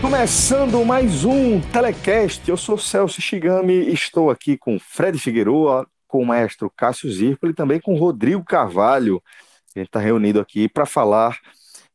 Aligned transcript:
Começando 0.00 0.84
mais 0.84 1.24
um 1.24 1.60
Telecast. 1.60 2.48
Eu 2.48 2.56
sou 2.56 2.76
Celso 2.78 3.20
Shigami 3.20 3.92
estou 3.92 4.30
aqui 4.30 4.56
com 4.56 4.78
Fred 4.78 5.18
Figueroa, 5.18 5.86
com 6.06 6.22
o 6.22 6.26
maestro 6.26 6.70
Cássio 6.76 7.10
Zirpoli 7.10 7.52
e 7.52 7.54
também 7.54 7.80
com 7.80 7.96
Rodrigo 7.96 8.44
Carvalho. 8.44 9.22
A 9.74 9.78
gente 9.78 9.88
está 9.88 10.00
reunido 10.00 10.40
aqui 10.40 10.68
para 10.68 10.86
falar 10.86 11.38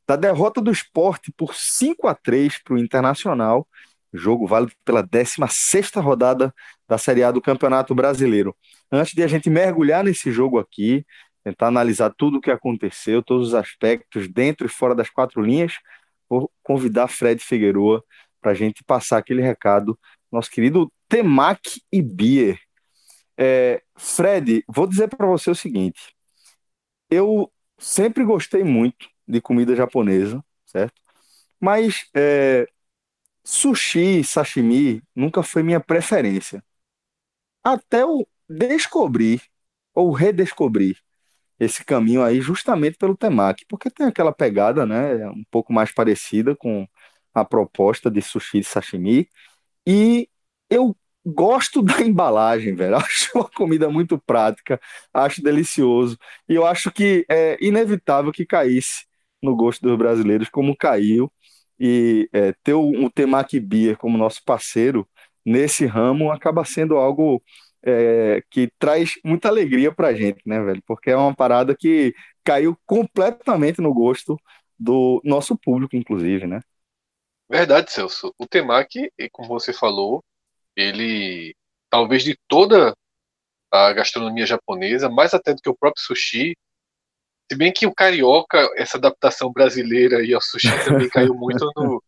da 0.08 0.16
derrota 0.16 0.61
do 0.61 0.72
esporte 0.72 1.31
por 1.31 1.56
5 1.56 2.08
a 2.08 2.16
3 2.16 2.61
para 2.64 2.73
o 2.73 2.78
Internacional, 2.78 3.67
jogo 4.14 4.45
válido 4.45 4.73
pela 4.83 5.02
16 5.02 5.92
rodada 5.95 6.53
da 6.88 6.98
Série 6.98 7.23
A 7.23 7.31
do 7.31 7.42
Campeonato 7.42 7.95
Brasileiro. 7.95 8.55
Antes 8.92 9.14
de 9.14 9.23
a 9.23 9.28
gente 9.28 9.50
mergulhar 9.50 10.03
nesse 10.03 10.31
jogo 10.31 10.59
aqui, 10.59 11.05
tentar 11.44 11.67
analisar 11.67 12.14
tudo 12.17 12.38
o 12.38 12.42
que 12.42 12.52
aconteceu, 12.52 13.23
todos 13.23 13.50
os 13.50 13.53
aspectos 13.53 14.28
dentro 14.28 14.66
e 14.66 14.70
fora 14.70 14.94
das 14.94 15.09
quatro 15.09 15.42
linhas, 15.42 15.73
convidar 16.63 17.07
Fred 17.07 17.41
Figueroa 17.43 18.03
para 18.41 18.51
a 18.51 18.55
gente 18.55 18.83
passar 18.83 19.17
aquele 19.17 19.41
recado, 19.41 19.97
nosso 20.31 20.49
querido 20.49 20.91
Temac 21.07 21.81
e 21.91 22.01
Bier. 22.01 22.59
É, 23.37 23.81
Fred, 23.95 24.63
vou 24.67 24.87
dizer 24.87 25.07
para 25.09 25.27
você 25.27 25.49
o 25.49 25.55
seguinte: 25.55 26.15
eu 27.09 27.52
sempre 27.77 28.23
gostei 28.23 28.63
muito 28.63 29.09
de 29.27 29.41
comida 29.41 29.75
japonesa, 29.75 30.43
certo? 30.65 31.02
Mas 31.59 32.05
é, 32.15 32.67
sushi, 33.43 34.23
sashimi 34.23 35.03
nunca 35.15 35.43
foi 35.43 35.63
minha 35.63 35.79
preferência. 35.79 36.63
Até 37.63 38.02
eu 38.02 38.27
descobrir 38.49 39.41
ou 39.93 40.11
redescobrir 40.11 40.97
esse 41.62 41.86
caminho 41.86 42.23
aí 42.23 42.42
justamente 42.42 42.98
pelo 42.98 43.16
temaki, 43.17 43.66
porque 43.70 43.90
tem 43.92 44.08
aquela 44.08 44.34
pegada, 44.34 44.86
né, 44.86 45.28
um 45.30 45.44
pouco 45.52 45.73
mais 45.73 45.92
parecida 45.94 46.56
com 46.56 46.88
a 47.34 47.45
proposta 47.45 48.12
de 48.12 48.22
sushi 48.22 48.59
e 48.59 48.64
sashimi, 48.64 49.30
e 49.88 50.30
eu 50.70 50.95
gosto 51.26 51.82
da 51.84 52.02
embalagem, 52.02 52.76
velho. 52.76 52.95
Acho 52.98 53.32
uma 53.36 53.50
comida 53.50 53.89
muito 53.89 54.20
prática, 54.20 54.80
acho 55.14 55.42
delicioso. 55.44 56.17
E 56.50 56.56
eu 56.56 56.66
acho 56.66 56.92
que 56.92 57.26
é 57.30 57.58
inevitável 57.66 58.32
que 58.32 58.45
caísse 58.45 59.06
no 59.42 59.56
gosto 59.56 59.82
dos 59.82 59.98
brasileiros, 59.98 60.50
como 60.50 60.76
caiu. 60.76 61.32
E 61.80 62.30
é, 62.34 62.54
ter 62.64 62.73
o, 62.73 63.06
o 63.06 63.09
Temaki 63.09 63.60
Beer 63.60 63.98
como 63.98 64.17
nosso 64.17 64.44
parceiro 64.45 65.08
nesse 65.45 65.86
ramo 65.86 66.32
acaba 66.32 66.64
sendo 66.64 66.98
algo 66.98 67.42
é, 67.83 68.43
que 68.49 68.71
traz 68.77 69.14
muita 69.23 69.47
alegria 69.47 69.93
pra 69.93 70.14
gente, 70.14 70.42
né, 70.45 70.59
velho? 70.61 70.81
Porque 70.86 71.09
é 71.09 71.15
uma 71.15 71.36
parada 71.36 71.75
que 71.75 72.14
caiu 72.43 72.77
completamente 72.86 73.81
no 73.81 73.93
gosto 73.93 74.37
do 74.77 75.21
nosso 75.23 75.58
público, 75.58 75.95
inclusive, 75.95 76.47
né? 76.47 76.59
Verdade, 77.49 77.91
Celso. 77.91 78.33
O 78.37 78.47
temaki, 78.47 79.11
como 79.31 79.49
você 79.49 79.73
falou, 79.73 80.23
ele 80.75 81.53
talvez 81.89 82.23
de 82.23 82.37
toda 82.47 82.95
a 83.71 83.93
gastronomia 83.93 84.45
japonesa, 84.45 85.09
mais 85.09 85.33
até 85.33 85.53
do 85.53 85.61
que 85.61 85.70
o 85.70 85.75
próprio 85.75 86.03
sushi, 86.03 86.55
se 87.52 87.58
bem 87.58 87.71
que 87.71 87.86
o 87.86 87.93
carioca, 87.93 88.70
essa 88.77 88.97
adaptação 88.97 89.52
brasileira 89.52 90.23
e 90.23 90.33
ao 90.33 90.41
sushi 90.41 90.70
também 90.86 91.09
caiu 91.11 91.33
muito 91.33 91.70
no, 91.75 92.02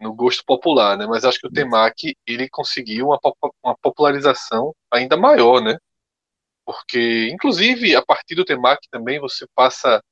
no 0.00 0.14
gosto 0.14 0.44
popular, 0.44 0.96
né? 0.96 1.06
Mas 1.06 1.24
acho 1.24 1.38
que 1.38 1.46
o 1.46 1.52
temaki 1.52 2.16
ele 2.26 2.48
conseguiu 2.48 3.08
uma, 3.08 3.20
uma 3.62 3.76
popularização 3.78 4.74
ainda 4.90 5.16
maior, 5.16 5.60
né? 5.60 5.76
Porque, 6.64 7.28
inclusive, 7.32 7.94
a 7.96 8.04
partir 8.04 8.34
do 8.34 8.44
temaki 8.44 8.88
também 8.90 9.20
você 9.20 9.46
passa 9.54 10.02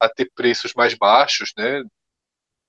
a 0.00 0.08
ter 0.08 0.30
preços 0.34 0.74
mais 0.74 0.94
baixos, 0.94 1.52
né? 1.56 1.82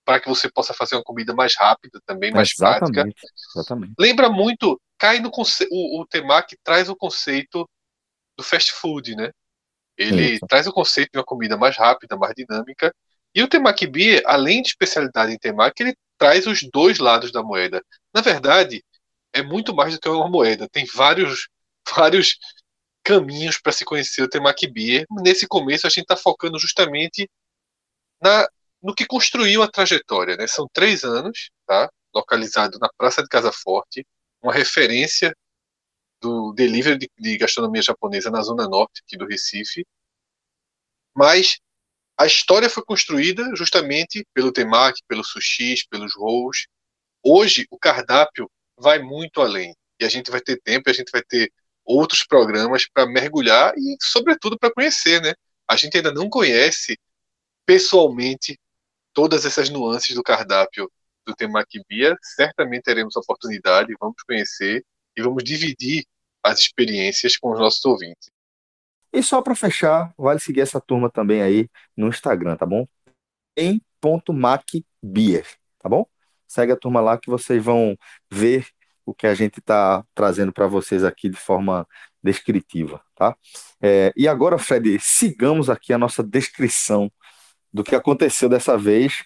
para 0.08 0.22
que 0.22 0.30
você 0.30 0.50
possa 0.50 0.74
fazer 0.74 0.96
uma 0.96 1.04
comida 1.04 1.36
mais 1.36 1.54
rápida 1.58 2.00
também, 2.06 2.32
mais 2.32 2.54
exatamente, 2.54 2.94
prática. 2.94 3.28
Exatamente. 3.54 3.94
Lembra 4.00 4.30
muito, 4.30 4.80
cai 4.98 5.20
no 5.20 5.30
conceito, 5.30 5.70
o, 5.70 6.00
o 6.00 6.08
temaki 6.08 6.56
traz 6.64 6.88
o 6.88 6.96
conceito 6.96 7.70
do 8.38 8.42
fast 8.42 8.72
food, 8.72 9.18
né? 9.18 9.32
Ele 9.98 10.40
traz 10.48 10.66
o 10.66 10.72
conceito 10.72 11.10
de 11.12 11.20
uma 11.20 11.26
comida 11.26 11.58
mais 11.58 11.76
rápida, 11.76 12.16
mais 12.16 12.34
dinâmica. 12.34 12.96
E 13.36 13.44
o 13.44 13.50
temaki 13.50 13.86
beer, 13.86 14.24
além 14.26 14.62
de 14.62 14.70
especialidade 14.70 15.34
em 15.34 15.38
temaki, 15.38 15.84
ele 15.84 15.96
traz 16.18 16.48
os 16.48 16.62
dois 16.72 17.00
lados 17.00 17.32
da 17.32 17.44
moeda. 17.44 17.84
Na 18.14 18.22
verdade, 18.22 18.84
é 19.34 19.42
muito 19.42 19.76
mais 19.76 19.94
do 19.94 20.00
que 20.00 20.10
uma 20.10 20.30
moeda. 20.30 20.68
Tem 20.70 20.86
vários, 20.86 21.48
vários 21.96 22.38
caminhos 23.04 23.58
para 23.60 23.72
se 23.72 23.86
conhecer 23.86 24.22
o 24.24 24.30
temaki 24.30 24.68
beer. 24.68 25.06
Nesse 25.24 25.48
começo, 25.48 25.88
a 25.88 25.90
gente 25.90 26.02
está 26.02 26.18
focando 26.18 26.60
justamente 26.60 27.30
na 28.22 28.48
no 28.82 28.94
que 28.94 29.06
construiu 29.06 29.64
a 29.64 29.68
trajetória. 29.68 30.38
Né? 30.38 30.48
São 30.48 30.68
três 30.72 31.04
anos, 31.04 31.50
tá? 31.66 31.90
localizado 32.14 32.80
na 32.80 32.90
Praça 32.98 33.22
de 33.22 33.30
Casa 33.30 33.52
Forte, 33.52 34.06
uma 34.42 34.54
referência 34.54 35.36
do 36.22 36.52
delivery 36.54 36.98
de, 36.98 37.10
de 37.18 37.38
gastronomia 37.38 37.82
japonesa 37.82 38.32
na 38.32 38.42
Zona 38.42 38.68
Norte 38.68 39.02
aqui 39.06 39.18
do 39.18 39.28
Recife. 39.28 39.86
Mas 41.16 41.60
a 42.18 42.26
história 42.26 42.70
foi 42.70 42.84
construída 42.84 43.44
justamente 43.56 44.26
pelo 44.34 44.52
temaki, 44.52 45.02
pelos 45.08 45.30
sushis, 45.30 45.86
pelos 45.88 46.16
rolls. 46.16 46.68
Hoje, 47.24 47.68
o 47.70 47.78
cardápio 47.78 48.50
vai 48.78 49.00
muito 49.00 49.40
além. 49.42 49.76
E 50.00 50.06
a 50.06 50.10
gente 50.10 50.32
vai 50.32 50.42
ter 50.42 50.60
tempo, 50.62 50.90
a 50.90 50.94
gente 50.94 51.12
vai 51.12 51.22
ter 51.22 51.52
outros 51.86 52.26
programas 52.26 52.88
para 52.92 53.06
mergulhar 53.06 53.74
e, 53.78 53.98
sobretudo, 54.02 54.58
para 54.58 54.74
conhecer, 54.74 55.22
né? 55.22 55.34
A 55.68 55.76
gente 55.76 55.96
ainda 55.98 56.12
não 56.12 56.30
conhece 56.30 56.98
pessoalmente 57.66 58.60
todas 59.14 59.46
essas 59.46 59.70
nuances 59.70 60.16
do 60.16 60.24
cardápio 60.24 60.92
do 61.26 61.36
Temaki 61.36 61.82
Bia, 61.88 62.16
certamente 62.22 62.84
teremos 62.84 63.16
a 63.18 63.20
oportunidade, 63.20 63.94
vamos 64.00 64.22
conhecer 64.24 64.84
e 65.16 65.22
vamos 65.22 65.44
dividir 65.44 66.06
as 66.42 66.60
experiências 66.60 67.36
com 67.36 67.52
os 67.52 67.60
nossos 67.60 67.84
ouvintes. 67.84 68.30
E 69.14 69.24
só 69.24 69.42
para 69.42 69.56
fechar, 69.56 70.14
vale 70.18 70.40
seguir 70.40 70.62
essa 70.62 70.82
turma 70.82 71.10
também 71.10 71.42
aí 71.42 71.70
no 71.96 72.08
Instagram, 72.08 72.56
tá 72.56 72.66
bom? 72.66 72.86
Em 73.56 73.82
ponto 74.00 74.34
Beer, 75.02 75.46
tá 75.80 75.90
bom? 75.90 76.06
Segue 76.48 76.72
a 76.72 76.78
turma 76.78 77.02
lá 77.02 77.18
que 77.18 77.30
vocês 77.30 77.64
vão 77.64 77.98
ver 78.32 78.68
o 79.06 79.14
que 79.14 79.26
a 79.26 79.34
gente 79.34 79.60
está 79.60 80.04
trazendo 80.14 80.52
para 80.52 80.68
vocês 80.68 81.04
aqui 81.04 81.30
de 81.30 81.38
forma 81.38 81.88
descritiva, 82.22 83.02
tá? 83.16 83.36
É, 83.82 84.12
e 84.16 84.28
agora, 84.28 84.58
Fred, 84.58 85.00
sigamos 85.00 85.70
aqui 85.70 85.94
a 85.94 85.98
nossa 85.98 86.22
descrição 86.22 87.12
do 87.72 87.84
que 87.84 87.96
aconteceu 87.96 88.50
dessa 88.50 88.78
vez 88.78 89.24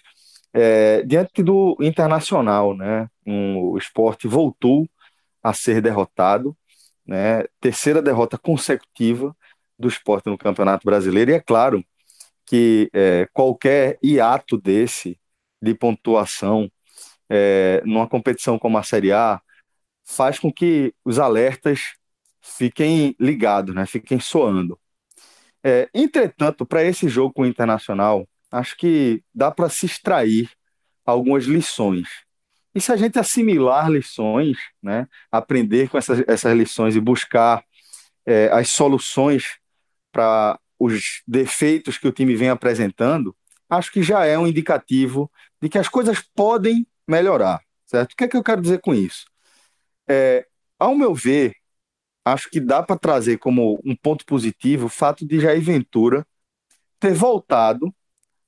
é, 0.52 1.02
diante 1.02 1.42
do 1.42 1.76
Internacional, 1.80 2.76
né? 2.76 3.08
Um, 3.26 3.58
o 3.58 3.78
esporte 3.78 4.28
voltou 4.28 4.88
a 5.42 5.52
ser 5.52 5.80
derrotado, 5.80 6.56
né? 7.06 7.44
Terceira 7.60 8.02
derrota 8.02 8.38
consecutiva 8.38 9.34
do 9.82 9.88
esporte 9.88 10.30
no 10.30 10.38
Campeonato 10.38 10.86
Brasileiro 10.86 11.30
e 11.30 11.34
é 11.34 11.40
claro 11.40 11.84
que 12.46 12.88
é, 12.92 13.28
qualquer 13.32 13.98
hiato 14.02 14.58
desse 14.58 15.18
de 15.60 15.74
pontuação 15.74 16.70
é, 17.28 17.82
numa 17.84 18.08
competição 18.08 18.58
como 18.58 18.78
a 18.78 18.82
Série 18.82 19.12
A 19.12 19.40
faz 20.04 20.38
com 20.38 20.52
que 20.52 20.94
os 21.04 21.18
alertas 21.18 21.94
fiquem 22.40 23.14
ligados, 23.18 23.74
né? 23.74 23.86
Fiquem 23.86 24.18
soando. 24.18 24.78
É, 25.64 25.88
entretanto, 25.94 26.66
para 26.66 26.82
esse 26.82 27.08
jogo 27.08 27.32
com 27.32 27.42
o 27.42 27.46
Internacional, 27.46 28.28
acho 28.50 28.76
que 28.76 29.22
dá 29.32 29.50
para 29.50 29.68
se 29.68 29.86
extrair 29.86 30.50
algumas 31.06 31.44
lições. 31.44 32.08
E 32.74 32.80
se 32.80 32.90
a 32.90 32.96
gente 32.96 33.18
assimilar 33.18 33.90
lições, 33.90 34.58
né, 34.82 35.06
aprender 35.30 35.88
com 35.88 35.98
essas, 35.98 36.24
essas 36.26 36.56
lições 36.56 36.96
e 36.96 37.00
buscar 37.00 37.62
é, 38.26 38.48
as 38.52 38.68
soluções 38.68 39.58
para 40.12 40.58
os 40.78 41.22
defeitos 41.26 41.98
que 41.98 42.06
o 42.06 42.12
time 42.12 42.36
vem 42.36 42.50
apresentando, 42.50 43.34
acho 43.68 43.90
que 43.90 44.02
já 44.02 44.24
é 44.26 44.38
um 44.38 44.46
indicativo 44.46 45.30
de 45.60 45.68
que 45.68 45.78
as 45.78 45.88
coisas 45.88 46.20
podem 46.34 46.86
melhorar, 47.08 47.60
certo? 47.86 48.12
O 48.12 48.16
que 48.16 48.24
é 48.24 48.28
que 48.28 48.36
eu 48.36 48.44
quero 48.44 48.60
dizer 48.60 48.80
com 48.80 48.94
isso? 48.94 49.24
É, 50.08 50.46
ao 50.78 50.94
meu 50.94 51.14
ver, 51.14 51.54
acho 52.24 52.50
que 52.50 52.60
dá 52.60 52.82
para 52.82 52.98
trazer 52.98 53.38
como 53.38 53.80
um 53.84 53.96
ponto 53.96 54.24
positivo 54.26 54.86
o 54.86 54.90
fato 54.90 55.26
de 55.26 55.40
Jair 55.40 55.62
Ventura 55.62 56.26
ter 57.00 57.14
voltado 57.14 57.92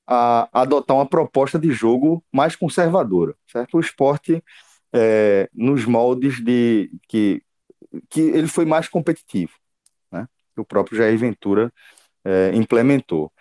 a 0.07 0.47
adotar 0.53 0.95
uma 0.95 1.05
proposta 1.05 1.57
de 1.57 1.71
jogo 1.71 2.23
mais 2.31 2.55
conservadora, 2.55 3.35
certo? 3.47 3.77
O 3.77 3.79
esporte 3.79 4.43
é, 4.93 5.49
nos 5.53 5.85
moldes 5.85 6.39
de 6.43 6.91
que, 7.07 7.41
que 8.09 8.21
ele 8.21 8.47
foi 8.47 8.65
mais 8.65 8.87
competitivo, 8.87 9.53
né? 10.57 10.61
O 10.61 10.65
próprio 10.65 10.97
Jair 10.97 11.17
Ventura 11.17 11.71
é, 12.23 12.51
implementou. 12.55 13.31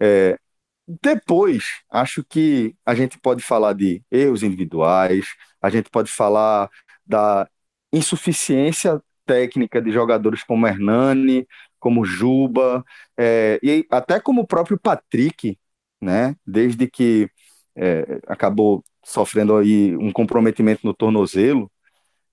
É, 0.00 0.38
depois, 0.86 1.82
acho 1.90 2.24
que 2.24 2.74
a 2.84 2.94
gente 2.94 3.18
pode 3.18 3.42
falar 3.42 3.72
de 3.74 4.02
erros 4.10 4.42
individuais, 4.42 5.26
a 5.60 5.70
gente 5.70 5.90
pode 5.90 6.10
falar 6.10 6.68
da 7.06 7.48
insuficiência 7.92 9.00
técnica 9.24 9.80
de 9.80 9.92
jogadores 9.92 10.42
como 10.42 10.66
Hernani, 10.66 11.46
como 11.78 12.04
Juba, 12.04 12.84
é, 13.16 13.58
e 13.62 13.86
até 13.90 14.20
como 14.20 14.42
o 14.42 14.46
próprio 14.46 14.78
Patrick, 14.78 15.58
né? 16.00 16.36
Desde 16.46 16.88
que 16.88 17.28
é, 17.76 18.20
acabou 18.26 18.84
sofrendo 19.04 19.56
aí 19.56 19.96
um 19.96 20.12
comprometimento 20.12 20.86
no 20.86 20.94
tornozelo, 20.94 21.70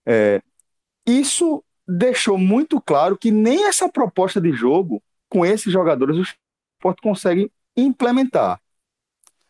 é, 0.06 0.42
isso 1.06 1.64
deixou 1.90 2.38
muito 2.38 2.80
claro 2.80 3.18
que 3.18 3.32
nem 3.32 3.66
essa 3.66 3.90
proposta 3.90 4.40
de 4.40 4.52
jogo 4.52 5.02
com 5.28 5.44
esses 5.44 5.74
jogadores 5.74 6.18
o 6.18 6.22
Sport 6.22 7.00
consegue 7.02 7.52
implementar. 7.76 8.62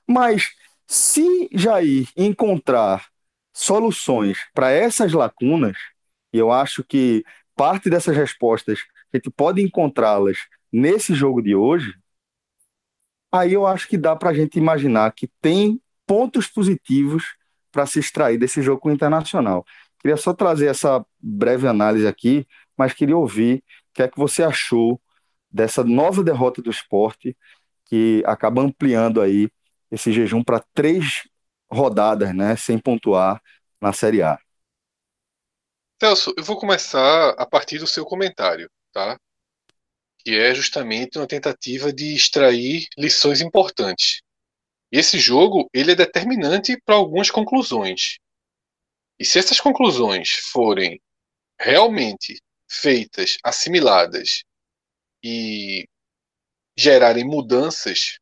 Mas 0.08 0.56
se 0.88 1.50
Jair 1.52 2.08
encontrar 2.16 3.10
soluções 3.54 4.38
para 4.54 4.72
essas 4.72 5.12
lacunas, 5.12 5.78
e 6.32 6.38
eu 6.38 6.50
acho 6.52 6.84
que 6.84 7.26
parte 7.56 7.90
dessas 7.90 8.16
respostas 8.16 8.80
a 9.14 9.18
gente 9.18 9.30
pode 9.30 9.62
encontrá-las 9.62 10.38
nesse 10.72 11.14
jogo 11.14 11.42
de 11.42 11.56
hoje, 11.56 11.94
aí 13.32 13.54
eu 13.54 13.68
acho 13.68 13.88
que 13.88 13.98
dá 13.98 14.16
para 14.16 14.30
a 14.30 14.34
gente 14.34 14.58
imaginar 14.58 15.12
que 15.12 15.28
tem 15.42 15.82
pontos 16.08 16.48
positivos 16.48 17.36
para 17.72 17.86
se 17.86 18.00
extrair 18.00 18.38
desse 18.38 18.62
jogo 18.62 18.82
com 18.82 18.90
o 18.90 18.94
Internacional. 18.94 19.66
Queria 20.00 20.18
só 20.18 20.34
trazer 20.34 20.68
essa 20.68 21.06
breve 21.19 21.68
análise 21.68 22.07
aqui, 22.07 22.48
mas 22.78 22.94
queria 22.94 23.18
ouvir 23.18 23.57
o 23.57 23.94
que 23.94 24.04
é 24.04 24.07
que 24.07 24.18
você 24.18 24.44
achou 24.44 25.01
dessa 25.51 25.84
nova 25.84 26.24
derrota 26.24 26.62
do 26.62 26.69
esporte, 26.69 27.36
que 27.86 28.24
acaba 28.25 28.62
ampliando 28.62 29.19
aí 29.22 29.50
esse 29.92 30.12
jejum 30.12 30.44
para 30.44 30.63
três 30.74 31.24
rodadas, 31.72 32.34
né, 32.36 32.56
sem 32.56 32.78
pontuar 32.78 33.42
na 33.81 33.92
Série 33.92 34.22
A. 34.22 34.40
Celso, 36.02 36.34
eu 36.38 36.44
vou 36.44 36.57
começar 36.57 37.31
a 37.31 37.45
partir 37.45 37.78
do 37.78 37.88
seu 37.88 38.06
comentário, 38.06 38.69
tá? 38.94 39.19
Que 40.19 40.36
é 40.36 40.54
justamente 40.56 41.18
uma 41.18 41.28
tentativa 41.28 41.92
de 41.92 42.16
extrair 42.16 42.86
lições 42.98 43.42
importantes. 43.42 44.22
E 44.92 44.98
esse 44.98 45.19
jogo, 45.19 45.69
ele 45.74 45.92
é 45.92 45.95
determinante 45.95 46.80
para 46.86 46.95
algumas 46.95 47.30
conclusões. 47.30 48.18
E 49.19 49.25
se 49.25 49.38
essas 49.38 49.60
conclusões 49.60 50.30
forem 50.51 51.01
realmente 51.60 52.42
feitas, 52.69 53.38
assimiladas 53.44 54.44
e 55.21 55.86
gerarem 56.77 57.25
mudanças 57.25 58.18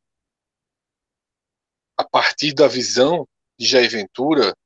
a 1.96 2.04
partir 2.04 2.52
da 2.52 2.66
visão 2.66 3.28
de 3.56 3.66
Jair 3.66 3.90
Ventura, 3.90 4.56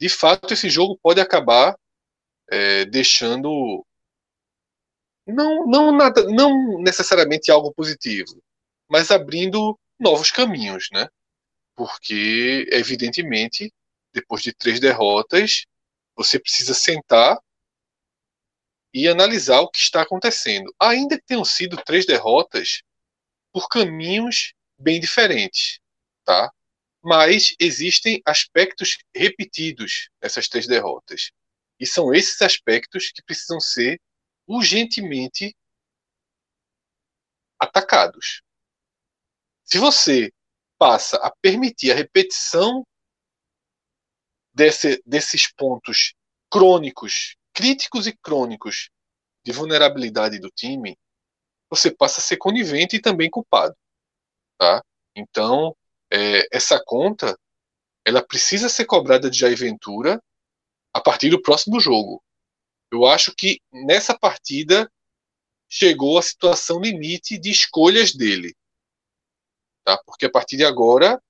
de 0.00 0.08
fato 0.08 0.52
esse 0.52 0.68
jogo 0.68 0.98
pode 1.00 1.20
acabar 1.20 1.76
é, 2.50 2.84
deixando 2.84 3.84
não, 5.26 5.66
não, 5.66 5.92
nada, 5.96 6.24
não 6.24 6.80
necessariamente 6.80 7.50
algo 7.50 7.72
positivo, 7.72 8.40
mas 8.88 9.10
abrindo 9.10 9.78
novos 9.98 10.30
caminhos, 10.30 10.88
né? 10.92 11.08
Porque, 11.74 12.68
evidentemente, 12.70 13.72
depois 14.12 14.42
de 14.42 14.52
três 14.52 14.78
derrotas, 14.78 15.66
você 16.16 16.38
precisa 16.38 16.72
sentar 16.72 17.38
e 18.92 19.06
analisar 19.06 19.60
o 19.60 19.68
que 19.68 19.78
está 19.78 20.02
acontecendo. 20.02 20.74
Ainda 20.80 21.18
que 21.18 21.26
tenham 21.26 21.44
sido 21.44 21.76
três 21.84 22.06
derrotas 22.06 22.82
por 23.52 23.68
caminhos 23.68 24.54
bem 24.78 24.98
diferentes, 24.98 25.78
tá? 26.24 26.50
Mas 27.02 27.54
existem 27.60 28.22
aspectos 28.24 28.98
repetidos 29.14 30.08
nessas 30.20 30.48
três 30.48 30.66
derrotas. 30.66 31.30
E 31.78 31.86
são 31.86 32.14
esses 32.14 32.40
aspectos 32.40 33.12
que 33.12 33.22
precisam 33.22 33.60
ser 33.60 34.00
urgentemente 34.46 35.54
atacados. 37.58 38.42
Se 39.64 39.78
você 39.78 40.32
passa 40.78 41.16
a 41.18 41.30
permitir 41.40 41.92
a 41.92 41.94
repetição 41.94 42.86
desse, 44.56 45.02
desses 45.04 45.52
pontos 45.52 46.14
crônicos, 46.50 47.36
críticos 47.52 48.06
e 48.06 48.16
crônicos 48.16 48.88
de 49.44 49.52
vulnerabilidade 49.52 50.38
do 50.38 50.50
time, 50.50 50.98
você 51.68 51.90
passa 51.90 52.20
a 52.20 52.24
ser 52.24 52.38
conivente 52.38 52.96
e 52.96 53.00
também 53.00 53.28
culpado. 53.28 53.76
Tá? 54.58 54.82
Então, 55.14 55.76
é, 56.10 56.48
essa 56.50 56.82
conta 56.82 57.38
ela 58.02 58.24
precisa 58.24 58.68
ser 58.68 58.86
cobrada 58.86 59.28
de 59.28 59.38
Jair 59.38 59.58
Ventura 59.58 60.22
a 60.94 61.00
partir 61.00 61.28
do 61.28 61.42
próximo 61.42 61.78
jogo. 61.78 62.22
Eu 62.90 63.04
acho 63.04 63.34
que 63.34 63.60
nessa 63.70 64.18
partida 64.18 64.90
chegou 65.68 66.16
a 66.16 66.22
situação 66.22 66.80
limite 66.80 67.36
de 67.36 67.50
escolhas 67.50 68.14
dele. 68.14 68.56
Tá? 69.84 70.00
Porque 70.06 70.24
a 70.24 70.30
partir 70.30 70.56
de 70.56 70.64
agora 70.64 71.20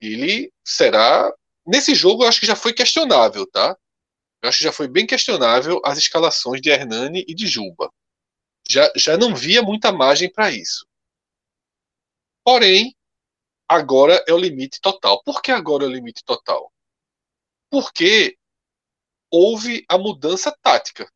ele 0.00 0.52
será 0.62 1.34
nesse 1.66 1.94
jogo 1.94 2.24
eu 2.24 2.28
acho 2.28 2.40
que 2.40 2.46
já 2.46 2.56
foi 2.56 2.72
questionável, 2.72 3.46
tá? 3.50 3.76
Eu 4.42 4.48
acho 4.48 4.58
que 4.58 4.64
já 4.64 4.72
foi 4.72 4.88
bem 4.88 5.06
questionável 5.06 5.80
as 5.84 5.98
escalações 5.98 6.60
de 6.60 6.70
Hernani 6.70 7.24
e 7.26 7.34
de 7.34 7.46
Juba. 7.46 7.90
Já, 8.68 8.90
já 8.96 9.16
não 9.16 9.34
via 9.34 9.62
muita 9.62 9.92
margem 9.92 10.30
para 10.30 10.50
isso. 10.50 10.86
Porém, 12.44 12.94
agora 13.68 14.22
é 14.28 14.32
o 14.32 14.38
limite 14.38 14.80
total. 14.80 15.22
Por 15.22 15.40
que 15.40 15.50
agora 15.50 15.84
é 15.84 15.86
o 15.86 15.90
limite 15.90 16.22
total? 16.24 16.70
Porque 17.70 18.36
houve 19.30 19.84
a 19.88 19.98
mudança 19.98 20.54
tática, 20.62 21.10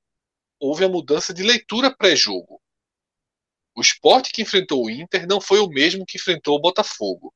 houve 0.59 0.85
a 0.85 0.89
mudança 0.89 1.33
de 1.33 1.43
leitura 1.43 1.95
pré-jogo. 1.95 2.61
O 3.77 3.81
esporte 3.81 4.33
que 4.33 4.43
enfrentou 4.43 4.85
o 4.85 4.91
Inter 4.91 5.27
não 5.27 5.41
foi 5.41 5.61
o 5.61 5.69
mesmo 5.69 6.05
que 6.05 6.17
enfrentou 6.17 6.57
o 6.57 6.61
Botafogo. 6.61 7.33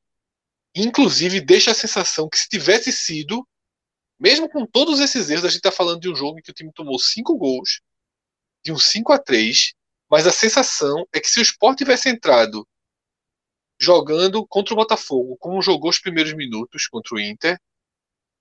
Inclusive, 0.75 1.39
deixa 1.39 1.71
a 1.71 1.75
sensação 1.75 2.27
que 2.27 2.37
se 2.37 2.49
tivesse 2.49 2.91
sido, 2.91 3.47
mesmo 4.19 4.49
com 4.49 4.65
todos 4.65 4.99
esses 4.99 5.29
erros, 5.29 5.45
a 5.45 5.49
gente 5.49 5.57
está 5.57 5.71
falando 5.71 5.99
de 5.99 6.09
um 6.09 6.15
jogo 6.15 6.39
em 6.39 6.41
que 6.41 6.51
o 6.51 6.53
time 6.53 6.71
tomou 6.73 6.97
cinco 6.97 7.37
gols, 7.37 7.81
de 8.63 8.71
um 8.71 8.77
5 8.77 9.11
a 9.11 9.19
3 9.19 9.73
mas 10.13 10.27
a 10.27 10.31
sensação 10.31 11.07
é 11.11 11.19
que 11.19 11.27
se 11.27 11.39
o 11.39 11.41
esporte 11.41 11.79
tivesse 11.79 12.07
entrado 12.07 12.67
jogando 13.79 14.45
contra 14.45 14.75
o 14.75 14.77
Botafogo, 14.77 15.35
como 15.37 15.59
jogou 15.59 15.89
os 15.89 15.97
primeiros 15.97 16.33
minutos 16.33 16.85
contra 16.85 17.15
o 17.15 17.19
Inter, 17.19 17.59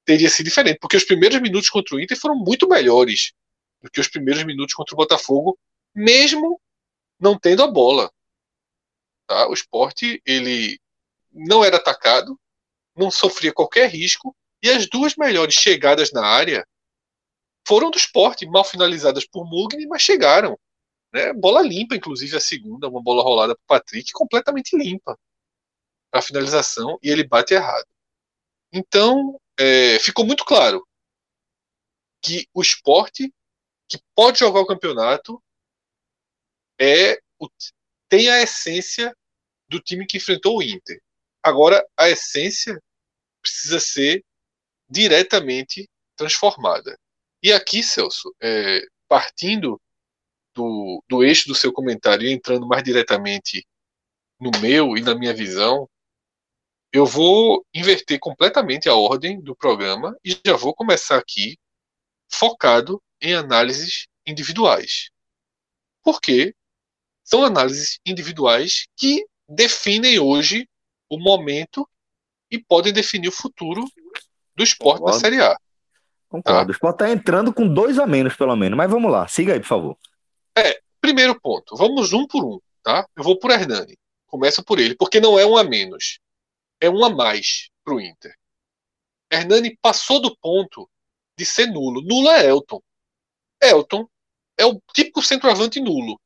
teria 0.04 0.28
sido 0.28 0.44
diferente, 0.44 0.78
porque 0.78 0.98
os 0.98 1.04
primeiros 1.04 1.40
minutos 1.40 1.70
contra 1.70 1.96
o 1.96 2.00
Inter 2.00 2.20
foram 2.20 2.36
muito 2.36 2.68
melhores 2.68 3.32
do 3.80 3.90
que 3.90 4.00
os 4.00 4.06
primeiros 4.06 4.44
minutos 4.44 4.74
contra 4.74 4.94
o 4.94 4.98
Botafogo, 4.98 5.58
mesmo 5.94 6.60
não 7.18 7.38
tendo 7.38 7.62
a 7.62 7.68
bola. 7.68 8.12
Tá? 9.26 9.48
O 9.48 9.54
esporte 9.54 10.20
ele 10.26 10.78
não 11.32 11.64
era 11.64 11.76
atacado, 11.76 12.38
não 12.96 13.10
sofria 13.10 13.52
qualquer 13.52 13.88
risco, 13.90 14.36
e 14.62 14.70
as 14.70 14.88
duas 14.88 15.16
melhores 15.16 15.54
chegadas 15.54 16.12
na 16.12 16.24
área 16.24 16.66
foram 17.66 17.90
do 17.90 17.96
esporte, 17.96 18.46
mal 18.46 18.64
finalizadas 18.64 19.26
por 19.26 19.44
Mugni, 19.44 19.86
mas 19.86 20.02
chegaram. 20.02 20.58
Né? 21.12 21.32
Bola 21.32 21.62
limpa, 21.62 21.94
inclusive 21.94 22.36
a 22.36 22.40
segunda, 22.40 22.88
uma 22.88 23.02
bola 23.02 23.22
rolada 23.22 23.56
para 23.66 23.80
Patrick, 23.80 24.12
completamente 24.12 24.76
limpa 24.76 25.18
para 26.10 26.22
finalização, 26.22 26.98
e 27.02 27.08
ele 27.08 27.26
bate 27.26 27.54
errado. 27.54 27.86
Então, 28.72 29.40
é, 29.58 29.98
ficou 29.98 30.26
muito 30.26 30.44
claro 30.44 30.86
que 32.22 32.46
o 32.54 32.62
esporte 32.62 33.32
que 33.88 33.98
pode 34.14 34.38
jogar 34.38 34.60
o 34.60 34.66
campeonato 34.66 35.42
é 36.78 37.20
o, 37.38 37.48
tem 38.08 38.30
a 38.30 38.42
essência 38.42 39.14
do 39.68 39.80
time 39.80 40.06
que 40.06 40.16
enfrentou 40.16 40.58
o 40.58 40.62
Inter. 40.62 41.02
Agora, 41.42 41.84
a 41.96 42.08
essência 42.08 42.80
precisa 43.42 43.80
ser 43.80 44.25
diretamente 44.88 45.88
transformada. 46.16 46.96
E 47.42 47.52
aqui, 47.52 47.82
Celso, 47.82 48.32
é, 48.40 48.80
partindo 49.08 49.80
do, 50.54 51.02
do 51.08 51.25
eixo 51.25 51.49
do 51.49 51.54
seu 51.54 51.72
comentário 51.72 52.26
e 52.26 52.32
entrando 52.32 52.66
mais 52.66 52.82
diretamente 52.84 53.66
no 54.38 54.50
meu 54.61 54.96
e 54.96 55.00
na 55.00 55.14
minha 55.14 55.34
visão, 55.34 55.88
eu 56.92 57.06
vou 57.06 57.64
inverter 57.75 58.18
completamente 58.20 58.88
a 58.88 58.94
ordem 58.94 59.40
do 59.40 59.56
programa 59.56 60.16
e 60.25 60.38
já 60.46 60.56
vou 60.56 60.75
começar 60.75 61.16
aqui 61.16 61.56
focado 62.30 63.02
em 63.20 63.34
análises 63.34 64.06
individuais. 64.26 65.11
Porque 66.02 66.54
são 67.25 67.44
análises 67.44 67.99
individuais 68.04 68.87
que 68.96 69.25
definem 69.49 70.18
hoje 70.18 70.68
o 71.14 71.19
momento 71.19 71.88
e 72.50 72.59
podem 72.59 72.92
definir 72.92 73.28
o 73.28 73.33
futuro 73.33 73.85
do 74.54 74.62
esporte 74.62 75.00
Concordo. 75.00 75.16
na 75.16 75.21
Série 75.21 75.40
A. 75.40 75.59
Concordo. 76.28 76.61
Tá? 76.61 76.69
O 76.69 76.71
esporte 76.71 76.95
está 76.95 77.11
entrando 77.11 77.52
com 77.52 77.69
dois 77.69 77.99
a 77.99 78.07
menos, 78.07 78.35
pelo 78.35 78.57
menos. 78.57 78.76
Mas 78.76 78.90
vamos 78.90 79.12
lá, 79.12 79.28
siga 79.28 79.52
aí, 79.52 79.61
por 79.61 79.66
favor. 79.66 79.99
É, 80.57 80.81
primeiro 81.00 81.38
ponto. 81.38 81.76
Vamos 81.76 82.12
um 82.12 82.26
por 82.26 82.45
um, 82.45 82.59
tá? 82.83 83.07
Eu 83.14 83.23
vou 83.23 83.38
por 83.38 83.50
Hernani. 83.50 83.99
Começa 84.26 84.62
por 84.62 84.78
ele, 84.78 84.95
porque 84.95 85.21
não 85.21 85.38
é 85.38 85.45
um 85.45 85.57
a 85.57 85.64
menos. 85.64 86.19
É 86.81 86.88
um 86.88 87.04
a 87.04 87.11
mais 87.11 87.69
pro 87.85 88.00
Inter. 88.00 88.35
Hernani 89.31 89.76
passou 89.83 90.21
do 90.21 90.35
ponto 90.38 90.88
de 91.37 91.45
ser 91.45 91.66
nulo. 91.66 92.00
Nulo 92.02 92.31
é 92.31 92.47
Elton. 92.47 92.83
Elton 93.61 94.09
é 94.57 94.64
o 94.64 94.81
típico 94.95 95.23
centroavante 95.23 95.81
nulo. 95.81 96.19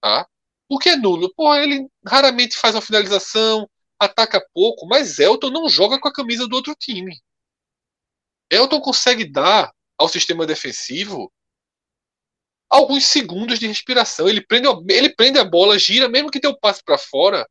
Tá? 0.00 0.28
O 0.68 0.78
que 0.78 0.90
é 0.90 0.96
nulo? 0.96 1.32
Pô, 1.34 1.54
ele 1.54 1.88
raramente 2.06 2.56
faz 2.56 2.74
uma 2.74 2.82
finalização, 2.82 3.68
ataca 3.98 4.44
pouco, 4.52 4.86
mas 4.86 5.18
Elton 5.18 5.50
não 5.50 5.68
joga 5.68 5.98
com 5.98 6.08
a 6.08 6.12
camisa 6.12 6.46
do 6.46 6.54
outro 6.54 6.74
time. 6.74 7.18
Elton 8.50 8.80
consegue 8.80 9.24
dar 9.30 9.72
ao 9.96 10.08
sistema 10.08 10.46
defensivo 10.46 11.32
alguns 12.68 13.06
segundos 13.06 13.58
de 13.58 13.66
respiração. 13.66 14.28
Ele 14.28 14.40
prende, 14.40 14.68
ele 14.90 15.14
prende 15.14 15.38
a 15.38 15.44
bola, 15.44 15.78
gira, 15.78 16.08
mesmo 16.08 16.30
que 16.30 16.40
dê 16.40 16.48
o 16.48 16.58
passe 16.58 16.82
para 16.84 16.98
fora, 16.98 17.48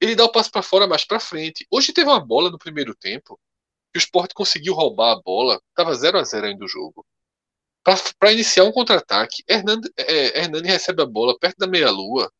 ele 0.00 0.14
dá 0.14 0.24
o 0.24 0.32
passe 0.32 0.50
para 0.50 0.62
fora 0.62 0.86
mais 0.86 1.04
para 1.04 1.18
frente. 1.20 1.66
Hoje 1.70 1.92
teve 1.92 2.08
uma 2.08 2.24
bola 2.24 2.50
no 2.50 2.58
primeiro 2.58 2.94
tempo 2.94 3.40
que 3.92 3.98
o 3.98 4.00
Sport 4.00 4.32
conseguiu 4.34 4.74
roubar 4.74 5.12
a 5.12 5.22
bola, 5.22 5.60
estava 5.70 5.94
0 5.94 6.18
a 6.18 6.24
0 6.24 6.46
ainda 6.46 6.64
o 6.64 6.68
jogo. 6.68 7.06
Para 7.84 8.32
iniciar 8.32 8.64
um 8.64 8.72
contra-ataque, 8.72 9.44
Hernani, 9.46 9.82
é, 9.98 10.40
Hernani 10.40 10.66
recebe 10.68 11.02
a 11.02 11.06
bola 11.06 11.38
perto 11.38 11.58
da 11.58 11.66
meia-lua 11.66 12.32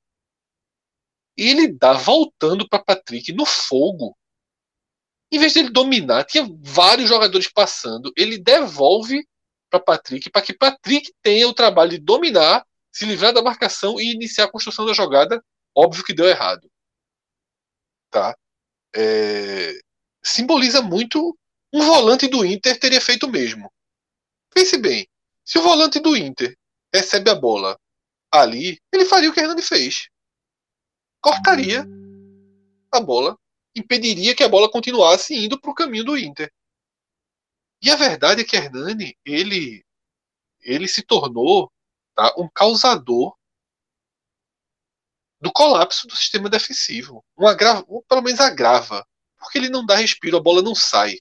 e 1.36 1.48
ele 1.48 1.72
dá 1.72 1.92
voltando 1.92 2.68
para 2.68 2.82
Patrick 2.82 3.32
no 3.32 3.44
fogo. 3.44 4.16
Em 5.30 5.38
vez 5.38 5.52
dele 5.52 5.70
dominar, 5.70 6.24
tinha 6.24 6.48
vários 6.62 7.08
jogadores 7.08 7.50
passando. 7.50 8.12
Ele 8.16 8.38
devolve 8.38 9.26
para 9.68 9.80
Patrick 9.80 10.30
para 10.30 10.42
que 10.42 10.54
Patrick 10.54 11.12
tenha 11.20 11.48
o 11.48 11.54
trabalho 11.54 11.90
de 11.90 11.98
dominar, 11.98 12.64
se 12.92 13.04
livrar 13.04 13.32
da 13.32 13.42
marcação 13.42 14.00
e 14.00 14.12
iniciar 14.12 14.44
a 14.44 14.50
construção 14.50 14.86
da 14.86 14.92
jogada. 14.92 15.44
Óbvio 15.76 16.04
que 16.04 16.14
deu 16.14 16.26
errado. 16.26 16.70
Tá? 18.10 18.36
É... 18.94 19.72
Simboliza 20.22 20.80
muito 20.80 21.36
um 21.72 21.82
volante 21.84 22.28
do 22.28 22.46
Inter 22.46 22.78
teria 22.78 23.00
feito 23.00 23.26
o 23.26 23.30
mesmo. 23.30 23.72
Pense 24.54 24.78
bem, 24.78 25.08
se 25.44 25.58
o 25.58 25.62
volante 25.62 26.00
do 26.00 26.16
Inter 26.16 26.56
recebe 26.92 27.30
a 27.30 27.34
bola 27.34 27.78
ali, 28.32 28.80
ele 28.92 29.04
faria 29.04 29.30
o 29.30 29.32
que 29.32 29.40
Hernani 29.40 29.62
fez. 29.62 30.08
Cortaria 31.20 31.86
a 32.90 33.00
bola, 33.00 33.38
impediria 33.74 34.34
que 34.34 34.42
a 34.42 34.48
bola 34.48 34.70
continuasse 34.70 35.34
indo 35.34 35.60
para 35.60 35.70
o 35.70 35.74
caminho 35.74 36.04
do 36.04 36.16
Inter. 36.16 36.52
E 37.82 37.90
a 37.90 37.96
verdade 37.96 38.40
é 38.40 38.44
que 38.44 38.56
Hernani, 38.56 39.16
ele, 39.24 39.84
ele 40.60 40.88
se 40.88 41.02
tornou 41.02 41.70
tá, 42.14 42.32
um 42.38 42.48
causador 42.48 43.36
do 45.40 45.52
colapso 45.52 46.06
do 46.06 46.16
sistema 46.16 46.48
defensivo. 46.48 47.22
Um 47.36 47.46
agrava, 47.46 47.84
um, 47.86 48.00
pelo 48.08 48.22
menos 48.22 48.40
agrava. 48.40 49.06
Porque 49.36 49.58
ele 49.58 49.68
não 49.68 49.84
dá 49.84 49.96
respiro, 49.96 50.38
a 50.38 50.42
bola 50.42 50.62
não 50.62 50.74
sai. 50.74 51.18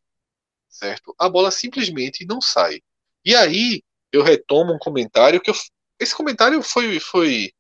Certo? 0.70 1.14
A 1.20 1.28
bola 1.28 1.52
simplesmente 1.52 2.26
não 2.26 2.40
sai. 2.40 2.82
E 3.26 3.36
aí 3.36 3.84
eu 4.14 4.24
retomo 4.24 4.74
um 4.74 4.80
comentário 4.80 5.42
que 5.42 5.50
eu, 5.50 5.56
esse 6.00 6.16
comentário 6.16 6.62
foi 6.64 7.00
foi 7.00 7.52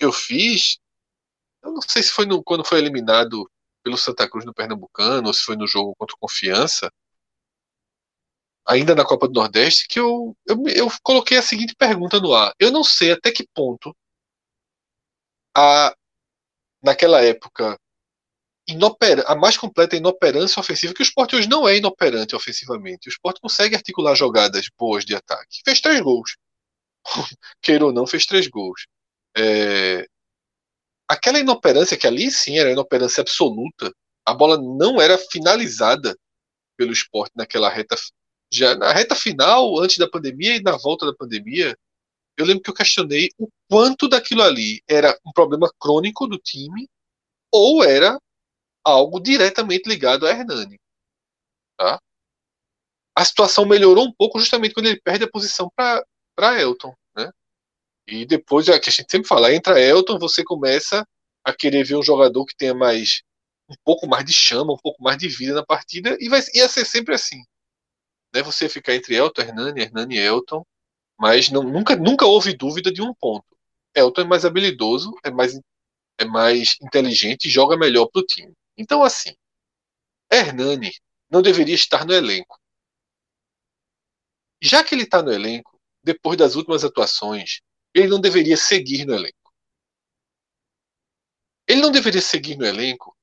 eu 0.00 0.12
fiz. 0.12 0.78
Eu 1.62 1.72
não 1.72 1.82
sei 1.82 2.02
se 2.02 2.10
foi 2.12 2.26
no, 2.26 2.42
quando 2.42 2.64
foi 2.64 2.78
eliminado 2.78 3.50
pelo 3.82 3.98
Santa 3.98 4.28
Cruz 4.28 4.44
no 4.44 4.54
Pernambucano 4.54 5.28
ou 5.28 5.34
se 5.34 5.42
foi 5.42 5.56
no 5.56 5.66
jogo 5.66 5.94
contra 5.96 6.14
o 6.16 6.18
Confiança 6.18 6.90
ainda 8.66 8.94
na 8.94 9.04
Copa 9.04 9.28
do 9.28 9.34
Nordeste, 9.34 9.86
que 9.88 10.00
eu, 10.00 10.36
eu, 10.46 10.56
eu 10.66 10.88
coloquei 11.02 11.38
a 11.38 11.42
seguinte 11.42 11.74
pergunta 11.76 12.18
no 12.20 12.34
ar. 12.34 12.52
Eu 12.58 12.72
não 12.72 12.82
sei 12.82 13.12
até 13.12 13.30
que 13.30 13.46
ponto 13.54 13.96
a, 15.56 15.94
naquela 16.82 17.22
época, 17.22 17.78
a 19.26 19.36
mais 19.36 19.56
completa 19.56 19.96
inoperância 19.96 20.58
ofensiva, 20.58 20.92
que 20.92 21.02
o 21.02 21.04
esporte 21.04 21.36
hoje 21.36 21.48
não 21.48 21.68
é 21.68 21.76
inoperante 21.76 22.34
ofensivamente. 22.34 23.08
O 23.08 23.10
esporte 23.10 23.40
consegue 23.40 23.76
articular 23.76 24.14
jogadas 24.14 24.68
boas 24.76 25.04
de 25.04 25.14
ataque. 25.14 25.60
Fez 25.64 25.80
três 25.80 26.00
gols. 26.00 26.36
Queira 27.62 27.86
ou 27.86 27.92
não, 27.92 28.06
fez 28.06 28.26
três 28.26 28.48
gols. 28.48 28.86
É... 29.36 30.06
Aquela 31.08 31.38
inoperância, 31.38 31.96
que 31.96 32.06
ali 32.06 32.30
sim 32.30 32.58
era 32.58 32.72
inoperância 32.72 33.20
absoluta, 33.20 33.92
a 34.24 34.34
bola 34.34 34.56
não 34.56 35.00
era 35.00 35.16
finalizada 35.16 36.16
pelo 36.76 36.92
esporte 36.92 37.32
naquela 37.36 37.68
reta 37.68 37.96
já 38.52 38.76
na 38.76 38.92
reta 38.92 39.14
final, 39.14 39.78
antes 39.78 39.98
da 39.98 40.08
pandemia 40.08 40.56
e 40.56 40.62
na 40.62 40.76
volta 40.76 41.06
da 41.06 41.14
pandemia, 41.14 41.76
eu 42.36 42.44
lembro 42.44 42.62
que 42.62 42.70
eu 42.70 42.74
questionei 42.74 43.30
o 43.38 43.48
quanto 43.68 44.08
daquilo 44.08 44.42
ali 44.42 44.82
era 44.88 45.18
um 45.26 45.32
problema 45.32 45.70
crônico 45.80 46.26
do 46.26 46.38
time 46.38 46.88
ou 47.52 47.82
era 47.82 48.18
algo 48.90 49.20
diretamente 49.20 49.88
ligado 49.88 50.26
a 50.26 50.30
Hernani. 50.30 50.78
Tá? 51.76 52.00
A 53.14 53.24
situação 53.24 53.64
melhorou 53.64 54.04
um 54.04 54.12
pouco 54.12 54.38
justamente 54.38 54.74
quando 54.74 54.86
ele 54.86 55.00
perde 55.00 55.24
a 55.24 55.30
posição 55.30 55.70
para 55.74 56.60
Elton. 56.60 56.94
Né? 57.16 57.30
E 58.06 58.26
depois, 58.26 58.68
é 58.68 58.78
que 58.78 58.90
a 58.90 58.92
gente 58.92 59.10
sempre 59.10 59.28
fala, 59.28 59.54
entra 59.54 59.80
Elton, 59.80 60.18
você 60.18 60.44
começa 60.44 61.06
a 61.44 61.52
querer 61.52 61.84
ver 61.84 61.96
um 61.96 62.02
jogador 62.02 62.44
que 62.44 62.56
tenha 62.56 62.74
mais 62.74 63.22
um 63.68 63.74
pouco 63.84 64.06
mais 64.06 64.24
de 64.24 64.32
chama, 64.32 64.72
um 64.72 64.78
pouco 64.78 65.02
mais 65.02 65.18
de 65.18 65.28
vida 65.28 65.54
na 65.54 65.64
partida, 65.64 66.16
e 66.20 66.28
vai 66.28 66.40
ia 66.54 66.68
ser 66.68 66.84
sempre 66.84 67.14
assim 67.14 67.42
né, 68.36 68.42
você 68.42 68.68
ficar 68.68 68.94
entre 68.94 69.14
Elton, 69.16 69.42
Hernani, 69.42 69.80
Hernani 69.80 70.16
e 70.16 70.18
Elton, 70.18 70.64
mas 71.18 71.50
não, 71.50 71.62
nunca, 71.62 71.96
nunca 71.96 72.26
houve 72.26 72.54
dúvida 72.54 72.92
de 72.92 73.02
um 73.02 73.14
ponto. 73.14 73.46
Elton 73.94 74.22
é 74.22 74.24
mais 74.24 74.44
habilidoso, 74.44 75.14
é 75.24 75.30
mais, 75.30 75.58
é 76.18 76.24
mais 76.24 76.76
inteligente 76.82 77.46
e 77.46 77.50
joga 77.50 77.76
melhor 77.76 78.06
para 78.06 78.20
o 78.20 78.26
time. 78.26 78.52
Então, 78.76 79.02
assim, 79.02 79.34
Hernani 80.30 80.92
não 81.30 81.42
deveria 81.42 81.74
estar 81.74 82.04
no 82.04 82.12
elenco. 82.12 82.60
Já 84.62 84.82
que 84.82 84.94
ele 84.94 85.04
está 85.04 85.22
no 85.22 85.32
elenco, 85.32 85.80
depois 86.02 86.38
das 86.38 86.54
últimas 86.54 86.84
atuações, 86.84 87.60
ele 87.94 88.08
não 88.08 88.20
deveria 88.20 88.56
seguir 88.56 89.04
no 89.04 89.14
elenco. 89.14 89.52
Ele 91.66 91.80
não 91.80 91.90
deveria 91.90 92.22
seguir 92.22 92.56
no 92.56 92.64
elenco 92.64 93.16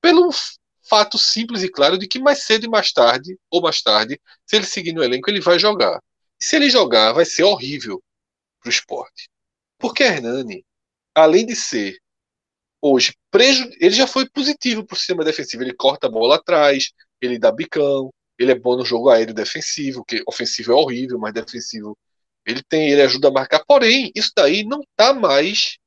pelo 0.00 0.30
fato 0.88 1.18
simples 1.18 1.62
e 1.62 1.68
claro 1.68 1.98
de 1.98 2.06
que 2.06 2.18
mais 2.18 2.44
cedo 2.44 2.64
e 2.64 2.68
mais 2.68 2.92
tarde, 2.92 3.36
ou 3.50 3.60
mais 3.60 3.82
tarde, 3.82 4.20
se 4.44 4.56
ele 4.56 4.66
seguir 4.66 4.92
no 4.92 5.02
elenco, 5.02 5.28
ele 5.28 5.40
vai 5.40 5.58
jogar. 5.58 6.00
E 6.40 6.44
se 6.44 6.56
ele 6.56 6.70
jogar, 6.70 7.12
vai 7.12 7.24
ser 7.24 7.42
horrível 7.42 8.02
para 8.60 8.68
o 8.68 8.70
esporte. 8.70 9.28
Porque 9.78 10.02
Hernani, 10.02 10.64
além 11.14 11.44
de 11.44 11.56
ser 11.56 11.98
hoje 12.80 13.14
preju... 13.38 13.70
ele 13.80 13.94
já 13.94 14.06
foi 14.06 14.28
positivo 14.28 14.84
para 14.84 14.94
o 14.94 14.96
sistema 14.96 15.24
defensivo. 15.24 15.62
Ele 15.62 15.74
corta 15.74 16.06
a 16.06 16.10
bola 16.10 16.36
atrás, 16.36 16.90
ele 17.20 17.38
dá 17.38 17.50
bicão, 17.52 18.10
ele 18.38 18.52
é 18.52 18.54
bom 18.54 18.76
no 18.76 18.84
jogo 18.84 19.10
aéreo 19.10 19.34
defensivo, 19.34 20.04
que 20.04 20.22
ofensivo 20.26 20.72
é 20.72 20.74
horrível, 20.74 21.18
mas 21.18 21.32
defensivo 21.32 21.96
ele 22.46 22.62
tem, 22.62 22.90
ele 22.90 23.02
ajuda 23.02 23.28
a 23.28 23.32
marcar. 23.32 23.64
Porém, 23.66 24.12
isso 24.14 24.32
daí 24.36 24.64
não 24.64 24.80
está 24.80 25.12
mais. 25.12 25.78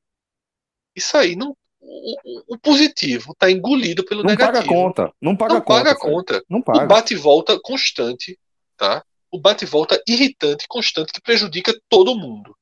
Isso 0.94 1.16
aí 1.16 1.34
não 1.34 1.56
o, 1.80 2.54
o 2.54 2.58
positivo 2.58 3.32
está 3.32 3.50
engolido 3.50 4.04
pelo 4.04 4.22
não 4.22 4.30
negativo. 4.30 4.58
Paga 4.58 4.68
conta, 4.68 5.12
não 5.20 5.36
paga 5.36 5.54
não 5.54 5.60
conta. 5.60 5.84
Paga 5.84 5.98
conta. 5.98 6.44
Não 6.48 6.62
paga. 6.62 6.84
O 6.84 6.86
bate 6.86 7.14
volta 7.14 7.58
constante, 7.60 8.38
tá? 8.76 9.02
O 9.30 9.40
bate 9.40 9.64
volta 9.64 10.00
irritante, 10.06 10.66
constante, 10.68 11.12
que 11.12 11.20
prejudica 11.20 11.72
todo 11.88 12.16
mundo. 12.16 12.54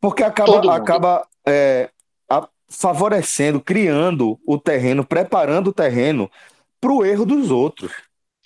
Porque 0.00 0.22
acaba, 0.22 0.74
acaba 0.74 1.28
é, 1.46 1.90
favorecendo, 2.68 3.60
criando 3.60 4.38
o 4.46 4.58
terreno, 4.58 5.04
preparando 5.04 5.68
o 5.68 5.72
terreno 5.72 6.30
para 6.80 6.92
o 6.92 7.04
erro 7.04 7.24
dos 7.24 7.50
outros. 7.50 7.92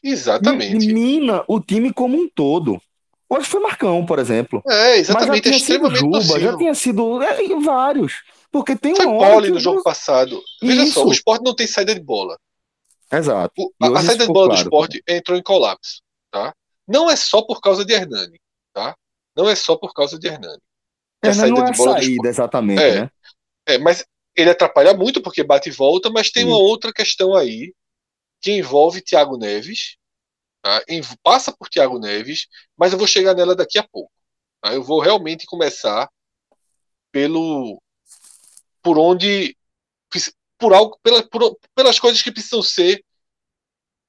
Exatamente. 0.02 0.86
Mina 0.92 1.44
o 1.46 1.60
time 1.60 1.92
como 1.92 2.16
um 2.16 2.28
todo. 2.28 2.80
Hoje 3.28 3.46
foi 3.46 3.60
Marcão, 3.60 4.04
por 4.04 4.18
exemplo. 4.18 4.62
É, 4.68 4.98
exatamente. 4.98 5.28
Mas 5.28 5.36
já 5.36 5.42
tinha 5.42 5.56
é 5.56 5.58
sido 5.58 5.94
Juba, 5.94 6.40
já 6.40 6.56
tinha 6.56 6.74
sido 6.74 7.22
é, 7.22 7.60
vários. 7.60 8.22
Porque 8.50 8.74
tem 8.74 8.96
Foi 8.96 9.06
um 9.06 9.18
Poli 9.18 9.50
no 9.50 9.60
jogo 9.60 9.82
passado. 9.82 10.42
Veja 10.60 10.82
Isso. 10.82 10.94
só, 10.94 11.06
o 11.06 11.12
esporte 11.12 11.44
não 11.44 11.54
tem 11.54 11.66
saída 11.66 11.94
de 11.94 12.00
bola. 12.00 12.36
Exato. 13.12 13.52
O, 13.56 13.70
a, 13.80 13.98
a 13.98 14.02
saída 14.02 14.26
de 14.26 14.32
bola 14.32 14.48
claro. 14.48 14.62
do 14.62 14.66
esporte 14.66 15.02
entrou 15.06 15.38
em 15.38 15.42
colapso. 15.42 16.02
Tá? 16.30 16.52
Não 16.88 17.08
é 17.08 17.14
só 17.14 17.42
por 17.42 17.60
causa 17.60 17.84
de 17.84 17.92
Hernani. 17.92 18.40
Tá? 18.72 18.96
Não 19.36 19.48
é 19.48 19.54
só 19.54 19.76
por 19.76 19.92
causa 19.92 20.18
de 20.18 20.26
Hernani. 20.26 20.60
Hernani 21.22 21.50
não 21.50 21.66
é 21.66 21.70
a 21.70 21.74
saída, 21.74 22.28
exatamente. 22.28 22.82
É. 22.82 23.00
Né? 23.02 23.10
É, 23.66 23.78
mas 23.78 24.04
ele 24.34 24.50
atrapalha 24.50 24.94
muito 24.94 25.22
porque 25.22 25.44
bate 25.44 25.68
e 25.68 25.72
volta, 25.72 26.10
mas 26.10 26.30
tem 26.30 26.44
uma 26.44 26.56
outra 26.56 26.92
questão 26.92 27.34
aí 27.34 27.74
que 28.40 28.52
envolve 28.52 29.02
Thiago 29.02 29.36
Neves, 29.36 29.96
tá? 30.62 30.82
passa 31.22 31.54
por 31.56 31.68
Thiago 31.68 31.98
Neves, 31.98 32.46
mas 32.76 32.92
eu 32.92 32.98
vou 32.98 33.06
chegar 33.06 33.34
nela 33.34 33.54
daqui 33.54 33.78
a 33.78 33.86
pouco. 33.86 34.12
Tá? 34.60 34.72
Eu 34.72 34.82
vou 34.82 35.00
realmente 35.00 35.46
começar 35.46 36.08
pelo 37.12 37.82
por 38.82 38.98
onde 38.98 39.56
por 40.58 40.74
algo 40.74 40.98
pela, 41.02 41.26
por, 41.28 41.58
pelas 41.74 41.98
coisas 41.98 42.22
que 42.22 42.32
precisam 42.32 42.62
ser 42.62 43.04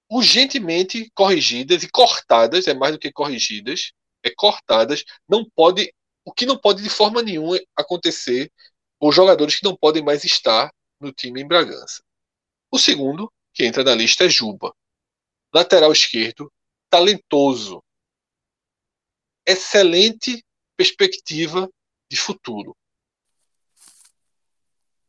urgentemente 0.10 1.10
corrigidas 1.15 1.84
e 1.84 1.89
cortadas, 1.89 2.67
é 2.67 2.74
mais 2.74 2.93
do 2.93 3.00
que 3.00 3.12
corrigidas, 3.12 3.93
é 4.24 4.29
cortadas, 4.29 5.03
não 5.27 5.46
pode 5.55 5.93
o 6.24 6.31
que 6.31 6.46
não 6.46 6.58
pode 6.58 6.84
de 6.84 6.89
forma 6.89 7.22
nenhuma 7.22 7.60
acontecer 7.75 8.51
os 9.01 9.15
jogadores 9.15 9.55
que 9.55 9.65
não 9.65 9.75
podem 9.75 10.03
mais 10.03 10.24
estar 10.24 10.72
no 11.00 11.12
time 11.12 11.41
em 11.41 11.48
Bragança. 11.48 12.03
O 12.70 12.77
segundo, 12.77 13.31
que 13.53 13.65
entra 13.65 13.84
na 13.84 13.96
lista, 13.96 14.25
é 14.25 14.29
Juba. 14.29 14.74
Lateral 15.53 15.91
esquerdo, 15.91 16.51
talentoso. 16.89 17.84
Excelente 19.46 20.46
perspectiva 20.77 21.67
de 22.10 22.17
futuro. 22.17 22.77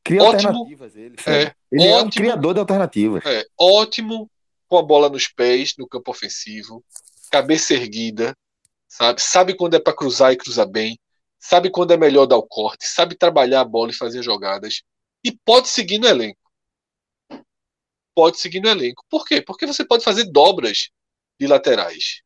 Cria 0.03 0.23
ótimo, 0.23 0.49
alternativas 0.49 0.97
ele. 0.97 1.17
É, 1.27 1.55
ele 1.71 1.89
ótimo, 1.89 1.95
é 1.95 2.03
um 2.03 2.11
criador 2.11 2.55
de 2.55 2.61
alternativas. 2.61 3.25
É, 3.27 3.47
ótimo 3.57 4.31
com 4.67 4.79
a 4.79 4.83
bola 4.83 5.11
nos 5.11 5.29
pés, 5.29 5.75
no 5.77 5.87
campo 5.87 6.11
ofensivo, 6.11 6.83
cabeça 7.31 7.75
erguida, 7.75 8.35
sabe? 8.89 9.21
Sabe 9.21 9.55
quando 9.55 9.75
é 9.75 9.81
para 9.81 9.95
cruzar 9.95 10.33
e 10.33 10.37
cruzar 10.37 10.67
bem, 10.67 10.99
sabe 11.43 11.71
quando 11.71 11.93
é 11.93 11.97
melhor 11.97 12.25
dar 12.27 12.37
o 12.37 12.47
corte, 12.47 12.87
sabe 12.87 13.17
trabalhar 13.17 13.63
a 13.63 13.65
bola 13.65 13.91
e 13.91 13.95
fazer 13.95 14.23
jogadas 14.23 14.83
e 15.25 15.37
pode 15.45 15.69
seguir 15.69 15.99
no 15.99 16.07
elenco. 16.07 16.41
Pode 18.15 18.39
seguir 18.39 18.61
no 18.61 18.69
elenco. 18.69 19.05
Por 19.11 19.27
quê? 19.27 19.43
Porque 19.43 19.67
você 19.67 19.85
pode 19.85 20.05
fazer 20.05 20.31
dobras 20.31 20.91
de 21.41 21.49
laterais. 21.49 22.23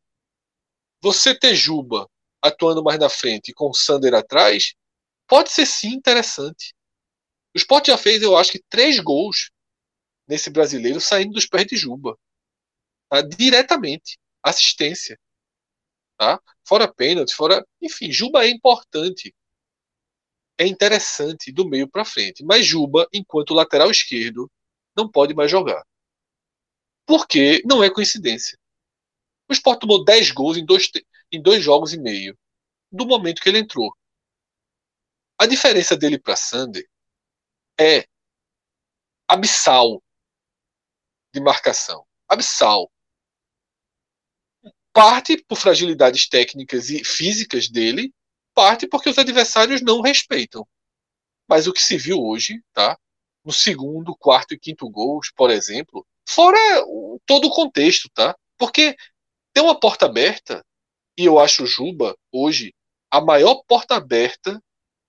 Você 1.00 1.34
ter 1.34 1.54
Juba 1.54 2.06
atuando 2.42 2.82
mais 2.82 2.98
na 2.98 3.08
frente 3.08 3.48
e 3.48 3.54
com 3.54 3.70
o 3.70 3.74
Sander 3.74 4.12
atrás, 4.12 4.74
pode 5.26 5.50
ser 5.50 5.64
sim 5.64 5.94
interessante. 5.94 6.74
O 7.54 7.58
Sport 7.58 7.86
já 7.86 7.96
fez, 7.96 8.22
eu 8.22 8.36
acho 8.36 8.52
que, 8.52 8.62
três 8.68 9.00
gols 9.00 9.50
nesse 10.28 10.50
brasileiro 10.50 11.00
saindo 11.00 11.32
dos 11.32 11.46
pés 11.46 11.66
de 11.66 11.76
Juba. 11.76 12.18
Tá? 13.08 13.22
Diretamente. 13.22 14.18
Assistência. 14.42 15.18
Tá? 16.16 16.40
Fora 16.64 16.92
pênalti, 16.92 17.34
fora. 17.34 17.64
Enfim, 17.80 18.10
Juba 18.10 18.44
é 18.44 18.50
importante. 18.50 19.34
É 20.58 20.66
interessante 20.66 21.52
do 21.52 21.68
meio 21.68 21.88
para 21.88 22.04
frente. 22.04 22.44
Mas 22.44 22.64
Juba, 22.66 23.06
enquanto 23.12 23.54
lateral 23.54 23.90
esquerdo, 23.90 24.50
não 24.96 25.10
pode 25.10 25.34
mais 25.34 25.50
jogar. 25.50 25.84
Porque 27.06 27.62
não 27.64 27.84
é 27.84 27.90
coincidência. 27.90 28.58
O 29.48 29.52
Sport 29.52 29.80
tomou 29.80 30.04
10 30.04 30.30
gols 30.32 30.56
em 30.56 30.64
dois, 30.64 30.90
em 31.30 31.40
dois 31.40 31.62
jogos 31.62 31.92
e 31.92 31.98
meio 31.98 32.36
do 32.90 33.06
momento 33.06 33.40
que 33.40 33.48
ele 33.48 33.58
entrou. 33.58 33.94
A 35.38 35.46
diferença 35.46 35.96
dele 35.96 36.18
para 36.18 36.34
Sander 36.34 36.88
é 37.78 38.06
abissal 39.28 40.02
de 41.32 41.40
marcação. 41.40 42.06
Abissal. 42.28 42.90
Parte 44.96 45.36
por 45.46 45.56
fragilidades 45.56 46.28
técnicas 46.28 46.88
e 46.88 47.04
físicas 47.04 47.68
dele, 47.68 48.12
parte 48.54 48.86
porque 48.86 49.10
os 49.10 49.18
adversários 49.18 49.82
não 49.82 50.00
respeitam. 50.00 50.66
Mas 51.46 51.66
o 51.66 51.72
que 51.72 51.82
se 51.82 51.96
viu 51.96 52.18
hoje, 52.18 52.62
tá? 52.72 52.98
No 53.44 53.52
segundo, 53.52 54.16
quarto 54.16 54.54
e 54.54 54.58
quinto 54.58 54.88
gols, 54.88 55.30
por 55.36 55.50
exemplo, 55.50 56.04
fora 56.26 56.58
todo 57.26 57.48
o 57.48 57.50
contexto, 57.50 58.08
tá? 58.14 58.34
Porque 58.58 58.96
tem 59.52 59.62
uma 59.62 59.78
porta 59.78 60.06
aberta, 60.06 60.64
e 61.16 61.24
eu 61.24 61.38
acho 61.38 61.64
o 61.64 61.66
Juba 61.66 62.16
hoje 62.32 62.74
a 63.10 63.20
maior 63.20 63.62
porta 63.68 63.96
aberta 63.96 64.60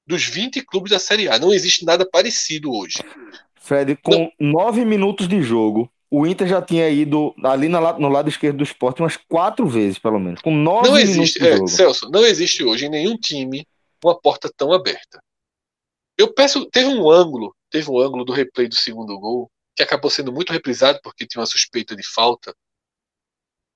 dos 0.06 0.24
20 0.24 0.64
clubes 0.66 0.92
da 0.92 1.00
Série 1.00 1.28
A. 1.28 1.40
Não 1.40 1.54
existe 1.54 1.84
nada 1.84 2.08
parecido 2.10 2.72
hoje. 2.72 3.00
Fred, 3.56 3.98
com 3.98 4.12
Não. 4.12 4.32
nove 4.40 4.86
minutos 4.86 5.28
de 5.28 5.42
jogo, 5.42 5.92
o 6.10 6.26
Inter 6.26 6.48
já 6.48 6.62
tinha 6.62 6.90
ido 6.90 7.34
ali 7.44 7.68
no 7.68 8.10
lado 8.10 8.30
esquerdo 8.30 8.58
do 8.58 8.64
esporte 8.64 9.02
umas 9.02 9.18
quatro 9.18 9.68
vezes, 9.68 10.00
pelo 10.00 10.20
menos. 10.20 10.42
Com 10.42 10.56
nove 10.56 10.88
não 10.88 10.98
existe, 10.98 11.46
é, 11.46 11.66
Celso, 11.68 12.10
não 12.10 12.26
existe 12.26 12.64
hoje 12.64 12.86
em 12.86 12.90
nenhum 12.90 13.18
time 13.18 13.68
uma 14.04 14.20
porta 14.20 14.50
tão 14.56 14.72
aberta. 14.72 15.22
Eu 16.18 16.34
peço, 16.34 16.66
teve 16.68 16.88
um 16.88 17.10
ângulo, 17.10 17.54
teve 17.70 17.92
um 17.92 18.00
ângulo 18.00 18.24
do 18.24 18.32
replay 18.32 18.68
do 18.68 18.76
segundo 18.76 19.20
gol, 19.20 19.52
que 19.76 19.84
acabou 19.84 20.10
sendo 20.10 20.32
muito 20.32 20.54
reprisado 20.54 21.00
porque 21.04 21.28
tinha 21.28 21.42
uma 21.42 21.46
suspeita 21.46 21.96
de 21.96 22.04
falta, 22.04 22.56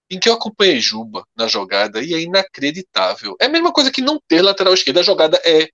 em 0.09 0.19
que 0.19 0.27
eu 0.27 0.33
acompanhei 0.33 0.79
Juba 0.79 1.25
na 1.35 1.47
jogada 1.47 2.01
e 2.01 2.13
é 2.13 2.21
inacreditável. 2.21 3.35
É 3.39 3.45
a 3.45 3.49
mesma 3.49 3.71
coisa 3.71 3.91
que 3.91 4.01
não 4.01 4.19
ter 4.27 4.41
lateral 4.41 4.73
esquerda. 4.73 5.01
A 5.01 5.03
jogada 5.03 5.41
é 5.45 5.69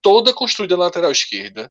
toda 0.00 0.32
construída 0.32 0.76
na 0.76 0.84
lateral 0.84 1.10
esquerda, 1.10 1.70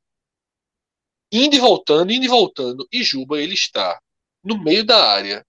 indo 1.32 1.56
e 1.56 1.60
voltando, 1.60 2.12
indo 2.12 2.25
e 2.25 2.27
voltando, 2.27 2.88
e 2.91 3.04
Juba 3.04 3.39
ele 3.39 3.54
está 3.54 3.99
no 4.43 4.62
meio 4.62 4.86
da 4.86 5.12
área, 5.12 5.45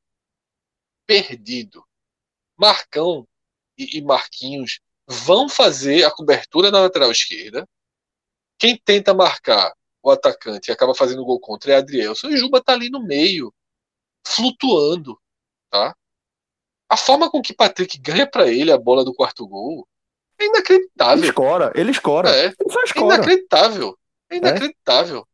perdido. 1.07 1.85
Marcão 2.57 3.27
e, 3.77 3.99
e 3.99 4.03
Marquinhos 4.03 4.81
vão 5.07 5.49
fazer 5.49 6.05
a 6.05 6.11
cobertura 6.11 6.71
na 6.71 6.81
lateral 6.81 7.11
esquerda. 7.11 7.69
Quem 8.59 8.77
tenta 8.77 9.15
marcar 9.15 9.73
o 10.03 10.11
atacante 10.11 10.71
e 10.71 10.73
acaba 10.73 10.95
fazendo 10.95 11.25
gol 11.25 11.41
contra 11.41 11.73
é 11.73 11.77
Adrielson. 11.77 12.29
E 12.29 12.37
Juba 12.37 12.63
tá 12.63 12.73
ali 12.73 12.91
no 12.91 13.03
meio, 13.05 13.53
flutuando, 14.27 15.19
tá? 15.71 15.95
A 16.89 16.97
forma 16.97 17.31
com 17.31 17.41
que 17.41 17.55
Patrick 17.55 17.99
ganha 17.99 18.27
para 18.27 18.49
ele 18.49 18.71
a 18.71 18.79
bola 18.79 19.05
do 19.05 19.15
quarto 19.15 19.47
gol 19.47 19.89
é 20.39 20.45
inacreditável. 20.45 21.19
Ele 21.19 21.27
escora, 21.27 21.73
ele 21.75 21.91
escora. 21.91 22.31
É, 22.31 22.47
ele 22.47 22.55
é 22.95 23.01
inacreditável. 23.01 23.99
É 24.31 24.37
inacreditável. 24.37 25.27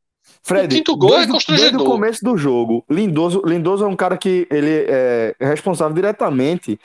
Fred, 0.48 0.74
o 0.74 0.78
quinto 0.78 0.96
gol 0.96 1.11
desde, 1.11 1.28
é 1.28 1.32
constrangedor. 1.32 1.70
Desde 1.70 1.87
o 1.87 1.90
começo 1.90 2.24
do 2.24 2.37
jogo, 2.37 2.84
Lindoso, 2.88 3.42
Lindoso 3.44 3.84
é 3.84 3.88
um 3.88 3.96
cara 3.96 4.16
que 4.16 4.46
ele 4.50 4.87
é 4.88 5.34
responsável 5.40 5.94
diretamente 5.94 6.80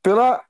pela, 0.00 0.40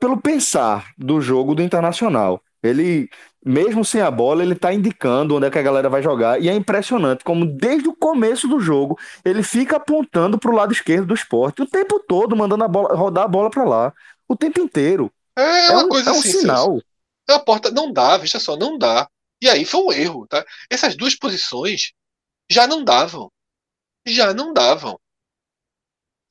pelo 0.00 0.16
pensar 0.16 0.86
do 0.96 1.20
jogo 1.20 1.54
do 1.54 1.62
Internacional. 1.62 2.40
Ele, 2.62 3.10
mesmo 3.44 3.84
sem 3.84 4.00
a 4.00 4.10
bola, 4.10 4.42
ele 4.42 4.54
tá 4.54 4.72
indicando 4.72 5.36
onde 5.36 5.46
é 5.46 5.50
que 5.50 5.58
a 5.58 5.62
galera 5.62 5.90
vai 5.90 6.02
jogar. 6.02 6.40
E 6.40 6.48
é 6.48 6.54
impressionante 6.54 7.22
como, 7.22 7.44
desde 7.44 7.88
o 7.88 7.94
começo 7.94 8.48
do 8.48 8.58
jogo, 8.58 8.98
ele 9.22 9.42
fica 9.42 9.76
apontando 9.76 10.38
para 10.38 10.50
o 10.50 10.54
lado 10.54 10.72
esquerdo 10.72 11.08
do 11.08 11.14
esporte 11.14 11.60
o 11.60 11.66
tempo 11.66 12.00
todo, 12.08 12.34
mandando 12.34 12.64
a 12.64 12.68
bola, 12.68 12.96
rodar 12.96 13.24
a 13.24 13.28
bola 13.28 13.50
para 13.50 13.64
lá. 13.64 13.92
O 14.26 14.34
tempo 14.34 14.58
inteiro. 14.60 15.12
É, 15.36 15.72
uma 15.72 15.82
é 15.82 15.84
um, 15.84 15.88
coisa 15.90 16.08
é 16.08 16.12
um 16.14 16.18
assim, 16.18 16.30
sinal. 16.30 16.80
É 17.28 17.34
a 17.34 17.38
porta 17.38 17.70
não 17.70 17.92
dá, 17.92 18.16
veja 18.16 18.40
só, 18.40 18.56
não 18.56 18.78
dá. 18.78 19.06
E 19.42 19.48
aí 19.48 19.64
foi 19.64 19.80
um 19.82 19.92
erro, 19.92 20.26
tá? 20.26 20.44
Essas 20.70 20.96
duas 20.96 21.14
posições 21.14 21.92
já 22.50 22.66
não 22.66 22.84
davam. 22.84 23.30
Já 24.06 24.34
não 24.34 24.52
davam. 24.52 24.98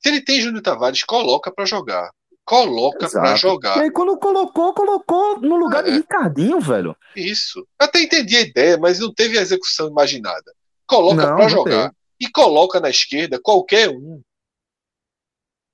Se 0.02 0.08
ele 0.08 0.20
tem 0.20 0.40
Júnior 0.40 0.62
Tavares, 0.62 1.02
coloca 1.02 1.52
para 1.52 1.64
jogar. 1.64 2.10
Coloca 2.44 3.08
para 3.08 3.36
jogar. 3.36 3.78
E 3.78 3.84
aí, 3.84 3.90
quando 3.90 4.18
colocou, 4.18 4.74
colocou 4.74 5.40
no 5.40 5.56
lugar 5.56 5.86
é. 5.86 5.90
de 5.90 5.96
Ricardinho, 5.96 6.60
velho. 6.60 6.94
Isso. 7.16 7.66
Até 7.78 8.02
entendi 8.02 8.36
a 8.36 8.42
ideia, 8.42 8.76
mas 8.76 8.98
não 8.98 9.12
teve 9.12 9.38
a 9.38 9.42
execução 9.42 9.88
imaginada. 9.88 10.54
Coloca 10.86 11.22
para 11.22 11.48
jogar. 11.48 11.88
Teve. 11.88 11.96
E 12.20 12.30
coloca 12.30 12.78
na 12.80 12.90
esquerda 12.90 13.40
qualquer 13.42 13.88
um. 13.88 14.20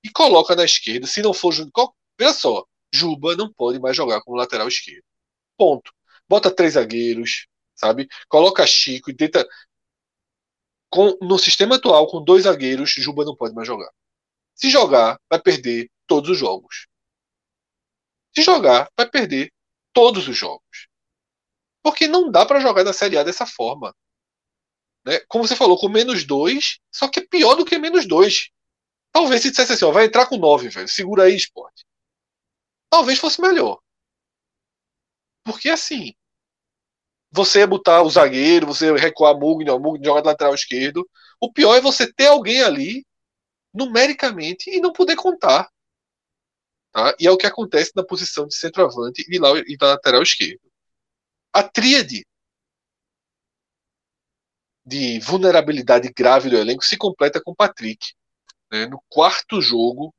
E 0.04 0.10
coloca 0.10 0.54
na 0.54 0.64
esquerda, 0.64 1.06
se 1.06 1.20
não 1.20 1.34
for 1.34 1.52
Júnior. 1.52 1.72
Veja 2.18 2.32
só, 2.32 2.64
Juba 2.94 3.34
não 3.34 3.52
pode 3.52 3.80
mais 3.80 3.96
jogar 3.96 4.20
como 4.22 4.36
lateral 4.36 4.68
esquerdo. 4.68 5.02
Ponto. 5.58 5.92
Bota 6.30 6.54
três 6.54 6.74
zagueiros, 6.74 7.48
sabe? 7.74 8.08
Coloca 8.28 8.66
Chico 8.66 9.10
e 9.10 9.16
tenta. 9.16 9.46
Com, 10.88 11.16
no 11.20 11.38
sistema 11.38 11.76
atual, 11.76 12.06
com 12.06 12.22
dois 12.22 12.44
zagueiros, 12.44 12.90
Juba 12.90 13.24
não 13.24 13.36
pode 13.36 13.54
mais 13.54 13.66
jogar. 13.66 13.90
Se 14.54 14.70
jogar, 14.70 15.20
vai 15.28 15.40
perder 15.40 15.90
todos 16.06 16.30
os 16.30 16.38
jogos. 16.38 16.86
Se 18.34 18.42
jogar, 18.42 18.90
vai 18.96 19.08
perder 19.08 19.52
todos 19.92 20.28
os 20.28 20.36
jogos. 20.36 20.88
Porque 21.82 22.06
não 22.06 22.30
dá 22.30 22.46
para 22.46 22.60
jogar 22.60 22.84
na 22.84 22.92
Série 22.92 23.18
A 23.18 23.24
dessa 23.24 23.46
forma. 23.46 23.94
Né? 25.04 25.20
Como 25.28 25.46
você 25.46 25.56
falou, 25.56 25.78
com 25.78 25.88
menos 25.88 26.24
dois, 26.24 26.78
só 26.92 27.08
que 27.08 27.20
é 27.20 27.26
pior 27.26 27.54
do 27.56 27.64
que 27.64 27.78
menos 27.78 28.06
dois. 28.06 28.50
Talvez 29.12 29.42
se 29.42 29.50
dissesse 29.50 29.72
assim, 29.72 29.84
ó, 29.84 29.90
vai 29.90 30.04
entrar 30.06 30.26
com 30.26 30.36
nove, 30.36 30.68
velho. 30.68 30.88
Segura 30.88 31.24
aí, 31.24 31.34
esporte 31.34 31.84
talvez 32.90 33.18
fosse 33.18 33.40
melhor. 33.40 33.80
Porque 35.44 35.70
assim, 35.70 36.12
você 37.30 37.66
botar 37.66 38.02
o 38.02 38.10
zagueiro, 38.10 38.66
você 38.66 38.92
recuar 38.96 39.38
Mugni, 39.38 39.70
Mugni 39.78 40.04
jogar 40.04 40.20
de 40.20 40.26
lateral 40.26 40.54
esquerdo, 40.54 41.08
o 41.40 41.52
pior 41.52 41.76
é 41.76 41.80
você 41.80 42.12
ter 42.12 42.26
alguém 42.26 42.62
ali 42.62 43.06
numericamente 43.72 44.68
e 44.70 44.80
não 44.80 44.92
poder 44.92 45.16
contar. 45.16 45.70
Tá? 46.92 47.14
E 47.20 47.26
é 47.26 47.30
o 47.30 47.36
que 47.36 47.46
acontece 47.46 47.92
na 47.94 48.04
posição 48.04 48.46
de 48.46 48.54
centroavante 48.54 49.24
e, 49.28 49.38
lá, 49.38 49.50
e 49.66 49.76
da 49.76 49.88
lateral 49.88 50.22
esquerdo. 50.22 50.60
A 51.52 51.62
tríade 51.62 52.26
de 54.84 55.20
vulnerabilidade 55.20 56.12
grave 56.12 56.50
do 56.50 56.56
elenco 56.56 56.84
se 56.84 56.96
completa 56.96 57.40
com 57.40 57.52
o 57.52 57.56
Patrick. 57.56 58.12
Né? 58.72 58.86
No 58.86 59.00
quarto 59.08 59.60
jogo, 59.62 60.12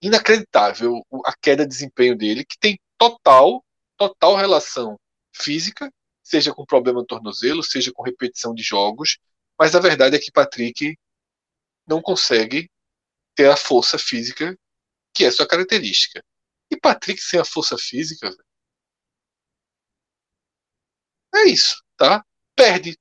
inacreditável 0.00 1.04
a 1.26 1.36
queda 1.36 1.64
de 1.64 1.68
desempenho 1.68 2.16
dele, 2.16 2.42
que 2.42 2.58
tem 2.58 2.80
total, 2.96 3.62
total 3.98 4.34
relação 4.34 4.98
física, 5.32 5.92
seja 6.22 6.52
com 6.54 6.64
problema 6.64 7.00
no 7.00 7.06
tornozelo, 7.06 7.62
seja 7.62 7.92
com 7.92 8.02
repetição 8.02 8.54
de 8.54 8.62
jogos, 8.62 9.18
mas 9.58 9.74
a 9.74 9.80
verdade 9.80 10.16
é 10.16 10.18
que 10.18 10.32
Patrick 10.32 10.96
não 11.86 12.00
consegue 12.00 12.70
ter 13.34 13.50
a 13.50 13.56
força 13.56 13.98
física 13.98 14.56
que 15.14 15.24
é 15.24 15.30
sua 15.30 15.46
característica. 15.46 16.24
E 16.70 16.76
Patrick 16.76 17.20
sem 17.20 17.40
a 17.40 17.44
força 17.44 17.76
física, 17.76 18.30
é 21.34 21.44
isso, 21.48 21.82
tá? 21.96 22.24
Perde 22.54 22.96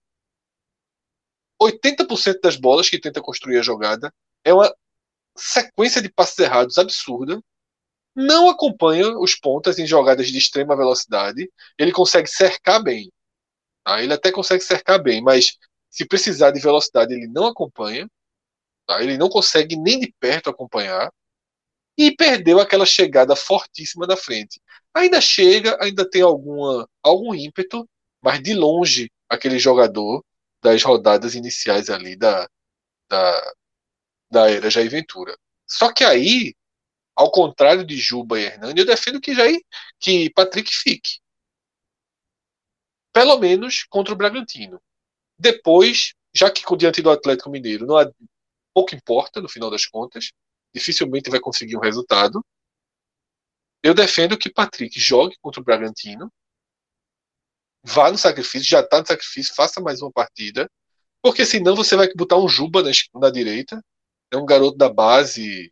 80% 1.61 2.39
das 2.41 2.55
bolas 2.55 2.89
que 2.89 2.99
tenta 2.99 3.21
construir 3.21 3.59
a 3.59 3.61
jogada. 3.61 4.13
É 4.43 4.53
uma 4.53 4.73
sequência 5.37 6.01
de 6.01 6.11
passes 6.11 6.37
errados 6.39 6.77
absurda. 6.77 7.41
Não 8.15 8.49
acompanha 8.49 9.17
os 9.17 9.35
pontas 9.35 9.79
em 9.79 9.87
jogadas 9.87 10.27
de 10.27 10.37
extrema 10.37 10.75
velocidade. 10.75 11.49
Ele 11.77 11.91
consegue 11.91 12.27
cercar 12.27 12.81
bem. 12.81 13.11
Tá? 13.83 14.01
Ele 14.01 14.13
até 14.13 14.31
consegue 14.31 14.63
cercar 14.63 15.01
bem, 15.01 15.21
mas 15.21 15.57
se 15.89 16.05
precisar 16.05 16.51
de 16.51 16.59
velocidade, 16.59 17.13
ele 17.13 17.27
não 17.27 17.45
acompanha. 17.45 18.09
Tá? 18.85 19.01
Ele 19.01 19.17
não 19.17 19.29
consegue 19.29 19.75
nem 19.75 19.99
de 19.99 20.13
perto 20.19 20.49
acompanhar. 20.49 21.11
E 21.97 22.15
perdeu 22.15 22.59
aquela 22.59 22.85
chegada 22.85 23.35
fortíssima 23.35 24.07
da 24.07 24.15
frente. 24.15 24.61
Ainda 24.93 25.19
chega, 25.19 25.77
ainda 25.83 26.09
tem 26.09 26.21
alguma, 26.21 26.87
algum 27.03 27.33
ímpeto, 27.35 27.87
mas 28.21 28.41
de 28.41 28.53
longe 28.53 29.11
aquele 29.29 29.59
jogador 29.59 30.23
das 30.61 30.83
rodadas 30.83 31.35
iniciais 31.35 31.89
ali 31.89 32.15
da, 32.15 32.49
da, 33.09 33.53
da 34.31 34.49
era 34.49 34.69
Jair 34.69 34.89
Ventura. 34.89 35.35
Só 35.67 35.93
que 35.93 36.03
aí, 36.03 36.53
ao 37.19 37.29
contrário 37.29 37.85
de 37.85 37.97
Juba 37.97 38.39
e 38.39 38.45
Hernani, 38.45 38.79
eu 38.79 38.85
defendo 38.85 39.19
que 39.19 39.35
Jair, 39.35 39.59
que 39.99 40.29
Patrick 40.29 40.73
fique. 40.73 41.19
Pelo 43.11 43.37
menos 43.37 43.83
contra 43.89 44.13
o 44.13 44.17
Bragantino. 44.17 44.81
Depois, 45.37 46.13
já 46.33 46.49
que 46.49 46.63
diante 46.77 47.01
do 47.01 47.11
Atlético 47.11 47.49
Mineiro 47.49 47.85
não 47.85 47.97
há, 47.97 48.09
pouco 48.73 48.95
importa 48.95 49.41
no 49.41 49.49
final 49.49 49.69
das 49.69 49.85
contas, 49.85 50.31
dificilmente 50.73 51.29
vai 51.29 51.41
conseguir 51.41 51.75
um 51.75 51.81
resultado. 51.81 52.41
Eu 53.83 53.93
defendo 53.93 54.37
que 54.37 54.49
Patrick 54.49 54.97
jogue 54.97 55.35
contra 55.41 55.59
o 55.59 55.63
Bragantino 55.63 56.31
vá 57.83 58.09
no 58.09 58.17
sacrifício, 58.17 58.67
já 58.67 58.79
está 58.79 59.01
no 59.01 59.07
sacrifício, 59.07 59.53
faça 59.53 59.81
mais 59.81 60.01
uma 60.01 60.11
partida, 60.11 60.71
porque 61.21 61.45
senão 61.45 61.75
você 61.75 61.97
vai 61.97 62.07
botar 62.13 62.37
um 62.37 62.47
Juba 62.47 62.81
na, 62.81 62.91
na 63.15 63.29
direita, 63.29 63.83
é 64.31 64.37
um 64.37 64.45
garoto 64.45 64.77
da 64.77 64.89
base, 64.89 65.69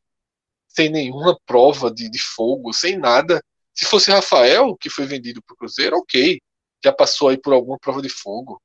sem 0.77 0.91
nenhuma 0.91 1.35
prova 1.43 1.91
de, 1.91 2.07
de 2.07 2.19
fogo, 2.19 2.71
sem 2.71 2.99
nada. 2.99 3.43
Se 3.73 3.83
fosse 3.83 4.11
Rafael, 4.11 4.77
que 4.77 4.91
foi 4.91 5.07
vendido 5.07 5.41
para 5.41 5.55
o 5.55 5.57
Cruzeiro, 5.57 5.97
ok, 5.97 6.39
já 6.85 6.93
passou 6.93 7.29
aí 7.29 7.37
por 7.37 7.51
alguma 7.51 7.79
prova 7.79 7.99
de 7.99 8.09
fogo. 8.09 8.61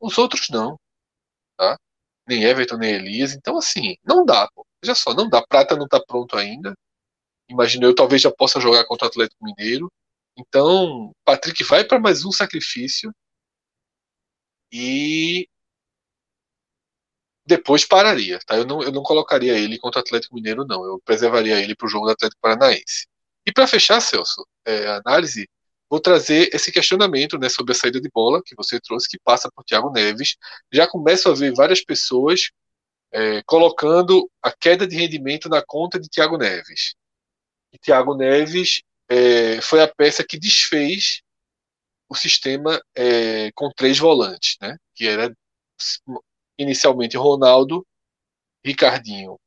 Os 0.00 0.16
outros 0.16 0.48
não, 0.48 0.78
tá? 1.58 1.78
Nem 2.26 2.44
Everton, 2.44 2.78
nem 2.78 2.94
Elias. 2.94 3.34
Então, 3.34 3.58
assim, 3.58 3.96
não 4.02 4.24
dá, 4.24 4.48
pô. 4.54 4.66
Veja 4.82 4.94
só, 4.94 5.12
não 5.12 5.28
dá. 5.28 5.46
Prata 5.46 5.76
não 5.76 5.84
está 5.84 6.00
pronto 6.02 6.34
ainda. 6.36 6.74
Imagino 7.48 7.86
eu, 7.86 7.94
talvez 7.94 8.22
já 8.22 8.30
possa 8.32 8.58
jogar 8.58 8.86
contra 8.86 9.06
o 9.06 9.10
Atlético 9.10 9.44
Mineiro. 9.44 9.92
Então, 10.38 11.12
Patrick 11.24 11.62
vai 11.64 11.84
para 11.84 12.00
mais 12.00 12.24
um 12.24 12.32
sacrifício 12.32 13.12
e 14.72 15.46
depois 17.46 17.84
pararia, 17.84 18.38
tá? 18.44 18.56
Eu 18.56 18.64
não, 18.66 18.82
eu 18.82 18.90
não 18.90 19.02
colocaria 19.02 19.56
ele 19.56 19.78
contra 19.78 20.00
o 20.00 20.02
Atlético 20.02 20.34
Mineiro, 20.34 20.66
não. 20.66 20.84
Eu 20.84 21.00
preservaria 21.04 21.60
ele 21.60 21.76
para 21.76 21.86
o 21.86 21.88
jogo 21.88 22.06
do 22.06 22.12
Atlético 22.12 22.40
Paranaense. 22.40 23.06
E 23.46 23.52
para 23.52 23.66
fechar, 23.68 24.00
Celso, 24.00 24.44
é, 24.64 24.88
a 24.88 24.96
análise, 24.96 25.48
vou 25.88 26.00
trazer 26.00 26.50
esse 26.52 26.72
questionamento 26.72 27.38
né, 27.38 27.48
sobre 27.48 27.72
a 27.72 27.74
saída 27.76 28.00
de 28.00 28.10
bola 28.12 28.42
que 28.44 28.56
você 28.56 28.80
trouxe, 28.80 29.08
que 29.08 29.18
passa 29.22 29.48
por 29.54 29.64
Thiago 29.64 29.90
Neves. 29.92 30.36
Já 30.72 30.88
começo 30.88 31.28
a 31.28 31.34
ver 31.34 31.54
várias 31.54 31.80
pessoas 31.80 32.50
é, 33.12 33.42
colocando 33.44 34.28
a 34.42 34.50
queda 34.52 34.86
de 34.86 34.96
rendimento 34.96 35.48
na 35.48 35.62
conta 35.64 36.00
de 36.00 36.08
Thiago 36.08 36.36
Neves. 36.36 36.96
E 37.72 37.78
Thiago 37.78 38.16
Neves 38.16 38.82
é, 39.08 39.60
foi 39.60 39.80
a 39.80 39.88
peça 39.88 40.24
que 40.24 40.38
desfez 40.38 41.22
o 42.08 42.14
sistema 42.16 42.80
é, 42.96 43.52
com 43.52 43.70
três 43.70 43.98
volantes, 43.98 44.56
né? 44.60 44.76
que 44.94 45.06
era 45.06 45.32
inicialmente 46.58 47.16
Ronaldo, 47.16 47.86
Ricardinho 48.64 49.38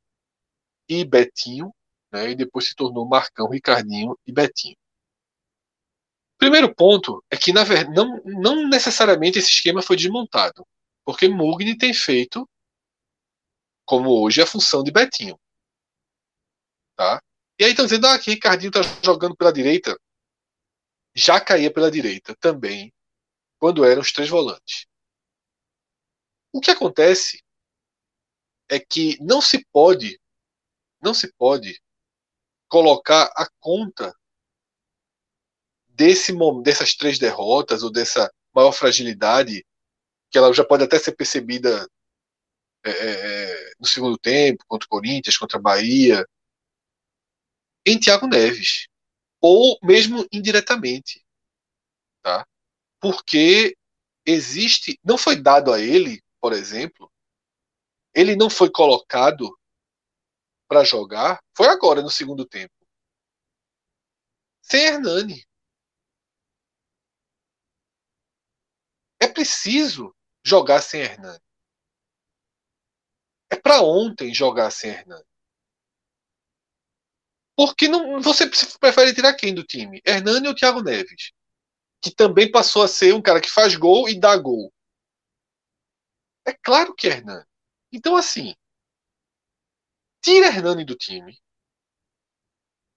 e 0.87 1.03
Betinho, 1.03 1.73
né? 2.11 2.31
e 2.31 2.35
depois 2.35 2.67
se 2.67 2.75
tornou 2.75 3.07
Marcão, 3.07 3.49
Ricardinho 3.49 4.17
e 4.25 4.31
Betinho. 4.31 4.77
Primeiro 6.37 6.73
ponto 6.73 7.23
é 7.29 7.35
que, 7.35 7.51
na 7.51 7.65
verdade, 7.65 7.93
não, 7.93 8.21
não 8.23 8.67
necessariamente 8.67 9.39
esse 9.39 9.49
esquema 9.49 9.81
foi 9.81 9.97
desmontado, 9.97 10.65
porque 11.03 11.27
Mugni 11.27 11.77
tem 11.77 11.93
feito, 11.93 12.49
como 13.85 14.09
hoje, 14.23 14.41
a 14.41 14.47
função 14.47 14.81
de 14.81 14.91
Betinho. 14.91 15.37
Tá? 16.95 17.21
E 17.59 17.65
aí 17.65 17.71
estão 17.71 17.85
dizendo 17.85 18.07
ah, 18.07 18.17
que 18.17 18.31
Ricardinho 18.31 18.69
está 18.69 18.81
jogando 19.03 19.35
pela 19.35 19.51
direita. 19.51 19.99
Já 21.13 21.41
caía 21.41 21.71
pela 21.73 21.91
direita 21.91 22.33
também, 22.39 22.93
quando 23.59 23.83
eram 23.83 24.01
os 24.01 24.13
três 24.13 24.29
volantes. 24.29 24.88
O 26.51 26.59
que 26.59 26.71
acontece 26.71 27.43
é 28.69 28.79
que 28.79 29.17
não 29.21 29.41
se 29.41 29.65
pode, 29.71 30.19
não 31.01 31.13
se 31.13 31.31
pode 31.33 31.81
colocar 32.67 33.31
a 33.35 33.47
conta 33.59 34.15
desse 35.87 36.31
dessas 36.63 36.95
três 36.95 37.19
derrotas 37.19 37.83
ou 37.83 37.91
dessa 37.91 38.31
maior 38.53 38.71
fragilidade 38.71 39.65
que 40.31 40.37
ela 40.37 40.53
já 40.53 40.63
pode 40.63 40.83
até 40.83 40.97
ser 40.97 41.13
percebida 41.13 41.87
é, 42.85 42.91
é, 42.91 43.71
é 43.71 43.73
no 43.79 43.87
segundo 43.87 44.17
tempo 44.17 44.63
contra 44.67 44.85
o 44.85 44.89
Corinthians, 44.89 45.37
contra 45.37 45.57
a 45.57 45.61
Bahia, 45.61 46.25
em 47.85 47.99
Thiago 47.99 48.27
Neves, 48.27 48.87
ou 49.41 49.77
mesmo 49.81 50.25
indiretamente, 50.31 51.25
tá? 52.21 52.45
Porque 52.99 53.75
existe, 54.25 54.99
não 55.03 55.17
foi 55.17 55.35
dado 55.35 55.73
a 55.73 55.81
ele, 55.81 56.21
por 56.39 56.53
exemplo, 56.53 57.11
ele 58.13 58.35
não 58.35 58.49
foi 58.49 58.69
colocado 58.69 59.57
para 60.67 60.83
jogar, 60.83 61.43
foi 61.55 61.67
agora 61.67 62.01
no 62.01 62.09
segundo 62.09 62.45
tempo. 62.45 62.73
Sem 64.61 64.85
Hernani. 64.85 65.45
É 69.19 69.27
preciso 69.27 70.15
jogar 70.45 70.81
sem 70.81 71.01
Hernani. 71.01 71.43
É 73.51 73.55
para 73.55 73.81
ontem 73.81 74.33
jogar 74.33 74.69
sem 74.71 74.91
Hernani. 74.91 75.25
Porque 77.57 77.89
não, 77.89 78.21
você 78.21 78.49
prefere 78.79 79.13
tirar 79.13 79.33
quem 79.33 79.53
do 79.53 79.63
time? 79.65 80.01
Hernani 80.05 80.47
ou 80.47 80.55
Thiago 80.55 80.81
Neves? 80.81 81.33
Que 82.01 82.09
também 82.09 82.49
passou 82.49 82.83
a 82.83 82.87
ser 82.87 83.13
um 83.13 83.21
cara 83.21 83.41
que 83.41 83.49
faz 83.49 83.75
gol 83.75 84.07
e 84.07 84.17
dá 84.17 84.37
gol. 84.37 84.71
É 86.49 86.53
claro 86.63 86.95
que 86.95 87.07
é 87.07 87.11
Hernani. 87.11 87.45
Então, 87.91 88.15
assim, 88.15 88.55
tira 90.19 90.47
Hernani 90.47 90.83
do 90.83 90.95
time. 90.95 91.39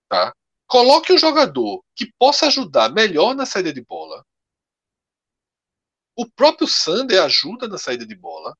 Tá? 0.09 0.35
Coloque 0.67 1.12
um 1.12 1.19
jogador 1.19 1.85
que 1.95 2.11
possa 2.19 2.47
ajudar 2.47 2.91
melhor 2.91 3.35
na 3.35 3.45
saída 3.45 3.71
de 3.71 3.85
bola. 3.85 4.25
O 6.17 6.27
próprio 6.31 6.67
Sander 6.67 7.23
ajuda 7.23 7.69
na 7.69 7.77
saída 7.77 8.07
de 8.07 8.15
bola. 8.15 8.57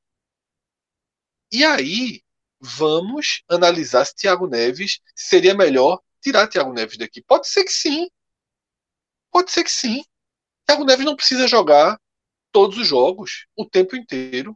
E 1.51 1.65
aí, 1.65 2.23
vamos 2.61 3.43
analisar 3.49 4.05
se 4.05 4.15
Thiago 4.15 4.47
Neves 4.47 5.01
seria 5.17 5.55
melhor 5.55 6.03
tirar 6.21 6.49
Thiago 6.49 6.75
Neves 6.75 6.99
daqui. 6.99 7.23
Pode 7.23 7.49
ser 7.49 7.65
que 7.65 7.73
sim. 7.73 8.11
Pode 9.31 9.51
ser 9.51 9.65
que 9.65 9.73
sim. 9.73 10.05
Thiago 10.67 10.85
Neves 10.85 11.07
não 11.07 11.17
precisa 11.17 11.49
jogar 11.49 11.99
todos 12.53 12.77
os 12.77 12.87
jogos, 12.87 13.47
o 13.57 13.65
tempo 13.65 13.97
inteiro. 13.97 14.55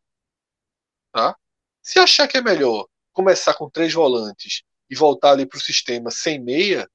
Tá? 1.17 1.35
Se 1.81 1.99
achar 1.99 2.29
que 2.29 2.37
é 2.37 2.43
melhor 2.43 2.87
começar 3.11 3.55
com 3.55 3.71
três 3.71 3.91
volantes 3.95 4.63
e 4.91 4.95
voltar 4.95 5.31
ali 5.31 5.47
para 5.47 5.57
o 5.57 5.63
sistema 5.63 6.11
sem 6.11 6.39
meia, 6.39 6.87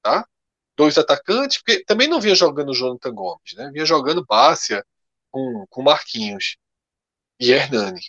tá? 0.00 0.26
dois 0.74 0.96
atacantes, 0.96 1.58
porque 1.58 1.84
também 1.84 2.08
não 2.08 2.22
vinha 2.22 2.34
jogando 2.34 2.70
o 2.70 2.74
Jonathan 2.74 3.12
Gomes, 3.12 3.52
né? 3.54 3.70
vinha 3.70 3.84
jogando 3.84 4.24
Bárcia 4.24 4.82
com, 5.30 5.66
com 5.68 5.82
Marquinhos 5.82 6.56
e 7.38 7.50
Hernani. 7.50 8.00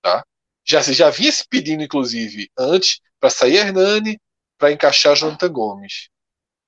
Tá? 0.00 0.24
Já, 0.64 0.80
já 0.80 1.10
vinha 1.10 1.32
se 1.32 1.44
pedindo, 1.48 1.82
inclusive, 1.82 2.48
antes, 2.56 3.00
para 3.18 3.30
sair 3.30 3.56
Hernani, 3.56 4.20
para 4.56 4.70
encaixar 4.70 5.16
Jonathan 5.16 5.50
Gomes. 5.50 6.08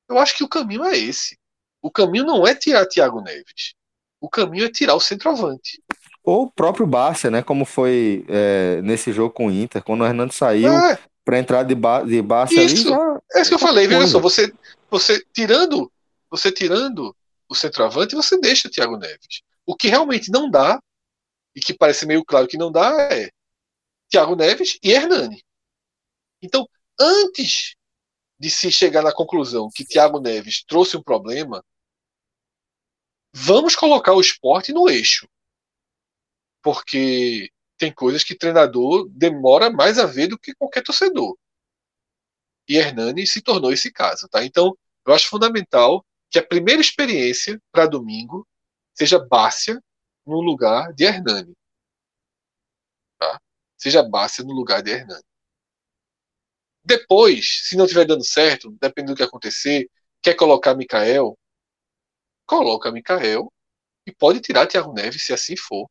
Eu 0.09 0.19
acho 0.19 0.37
que 0.37 0.43
o 0.43 0.49
caminho 0.49 0.83
é 0.83 0.99
esse. 0.99 1.39
O 1.81 1.93
caminho 1.93 2.25
não 2.25 2.45
é 2.45 2.57
tirar 2.57 2.87
Thiago 2.87 3.21
Neves. 3.21 3.75
O 4.21 4.29
caminho 4.29 4.65
é 4.65 4.69
tirar 4.69 4.97
o 4.97 5.01
centroavante. 5.01 5.81
Ou 6.25 6.45
o 6.45 6.51
próprio 6.51 6.87
Bárcia, 6.87 7.31
né? 7.31 7.43
Como 7.43 7.67
foi 7.67 8.25
é, 8.29 8.81
nesse 8.83 9.13
jogo 9.13 9.33
com 9.33 9.49
o 9.49 9.51
Inter, 9.51 9.85
quando 9.85 10.01
o 10.01 10.07
Hernando 10.07 10.33
saiu 10.33 10.73
é. 10.73 10.99
para 11.23 11.39
entrar 11.39 11.63
de, 11.63 11.75
ba 11.75 12.03
de 12.03 12.23
Bárcia 12.23 12.63
isso. 12.63 12.89
ali. 12.89 12.97
Já... 12.97 13.21
É 13.35 13.41
isso 13.43 13.51
que 13.51 13.55
eu 13.55 13.59
falei, 13.59 13.87
veja 13.87 14.07
só, 14.07 14.19
você, 14.19 14.51
você 14.91 15.23
tirando, 15.35 15.93
você 16.31 16.51
tirando 16.51 17.15
o 17.47 17.55
centroavante, 17.55 18.15
você 18.15 18.41
deixa 18.41 18.69
o 18.69 18.71
Thiago 18.71 18.97
Neves. 18.97 19.43
O 19.67 19.77
que 19.77 19.89
realmente 19.89 20.31
não 20.31 20.51
dá, 20.51 20.81
e 21.55 21.61
que 21.61 21.75
parece 21.75 22.07
meio 22.07 22.25
claro 22.25 22.49
que 22.49 22.57
não 22.57 22.73
dá, 22.73 22.91
é 23.13 23.29
Thiago 24.11 24.35
Neves 24.35 24.79
e 24.83 24.93
Hernani. 24.93 25.45
Então, 26.43 26.67
antes 26.99 27.77
de 28.39 28.49
se 28.49 28.71
chegar 28.71 29.03
na 29.03 29.13
conclusão 29.13 29.69
que 29.75 29.85
Thiago 29.85 30.21
Neves 30.21 30.65
trouxe 30.65 30.97
um 30.97 31.03
problema, 31.03 31.63
vamos 33.33 33.77
colocar 33.77 34.15
o 34.15 34.21
esporte 34.21 34.73
no 34.73 34.89
eixo. 34.89 35.29
Porque 36.65 37.51
tem 37.79 37.93
coisas 37.93 38.25
que 38.25 38.37
treinador 38.37 39.09
demora 39.11 39.71
mais 39.71 39.99
a 39.99 40.07
ver 40.07 40.29
do 40.29 40.39
que 40.39 40.55
qualquer 40.55 40.83
torcedor. 40.83 41.37
E 42.69 42.77
Hernani 42.77 43.27
se 43.27 43.43
tornou 43.43 43.73
esse 43.73 43.93
caso, 43.93 44.29
tá? 44.29 44.45
Então, 44.45 44.77
eu 45.07 45.13
acho 45.13 45.29
fundamental 45.29 46.05
que 46.31 46.39
a 46.39 46.47
primeira 46.47 46.81
experiência 46.81 47.61
para 47.71 47.87
domingo 47.87 48.47
seja 48.95 49.19
Bárcia 49.19 49.81
no 50.27 50.41
lugar 50.41 50.93
de 50.95 51.05
Hernani. 51.05 51.55
Tá? 53.19 53.39
Seja 53.77 54.03
Bárcia 54.03 54.43
no 54.45 54.53
lugar 54.53 54.83
de 54.83 54.91
Hernani. 54.91 55.23
Depois, 56.83 57.69
se 57.69 57.77
não 57.77 57.85
estiver 57.85 58.07
dando 58.07 58.25
certo, 58.25 58.71
dependendo 58.81 59.15
do 59.15 59.17
que 59.19 59.23
acontecer, 59.23 59.91
quer 60.23 60.35
colocar 60.35 60.75
Mikael, 60.75 61.39
coloca 62.47 62.91
Mikael 62.91 63.53
e 64.07 64.13
pode 64.15 64.41
tirar 64.41 64.67
Thiago 64.67 64.93
Neves 64.93 65.23
se 65.23 65.33
assim 65.33 65.57
for. 65.57 65.89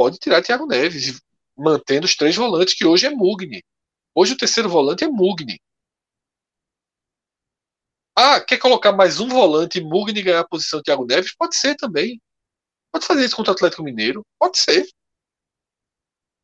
Pode 0.00 0.16
tirar 0.16 0.40
Thiago 0.40 0.64
Neves, 0.64 1.20
mantendo 1.54 2.06
os 2.06 2.16
três 2.16 2.34
volantes, 2.34 2.72
que 2.72 2.86
hoje 2.86 3.04
é 3.04 3.10
Mugni. 3.10 3.62
Hoje 4.14 4.32
o 4.32 4.36
terceiro 4.38 4.66
volante 4.66 5.04
é 5.04 5.06
Mugni. 5.06 5.60
Ah, 8.16 8.40
quer 8.40 8.56
colocar 8.56 8.92
mais 8.92 9.20
um 9.20 9.28
volante 9.28 9.78
e 9.78 9.84
Mugni 9.84 10.22
ganhar 10.22 10.40
a 10.40 10.48
posição 10.48 10.78
de 10.78 10.84
Thiago 10.84 11.04
Neves? 11.04 11.36
Pode 11.36 11.54
ser 11.54 11.74
também. 11.74 12.18
Pode 12.90 13.04
fazer 13.04 13.26
isso 13.26 13.36
contra 13.36 13.52
o 13.52 13.54
Atlético 13.54 13.82
Mineiro? 13.82 14.24
Pode 14.38 14.56
ser. 14.56 14.88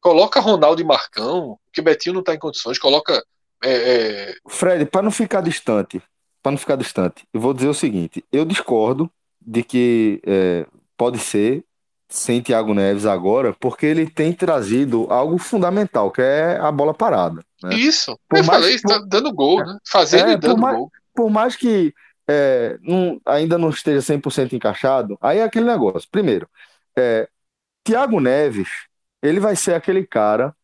Coloca 0.03 0.39
Ronaldo 0.39 0.83
e 0.83 0.85
Marcão, 0.85 1.59
que 1.73 1.81
Betinho 1.81 2.13
não 2.13 2.21
está 2.21 2.35
em 2.35 2.39
condições. 2.39 2.79
Coloca. 2.79 3.25
É, 3.65 3.71
é... 3.71 4.35
Fred, 4.51 4.85
para 4.85 5.01
não 5.01 5.11
ficar 5.11 5.41
distante, 5.41 6.03
para 6.43 6.53
não 6.53 6.59
ficar 6.59 6.77
distante, 6.77 7.27
eu 7.33 7.41
vou 7.41 7.55
dizer 7.55 7.69
o 7.69 7.75
seguinte: 7.75 8.23
eu 8.31 8.45
discordo 8.45 9.11
de 9.41 9.63
que 9.65 10.21
é, 10.27 10.67
pode 10.95 11.19
ser 11.19 11.65
sem 12.09 12.41
Thiago 12.41 12.73
Neves 12.73 13.05
agora, 13.05 13.53
porque 13.59 13.87
ele 13.87 14.09
tem 14.09 14.33
trazido 14.33 15.07
algo 15.11 15.39
fundamental, 15.39 16.11
que 16.11 16.23
é 16.23 16.57
a 16.59 16.71
bola 16.71 16.95
parada. 16.95 17.43
Né? 17.63 17.75
Isso, 17.75 18.19
por 18.29 18.39
eu 18.39 18.45
mais, 18.45 18.61
falei, 18.61 18.75
está 18.75 18.99
dando 19.07 19.33
gol, 19.33 19.59
né? 19.59 19.79
Fazendo 19.87 20.31
é, 20.31 20.33
e 20.33 20.37
dando 20.37 20.59
mais, 20.59 20.77
gol. 20.77 20.91
Por 21.15 21.31
mais 21.31 21.57
que 21.57 21.93
é, 22.29 22.79
não, 22.83 23.21
ainda 23.27 23.59
não 23.59 23.71
esteja 23.71 24.01
100% 24.15 24.53
encaixado, 24.53 25.19
aí 25.21 25.39
é 25.39 25.43
aquele 25.43 25.67
negócio. 25.67 26.09
Primeiro, 26.11 26.49
é, 26.97 27.29
Thiago 27.85 28.21
Neves, 28.21 28.69
ele 29.23 29.41
vai 29.41 29.57
ser 29.57 29.75
aquele 29.75 30.07
cara 30.07 30.55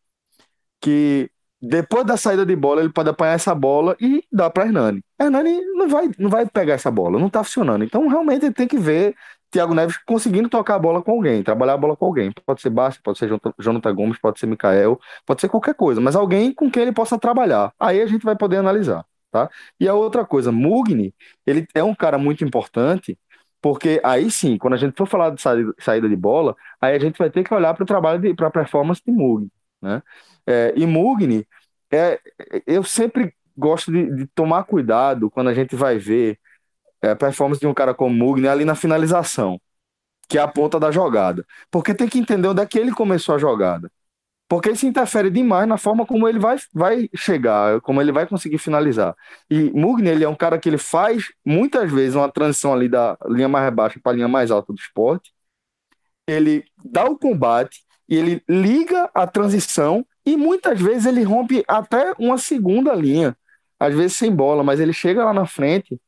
que 0.79 1.29
depois 1.65 2.05
da 2.05 2.17
saída 2.17 2.45
de 2.45 2.55
bola, 2.57 2.81
ele 2.81 2.91
pode 2.91 3.09
apanhar 3.09 3.33
essa 3.33 3.55
bola 3.55 3.95
e 3.99 4.21
dar 4.29 4.49
para 4.49 4.65
Hernani. 4.65 5.01
Hernani 5.17 5.61
não 5.67 5.87
vai, 5.87 6.11
não 6.19 6.29
vai 6.29 6.45
pegar 6.45 6.73
essa 6.73 6.91
bola, 6.91 7.17
não 7.17 7.27
está 7.27 7.41
funcionando. 7.41 7.85
Então, 7.85 8.05
realmente, 8.09 8.45
ele 8.45 8.53
tem 8.53 8.67
que 8.67 8.77
ver 8.77 9.15
Thiago 9.53 9.75
Neves 9.75 9.97
conseguindo 9.97 10.49
tocar 10.49 10.75
a 10.75 10.79
bola 10.79 11.01
com 11.03 11.11
alguém, 11.11 11.43
trabalhar 11.43 11.73
a 11.73 11.77
bola 11.77 11.95
com 11.95 12.07
alguém. 12.07 12.31
Pode 12.43 12.59
ser 12.59 12.71
Basta, 12.71 12.99
pode 13.03 13.19
ser 13.19 13.29
Jonathan 13.59 13.93
Gomes, 13.93 14.17
pode 14.19 14.39
ser 14.39 14.47
Mikael, 14.47 14.99
pode 15.27 15.41
ser 15.41 15.47
qualquer 15.47 15.75
coisa, 15.75 16.01
mas 16.01 16.15
alguém 16.15 16.51
com 16.51 16.71
quem 16.71 16.81
ele 16.81 16.91
possa 16.91 17.19
trabalhar. 17.19 17.71
Aí 17.79 18.01
a 18.01 18.07
gente 18.07 18.25
vai 18.25 18.35
poder 18.35 18.57
analisar, 18.57 19.05
tá? 19.31 19.47
E 19.79 19.87
a 19.87 19.93
outra 19.93 20.25
coisa, 20.25 20.51
Mugni, 20.51 21.13
ele 21.45 21.67
é 21.75 21.83
um 21.83 21.93
cara 21.93 22.17
muito 22.17 22.43
importante, 22.43 23.17
porque 23.61 24.01
aí 24.03 24.31
sim, 24.31 24.57
quando 24.57 24.73
a 24.73 24.77
gente 24.77 24.95
for 24.97 25.07
falar 25.07 25.29
de 25.29 25.41
saída 25.79 26.09
de 26.09 26.15
bola, 26.15 26.55
aí 26.81 26.95
a 26.95 26.99
gente 26.99 27.17
vai 27.19 27.29
ter 27.29 27.43
que 27.43 27.53
olhar 27.53 27.75
para 27.75 27.83
o 27.83 27.87
trabalho, 27.87 28.35
para 28.35 28.47
a 28.47 28.51
performance 28.51 29.01
de 29.05 29.11
Mugni, 29.11 29.51
né? 29.79 30.01
É, 30.47 30.73
e 30.75 30.85
Mugni, 30.87 31.47
é, 31.91 32.19
eu 32.65 32.83
sempre 32.83 33.33
gosto 33.55 33.91
de, 33.91 34.15
de, 34.15 34.27
tomar 34.27 34.63
cuidado 34.63 35.29
quando 35.29 35.49
a 35.49 35.53
gente 35.53 35.75
vai 35.75 35.99
ver 35.99 36.39
é, 37.03 37.13
performance 37.13 37.59
de 37.59 37.67
um 37.67 37.73
cara 37.73 37.93
como 37.93 38.15
Mugni 38.15 38.47
ali 38.47 38.63
na 38.63 38.75
finalização, 38.75 39.59
que 40.29 40.37
é 40.37 40.41
a 40.41 40.47
ponta 40.47 40.79
da 40.79 40.89
jogada. 40.89 41.45
Porque 41.69 41.93
tem 41.93 42.07
que 42.07 42.17
entender 42.17 42.47
onde 42.47 42.61
é 42.61 42.65
que 42.65 42.79
ele 42.79 42.93
começou 42.93 43.35
a 43.35 43.37
jogada. 43.37 43.91
Porque 44.47 44.71
isso 44.71 44.85
interfere 44.85 45.29
demais 45.29 45.67
na 45.67 45.77
forma 45.77 46.05
como 46.05 46.27
ele 46.27 46.39
vai, 46.39 46.57
vai 46.73 47.09
chegar, 47.15 47.81
como 47.81 48.01
ele 48.01 48.11
vai 48.11 48.25
conseguir 48.27 48.57
finalizar. 48.57 49.15
E 49.49 49.71
Mugni, 49.71 50.09
ele 50.09 50.23
é 50.23 50.29
um 50.29 50.35
cara 50.35 50.57
que 50.59 50.69
ele 50.69 50.77
faz 50.77 51.25
muitas 51.45 51.91
vezes 51.91 52.15
uma 52.15 52.31
transição 52.31 52.73
ali 52.73 52.87
da 52.87 53.17
linha 53.27 53.49
mais 53.49 53.73
baixa 53.73 53.99
para 54.01 54.13
a 54.13 54.15
linha 54.15 54.27
mais 54.27 54.51
alta 54.51 54.71
do 54.71 54.79
esporte. 54.79 55.33
Ele 56.27 56.63
dá 56.85 57.05
o 57.05 57.17
combate 57.17 57.83
e 58.07 58.15
ele 58.15 58.43
liga 58.47 59.09
a 59.13 59.27
transição 59.27 60.05
e 60.25 60.37
muitas 60.37 60.79
vezes 60.79 61.05
ele 61.05 61.23
rompe 61.23 61.63
até 61.67 62.13
uma 62.17 62.37
segunda 62.37 62.93
linha, 62.93 63.35
às 63.79 63.93
vezes 63.93 64.15
sem 64.15 64.33
bola, 64.33 64.63
mas 64.63 64.79
ele 64.79 64.93
chega 64.93 65.25
lá 65.25 65.33
na 65.33 65.45
frente 65.45 65.99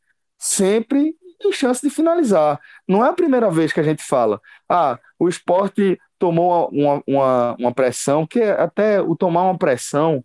sempre 0.45 1.15
em 1.43 1.51
chance 1.51 1.81
de 1.81 1.93
finalizar. 1.93 2.59
Não 2.87 3.03
é 3.03 3.09
a 3.09 3.13
primeira 3.13 3.49
vez 3.49 3.73
que 3.73 3.79
a 3.79 3.83
gente 3.83 4.03
fala, 4.03 4.39
ah, 4.69 4.99
o 5.19 5.27
esporte 5.27 5.99
tomou 6.19 6.69
uma, 6.69 7.03
uma, 7.07 7.55
uma 7.59 7.73
pressão, 7.73 8.25
que 8.25 8.41
até 8.41 9.01
o 9.01 9.15
tomar 9.15 9.43
uma 9.43 9.57
pressão 9.57 10.23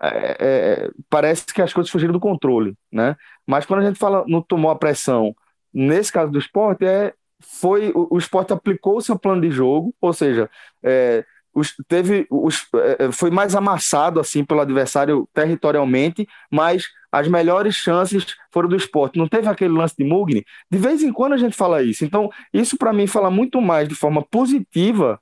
é, 0.00 0.36
é, 0.38 0.90
parece 1.08 1.46
que 1.46 1.62
as 1.62 1.72
coisas 1.72 1.90
fugiram 1.90 2.12
do 2.12 2.20
controle, 2.20 2.76
né? 2.92 3.16
Mas 3.46 3.64
quando 3.64 3.80
a 3.80 3.86
gente 3.86 3.98
fala 3.98 4.24
no 4.26 4.42
tomou 4.42 4.70
a 4.70 4.76
pressão, 4.76 5.34
nesse 5.72 6.12
caso 6.12 6.30
do 6.30 6.38
esporte, 6.38 6.84
é, 6.84 7.14
foi 7.40 7.90
o, 7.94 8.14
o 8.14 8.18
esporte 8.18 8.52
aplicou 8.52 8.98
o 8.98 9.02
seu 9.02 9.18
plano 9.18 9.40
de 9.40 9.50
jogo, 9.50 9.94
ou 10.00 10.12
seja, 10.12 10.50
é, 10.82 11.24
os, 11.54 11.74
teve 11.88 12.26
os, 12.30 12.66
é, 12.74 13.06
é, 13.06 13.12
foi 13.12 13.30
mais 13.30 13.54
amassado 13.54 14.18
assim 14.20 14.44
pelo 14.44 14.60
adversário 14.60 15.28
territorialmente, 15.32 16.26
mas 16.50 16.88
as 17.14 17.28
melhores 17.28 17.76
chances 17.76 18.26
foram 18.50 18.68
do 18.68 18.74
esporte. 18.74 19.16
Não 19.16 19.28
teve 19.28 19.48
aquele 19.48 19.72
lance 19.72 19.94
de 19.96 20.02
Mugni? 20.02 20.44
De 20.68 20.78
vez 20.78 21.00
em 21.00 21.12
quando 21.12 21.34
a 21.34 21.36
gente 21.36 21.56
fala 21.56 21.80
isso. 21.80 22.04
Então, 22.04 22.28
isso 22.52 22.76
para 22.76 22.92
mim 22.92 23.06
fala 23.06 23.30
muito 23.30 23.60
mais 23.60 23.88
de 23.88 23.94
forma 23.94 24.20
positiva 24.20 25.20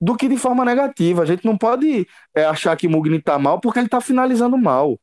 do 0.00 0.16
que 0.16 0.28
de 0.28 0.36
forma 0.36 0.64
negativa. 0.64 1.22
A 1.22 1.26
gente 1.26 1.44
não 1.44 1.58
pode 1.58 2.06
é, 2.32 2.44
achar 2.44 2.76
que 2.76 2.86
Mugni 2.86 3.16
está 3.16 3.36
mal 3.40 3.58
porque 3.60 3.80
ele 3.80 3.86
está 3.86 4.00
finalizando 4.00 4.56
mal. 4.56 5.00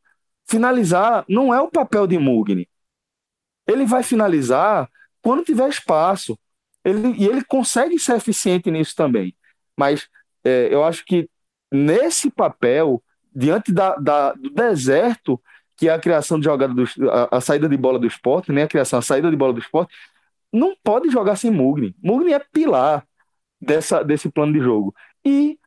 Finalizar 0.47 1.25
não 1.27 1.54
é 1.54 1.60
o 1.60 1.69
papel 1.69 2.08
de 2.08 2.17
Mugni. 2.17 2.69
Ele 3.67 3.86
vai 3.86 4.01
finalizar 4.01 4.89
quando 5.21 5.43
tiver 5.43 5.67
espaço. 5.67 6.39
Ele, 6.86 7.15
e 7.17 7.27
ele 7.27 7.43
consegue 7.43 7.99
ser 7.99 8.15
eficiente 8.15 8.71
nisso 8.71 8.95
também. 8.95 9.36
Mas 9.77 10.08
é, 10.41 10.69
eu 10.71 10.86
acho 10.86 11.04
que 11.04 11.30
nesse 11.69 12.32
papel, 12.32 13.04
diante 13.36 13.73
da, 13.73 13.97
da, 13.97 14.32
do 14.32 14.49
deserto, 14.51 15.41
que 15.82 15.89
é 15.89 15.94
a 15.94 16.00
criação 16.00 16.38
de 16.38 16.46
jogada, 16.46 16.76
do, 16.76 16.84
a, 17.10 17.38
a, 17.38 17.41
saída 17.41 17.67
de 17.67 17.76
bola 17.76 17.98
do 17.98 18.06
esporte, 18.06 18.52
né? 18.52 18.62
a 18.62 18.67
criação, 18.67 19.00
a 19.00 19.02
saída 19.02 19.32
de 19.32 19.36
bola 19.36 19.52
do 19.52 19.60
esporte, 19.60 19.91
não 20.54 20.76
pode 20.84 21.10
jogar 21.10 21.36
sem 21.36 21.50
Mugni. 21.50 21.96
Mugni 22.04 22.34
é 22.34 22.39
pilar 22.39 23.04
dessa, 23.60 24.04
desse 24.04 24.30
plano 24.30 24.54
de 24.54 24.60
jogo. 24.60 24.94
E, 25.26 25.58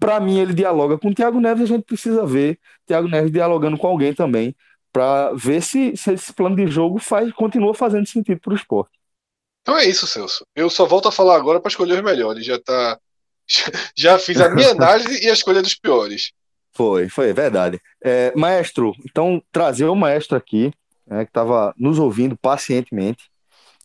para 0.00 0.18
mim, 0.18 0.40
ele 0.40 0.52
dialoga 0.52 0.98
com 0.98 1.10
o 1.10 1.14
Thiago 1.14 1.38
Neves, 1.40 1.62
a 1.62 1.66
gente 1.66 1.84
precisa 1.84 2.26
ver 2.26 2.58
Thiago 2.88 3.06
Neves 3.06 3.30
dialogando 3.30 3.78
com 3.78 3.86
alguém 3.86 4.12
também, 4.12 4.52
para 4.92 5.32
ver 5.34 5.62
se, 5.62 5.96
se 5.96 6.14
esse 6.14 6.32
plano 6.32 6.56
de 6.56 6.66
jogo 6.66 6.98
faz, 6.98 7.32
continua 7.32 7.72
fazendo 7.72 8.08
sentido 8.08 8.40
para 8.40 8.52
o 8.52 8.56
esporte. 8.56 8.98
Então 9.62 9.78
é 9.78 9.84
isso, 9.84 10.08
Celso. 10.08 10.44
Eu 10.56 10.68
só 10.68 10.86
volto 10.86 11.06
a 11.06 11.12
falar 11.12 11.36
agora 11.36 11.60
para 11.60 11.68
escolher 11.68 11.94
os 11.94 12.02
melhores. 12.02 12.44
Já 12.44 12.58
tá 12.58 12.98
já 13.94 14.18
fiz 14.18 14.40
a 14.40 14.50
minha 14.50 14.72
análise 14.72 15.24
e 15.24 15.30
a 15.30 15.32
escolha 15.32 15.62
dos 15.62 15.76
piores. 15.76 16.32
Foi, 16.76 17.08
foi, 17.08 17.32
verdade. 17.32 17.80
É, 18.04 18.34
maestro, 18.36 18.92
então 19.08 19.42
trazer 19.50 19.86
o 19.86 19.94
maestro 19.94 20.36
aqui, 20.36 20.70
né, 21.06 21.24
que 21.24 21.30
estava 21.30 21.74
nos 21.78 21.98
ouvindo 21.98 22.36
pacientemente. 22.36 23.30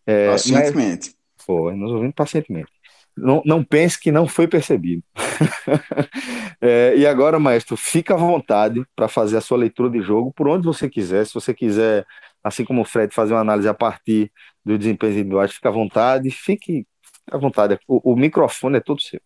É, 0.05 0.29
pacientemente. 0.29 1.15
Foi, 1.37 1.73
nos 1.73 1.89
ouvindo 1.89 2.13
pacientemente. 2.13 2.69
Não, 3.15 3.41
não 3.45 3.63
pense 3.63 3.97
que 3.97 4.11
não 4.11 4.27
foi 4.27 4.45
percebido. 4.45 5.03
é, 6.59 6.93
e 6.97 7.07
agora, 7.07 7.39
maestro, 7.39 7.77
fica 7.77 8.13
à 8.13 8.17
vontade 8.17 8.83
para 8.93 9.07
fazer 9.07 9.37
a 9.37 9.41
sua 9.41 9.57
leitura 9.57 9.89
de 9.89 10.01
jogo 10.01 10.33
por 10.33 10.49
onde 10.49 10.65
você 10.65 10.89
quiser. 10.89 11.25
Se 11.25 11.33
você 11.33 11.53
quiser, 11.53 12.05
assim 12.43 12.65
como 12.65 12.81
o 12.81 12.85
Fred, 12.85 13.13
fazer 13.13 13.33
uma 13.33 13.41
análise 13.41 13.69
a 13.69 13.73
partir 13.73 14.29
do 14.65 14.77
desempenho 14.77 15.13
individual, 15.13 15.47
fica 15.47 15.69
à 15.69 15.71
vontade, 15.71 16.29
fique 16.29 16.85
à 17.31 17.37
vontade. 17.37 17.79
O, 17.87 18.13
o 18.13 18.15
microfone 18.17 18.77
é 18.77 18.81
todo 18.81 19.01
seu. 19.01 19.21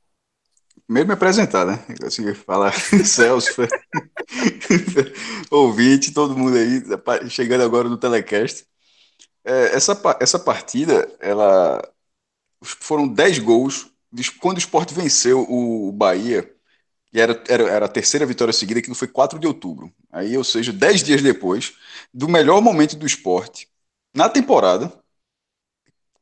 Primeiro 0.85 1.07
me 1.07 1.13
apresentar, 1.13 1.65
né? 1.65 1.83
Consegui 1.99 2.35
falar 2.35 2.71
Celso, 3.03 3.61
ouvinte, 5.49 6.13
todo 6.13 6.37
mundo 6.37 6.57
aí 6.57 7.29
chegando 7.29 7.63
agora 7.63 7.89
no 7.89 7.97
telecast. 7.97 8.65
É, 9.43 9.75
essa, 9.75 9.99
essa 10.19 10.39
partida, 10.39 11.07
ela 11.19 11.81
foram 12.63 13.07
10 13.07 13.39
gols. 13.39 13.91
Quando 14.39 14.57
o 14.57 14.59
Sport 14.59 14.91
venceu 14.93 15.45
o 15.49 15.91
Bahia, 15.91 16.51
e 17.13 17.19
era, 17.19 17.43
era, 17.47 17.63
era 17.69 17.85
a 17.85 17.89
terceira 17.89 18.25
vitória 18.25 18.53
seguida, 18.53 18.79
aquilo 18.79 18.95
foi 18.95 19.07
4 19.07 19.39
de 19.39 19.47
outubro. 19.47 19.93
Aí, 20.11 20.37
ou 20.37 20.43
seja, 20.43 20.73
10 20.73 21.03
dias 21.03 21.21
depois 21.21 21.73
do 22.13 22.27
melhor 22.29 22.61
momento 22.61 22.95
do 22.97 23.05
esporte 23.05 23.69
na 24.13 24.29
temporada, 24.29 24.91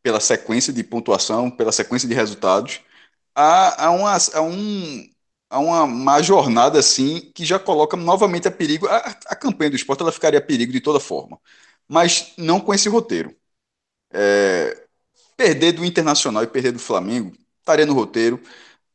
pela 0.02 0.20
sequência 0.20 0.74
de 0.74 0.84
pontuação, 0.84 1.50
pela 1.50 1.72
sequência 1.72 2.08
de 2.08 2.14
resultados, 2.14 2.82
a, 3.36 3.86
a, 3.88 3.92
uma, 3.92 4.18
um, 4.42 5.10
uma, 5.52 5.84
uma 5.84 6.22
jornada 6.24 6.80
assim 6.80 7.32
que 7.34 7.46
já 7.46 7.60
coloca 7.60 7.98
novamente 7.98 8.48
a 8.48 8.52
perigo. 8.52 8.88
A, 8.88 8.98
a 9.28 9.36
campanha 9.36 9.72
do 9.72 9.76
esporte 9.76 10.02
ela 10.02 10.12
ficaria 10.12 10.40
a 10.40 10.42
perigo 10.42 10.72
de 10.72 10.82
toda 10.82 11.00
forma, 11.00 11.40
mas 11.88 12.34
não 12.38 12.60
com 12.60 12.74
esse 12.74 12.90
roteiro. 12.90 13.36
É, 14.12 14.86
perder 15.38 15.74
do 15.74 15.86
Internacional 15.86 16.44
e 16.44 16.48
perder 16.48 16.72
do 16.74 16.80
Flamengo 16.80 17.34
estaria 17.60 17.86
no 17.86 17.94
roteiro. 17.94 18.42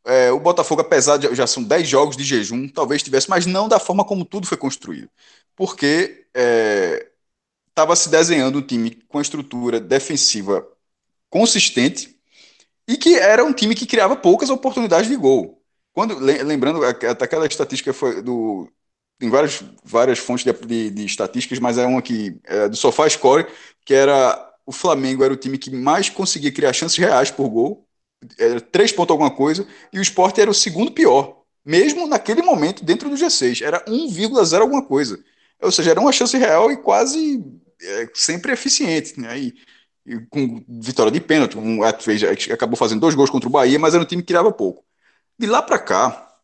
É, 0.04 0.32
o 0.32 0.40
Botafogo, 0.40 0.82
apesar 0.82 1.18
de 1.18 1.34
já 1.34 1.46
são 1.46 1.62
10 1.62 1.88
jogos 1.88 2.16
de 2.16 2.24
jejum, 2.24 2.68
talvez 2.68 3.02
tivesse, 3.02 3.30
mas 3.30 3.46
não 3.46 3.68
da 3.68 3.78
forma 3.80 4.04
como 4.04 4.24
tudo 4.24 4.46
foi 4.46 4.58
construído. 4.58 5.10
Porque 5.56 6.26
estava 7.70 7.92
é, 7.92 7.96
se 7.96 8.08
desenhando 8.08 8.58
um 8.58 8.62
time 8.62 8.92
com 9.08 9.20
estrutura 9.20 9.80
defensiva 9.80 10.66
consistente 11.30 12.17
e 12.88 12.96
que 12.96 13.16
era 13.16 13.44
um 13.44 13.52
time 13.52 13.74
que 13.74 13.86
criava 13.86 14.16
poucas 14.16 14.50
oportunidades 14.50 15.08
de 15.08 15.16
gol. 15.16 15.62
Quando 15.92 16.18
lembrando 16.18 16.84
aquela 16.84 17.46
estatística 17.46 17.92
foi 17.92 18.22
do 18.22 18.68
tem 19.18 19.28
várias, 19.28 19.62
várias 19.84 20.18
fontes 20.18 20.44
de, 20.44 20.66
de, 20.66 20.90
de 20.90 21.04
estatísticas, 21.04 21.58
mas 21.58 21.76
é 21.76 21.84
uma 21.86 22.00
que 22.00 22.40
é 22.44 22.68
do 22.68 22.76
Sofá 22.76 23.08
Score, 23.08 23.46
que 23.84 23.92
era 23.92 24.48
o 24.64 24.72
Flamengo 24.72 25.24
era 25.24 25.32
o 25.32 25.36
time 25.36 25.58
que 25.58 25.70
mais 25.70 26.08
conseguia 26.08 26.52
criar 26.52 26.72
chances 26.72 26.96
reais 26.98 27.30
por 27.30 27.48
gol, 27.48 27.88
era 28.38 28.60
três 28.60 28.92
pontos 28.92 29.12
alguma 29.12 29.30
coisa, 29.30 29.66
e 29.92 29.98
o 29.98 30.02
Sport 30.02 30.38
era 30.38 30.50
o 30.50 30.54
segundo 30.54 30.92
pior, 30.92 31.42
mesmo 31.64 32.06
naquele 32.06 32.42
momento 32.42 32.84
dentro 32.84 33.08
do 33.08 33.16
G6, 33.16 33.62
era 33.62 33.84
1,0 33.86 34.60
alguma 34.60 34.84
coisa. 34.84 35.18
Ou 35.60 35.72
seja, 35.72 35.90
era 35.90 36.00
uma 36.00 36.12
chance 36.12 36.36
real 36.36 36.70
e 36.70 36.76
quase 36.76 37.42
é, 37.82 38.08
sempre 38.14 38.52
eficiente. 38.52 39.20
Né? 39.20 39.38
E, 39.38 39.54
com 40.30 40.64
vitória 40.68 41.12
de 41.12 41.20
pênalti, 41.20 41.56
um, 41.58 41.80
fez, 42.00 42.22
acabou 42.50 42.76
fazendo 42.76 43.00
dois 43.00 43.14
gols 43.14 43.30
contra 43.30 43.48
o 43.48 43.52
Bahia, 43.52 43.78
mas 43.78 43.94
era 43.94 44.02
um 44.02 44.06
time 44.06 44.22
que 44.22 44.28
criava 44.28 44.52
pouco. 44.52 44.84
De 45.38 45.46
lá 45.46 45.62
para 45.62 45.78
cá, 45.78 46.36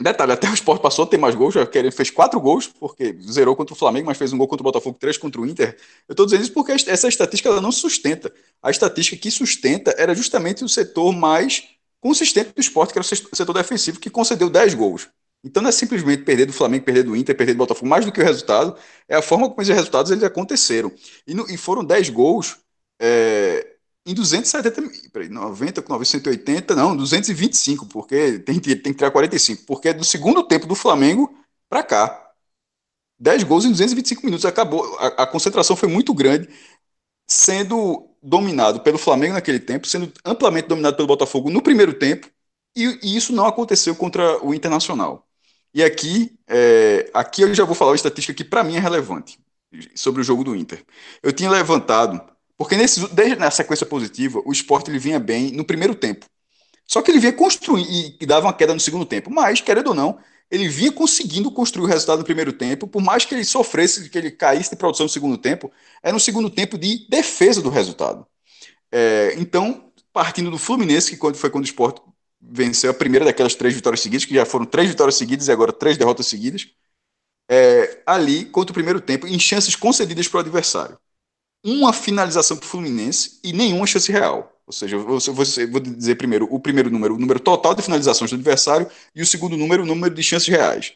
detalhe, 0.00 0.32
até 0.32 0.48
o 0.48 0.54
Sport 0.54 0.80
passou 0.80 1.04
a 1.04 1.08
ter 1.08 1.18
mais 1.18 1.34
gols, 1.34 1.54
ele 1.74 1.90
fez 1.90 2.10
quatro 2.10 2.40
gols, 2.40 2.66
porque 2.66 3.16
zerou 3.30 3.54
contra 3.56 3.74
o 3.74 3.76
Flamengo, 3.76 4.06
mas 4.06 4.18
fez 4.18 4.32
um 4.32 4.38
gol 4.38 4.48
contra 4.48 4.62
o 4.62 4.64
Botafogo, 4.64 4.96
três 4.98 5.18
contra 5.18 5.40
o 5.40 5.46
Inter. 5.46 5.76
Eu 6.08 6.12
estou 6.12 6.26
dizendo 6.26 6.42
isso 6.42 6.52
porque 6.52 6.72
essa 6.72 7.08
estatística 7.08 7.48
ela 7.48 7.60
não 7.60 7.72
sustenta. 7.72 8.32
A 8.62 8.70
estatística 8.70 9.16
que 9.16 9.30
sustenta 9.30 9.94
era 9.98 10.14
justamente 10.14 10.64
o 10.64 10.68
setor 10.68 11.12
mais 11.12 11.64
consistente 12.00 12.52
do 12.54 12.60
esporte, 12.60 12.92
que 12.92 12.98
era 12.98 13.06
o 13.06 13.36
setor 13.36 13.52
defensivo, 13.52 14.00
que 14.00 14.10
concedeu 14.10 14.50
10 14.50 14.74
gols. 14.74 15.08
Então 15.44 15.62
não 15.62 15.70
é 15.70 15.72
simplesmente 15.72 16.22
perder 16.22 16.46
do 16.46 16.52
Flamengo, 16.52 16.84
perder 16.84 17.02
do 17.02 17.16
Inter, 17.16 17.36
perder 17.36 17.54
do 17.54 17.58
Botafogo, 17.58 17.88
mais 17.88 18.04
do 18.04 18.12
que 18.12 18.20
o 18.20 18.24
resultado, 18.24 18.76
é 19.08 19.16
a 19.16 19.22
forma 19.22 19.48
como 19.48 19.60
esses 19.60 19.74
resultados 19.74 20.10
eles 20.10 20.22
aconteceram. 20.22 20.92
E, 21.26 21.34
no, 21.34 21.50
e 21.50 21.56
foram 21.56 21.84
10 21.84 22.10
gols 22.10 22.58
é, 23.02 23.76
em 24.06 24.14
270, 24.14 25.10
peraí, 25.12 25.28
90 25.28 25.82
com 25.82 25.92
980, 25.92 26.74
não, 26.76 26.96
225, 26.96 27.86
porque 27.86 28.38
tem, 28.40 28.60
tem 28.60 28.76
que 28.78 28.94
tirar 28.94 29.10
45, 29.10 29.64
porque 29.66 29.88
é 29.88 29.92
do 29.92 30.04
segundo 30.04 30.44
tempo 30.44 30.66
do 30.66 30.74
Flamengo 30.76 31.36
para 31.68 31.82
cá. 31.82 32.32
10 33.18 33.44
gols 33.44 33.64
em 33.64 33.70
225 33.70 34.24
minutos, 34.24 34.44
acabou, 34.44 34.96
a, 34.98 35.22
a, 35.24 35.26
concentração 35.26 35.76
foi 35.76 35.88
muito 35.88 36.14
grande, 36.14 36.48
sendo 37.28 38.08
dominado 38.22 38.80
pelo 38.80 38.98
Flamengo 38.98 39.34
naquele 39.34 39.60
tempo, 39.60 39.86
sendo 39.86 40.12
amplamente 40.24 40.68
dominado 40.68 40.96
pelo 40.96 41.08
Botafogo 41.08 41.50
no 41.50 41.62
primeiro 41.62 41.94
tempo, 41.94 42.28
e, 42.76 42.98
e 43.02 43.16
isso 43.16 43.32
não 43.32 43.46
aconteceu 43.46 43.94
contra 43.96 44.44
o 44.44 44.54
Internacional. 44.54 45.28
E 45.74 45.82
aqui, 45.82 46.38
é, 46.48 47.10
aqui 47.14 47.42
eu 47.42 47.54
já 47.54 47.64
vou 47.64 47.74
falar 47.74 47.92
uma 47.92 47.96
estatística 47.96 48.34
que 48.34 48.44
para 48.44 48.64
mim 48.64 48.76
é 48.76 48.80
relevante 48.80 49.38
sobre 49.94 50.20
o 50.20 50.24
jogo 50.24 50.44
do 50.44 50.56
Inter. 50.56 50.84
Eu 51.22 51.32
tinha 51.32 51.50
levantado 51.50 52.31
porque 52.62 52.76
nesse, 52.76 53.12
desde 53.12 53.34
na 53.34 53.50
sequência 53.50 53.84
positiva, 53.84 54.40
o 54.46 54.52
esporte 54.52 54.88
ele 54.88 54.96
vinha 54.96 55.18
bem 55.18 55.50
no 55.50 55.64
primeiro 55.64 55.96
tempo. 55.96 56.26
Só 56.86 57.02
que 57.02 57.10
ele 57.10 57.18
vinha 57.18 57.32
construindo 57.32 57.88
e, 58.20 58.24
dava 58.24 58.46
uma 58.46 58.52
queda 58.52 58.72
no 58.72 58.78
segundo 58.78 59.04
tempo. 59.04 59.32
Mas, 59.32 59.60
querendo 59.60 59.88
ou 59.88 59.94
não, 59.94 60.16
ele 60.48 60.68
vinha 60.68 60.92
conseguindo 60.92 61.50
construir 61.50 61.86
o 61.86 61.88
resultado 61.88 62.20
no 62.20 62.24
primeiro 62.24 62.52
tempo, 62.52 62.86
por 62.86 63.02
mais 63.02 63.24
que 63.24 63.34
ele 63.34 63.44
sofresse, 63.44 64.08
que 64.08 64.16
ele 64.16 64.30
caísse 64.30 64.70
de 64.70 64.76
produção 64.76 65.06
no 65.06 65.10
segundo 65.10 65.36
tempo, 65.36 65.72
era 66.04 66.14
um 66.14 66.20
segundo 66.20 66.48
tempo 66.48 66.78
de 66.78 67.04
defesa 67.08 67.60
do 67.60 67.68
resultado. 67.68 68.24
É, 68.92 69.34
então, 69.36 69.90
partindo 70.12 70.48
do 70.48 70.56
Fluminense, 70.56 71.10
que 71.10 71.16
quando, 71.16 71.34
foi 71.34 71.50
quando 71.50 71.64
o 71.64 71.66
esporte 71.66 72.00
venceu 72.40 72.92
a 72.92 72.94
primeira 72.94 73.24
daquelas 73.24 73.56
três 73.56 73.74
vitórias 73.74 74.00
seguidas, 74.00 74.24
que 74.24 74.34
já 74.34 74.46
foram 74.46 74.66
três 74.66 74.88
vitórias 74.88 75.16
seguidas 75.16 75.48
e 75.48 75.50
agora 75.50 75.72
três 75.72 75.98
derrotas 75.98 76.28
seguidas, 76.28 76.68
é, 77.50 78.02
ali, 78.06 78.44
contra 78.44 78.70
o 78.70 78.74
primeiro 78.74 79.00
tempo, 79.00 79.26
em 79.26 79.38
chances 79.40 79.74
concedidas 79.74 80.28
para 80.28 80.36
o 80.36 80.40
adversário 80.42 80.96
uma 81.64 81.92
finalização 81.92 82.56
para 82.56 82.66
o 82.66 82.68
Fluminense 82.68 83.38
e 83.44 83.52
nenhuma 83.52 83.86
chance 83.86 84.10
real. 84.10 84.60
Ou 84.66 84.72
seja, 84.72 84.96
eu 84.96 85.04
vou, 85.04 85.80
dizer 85.80 86.16
primeiro 86.16 86.46
o 86.50 86.58
primeiro 86.58 86.90
número, 86.90 87.14
o 87.14 87.18
número 87.18 87.40
total 87.40 87.74
de 87.74 87.82
finalizações 87.82 88.30
do 88.30 88.36
adversário, 88.36 88.88
e 89.14 89.22
o 89.22 89.26
segundo 89.26 89.56
número, 89.56 89.82
o 89.82 89.86
número 89.86 90.14
de 90.14 90.22
chances 90.22 90.48
reais. 90.48 90.94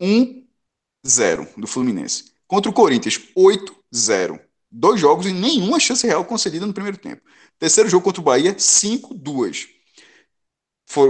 1-0 0.00 1.48
do 1.56 1.66
Fluminense. 1.66 2.32
Contra 2.46 2.70
o 2.70 2.74
Corinthians, 2.74 3.20
8-0. 3.36 4.40
Dois 4.70 5.00
jogos 5.00 5.26
e 5.26 5.32
nenhuma 5.32 5.80
chance 5.80 6.06
real 6.06 6.24
concedida 6.24 6.66
no 6.66 6.74
primeiro 6.74 6.98
tempo. 6.98 7.22
Terceiro 7.58 7.88
jogo 7.88 8.04
contra 8.04 8.20
o 8.20 8.24
Bahia, 8.24 8.54
5-2. 8.54 9.68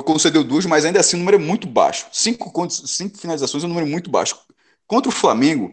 Concedeu 0.05 0.43
duas, 0.43 0.67
mas 0.67 0.85
ainda 0.85 1.01
assim 1.01 1.17
o 1.17 1.21
número 1.21 1.37
é 1.37 1.41
muito 1.41 1.67
baixo. 1.67 2.07
Cinco, 2.13 2.53
cinco 2.71 3.19
finalizações 3.19 3.63
é 3.63 3.67
um 3.67 3.69
número 3.69 3.87
muito 3.87 4.11
baixo. 4.11 4.39
Contra 4.87 5.09
o 5.09 5.13
Flamengo, 5.13 5.73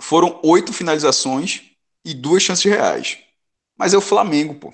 foram 0.00 0.40
oito 0.42 0.72
finalizações 0.72 1.73
e 2.04 2.14
duas 2.14 2.42
chances 2.42 2.64
reais. 2.64 3.18
Mas 3.76 3.94
é 3.94 3.98
o 3.98 4.00
Flamengo, 4.00 4.54
pô. 4.54 4.72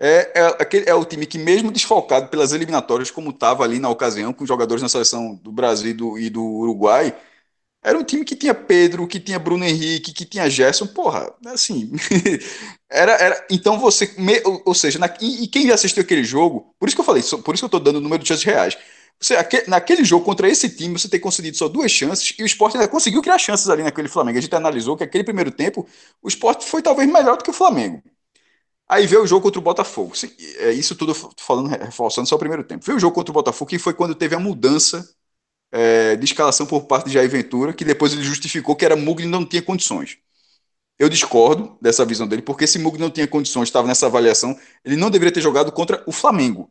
É, 0.00 0.40
é, 0.40 0.46
aquele, 0.60 0.88
é 0.88 0.94
o 0.94 1.04
time 1.04 1.26
que, 1.26 1.38
mesmo 1.38 1.72
desfalcado 1.72 2.28
pelas 2.28 2.52
eliminatórias, 2.52 3.10
como 3.10 3.30
estava 3.30 3.64
ali 3.64 3.78
na 3.78 3.88
ocasião, 3.88 4.32
com 4.32 4.46
jogadores 4.46 4.82
na 4.82 4.88
seleção 4.88 5.36
do 5.36 5.52
Brasil 5.52 5.90
e 5.90 5.94
do, 5.94 6.18
e 6.18 6.30
do 6.30 6.42
Uruguai, 6.44 7.14
era 7.82 7.98
um 7.98 8.04
time 8.04 8.24
que 8.24 8.34
tinha 8.34 8.54
Pedro, 8.54 9.06
que 9.06 9.20
tinha 9.20 9.38
Bruno 9.38 9.64
Henrique, 9.64 10.12
que 10.14 10.24
tinha 10.24 10.48
Gerson, 10.48 10.86
porra, 10.86 11.32
assim. 11.46 11.92
era, 12.90 13.12
era, 13.12 13.46
então 13.50 13.78
você. 13.78 14.10
Ou, 14.64 14.74
seja, 14.74 14.98
na, 14.98 15.06
e, 15.20 15.44
e, 15.44 15.48
quem 15.48 15.70
assistiu 15.70 16.02
aquele 16.02 16.24
jogo, 16.24 16.74
por 16.78 16.88
isso 16.88 16.96
que 16.96 17.00
eu 17.02 17.04
falei, 17.04 17.22
por 17.22 17.54
isso 17.54 17.60
que 17.60 17.64
eu 17.64 17.78
estou 17.78 17.80
dando 17.80 17.96
o 17.96 18.00
número 18.00 18.22
de 18.22 18.28
chances 18.28 18.44
reais. 18.44 18.78
Você, 19.20 19.36
aquele, 19.36 19.66
naquele 19.68 20.04
jogo 20.04 20.24
contra 20.24 20.48
esse 20.48 20.68
time, 20.68 20.98
você 20.98 21.08
tem 21.08 21.20
concedido 21.20 21.56
só 21.56 21.68
duas 21.68 21.90
chances 21.90 22.34
e 22.38 22.42
o 22.42 22.46
esporte 22.46 22.76
ainda 22.76 22.88
conseguiu 22.88 23.22
criar 23.22 23.38
chances 23.38 23.68
ali 23.68 23.82
naquele 23.82 24.08
Flamengo. 24.08 24.38
A 24.38 24.40
gente 24.40 24.54
analisou 24.54 24.96
que 24.96 25.04
aquele 25.04 25.24
primeiro 25.24 25.50
tempo 25.50 25.88
o 26.22 26.28
esporte 26.28 26.66
foi 26.66 26.82
talvez 26.82 27.10
melhor 27.10 27.36
do 27.36 27.44
que 27.44 27.50
o 27.50 27.54
Flamengo. 27.54 28.02
Aí 28.88 29.06
veio 29.06 29.22
o 29.22 29.26
jogo 29.26 29.42
contra 29.42 29.58
o 29.58 29.62
Botafogo. 29.62 30.12
É 30.58 30.72
isso 30.72 30.94
tudo 30.94 31.14
falando, 31.38 31.68
reforçando 31.68 32.28
só 32.28 32.36
o 32.36 32.38
primeiro 32.38 32.64
tempo. 32.64 32.84
Veio 32.84 32.98
o 32.98 33.00
jogo 33.00 33.14
contra 33.14 33.30
o 33.32 33.34
Botafogo, 33.34 33.70
que 33.70 33.78
foi 33.78 33.94
quando 33.94 34.14
teve 34.14 34.34
a 34.34 34.38
mudança 34.38 35.08
é, 35.72 36.16
de 36.16 36.24
escalação 36.24 36.66
por 36.66 36.84
parte 36.86 37.06
de 37.06 37.12
Jair 37.14 37.30
Ventura, 37.30 37.72
que 37.72 37.84
depois 37.84 38.12
ele 38.12 38.22
justificou 38.22 38.76
que 38.76 38.84
era 38.84 38.96
Mugni 38.96 39.26
não 39.26 39.44
tinha 39.44 39.62
condições. 39.62 40.18
Eu 40.98 41.08
discordo 41.08 41.76
dessa 41.80 42.04
visão 42.04 42.26
dele, 42.26 42.42
porque 42.42 42.66
se 42.66 42.78
Mugni 42.78 43.00
não 43.00 43.10
tinha 43.10 43.26
condições, 43.26 43.68
estava 43.68 43.88
nessa 43.88 44.06
avaliação, 44.06 44.58
ele 44.84 44.96
não 44.96 45.10
deveria 45.10 45.32
ter 45.32 45.40
jogado 45.40 45.72
contra 45.72 46.04
o 46.06 46.12
Flamengo 46.12 46.70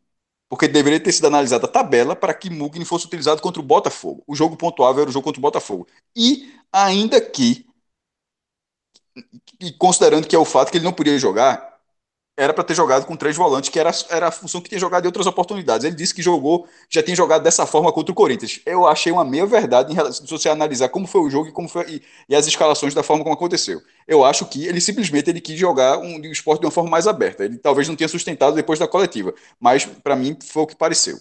porque 0.50 0.68
deveria 0.68 1.00
ter 1.00 1.12
sido 1.12 1.28
analisada 1.28 1.66
a 1.66 1.70
tabela 1.70 2.16
para 2.16 2.34
que 2.34 2.50
Mugni 2.50 2.86
fosse 2.86 3.06
utilizado 3.06 3.42
contra 3.42 3.62
o 3.62 3.66
Botafogo. 3.66 4.24
O 4.28 4.36
jogo 4.36 4.56
pontuável 4.58 5.02
era 5.02 5.10
o 5.10 5.14
jogo 5.14 5.24
contra 5.26 5.40
o 5.40 5.42
Botafogo. 5.42 5.88
E 6.16 6.54
ainda 6.72 7.20
que, 7.22 7.66
e 9.60 9.72
considerando 9.74 10.28
que 10.28 10.36
é 10.36 10.40
o 10.40 10.46
fato 10.46 10.72
que 10.72 10.78
ele 10.78 10.86
não 10.86 10.94
podia 10.94 11.18
jogar, 11.18 11.73
era 12.36 12.52
para 12.54 12.64
ter 12.64 12.74
jogado 12.74 13.06
com 13.06 13.16
três 13.16 13.36
volantes, 13.36 13.70
que 13.70 13.80
era, 13.80 13.92
era 14.10 14.28
a 14.28 14.32
função 14.32 14.60
que 14.60 14.68
tinha 14.68 14.80
jogado 14.80 15.04
em 15.04 15.08
outras 15.08 15.28
oportunidades. 15.28 15.86
Ele 15.86 15.96
disse 15.96 16.14
que 16.14 16.22
jogou, 16.22 16.68
já 16.90 17.04
tinha 17.04 17.16
jogado 17.16 17.44
dessa 17.44 17.66
forma 17.66 17.92
contra 17.92 18.12
o 18.12 18.16
Corinthians. 18.16 18.60
Eu 18.66 18.88
achei 18.88 19.12
uma 19.12 19.24
meia 19.24 19.46
verdade 19.46 19.92
em 19.92 19.96
relação, 19.96 20.26
se 20.26 20.32
você 20.32 20.50
analisar 20.50 20.90
como 20.90 21.06
foi 21.06 21.22
o 21.22 21.30
jogo 21.30 21.50
e 21.50 21.52
como 21.52 21.70
foi 21.70 21.86
e, 21.88 22.02
e, 22.28 22.36
as 22.36 22.48
escalações 22.48 22.94
da 22.94 23.04
forma 23.04 23.24
como 23.24 23.36
aconteceu. 23.36 23.82
Eu 24.08 24.26
acho 24.26 24.46
que 24.48 24.66
ele 24.66 24.82
simplesmente 24.82 25.30
ele 25.30 25.40
quis 25.40 25.60
jogar 25.60 26.00
um, 26.00 26.16
um 26.16 26.32
esporte 26.32 26.62
de 26.62 26.66
uma 26.66 26.72
forma 26.72 26.90
mais 26.90 27.08
aberta. 27.08 27.46
Ele 27.46 27.58
talvez 27.58 27.88
não 27.88 27.96
tenha 27.96 28.08
sustentado 28.08 28.56
depois 28.56 28.80
da 28.80 28.88
coletiva, 28.88 29.34
mas 29.60 29.86
para 29.86 30.16
mim 30.16 30.36
foi 30.44 30.64
o 30.64 30.68
que 30.68 30.76
pareceu. 30.76 31.18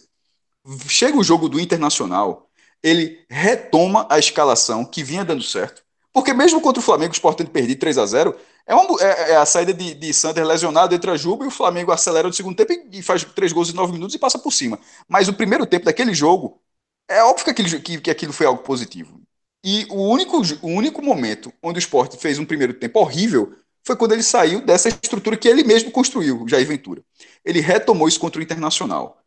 Chega 0.89 1.19
o 1.19 1.25
jogo 1.25 1.49
do 1.49 1.61
Internacional, 1.61 2.49
ele 2.83 3.19
retoma 3.29 4.07
a 4.09 4.19
escalação 4.19 4.85
que 4.85 5.05
vinha 5.05 5.25
dando 5.25 5.43
certo, 5.43 5.83
porque 6.13 6.33
mesmo 6.33 6.61
contra 6.61 6.81
o 6.81 6.85
Flamengo, 6.85 7.13
o 7.13 7.15
Sport 7.15 7.39
tendo 7.39 7.51
perdido 7.51 7.79
3 7.79 7.99
a 7.99 8.07
0 8.07 8.37
é, 8.67 8.75
uma, 8.75 9.01
é, 9.03 9.33
é, 9.33 9.37
a 9.37 9.47
saída 9.47 9.75
de, 9.75 9.95
de 9.95 10.15
Sander 10.15 10.47
lesionado, 10.47 10.95
entra 10.95 11.17
Juba 11.17 11.45
e 11.45 11.49
o 11.49 11.51
Flamengo 11.51 11.91
acelera 11.93 12.29
no 12.29 12.35
segundo 12.35 12.57
tempo 12.57 12.73
e, 12.73 12.99
e, 12.99 13.03
faz 13.03 13.25
três 13.25 13.53
gols 13.53 13.71
em 13.71 13.75
nove 13.75 13.93
minutos 13.93 14.15
e 14.15 14.19
passa 14.19 14.39
por 14.39 14.53
cima. 14.53 14.79
Mas 15.09 15.29
o 15.29 15.35
primeiro 15.35 15.67
tempo 15.67 15.85
daquele 15.85 16.15
jogo, 16.15 16.61
é 17.09 17.23
óbvio 17.23 17.45
que 17.45 17.51
aquilo, 17.51 17.81
que, 17.81 18.01
que 18.01 18.11
aquilo 18.11 18.33
foi 18.33 18.47
algo 18.47 18.63
positivo. 18.63 19.21
E 19.65 19.87
o 19.91 20.09
único, 20.09 20.39
o 20.63 20.69
único 20.69 21.03
momento 21.03 21.53
onde 21.63 21.79
o 21.79 21.81
Sport 21.81 22.17
fez 22.17 22.39
um 22.39 22.45
primeiro 22.45 22.75
tempo 22.75 23.01
horrível 23.01 23.55
foi 23.85 23.97
quando 23.97 24.13
ele 24.13 24.23
saiu 24.23 24.61
dessa 24.65 24.89
estrutura 24.89 25.37
que 25.37 25.49
ele 25.49 25.65
mesmo 25.65 25.91
construiu, 25.91 26.47
Jair 26.49 26.67
Ventura. 26.67 27.05
Ele 27.45 27.61
retomou 27.61 28.09
isso 28.09 28.21
contra 28.21 28.41
o 28.41 28.43
Internacional. 28.43 29.23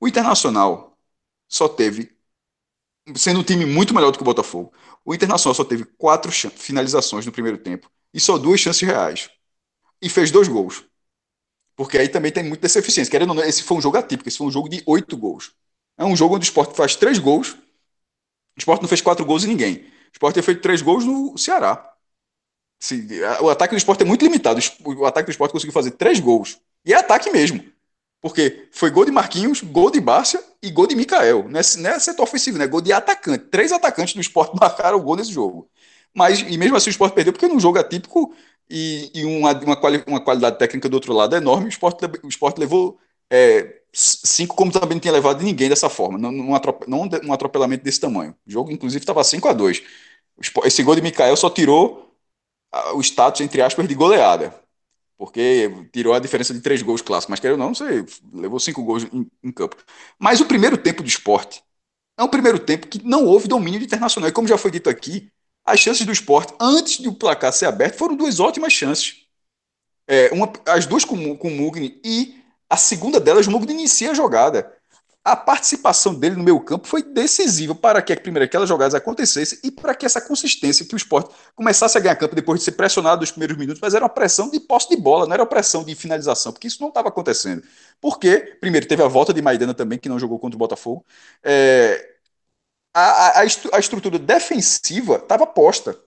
O 0.00 0.08
Internacional 0.08 0.98
só 1.48 1.68
teve, 1.68 2.16
sendo 3.16 3.40
um 3.40 3.42
time 3.44 3.66
muito 3.66 3.94
melhor 3.94 4.10
do 4.10 4.18
que 4.18 4.22
o 4.22 4.24
Botafogo, 4.24 4.72
o 5.04 5.14
Internacional 5.14 5.54
só 5.54 5.64
teve 5.64 5.84
quatro 5.84 6.30
finalizações 6.32 7.26
no 7.26 7.32
primeiro 7.32 7.58
tempo 7.58 7.90
e 8.12 8.20
só 8.20 8.38
duas 8.38 8.60
chances 8.60 8.82
reais. 8.82 9.30
E 10.00 10.08
fez 10.08 10.30
dois 10.30 10.48
gols. 10.48 10.84
Porque 11.76 11.96
aí 11.96 12.08
também 12.08 12.32
tem 12.32 12.42
muito 12.42 12.60
dessa 12.60 12.78
eficiência. 12.78 13.10
Querendo 13.10 13.30
ou 13.30 13.36
não, 13.36 13.44
esse 13.44 13.62
foi 13.62 13.76
um 13.76 13.80
jogo 13.80 13.96
atípico, 13.96 14.28
esse 14.28 14.38
foi 14.38 14.46
um 14.46 14.50
jogo 14.50 14.68
de 14.68 14.82
oito 14.86 15.16
gols. 15.16 15.52
É 15.96 16.04
um 16.04 16.16
jogo 16.16 16.36
onde 16.36 16.44
o 16.44 16.50
Sport 16.50 16.74
faz 16.74 16.96
três 16.96 17.18
gols. 17.18 17.50
O 18.56 18.58
Sport 18.58 18.82
não 18.82 18.88
fez 18.88 19.00
quatro 19.00 19.24
gols 19.24 19.44
em 19.44 19.48
ninguém. 19.48 19.76
O 19.76 20.12
Sport 20.12 20.34
tem 20.34 20.42
feito 20.42 20.60
três 20.60 20.82
gols 20.82 21.04
no 21.04 21.38
Ceará. 21.38 21.94
o 23.40 23.48
ataque 23.48 23.74
do 23.74 23.78
Sport 23.78 24.00
é 24.00 24.04
muito 24.04 24.24
limitado. 24.24 24.60
O 24.84 25.06
ataque 25.06 25.26
do 25.26 25.30
Sport 25.30 25.52
conseguiu 25.52 25.72
fazer 25.72 25.92
três 25.92 26.18
gols. 26.18 26.58
E 26.84 26.92
é 26.92 26.96
ataque 26.96 27.30
mesmo. 27.30 27.64
Porque 28.20 28.68
foi 28.72 28.90
gol 28.90 29.04
de 29.04 29.12
Marquinhos, 29.12 29.60
gol 29.62 29.90
de 29.90 30.00
Bárcia 30.00 30.42
e 30.60 30.70
gol 30.70 30.86
de 30.86 30.96
Mikael. 30.96 31.48
Não 31.48 31.60
é, 31.60 31.62
não 31.78 31.90
é 31.90 31.98
setor 32.00 32.24
ofensivo, 32.24 32.58
né? 32.58 32.66
Gol 32.66 32.80
de 32.80 32.92
atacante. 32.92 33.44
Três 33.46 33.70
atacantes 33.70 34.14
do 34.14 34.20
esporte 34.20 34.54
marcaram 34.58 34.98
o 34.98 35.02
gol 35.02 35.16
nesse 35.16 35.32
jogo. 35.32 35.70
Mas, 36.14 36.40
e 36.40 36.58
mesmo 36.58 36.76
assim, 36.76 36.90
o 36.90 36.92
esporte 36.92 37.14
perdeu, 37.14 37.32
porque 37.32 37.48
num 37.48 37.60
jogo 37.60 37.78
atípico 37.78 38.34
e, 38.68 39.10
e 39.14 39.24
uma, 39.24 39.52
uma, 39.52 39.76
quali, 39.76 40.02
uma, 40.06 40.20
qualidade 40.20 40.58
técnica 40.58 40.88
do 40.88 40.94
outro 40.94 41.12
lado 41.12 41.34
é 41.34 41.38
enorme, 41.38 41.66
o 41.66 41.68
esporte, 41.68 42.04
o 42.22 42.28
esporte 42.28 42.58
levou 42.58 42.98
é, 43.30 43.80
cinco, 43.92 44.56
como 44.56 44.72
também 44.72 44.90
não 44.96 45.00
tinha 45.00 45.12
levado 45.12 45.42
ninguém 45.42 45.68
dessa 45.68 45.88
forma, 45.88 46.18
não, 46.18 46.32
não, 46.32 46.60
não 46.86 47.08
um 47.24 47.32
atropelamento 47.32 47.84
desse 47.84 48.00
tamanho. 48.00 48.34
O 48.46 48.50
jogo, 48.50 48.70
inclusive, 48.70 49.02
estava 49.02 49.22
5 49.24 49.48
a 49.48 49.52
2 49.52 49.82
Esse 50.64 50.82
gol 50.82 50.94
de 50.94 51.02
Mikael 51.02 51.36
só 51.36 51.50
tirou 51.50 52.14
o 52.94 53.00
status, 53.00 53.40
entre 53.40 53.62
aspas, 53.62 53.88
de 53.88 53.94
goleada 53.94 54.54
porque 55.18 55.68
tirou 55.92 56.14
a 56.14 56.20
diferença 56.20 56.54
de 56.54 56.60
três 56.60 56.80
gols 56.80 57.02
clássicos, 57.02 57.30
mas 57.30 57.40
quer 57.40 57.50
ou 57.50 57.58
não, 57.58 57.74
você 57.74 58.06
levou 58.32 58.60
cinco 58.60 58.84
gols 58.84 59.02
em, 59.12 59.28
em, 59.42 59.50
campo. 59.52 59.76
Mas 60.18 60.40
o 60.40 60.46
primeiro 60.46 60.78
tempo 60.78 61.02
do 61.02 61.08
esporte 61.08 61.60
é 62.16 62.22
um 62.22 62.28
primeiro 62.28 62.58
tempo 62.58 62.86
que 62.86 63.04
não 63.04 63.24
houve 63.24 63.48
domínio 63.48 63.82
internacional. 63.82 64.30
E 64.30 64.32
como 64.32 64.46
já 64.46 64.56
foi 64.56 64.70
dito 64.70 64.88
aqui, 64.88 65.28
as 65.72 65.80
chances 65.80 66.04
do 66.04 66.12
esporte, 66.12 66.54
antes 66.60 66.98
de 66.98 67.08
o 67.08 67.14
placar 67.14 67.52
ser 67.52 67.66
aberto, 67.66 67.96
foram 67.96 68.16
duas 68.16 68.40
ótimas 68.40 68.72
chances. 68.72 69.26
É, 70.06 70.30
uma, 70.32 70.50
as 70.66 70.86
duas 70.86 71.04
com, 71.04 71.36
com 71.36 71.48
o 71.48 71.50
Mugni 71.50 72.00
e 72.04 72.42
a 72.68 72.76
segunda 72.76 73.20
delas, 73.20 73.46
o 73.46 73.50
Mugni 73.50 73.72
inicia 73.72 74.10
a 74.10 74.14
jogada 74.14 74.78
a 75.28 75.36
participação 75.36 76.14
dele 76.14 76.36
no 76.36 76.42
meio 76.42 76.58
campo 76.60 76.88
foi 76.88 77.02
decisiva 77.02 77.74
para 77.74 78.00
que, 78.00 78.16
primeiro, 78.16 78.44
aquelas 78.44 78.68
jogadas 78.68 78.94
acontecessem 78.94 79.58
e 79.62 79.70
para 79.70 79.94
que 79.94 80.06
essa 80.06 80.20
consistência 80.20 80.86
que 80.86 80.94
o 80.94 80.96
esporte 80.96 81.30
começasse 81.54 81.98
a 81.98 82.00
ganhar 82.00 82.16
campo 82.16 82.34
depois 82.34 82.60
de 82.60 82.64
ser 82.64 82.72
pressionado 82.72 83.20
nos 83.20 83.30
primeiros 83.30 83.56
minutos, 83.56 83.80
mas 83.80 83.94
era 83.94 84.04
uma 84.04 84.08
pressão 84.08 84.48
de 84.50 84.58
posse 84.58 84.88
de 84.88 84.96
bola, 84.96 85.26
não 85.26 85.34
era 85.34 85.42
uma 85.42 85.48
pressão 85.48 85.84
de 85.84 85.94
finalização, 85.94 86.52
porque 86.52 86.66
isso 86.66 86.80
não 86.80 86.88
estava 86.88 87.08
acontecendo. 87.08 87.62
Porque, 88.00 88.56
primeiro, 88.60 88.86
teve 88.88 89.02
a 89.02 89.08
volta 89.08 89.34
de 89.34 89.42
Maidana 89.42 89.74
também, 89.74 89.98
que 89.98 90.08
não 90.08 90.18
jogou 90.18 90.38
contra 90.38 90.56
o 90.56 90.58
Botafogo. 90.58 91.04
É, 91.42 92.17
a, 92.94 93.40
a, 93.40 93.42
a 93.42 93.78
estrutura 93.78 94.18
defensiva 94.18 95.16
estava 95.16 95.46
posta, 95.46 95.98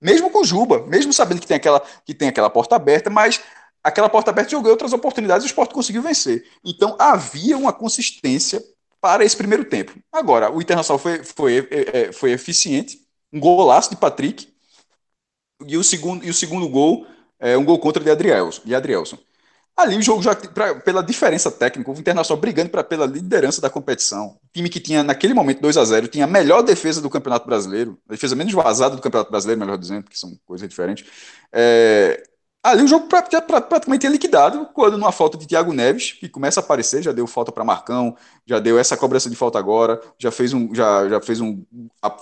mesmo 0.00 0.30
com 0.30 0.44
Juba, 0.44 0.86
mesmo 0.86 1.12
sabendo 1.12 1.40
que 1.40 1.46
tem 1.46 1.56
aquela, 1.56 1.80
que 2.04 2.14
tem 2.14 2.28
aquela 2.28 2.50
porta 2.50 2.76
aberta, 2.76 3.08
mas 3.08 3.40
aquela 3.82 4.08
porta 4.08 4.30
aberta 4.30 4.50
jogou 4.50 4.70
outras 4.70 4.92
oportunidades 4.92 5.44
e 5.44 5.46
o 5.46 5.50
esporte 5.50 5.74
conseguiu 5.74 6.02
vencer. 6.02 6.44
Então 6.64 6.96
havia 6.98 7.56
uma 7.56 7.72
consistência 7.72 8.62
para 9.00 9.24
esse 9.24 9.36
primeiro 9.36 9.64
tempo. 9.64 9.92
Agora, 10.12 10.50
o 10.50 10.60
Internacional 10.62 10.98
foi, 10.98 11.24
foi, 11.24 11.68
é, 11.70 11.98
é, 11.98 12.12
foi 12.12 12.30
eficiente, 12.30 13.00
um 13.32 13.40
golaço 13.40 13.90
de 13.90 13.96
Patrick, 13.96 14.52
e 15.66 15.76
o 15.76 15.84
segundo, 15.84 16.24
e 16.24 16.30
o 16.30 16.34
segundo 16.34 16.68
gol, 16.68 17.06
é, 17.38 17.56
um 17.56 17.64
gol 17.64 17.78
contra 17.78 18.02
de 18.02 18.10
Adrielson. 18.10 18.62
De 18.64 18.74
Adrielson. 18.74 19.18
Ali 19.76 19.96
o 19.96 20.02
jogo 20.02 20.22
já, 20.22 20.34
pra, 20.34 20.74
pela 20.76 21.02
diferença 21.02 21.50
técnica, 21.50 21.90
o 21.90 21.94
Internacional 21.94 22.40
brigando 22.40 22.70
pra, 22.70 22.84
pela 22.84 23.06
liderança 23.06 23.60
da 23.60 23.70
competição. 23.70 24.38
O 24.44 24.52
time 24.52 24.68
que 24.68 24.78
tinha, 24.78 25.02
naquele 25.02 25.34
momento, 25.34 25.62
2 25.62 25.76
a 25.76 25.84
0 25.84 26.08
tinha 26.08 26.24
a 26.24 26.28
melhor 26.28 26.62
defesa 26.62 27.00
do 27.00 27.10
Campeonato 27.10 27.46
Brasileiro, 27.46 27.98
a 28.08 28.12
defesa 28.12 28.36
menos 28.36 28.52
vazada 28.52 28.96
do 28.96 29.02
Campeonato 29.02 29.30
Brasileiro, 29.30 29.60
melhor 29.60 29.78
dizendo, 29.78 30.04
que 30.08 30.18
são 30.18 30.38
coisas 30.46 30.68
diferentes. 30.68 31.06
É, 31.52 32.22
Ali 32.64 32.84
o 32.84 32.86
jogo 32.86 33.08
praticamente 33.08 34.06
é 34.06 34.08
liquidado 34.08 34.66
quando 34.72 34.96
numa 34.96 35.10
falta 35.10 35.36
de 35.36 35.48
Thiago 35.48 35.72
Neves, 35.72 36.12
que 36.12 36.28
começa 36.28 36.60
a 36.60 36.62
aparecer, 36.62 37.02
já 37.02 37.10
deu 37.10 37.26
falta 37.26 37.50
para 37.50 37.64
Marcão, 37.64 38.16
já 38.46 38.60
deu 38.60 38.78
essa 38.78 38.96
cobrança 38.96 39.28
de 39.28 39.34
falta 39.34 39.58
agora, 39.58 40.00
já 40.16 40.30
fez 40.30 40.52
um, 40.54 40.72
já, 40.72 41.08
já 41.08 41.20
fez 41.20 41.40
um, 41.40 41.64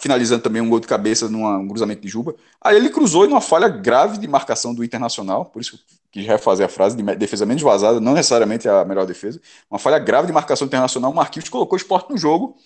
finalizando 0.01 0.42
também 0.42 0.62
um 0.62 0.70
gol 0.70 0.80
de 0.80 0.86
cabeça 0.86 1.28
num 1.28 1.68
cruzamento 1.68 2.01
de 2.01 2.09
Juba. 2.09 2.34
Aí 2.59 2.74
ele 2.74 2.88
cruzou 2.88 3.26
em 3.26 3.28
uma 3.28 3.40
falha 3.42 3.68
grave 3.68 4.16
de 4.16 4.26
marcação 4.26 4.74
do 4.74 4.82
Internacional, 4.82 5.44
por 5.44 5.61
isso 5.61 5.78
que 6.11 6.22
já 6.22 6.38
fazer 6.38 6.64
a 6.64 6.68
frase 6.68 6.96
de 6.96 7.02
defesa 7.16 7.46
menos 7.46 7.62
vazada, 7.62 8.00
não 8.00 8.14
necessariamente 8.14 8.68
a 8.68 8.84
melhor 8.84 9.06
defesa, 9.06 9.40
uma 9.70 9.78
falha 9.78 9.98
grave 9.98 10.26
de 10.26 10.32
marcação 10.32 10.66
internacional, 10.66 11.11
o 11.11 11.14
Marquinhos 11.14 11.48
colocou 11.48 11.76
o 11.76 11.80
esporte 11.80 12.11
no 12.11 12.18
jogo, 12.18 12.56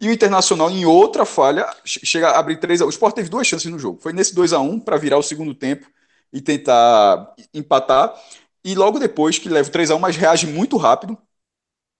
e 0.00 0.08
o 0.08 0.12
Internacional, 0.12 0.70
em 0.70 0.84
outra 0.84 1.24
falha, 1.24 1.66
chega 1.84 2.28
a 2.28 2.38
abrir 2.38 2.58
3 2.60 2.82
a 2.82 2.86
O 2.86 2.90
Sport 2.90 3.14
teve 3.14 3.30
duas 3.30 3.46
chances 3.46 3.70
no 3.70 3.78
jogo. 3.78 3.98
Foi 4.00 4.12
nesse 4.12 4.34
2 4.34 4.52
a 4.52 4.60
1 4.60 4.80
para 4.80 4.98
virar 4.98 5.16
o 5.16 5.22
segundo 5.22 5.54
tempo 5.54 5.86
e 6.32 6.40
tentar 6.40 7.34
empatar. 7.54 8.14
E 8.62 8.74
logo 8.74 8.98
depois 8.98 9.38
que 9.38 9.48
leva 9.48 9.70
3 9.70 9.90
a 9.90 9.94
1 9.96 9.98
mas 9.98 10.16
reage 10.16 10.46
muito 10.46 10.76
rápido, 10.76 11.16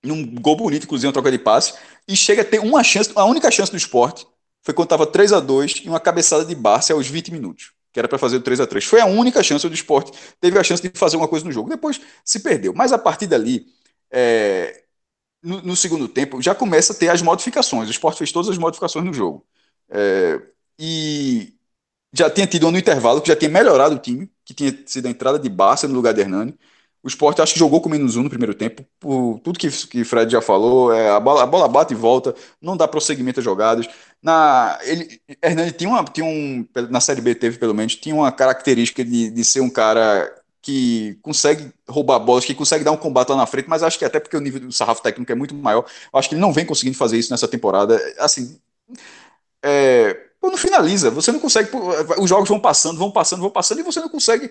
num 0.04 0.34
gol 0.36 0.56
bonito, 0.56 0.84
inclusive, 0.84 1.06
uma 1.06 1.12
troca 1.12 1.30
de 1.30 1.38
passe, 1.38 1.74
e 2.06 2.14
chega 2.16 2.42
a 2.42 2.44
ter 2.44 2.60
uma 2.60 2.84
chance, 2.84 3.10
a 3.14 3.24
única 3.24 3.50
chance 3.50 3.70
do 3.70 3.76
esporte 3.78 4.26
foi 4.62 4.74
quando 4.74 4.86
estava 4.86 5.06
3 5.06 5.32
a 5.32 5.40
2 5.40 5.82
e 5.84 5.88
uma 5.88 6.00
cabeçada 6.00 6.44
de 6.44 6.54
Barça 6.54 6.92
aos 6.92 7.08
20 7.08 7.32
minutos, 7.32 7.72
que 7.96 8.00
era 8.00 8.08
para 8.08 8.18
fazer 8.18 8.36
o 8.36 8.40
3 8.42 8.60
a 8.60 8.66
3 8.66 8.84
Foi 8.84 9.00
a 9.00 9.06
única 9.06 9.42
chance 9.42 9.66
do 9.66 9.74
esporte, 9.74 10.12
teve 10.38 10.58
a 10.58 10.62
chance 10.62 10.82
de 10.82 10.90
fazer 10.98 11.16
uma 11.16 11.26
coisa 11.26 11.46
no 11.46 11.50
jogo. 11.50 11.70
Depois 11.70 11.98
se 12.22 12.40
perdeu. 12.40 12.74
Mas 12.74 12.92
a 12.92 12.98
partir 12.98 13.26
dali, 13.26 13.66
é, 14.10 14.84
no, 15.42 15.62
no, 15.62 15.76
segundo 15.76 16.06
tempo, 16.06 16.42
já 16.42 16.54
começa 16.54 16.92
a 16.92 16.96
ter 16.96 17.08
as 17.08 17.22
modificações. 17.22 17.88
O 17.88 17.90
esporte 17.90 18.18
fez 18.18 18.30
todas 18.30 18.50
as 18.50 18.58
modificações 18.58 19.02
no 19.06 19.14
jogo. 19.14 19.46
É, 19.88 20.42
e 20.78 21.54
já 22.12 22.28
tinha 22.30 22.46
tido 22.46 22.70
no 22.70 22.78
intervalo, 22.78 23.22
que 23.22 23.28
já 23.28 23.36
tinha 23.36 23.50
melhorado 23.50 23.94
o 23.94 23.98
time, 23.98 24.30
que 24.44 24.52
tinha 24.52 24.78
sido 24.86 25.06
a 25.06 25.10
entrada 25.10 25.38
de 25.38 25.48
Barça 25.48 25.88
no 25.88 25.94
lugar 25.94 26.12
de 26.12 26.20
Hernani. 26.20 26.54
O 27.06 27.08
Sport 27.08 27.38
acho 27.38 27.52
que 27.52 27.58
jogou 27.60 27.80
com 27.80 27.88
menos 27.88 28.16
um 28.16 28.24
no 28.24 28.28
primeiro 28.28 28.52
tempo, 28.52 28.84
por 28.98 29.38
tudo 29.38 29.60
que, 29.60 29.70
que 29.70 30.02
Fred 30.02 30.28
já 30.28 30.42
falou, 30.42 30.92
é, 30.92 31.08
a, 31.08 31.20
bola, 31.20 31.44
a 31.44 31.46
bola 31.46 31.68
bate 31.68 31.94
e 31.94 31.96
volta, 31.96 32.34
não 32.60 32.76
dá 32.76 32.88
prosseguimento 32.88 33.38
às 33.38 33.44
jogadas. 33.44 33.88
Na, 34.20 34.76
ele, 34.82 35.20
Hernani 35.40 35.70
tinha, 35.70 35.88
uma, 35.88 36.02
tinha 36.02 36.26
um, 36.26 36.66
na 36.90 37.00
Série 37.00 37.20
B 37.20 37.32
teve 37.36 37.58
pelo 37.58 37.72
menos, 37.72 37.94
tinha 37.94 38.12
uma 38.12 38.32
característica 38.32 39.04
de, 39.04 39.30
de 39.30 39.44
ser 39.44 39.60
um 39.60 39.70
cara 39.70 40.34
que 40.60 41.16
consegue 41.22 41.72
roubar 41.88 42.18
bolas, 42.18 42.44
que 42.44 42.52
consegue 42.56 42.82
dar 42.82 42.90
um 42.90 42.96
combate 42.96 43.28
lá 43.28 43.36
na 43.36 43.46
frente, 43.46 43.68
mas 43.68 43.84
acho 43.84 44.00
que 44.00 44.04
até 44.04 44.18
porque 44.18 44.36
o 44.36 44.40
nível 44.40 44.58
do 44.58 44.72
sarrafo 44.72 45.00
técnico 45.00 45.30
é 45.30 45.36
muito 45.36 45.54
maior, 45.54 45.86
acho 46.12 46.28
que 46.28 46.34
ele 46.34 46.42
não 46.42 46.52
vem 46.52 46.66
conseguindo 46.66 46.98
fazer 46.98 47.18
isso 47.18 47.30
nessa 47.30 47.46
temporada. 47.46 48.00
Assim, 48.18 48.58
é, 49.62 50.26
não 50.42 50.56
finaliza. 50.56 51.10
Você 51.10 51.30
não 51.30 51.38
consegue. 51.38 51.70
Os 52.18 52.28
jogos 52.28 52.48
vão 52.48 52.58
passando, 52.58 52.98
vão 52.98 53.10
passando, 53.10 53.40
vão 53.40 53.50
passando, 53.50 53.80
e 53.80 53.82
você 53.82 54.00
não 54.00 54.08
consegue 54.08 54.50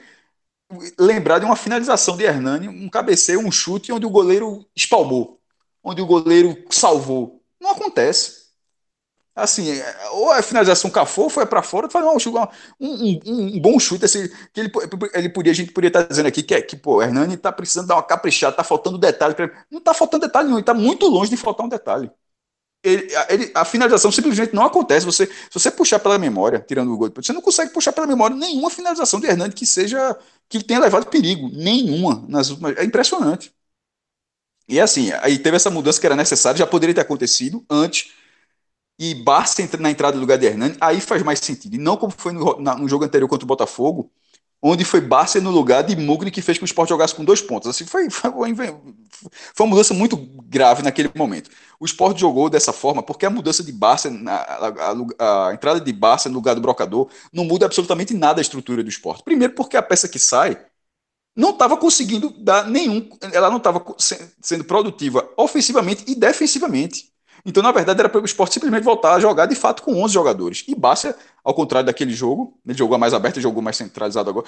lembrar 0.99 1.39
de 1.39 1.45
uma 1.45 1.55
finalização 1.55 2.18
de 2.18 2.24
Hernani, 2.24 2.68
um 2.68 2.89
cabeceio, 2.89 3.39
um 3.39 3.51
chute, 3.51 3.91
onde 3.91 4.05
o 4.05 4.09
goleiro 4.09 4.66
espalmou, 4.76 5.39
onde 5.84 6.01
o 6.01 6.05
goleiro 6.05 6.57
salvou. 6.70 7.41
Não 7.59 7.72
acontece. 7.72 8.45
Assim, 9.36 9.68
ou 10.11 10.32
a 10.32 10.41
finalização 10.41 10.89
cafou, 10.89 11.30
foi 11.30 11.45
para 11.45 11.61
fora, 11.61 11.89
faz 11.89 12.05
um, 12.05 12.39
um, 12.80 13.20
um, 13.26 13.59
bom 13.59 13.78
chute, 13.78 14.05
assim, 14.05 14.30
que 14.53 14.61
ele, 14.61 14.72
ele 15.13 15.30
podia, 15.30 15.51
a 15.51 15.55
gente 15.55 15.74
poderia 15.74 15.89
estar 15.99 16.07
dizendo 16.07 16.28
aqui 16.28 16.41
que, 16.41 16.55
é, 16.55 16.61
que 16.61 16.78
pô, 16.78 17.01
Hernani 17.03 17.34
está 17.34 17.51
precisando 17.51 17.88
dar 17.88 17.95
uma 17.95 18.03
caprichada, 18.03 18.53
está 18.53 18.63
faltando 18.63 18.97
detalhe. 18.97 19.36
Não 19.70 19.80
está 19.80 19.93
faltando 19.93 20.26
detalhe 20.26 20.47
nenhum, 20.47 20.59
está 20.59 20.74
muito 20.74 21.05
longe 21.07 21.30
de 21.30 21.38
faltar 21.38 21.66
um 21.66 21.70
detalhe 21.70 22.09
ele, 22.86 23.07
ele, 23.30 23.51
a 23.55 23.66
finalização 23.66 24.11
simplesmente 24.11 24.53
não 24.53 24.63
acontece. 24.63 25.05
Você, 25.05 25.26
se 25.26 25.49
você 25.51 25.72
puxar 25.72 25.99
pela 25.99 26.20
memória, 26.20 26.63
tirando 26.66 26.93
o 26.93 26.97
gol, 26.97 27.11
você 27.16 27.34
não 27.34 27.41
consegue 27.41 27.74
puxar 27.74 27.91
pela 27.91 28.05
memória 28.05 28.36
nenhuma 28.36 28.70
finalização 28.70 29.20
de 29.20 29.26
Hernandes 29.26 29.55
que 29.55 29.66
seja 29.66 30.16
que 30.50 30.64
tenha 30.64 30.80
levado 30.80 31.08
perigo, 31.10 31.50
nenhuma 31.50 32.26
nas 32.28 32.50
últimas. 32.50 32.78
É 32.78 32.84
impressionante. 32.86 33.54
E 34.68 34.80
assim, 34.80 35.12
aí 35.22 35.38
teve 35.38 35.56
essa 35.58 35.70
mudança 35.70 36.00
que 36.00 36.06
era 36.06 36.16
necessária, 36.16 36.58
já 36.58 36.68
poderia 36.68 36.96
ter 36.96 37.02
acontecido 37.02 37.64
antes. 37.70 38.12
E 39.00 39.16
Barça 39.16 39.62
entra 39.62 39.82
na 39.82 39.91
entrada 39.91 40.18
do 40.18 40.22
lugar 40.22 40.38
de 40.38 40.46
Hernandes, 40.48 40.78
aí 40.82 41.02
faz 41.02 41.24
mais 41.24 41.39
sentido. 41.39 41.76
E 41.76 41.80
não 41.80 41.98
como 41.98 42.14
foi 42.18 42.34
no, 42.34 42.60
na, 42.62 42.76
no 42.76 42.88
jogo 42.89 43.06
anterior 43.06 43.28
contra 43.30 43.46
o 43.46 43.48
Botafogo, 43.48 44.12
onde 44.68 44.84
foi 44.84 44.99
Barça 44.99 45.39
no 45.39 45.51
lugar 45.51 45.84
de 45.84 45.95
Mugni 45.95 46.32
que 46.32 46.41
fez 46.41 46.57
que 46.57 46.63
o 46.63 46.66
Sport 46.66 46.89
jogasse 46.89 47.13
com 47.13 47.24
dois 47.24 47.39
pontos. 47.39 47.70
Assim, 47.70 47.86
foi, 47.86 48.09
foi, 48.09 48.32
foi, 48.32 49.63
uma 49.63 49.70
mudança 49.70 49.93
muito 49.93 50.18
grave 50.18 50.82
naquele 50.82 51.11
momento. 51.13 51.51
O 51.80 51.86
Sport 51.86 52.18
jogou 52.18 52.49
dessa 52.49 52.74
forma 52.74 53.03
porque 53.03 53.28
a 53.28 53.30
mudança 53.30 53.63
de 53.63 53.72
Barça, 53.72 54.09
a, 54.09 54.68
a, 55.22 55.49
a, 55.49 55.53
entrada 55.53 55.80
de 55.80 55.93
Barça 55.93 56.30
no 56.30 56.36
lugar 56.36 56.55
do 56.55 56.61
Brocador, 56.61 57.07
não 57.32 57.45
muda 57.45 57.68
absolutamente 57.68 58.16
nada 58.16 58.39
a 58.39 58.41
estrutura 58.41 58.84
do 58.84 58.89
Sport. 58.89 59.22
Primeiro 59.24 59.53
porque 59.53 59.78
a 59.78 59.84
peça 59.84 60.07
que 60.07 60.18
sai 60.18 60.57
não 61.36 61.51
estava 61.51 61.78
conseguindo 61.78 62.32
dar 62.32 62.68
nenhum, 62.68 63.07
ela 63.34 63.51
não 63.51 63.57
estava 63.57 63.86
sendo 64.41 64.63
produtiva 64.63 65.30
ofensivamente 65.38 66.05
e 66.07 66.16
defensivamente. 66.16 67.13
Então, 67.46 67.62
na 67.62 67.72
verdade, 67.72 68.00
era 68.00 68.10
para 68.10 68.22
o 68.22 68.26
esporte 68.26 68.56
simplesmente 68.56 68.84
voltar 68.84 69.14
a 69.14 69.20
jogar 69.20 69.46
de 69.46 69.56
fato 69.56 69.84
com 69.84 70.02
11 70.04 70.14
jogadores. 70.14 70.64
E 70.68 70.74
Bárcia, 70.74 71.16
ao 71.43 71.54
contrário 71.54 71.86
daquele 71.86 72.14
jogo, 72.14 72.58
ele 72.66 72.78
jogou 72.78 72.98
mais 72.98 73.14
aberto, 73.14 73.39
jogou 73.39 73.62
mais 73.62 73.78
centralizado 73.78 74.30
agora, 74.30 74.48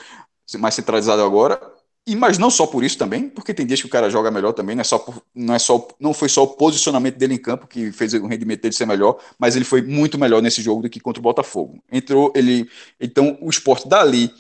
mais 0.58 0.74
centralizado 0.74 1.22
agora. 1.22 1.62
E, 2.08 2.16
mas 2.16 2.38
não 2.38 2.50
só 2.50 2.66
por 2.66 2.84
isso 2.84 2.98
também, 2.98 3.30
porque 3.30 3.54
tem 3.54 3.66
dias 3.68 3.82
que 3.82 3.86
o 3.86 3.90
cara 3.90 4.10
joga 4.10 4.32
melhor 4.32 4.54
também, 4.54 4.76
não 4.76 4.82
é 4.82 4.84
só 4.86 4.98
por, 4.98 5.22
não 5.36 5.54
é 5.54 5.60
só 5.60 5.86
não 6.00 6.14
foi 6.14 6.30
só 6.30 6.44
o 6.44 6.48
posicionamento 6.48 7.18
dele 7.18 7.34
em 7.34 7.38
campo 7.38 7.68
que 7.68 7.92
fez 7.92 8.14
o 8.14 8.26
rendimento 8.26 8.62
dele 8.62 8.74
ser 8.74 8.86
melhor, 8.86 9.20
mas 9.38 9.58
ele 9.58 9.66
foi 9.66 9.82
muito 9.82 10.18
melhor 10.18 10.42
nesse 10.42 10.62
jogo 10.62 10.82
do 10.82 10.90
que 10.90 11.02
contra 11.02 11.20
o 11.20 11.24
Botafogo. 11.24 11.84
Entrou 11.92 12.32
ele, 12.34 12.70
então 13.00 13.38
o 13.42 13.50
esporte 13.50 13.90
dali 13.90 14.32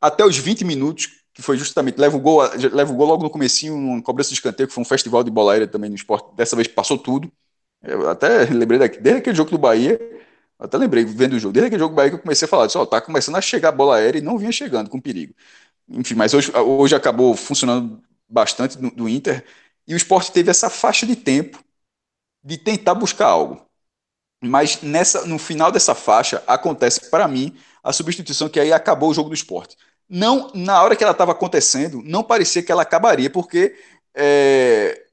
até 0.00 0.24
os 0.24 0.38
20 0.38 0.64
minutos 0.64 1.10
que 1.34 1.42
foi 1.42 1.56
justamente 1.56 1.98
leva 1.98 2.16
o 2.16 2.20
gol, 2.20 2.40
leva 2.72 2.92
o 2.92 2.96
gol 2.96 3.06
logo 3.06 3.22
no 3.22 3.30
comecinho, 3.30 3.74
uma 3.74 4.02
cobrança 4.02 4.30
de 4.30 4.34
escanteio, 4.34 4.66
que 4.66 4.74
foi 4.74 4.82
um 4.82 4.86
festival 4.86 5.22
de 5.22 5.30
bola 5.30 5.52
aérea 5.52 5.68
também 5.68 5.88
no 5.88 5.96
esporte. 5.96 6.34
Dessa 6.34 6.56
vez 6.56 6.66
passou 6.68 6.98
tudo. 6.98 7.30
Eu 7.82 8.08
até 8.08 8.44
lembrei 8.46 8.78
daqui, 8.78 8.98
desde 9.00 9.20
aquele 9.20 9.36
jogo 9.36 9.50
do 9.50 9.58
Bahia, 9.58 9.98
até 10.58 10.76
lembrei 10.76 11.04
vendo 11.04 11.34
o 11.34 11.38
jogo, 11.38 11.52
desde 11.52 11.68
aquele 11.68 11.80
jogo 11.80 11.94
do 11.94 11.96
Bahia 11.96 12.10
que 12.10 12.16
eu 12.16 12.20
comecei 12.22 12.46
a 12.46 12.48
falar, 12.48 12.68
só 12.68 12.84
tá 12.86 13.00
começando 13.00 13.36
a 13.36 13.40
chegar 13.40 13.70
a 13.70 13.72
bola 13.72 13.96
aérea 13.96 14.18
e 14.18 14.22
não 14.22 14.38
vinha 14.38 14.52
chegando 14.52 14.90
com 14.90 15.00
perigo. 15.00 15.34
Enfim, 15.88 16.14
mas 16.14 16.34
hoje, 16.34 16.52
hoje 16.56 16.94
acabou 16.94 17.34
funcionando 17.34 18.02
bastante 18.28 18.78
do, 18.78 18.90
do 18.90 19.08
Inter 19.08 19.44
e 19.86 19.94
o 19.94 19.96
esporte 19.96 20.32
teve 20.32 20.50
essa 20.50 20.70
faixa 20.70 21.06
de 21.06 21.16
tempo 21.16 21.62
de 22.44 22.58
tentar 22.58 22.94
buscar 22.94 23.26
algo. 23.26 23.66
Mas 24.42 24.80
nessa, 24.82 25.26
no 25.26 25.38
final 25.38 25.70
dessa 25.72 25.94
faixa 25.94 26.42
acontece 26.46 27.10
para 27.10 27.28
mim 27.28 27.56
a 27.82 27.92
substituição 27.92 28.48
que 28.48 28.60
aí 28.60 28.72
acabou 28.72 29.10
o 29.10 29.14
jogo 29.14 29.28
do 29.30 29.34
esporte 29.34 29.76
não 30.10 30.50
na 30.52 30.82
hora 30.82 30.96
que 30.96 31.04
ela 31.04 31.12
estava 31.12 31.30
acontecendo, 31.30 32.02
não 32.04 32.24
parecia 32.24 32.62
que 32.62 32.72
ela 32.72 32.82
acabaria, 32.82 33.30
porque 33.30 33.76
é, 34.12 35.06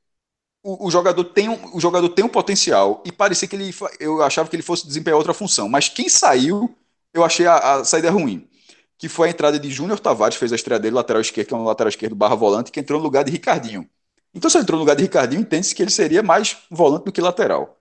o, 0.67 0.87
o, 0.87 0.91
jogador 0.91 1.23
tem 1.23 1.47
um, 1.47 1.77
o 1.77 1.79
jogador 1.79 2.09
tem 2.09 2.25
um 2.25 2.29
potencial 2.29 3.01
e 3.05 3.11
parecia 3.11 3.47
que 3.47 3.55
ele 3.55 3.73
eu 4.01 4.21
achava 4.21 4.49
que 4.49 4.55
ele 4.55 4.63
fosse 4.63 4.85
desempenhar 4.85 5.17
outra 5.17 5.33
função, 5.33 5.69
mas 5.69 5.87
quem 5.87 6.09
saiu, 6.09 6.75
eu 7.13 7.23
achei 7.23 7.45
a, 7.47 7.75
a 7.75 7.85
saída 7.85 8.11
ruim, 8.11 8.45
que 8.97 9.07
foi 9.07 9.29
a 9.29 9.31
entrada 9.31 9.57
de 9.57 9.71
Júnior 9.71 9.97
Tavares, 9.97 10.35
fez 10.35 10.51
a 10.51 10.57
estreia 10.57 10.77
dele 10.77 10.95
lateral 10.95 11.21
esquerdo, 11.21 11.47
que 11.47 11.53
é 11.53 11.57
um 11.57 11.63
lateral 11.63 11.87
esquerdo 11.87 12.15
barra 12.17 12.35
volante, 12.35 12.69
que 12.69 12.81
entrou 12.81 12.99
no 12.99 13.05
lugar 13.05 13.23
de 13.23 13.31
Ricardinho. 13.31 13.89
Então, 14.33 14.49
se 14.49 14.57
ele 14.57 14.63
entrou 14.63 14.77
no 14.77 14.83
lugar 14.83 14.95
de 14.95 15.03
Ricardinho, 15.03 15.41
entende-se 15.41 15.73
que 15.73 15.81
ele 15.81 15.89
seria 15.89 16.21
mais 16.21 16.57
volante 16.69 17.05
do 17.05 17.11
que 17.13 17.21
lateral. 17.21 17.79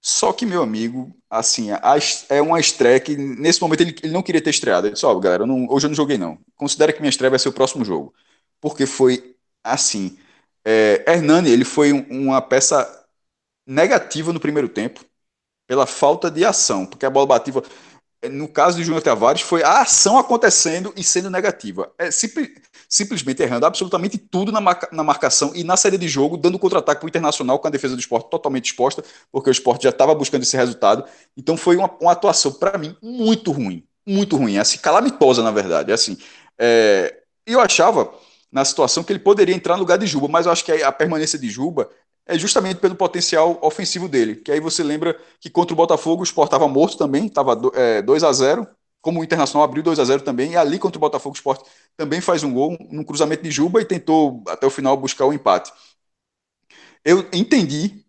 Só 0.00 0.32
que, 0.32 0.44
meu 0.46 0.62
amigo, 0.62 1.14
assim, 1.30 1.70
a, 1.70 1.96
é 2.28 2.42
uma 2.42 2.58
estreia 2.58 2.98
que 3.00 3.16
nesse 3.16 3.60
momento 3.60 3.82
ele, 3.82 3.94
ele 4.02 4.12
não 4.12 4.22
queria 4.22 4.42
ter 4.42 4.50
estreado. 4.50 4.86
Ele 4.86 4.94
disse: 4.94 5.06
oh, 5.06 5.18
galera, 5.20 5.44
eu 5.44 5.46
não, 5.46 5.66
hoje 5.70 5.86
eu 5.86 5.90
não 5.90 5.96
joguei, 5.96 6.18
não. 6.18 6.38
Considera 6.56 6.92
que 6.92 7.00
minha 7.00 7.10
estreia 7.10 7.30
vai 7.30 7.38
ser 7.38 7.48
o 7.48 7.52
próximo 7.52 7.84
jogo. 7.84 8.12
Porque 8.60 8.86
foi 8.86 9.36
assim. 9.62 10.18
É, 10.64 11.04
Hernani, 11.06 11.50
ele 11.50 11.64
foi 11.64 11.92
um, 11.92 12.06
uma 12.10 12.42
peça 12.42 13.06
negativa 13.66 14.32
no 14.32 14.40
primeiro 14.40 14.68
tempo, 14.68 15.04
pela 15.66 15.86
falta 15.86 16.30
de 16.30 16.44
ação, 16.44 16.86
porque 16.86 17.04
a 17.04 17.10
bola 17.10 17.26
bativa 17.26 17.62
no 18.28 18.48
caso 18.48 18.76
de 18.76 18.82
Júnior 18.82 19.02
Tavares, 19.02 19.42
foi 19.42 19.62
a 19.62 19.82
ação 19.82 20.18
acontecendo 20.18 20.92
e 20.96 21.04
sendo 21.04 21.30
negativa. 21.30 21.92
É 21.96 22.10
simples, 22.10 22.50
simplesmente 22.88 23.42
errando 23.42 23.66
absolutamente 23.66 24.18
tudo 24.18 24.50
na, 24.50 24.60
marca, 24.60 24.88
na 24.90 25.04
marcação 25.04 25.52
e 25.54 25.62
na 25.62 25.76
saída 25.76 25.96
de 25.96 26.08
jogo, 26.08 26.36
dando 26.36 26.58
contra-ataque 26.58 27.00
para 27.00 27.06
o 27.06 27.08
Internacional 27.08 27.58
com 27.60 27.68
a 27.68 27.70
defesa 27.70 27.94
do 27.94 28.00
esporte 28.00 28.28
totalmente 28.28 28.66
exposta, 28.66 29.04
porque 29.30 29.50
o 29.50 29.52
esporte 29.52 29.84
já 29.84 29.90
estava 29.90 30.14
buscando 30.14 30.42
esse 30.42 30.56
resultado. 30.56 31.04
Então 31.36 31.56
foi 31.56 31.76
uma, 31.76 31.90
uma 32.00 32.12
atuação, 32.12 32.52
para 32.52 32.76
mim, 32.76 32.96
muito 33.00 33.52
ruim. 33.52 33.84
Muito 34.04 34.36
ruim, 34.36 34.58
assim, 34.58 34.78
calamitosa, 34.78 35.42
na 35.42 35.52
verdade. 35.52 35.92
Assim, 35.92 36.18
é, 36.58 37.14
eu 37.46 37.60
achava, 37.60 38.12
na 38.50 38.64
situação, 38.64 39.04
que 39.04 39.12
ele 39.12 39.18
poderia 39.18 39.54
entrar 39.54 39.74
no 39.74 39.80
lugar 39.80 39.98
de 39.98 40.06
Juba, 40.06 40.28
mas 40.28 40.46
eu 40.46 40.52
acho 40.52 40.64
que 40.64 40.72
a 40.72 40.92
permanência 40.92 41.38
de 41.38 41.50
Juba 41.50 41.90
é 42.26 42.38
justamente 42.38 42.78
pelo 42.78 42.94
potencial 42.94 43.58
ofensivo 43.62 44.08
dele. 44.08 44.36
Que 44.36 44.52
aí 44.52 44.60
você 44.60 44.82
lembra 44.82 45.18
que 45.40 45.50
contra 45.50 45.72
o 45.72 45.76
Botafogo 45.76 46.20
o 46.22 46.24
Sport 46.24 46.48
estava 46.48 46.68
morto 46.68 46.96
também, 46.98 47.26
estava 47.26 47.58
é, 47.74 48.02
2 48.02 48.24
a 48.24 48.32
0 48.32 48.66
como 49.00 49.20
o 49.20 49.24
Internacional 49.24 49.64
abriu 49.64 49.82
2 49.82 49.98
a 50.00 50.04
0 50.04 50.22
também, 50.22 50.52
e 50.52 50.56
ali 50.56 50.78
contra 50.78 50.98
o 50.98 51.00
Botafogo 51.00 51.34
o 51.34 51.38
Sport 51.38 51.66
também 51.96 52.20
faz 52.20 52.42
um 52.42 52.52
gol, 52.52 52.76
num 52.90 53.04
cruzamento 53.04 53.42
de 53.42 53.50
Juba 53.50 53.80
e 53.80 53.84
tentou 53.84 54.42
até 54.48 54.66
o 54.66 54.70
final 54.70 54.96
buscar 54.96 55.24
o 55.24 55.32
empate. 55.32 55.72
Eu 57.04 57.28
entendi 57.32 58.04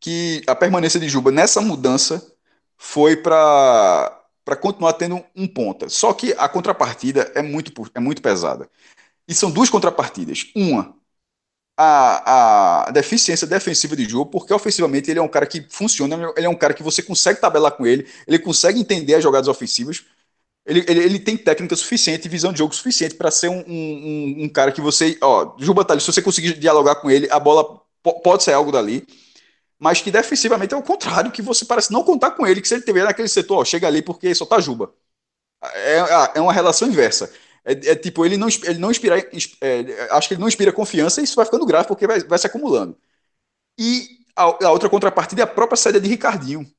que 0.00 0.42
a 0.46 0.54
permanência 0.54 1.00
de 1.00 1.08
Juba 1.08 1.30
nessa 1.30 1.60
mudança 1.60 2.34
foi 2.78 3.16
para 3.16 4.18
para 4.44 4.56
continuar 4.56 4.94
tendo 4.94 5.24
um 5.36 5.46
ponta. 5.46 5.88
Só 5.88 6.12
que 6.12 6.32
a 6.36 6.48
contrapartida 6.48 7.30
é 7.34 7.42
muito, 7.42 7.72
é 7.94 8.00
muito 8.00 8.20
pesada. 8.20 8.68
E 9.32 9.34
são 9.34 9.50
duas 9.50 9.70
contrapartidas. 9.70 10.50
Uma, 10.54 10.94
a, 11.74 12.88
a 12.88 12.90
deficiência 12.90 13.46
defensiva 13.46 13.96
de 13.96 14.04
jogo, 14.04 14.30
porque 14.30 14.52
ofensivamente 14.52 15.10
ele 15.10 15.18
é 15.18 15.22
um 15.22 15.28
cara 15.28 15.46
que 15.46 15.66
funciona, 15.70 16.14
ele 16.36 16.46
é 16.46 16.48
um 16.50 16.54
cara 16.54 16.74
que 16.74 16.82
você 16.82 17.02
consegue 17.02 17.40
tabelar 17.40 17.72
com 17.72 17.86
ele, 17.86 18.06
ele 18.28 18.38
consegue 18.38 18.78
entender 18.78 19.14
as 19.14 19.22
jogadas 19.22 19.48
ofensivas, 19.48 20.04
ele, 20.66 20.84
ele, 20.86 21.00
ele 21.00 21.18
tem 21.18 21.34
técnica 21.34 21.74
suficiente, 21.74 22.28
visão 22.28 22.52
de 22.52 22.58
jogo 22.58 22.74
suficiente 22.74 23.14
para 23.14 23.30
ser 23.30 23.48
um, 23.48 23.64
um, 23.66 24.44
um, 24.44 24.48
cara 24.50 24.70
que 24.70 24.82
você, 24.82 25.16
ó, 25.22 25.56
Juba 25.58 25.82
tá 25.82 25.94
ali, 25.94 26.02
se 26.02 26.12
você 26.12 26.20
conseguir 26.20 26.58
dialogar 26.58 26.96
com 26.96 27.10
ele, 27.10 27.26
a 27.30 27.40
bola 27.40 27.80
pode 28.22 28.42
ser 28.42 28.52
algo 28.52 28.70
dali, 28.70 29.06
mas 29.78 30.02
que 30.02 30.10
defensivamente 30.10 30.74
é 30.74 30.76
o 30.76 30.82
contrário, 30.82 31.32
que 31.32 31.40
você 31.40 31.64
parece 31.64 31.90
não 31.90 32.04
contar 32.04 32.32
com 32.32 32.46
ele, 32.46 32.60
que 32.60 32.68
se 32.68 32.74
ele 32.74 32.82
tiver 32.82 33.04
naquele 33.04 33.28
setor, 33.28 33.60
ó, 33.60 33.64
chega 33.64 33.86
ali 33.86 34.02
porque 34.02 34.34
só 34.34 34.44
tá 34.44 34.60
Juba. 34.60 34.92
É, 35.74 35.98
é 36.36 36.40
uma 36.40 36.52
relação 36.52 36.88
inversa. 36.88 37.32
É, 37.64 37.72
é, 37.72 37.96
tipo, 37.96 38.24
ele 38.26 38.36
não, 38.36 38.48
ele 38.64 38.78
não 38.78 38.90
inspira. 38.90 39.18
É, 39.60 40.08
acho 40.10 40.28
que 40.28 40.34
ele 40.34 40.40
não 40.40 40.48
inspira 40.48 40.72
confiança 40.72 41.20
e 41.20 41.24
isso 41.24 41.36
vai 41.36 41.44
ficando 41.44 41.66
grave 41.66 41.88
porque 41.88 42.06
vai, 42.06 42.20
vai 42.20 42.38
se 42.38 42.46
acumulando. 42.46 42.96
E 43.78 44.08
a, 44.36 44.42
a, 44.44 44.70
outra 44.72 44.88
contrapartida 44.88 45.42
é 45.42 45.44
a 45.44 45.46
própria 45.46 45.76
saída 45.76 46.00
de 46.00 46.08
Ricardinho. 46.08 46.70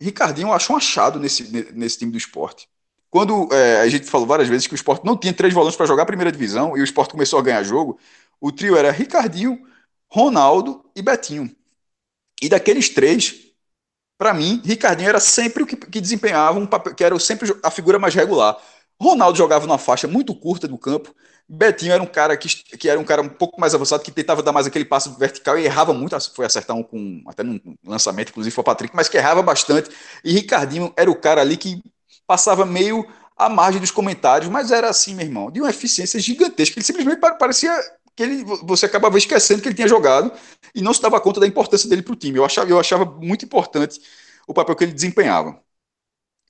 Ricardinho 0.00 0.48
eu 0.48 0.52
acho 0.52 0.72
um 0.72 0.76
achado 0.76 1.18
nesse, 1.18 1.50
nesse 1.72 1.98
time 1.98 2.12
do 2.12 2.18
esporte. 2.18 2.68
Quando 3.10 3.52
é, 3.52 3.80
a 3.80 3.88
gente 3.88 4.06
falou 4.06 4.26
várias 4.26 4.48
vezes 4.48 4.66
que 4.66 4.74
o 4.74 4.76
esporte 4.76 5.04
não 5.04 5.16
tinha 5.16 5.32
três 5.32 5.52
volantes 5.52 5.76
para 5.76 5.86
jogar 5.86 6.02
a 6.02 6.06
primeira 6.06 6.30
divisão 6.32 6.76
e 6.76 6.80
o 6.80 6.84
esporte 6.84 7.12
começou 7.12 7.38
a 7.38 7.42
ganhar 7.42 7.62
jogo, 7.62 7.98
o 8.40 8.52
trio 8.52 8.76
era 8.76 8.90
Ricardinho, 8.90 9.66
Ronaldo 10.08 10.84
e 10.94 11.02
Betinho. 11.02 11.54
E 12.40 12.48
daqueles 12.48 12.88
três, 12.90 13.34
para 14.16 14.34
mim, 14.34 14.60
Ricardinho 14.64 15.08
era 15.08 15.20
sempre 15.20 15.62
o 15.62 15.66
que, 15.66 15.76
que 15.76 16.00
desempenhava 16.00 16.58
um 16.58 16.66
papel, 16.66 16.94
que 16.94 17.02
era 17.02 17.18
sempre 17.18 17.54
a 17.62 17.70
figura 17.70 17.98
mais 17.98 18.14
regular. 18.14 18.60
Ronaldo 19.00 19.38
jogava 19.38 19.66
numa 19.66 19.78
faixa 19.78 20.08
muito 20.08 20.34
curta 20.34 20.66
do 20.66 20.76
campo. 20.76 21.14
Betinho 21.48 21.92
era 21.92 22.02
um 22.02 22.06
cara 22.06 22.36
que, 22.36 22.48
que 22.48 22.88
era 22.88 22.98
um 23.00 23.04
cara 23.04 23.22
um 23.22 23.28
pouco 23.28 23.60
mais 23.60 23.74
avançado, 23.74 24.02
que 24.02 24.10
tentava 24.10 24.42
dar 24.42 24.52
mais 24.52 24.66
aquele 24.66 24.84
passo 24.84 25.16
vertical 25.16 25.58
e 25.58 25.64
errava 25.64 25.94
muito. 25.94 26.18
Foi 26.34 26.44
acertar 26.44 26.76
um 26.76 26.82
com 26.82 27.22
até 27.26 27.42
num 27.42 27.58
lançamento, 27.86 28.30
inclusive 28.30 28.54
foi 28.54 28.62
o 28.62 28.64
Patrick, 28.64 28.94
mas 28.94 29.08
que 29.08 29.16
errava 29.16 29.42
bastante. 29.42 29.90
E 30.24 30.32
Ricardinho 30.32 30.92
era 30.96 31.10
o 31.10 31.14
cara 31.14 31.40
ali 31.40 31.56
que 31.56 31.82
passava 32.26 32.66
meio 32.66 33.06
à 33.36 33.48
margem 33.48 33.80
dos 33.80 33.90
comentários, 33.90 34.50
mas 34.50 34.70
era 34.70 34.90
assim, 34.90 35.14
meu 35.14 35.24
irmão, 35.24 35.50
de 35.50 35.60
uma 35.60 35.70
eficiência 35.70 36.20
gigantesca. 36.20 36.78
Ele 36.78 36.84
simplesmente 36.84 37.20
parecia 37.38 37.72
que 38.16 38.22
ele, 38.22 38.44
você 38.64 38.84
acabava 38.86 39.16
esquecendo 39.16 39.62
que 39.62 39.68
ele 39.68 39.76
tinha 39.76 39.88
jogado 39.88 40.32
e 40.74 40.82
não 40.82 40.92
se 40.92 41.00
dava 41.00 41.20
conta 41.20 41.40
da 41.40 41.46
importância 41.46 41.88
dele 41.88 42.02
para 42.02 42.12
o 42.12 42.16
time. 42.16 42.36
Eu 42.36 42.44
achava, 42.44 42.68
eu 42.68 42.78
achava 42.78 43.04
muito 43.04 43.44
importante 43.44 44.00
o 44.46 44.52
papel 44.52 44.74
que 44.76 44.84
ele 44.84 44.92
desempenhava. 44.92 45.62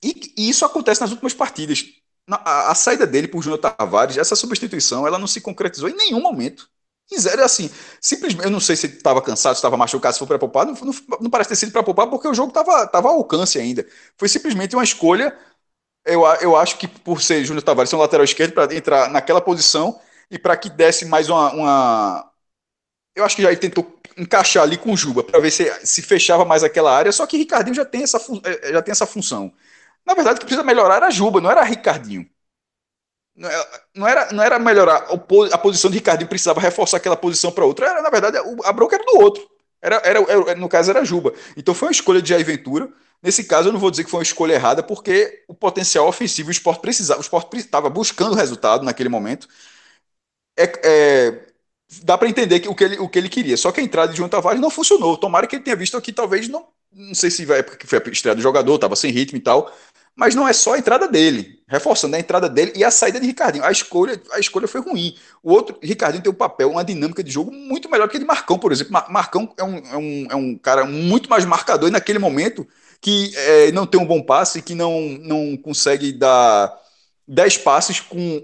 E, 0.03 0.33
e 0.37 0.49
isso 0.49 0.65
acontece 0.65 1.01
nas 1.01 1.11
últimas 1.11 1.33
partidas 1.33 1.83
a, 2.31 2.71
a, 2.71 2.75
saída 2.75 3.07
dele 3.07 3.27
por 3.27 3.41
Júnior 3.41 3.59
Tavares, 3.59 4.17
essa 4.17 4.35
substituição, 4.35 5.07
ela 5.07 5.19
não 5.19 5.27
se 5.27 5.41
concretizou 5.41 5.89
em 5.89 5.95
nenhum 5.95 6.21
momento. 6.21 6.69
Em 7.11 7.19
zero, 7.19 7.41
é 7.41 7.43
assim, 7.45 7.71
simplesmente, 7.99 8.45
eu 8.45 8.51
não 8.51 8.59
sei 8.59 8.75
se 8.75 8.87
estava 8.87 9.21
cansado, 9.21 9.55
se 9.55 9.59
estava 9.59 9.75
machucado, 9.77 10.13
se 10.13 10.19
foi 10.19 10.27
para 10.27 10.39
poupar, 10.39 10.65
não, 10.65 10.73
não, 10.73 10.93
não, 11.21 11.29
parece 11.29 11.49
ter 11.49 11.55
sido 11.55 11.71
para 11.71 11.81
poupar, 11.83 12.07
porque 12.07 12.27
o 12.27 12.33
jogo 12.33 12.49
estava 12.49 12.85
tava 12.87 13.09
ao 13.09 13.15
alcance 13.15 13.57
ainda. 13.59 13.85
Foi 14.17 14.29
simplesmente 14.29 14.75
uma 14.75 14.83
escolha, 14.83 15.35
eu, 16.05 16.23
eu 16.41 16.55
acho 16.57 16.77
que 16.77 16.87
por 16.87 17.21
ser 17.21 17.43
Júnior 17.45 17.63
Tavares 17.63 17.89
ser 17.89 17.95
um 17.95 17.99
lateral 17.99 18.23
esquerdo, 18.25 18.53
para 18.53 18.73
entrar 18.75 19.09
naquela 19.09 19.41
posição 19.41 19.99
e 20.31 20.39
para 20.39 20.57
que 20.57 20.69
desse 20.69 21.05
mais 21.05 21.29
uma, 21.29 21.53
uma, 21.53 22.31
Eu 23.15 23.25
acho 23.25 23.35
que 23.35 23.41
já 23.41 23.49
ele 23.51 23.59
tentou 23.59 23.99
encaixar 24.17 24.63
ali 24.63 24.77
com 24.77 24.93
o 24.93 24.97
Juba, 24.97 25.23
para 25.23 25.39
ver 25.39 25.51
se, 25.51 25.71
se 25.85 26.01
fechava 26.01 26.45
mais 26.45 26.63
aquela 26.63 26.95
área, 26.95 27.11
só 27.11 27.25
que 27.27 27.37
Ricardinho 27.37 27.75
já 27.75 27.85
tem 27.85 28.03
essa, 28.03 28.17
é, 28.43 28.73
já 28.73 28.81
tem 28.81 28.91
essa 28.91 29.05
função. 29.05 29.53
Na 30.05 30.13
verdade, 30.13 30.37
o 30.37 30.39
que 30.41 30.45
precisa 30.47 30.63
melhorar 30.63 30.97
era 30.97 31.07
a 31.07 31.11
Juba, 31.11 31.39
não 31.41 31.51
era 31.51 31.63
Ricardinho. 31.63 32.29
Não 33.95 34.07
era, 34.07 34.31
não 34.31 34.43
era 34.43 34.59
melhorar 34.59 35.07
a 35.51 35.57
posição 35.57 35.89
de 35.89 35.97
Ricardinho, 35.97 36.29
precisava 36.29 36.59
reforçar 36.59 36.97
aquela 36.97 37.15
posição 37.15 37.51
para 37.51 37.65
outra. 37.65 37.87
Era, 37.87 38.01
na 38.01 38.09
verdade, 38.09 38.37
a 38.37 38.73
bronca 38.73 38.95
era 38.95 39.05
do 39.05 39.17
outro. 39.19 39.47
Era, 39.81 40.01
era, 40.03 40.19
era, 40.19 40.55
no 40.55 40.67
caso, 40.67 40.89
era 40.91 41.01
a 41.01 41.03
Juba. 41.05 41.33
Então 41.55 41.73
foi 41.73 41.87
uma 41.87 41.91
escolha 41.91 42.21
de 42.21 42.29
Jair 42.29 42.45
Ventura. 42.45 42.89
Nesse 43.21 43.43
caso, 43.43 43.69
eu 43.69 43.73
não 43.73 43.79
vou 43.79 43.91
dizer 43.91 44.03
que 44.03 44.09
foi 44.09 44.19
uma 44.19 44.23
escolha 44.23 44.53
errada, 44.53 44.81
porque 44.83 45.43
o 45.47 45.53
potencial 45.53 46.07
ofensivo, 46.07 46.49
o 46.49 46.51
esporte 46.51 46.81
precisava, 46.81 47.19
o 47.19 47.23
esporte 47.23 47.57
estava 47.57 47.89
buscando 47.89 48.35
resultado 48.35 48.83
naquele 48.83 49.09
momento. 49.09 49.47
É, 50.57 50.63
é, 50.85 51.47
dá 52.03 52.17
para 52.17 52.29
entender 52.29 52.59
que, 52.59 52.67
o, 52.69 52.75
que 52.75 52.83
ele, 52.83 52.99
o 52.99 53.09
que 53.09 53.17
ele 53.19 53.29
queria. 53.29 53.57
Só 53.57 53.71
que 53.71 53.79
a 53.81 53.83
entrada 53.83 54.11
de 54.11 54.17
João 54.17 54.29
Tavares 54.29 54.59
não 54.61 54.69
funcionou. 54.69 55.17
Tomara 55.17 55.47
que 55.47 55.55
ele 55.55 55.63
tenha 55.63 55.75
visto 55.75 55.97
aqui, 55.97 56.11
talvez 56.13 56.47
não. 56.47 56.67
Não 56.91 57.13
sei 57.13 57.29
se 57.29 57.45
vai 57.45 57.63
porque 57.63 57.85
foi 57.85 57.99
a 57.99 58.09
estreia 58.09 58.35
do 58.35 58.41
jogador, 58.41 58.75
estava 58.75 58.95
sem 58.95 59.11
ritmo 59.11 59.37
e 59.37 59.41
tal 59.41 59.71
Mas 60.15 60.35
não 60.35 60.47
é 60.47 60.53
só 60.53 60.73
a 60.73 60.79
entrada 60.79 61.07
dele, 61.07 61.61
reforçando 61.67 62.15
a 62.15 62.19
entrada 62.19 62.49
dele 62.49 62.73
e 62.75 62.83
a 62.83 62.91
saída 62.91 63.19
de 63.19 63.27
Ricardinho. 63.27 63.63
A 63.63 63.71
escolha, 63.71 64.21
a 64.31 64.39
escolha 64.39 64.67
foi 64.67 64.81
ruim. 64.81 65.15
O 65.43 65.51
outro, 65.51 65.77
Ricardinho 65.81 66.23
tem 66.23 66.31
um 66.31 66.35
papel, 66.35 66.71
uma 66.71 66.83
dinâmica 66.83 67.23
de 67.23 67.31
jogo 67.31 67.51
muito 67.51 67.89
melhor 67.89 68.09
que 68.09 68.17
a 68.17 68.19
de 68.19 68.25
Marcão, 68.25 68.59
por 68.59 68.71
exemplo. 68.71 68.93
Marcão 69.09 69.53
é 69.57 69.63
um, 69.63 69.77
é 69.77 69.97
um, 69.97 70.27
é 70.31 70.35
um 70.35 70.57
cara 70.57 70.85
muito 70.85 71.29
mais 71.29 71.45
marcador 71.45 71.89
e 71.89 71.91
naquele 71.91 72.19
momento 72.19 72.67
que 73.01 73.31
é, 73.35 73.71
não 73.71 73.85
tem 73.85 73.99
um 73.99 74.05
bom 74.05 74.21
passe, 74.21 74.61
que 74.61 74.75
não, 74.75 74.99
não 75.21 75.55
consegue 75.57 76.11
dar 76.11 76.75
10 77.27 77.59
passes 77.59 77.99
com 77.99 78.41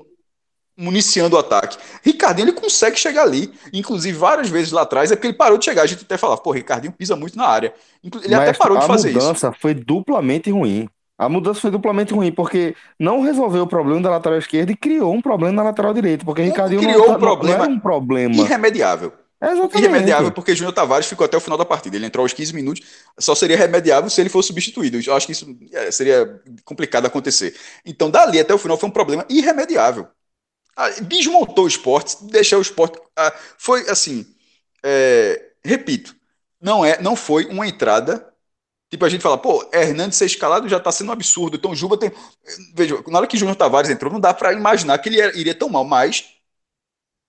municiando 0.77 1.35
o 1.35 1.39
ataque. 1.39 1.77
Ricardinho 2.03 2.45
ele 2.45 2.53
consegue 2.53 2.97
chegar 2.97 3.23
ali, 3.23 3.53
inclusive 3.71 4.17
várias 4.17 4.49
vezes 4.49 4.71
lá 4.71 4.81
atrás, 4.81 5.11
é 5.11 5.15
porque 5.15 5.27
ele 5.27 5.37
parou 5.37 5.57
de 5.57 5.65
chegar. 5.65 5.83
A 5.83 5.85
gente 5.85 6.03
até 6.03 6.17
falava, 6.17 6.41
pô, 6.41 6.51
Ricardinho 6.51 6.93
pisa 6.93 7.15
muito 7.15 7.37
na 7.37 7.47
área. 7.47 7.73
Ele 8.03 8.35
Mas 8.35 8.49
até 8.49 8.53
parou 8.53 8.77
de 8.77 8.87
fazer 8.87 9.09
isso. 9.09 9.19
A 9.19 9.21
mudança 9.21 9.51
foi 9.53 9.73
duplamente 9.73 10.51
ruim. 10.51 10.87
A 11.17 11.29
mudança 11.29 11.61
foi 11.61 11.71
duplamente 11.71 12.13
ruim, 12.13 12.31
porque 12.31 12.75
não 12.99 13.21
resolveu 13.21 13.63
o 13.63 13.67
problema 13.67 14.01
da 14.01 14.09
lateral 14.09 14.37
esquerda 14.37 14.71
e 14.71 14.75
criou 14.75 15.13
um 15.13 15.21
problema 15.21 15.53
na 15.53 15.63
lateral 15.63 15.93
direita, 15.93 16.25
porque 16.25 16.41
Ricardinho 16.41 16.81
criou 16.81 17.07
não, 17.07 17.15
um 17.15 17.19
problema, 17.19 17.65
não 17.65 17.75
um 17.75 17.79
problema 17.79 18.35
irremediável. 18.35 19.13
Exatamente. 19.41 19.77
Irremediável, 19.77 20.31
porque 20.31 20.55
Júnior 20.55 20.73
Tavares 20.73 21.07
ficou 21.07 21.25
até 21.25 21.37
o 21.37 21.41
final 21.41 21.57
da 21.57 21.65
partida. 21.65 21.95
Ele 21.95 22.05
entrou 22.05 22.23
aos 22.23 22.33
15 22.33 22.53
minutos, 22.53 22.85
só 23.19 23.35
seria 23.35 23.57
remediável 23.57 24.09
se 24.09 24.19
ele 24.19 24.29
fosse 24.29 24.47
substituído. 24.47 24.99
Eu 25.05 25.15
acho 25.15 25.25
que 25.25 25.33
isso 25.33 25.57
é, 25.71 25.91
seria 25.91 26.41
complicado 26.63 27.05
acontecer. 27.05 27.55
Então, 27.85 28.09
dali 28.09 28.39
até 28.39 28.53
o 28.53 28.57
final 28.57 28.77
foi 28.77 28.89
um 28.89 28.91
problema 28.91 29.25
irremediável. 29.29 30.07
Ah, 30.75 30.89
desmontou 31.01 31.65
o 31.65 31.67
esporte, 31.67 32.17
deixou 32.25 32.59
o 32.59 32.61
esporte. 32.61 32.99
Ah, 33.15 33.33
foi 33.57 33.89
assim. 33.89 34.25
É, 34.83 35.53
repito, 35.63 36.15
não 36.61 36.85
é, 36.85 37.01
não 37.01 37.15
foi 37.15 37.45
uma 37.45 37.67
entrada. 37.67 38.33
Tipo, 38.91 39.05
a 39.05 39.09
gente 39.09 39.21
fala, 39.21 39.37
pô, 39.37 39.67
Hernandes 39.73 40.17
ser 40.17 40.25
escalado 40.25 40.69
já 40.69 40.79
tá 40.79 40.91
sendo 40.91 41.09
um 41.09 41.13
absurdo. 41.13 41.57
Então, 41.57 41.75
Juba 41.75 41.97
tem. 41.97 42.11
Veja, 42.75 43.01
na 43.07 43.19
hora 43.19 43.27
que 43.27 43.37
Júnior 43.37 43.55
Tavares 43.57 43.89
entrou, 43.89 44.11
não 44.11 44.19
dá 44.19 44.33
para 44.33 44.53
imaginar 44.53 44.97
que 44.99 45.09
ele 45.09 45.21
iria 45.39 45.55
tão 45.55 45.69
mal, 45.69 45.85
mas 45.85 46.25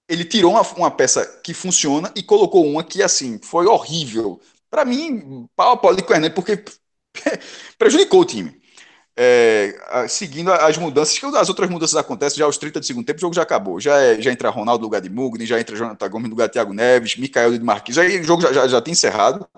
ele 0.09 0.25
tirou 0.25 0.53
uma, 0.53 0.63
uma, 0.63 0.91
peça 0.91 1.25
que 1.43 1.55
funciona 1.55 2.13
e 2.15 2.23
colocou 2.23 2.67
uma 2.67 2.85
que, 2.85 3.03
assim, 3.03 3.41
foi 3.43 3.67
horrível. 3.67 4.41
Para 4.71 4.85
mim, 4.85 5.49
pau 5.57 5.73
a 5.73 5.77
pau 5.77 5.95
de 5.95 6.03
Hernandes, 6.03 6.35
porque 6.35 6.65
prejudicou 7.79 8.21
o 8.21 8.25
time 8.25 8.61
é, 9.17 10.07
seguindo 10.09 10.53
as 10.53 10.77
mudanças, 10.77 11.19
que 11.19 11.25
as 11.25 11.49
outras 11.49 11.71
mudanças 11.71 11.97
acontecem 11.97 12.39
já 12.39 12.45
aos 12.45 12.59
30 12.59 12.81
de 12.81 12.87
segundo 12.87 13.07
tempo, 13.07 13.19
o 13.19 13.21
jogo 13.21 13.35
já 13.35 13.43
acabou. 13.43 13.81
Já, 13.81 13.99
é, 13.99 14.21
já 14.21 14.31
entra 14.31 14.51
Ronaldo 14.51 14.83
no 14.83 14.87
lugar 14.87 15.01
de 15.01 15.09
Mugni, 15.09 15.47
já 15.47 15.59
entra 15.59 15.75
Jonathan 15.75 16.09
Gomes 16.09 16.29
no 16.29 16.31
lugar 16.31 16.49
de 16.49 16.53
Thiago 16.53 16.75
Neves, 16.75 17.17
Micael 17.17 17.53
de 17.53 17.65
Marquinhos, 17.65 17.99
aí 17.99 18.21
o 18.21 18.25
jogo 18.25 18.43
já, 18.43 18.53
já, 18.53 18.69
já 18.69 18.83
encerrado. 18.87 19.49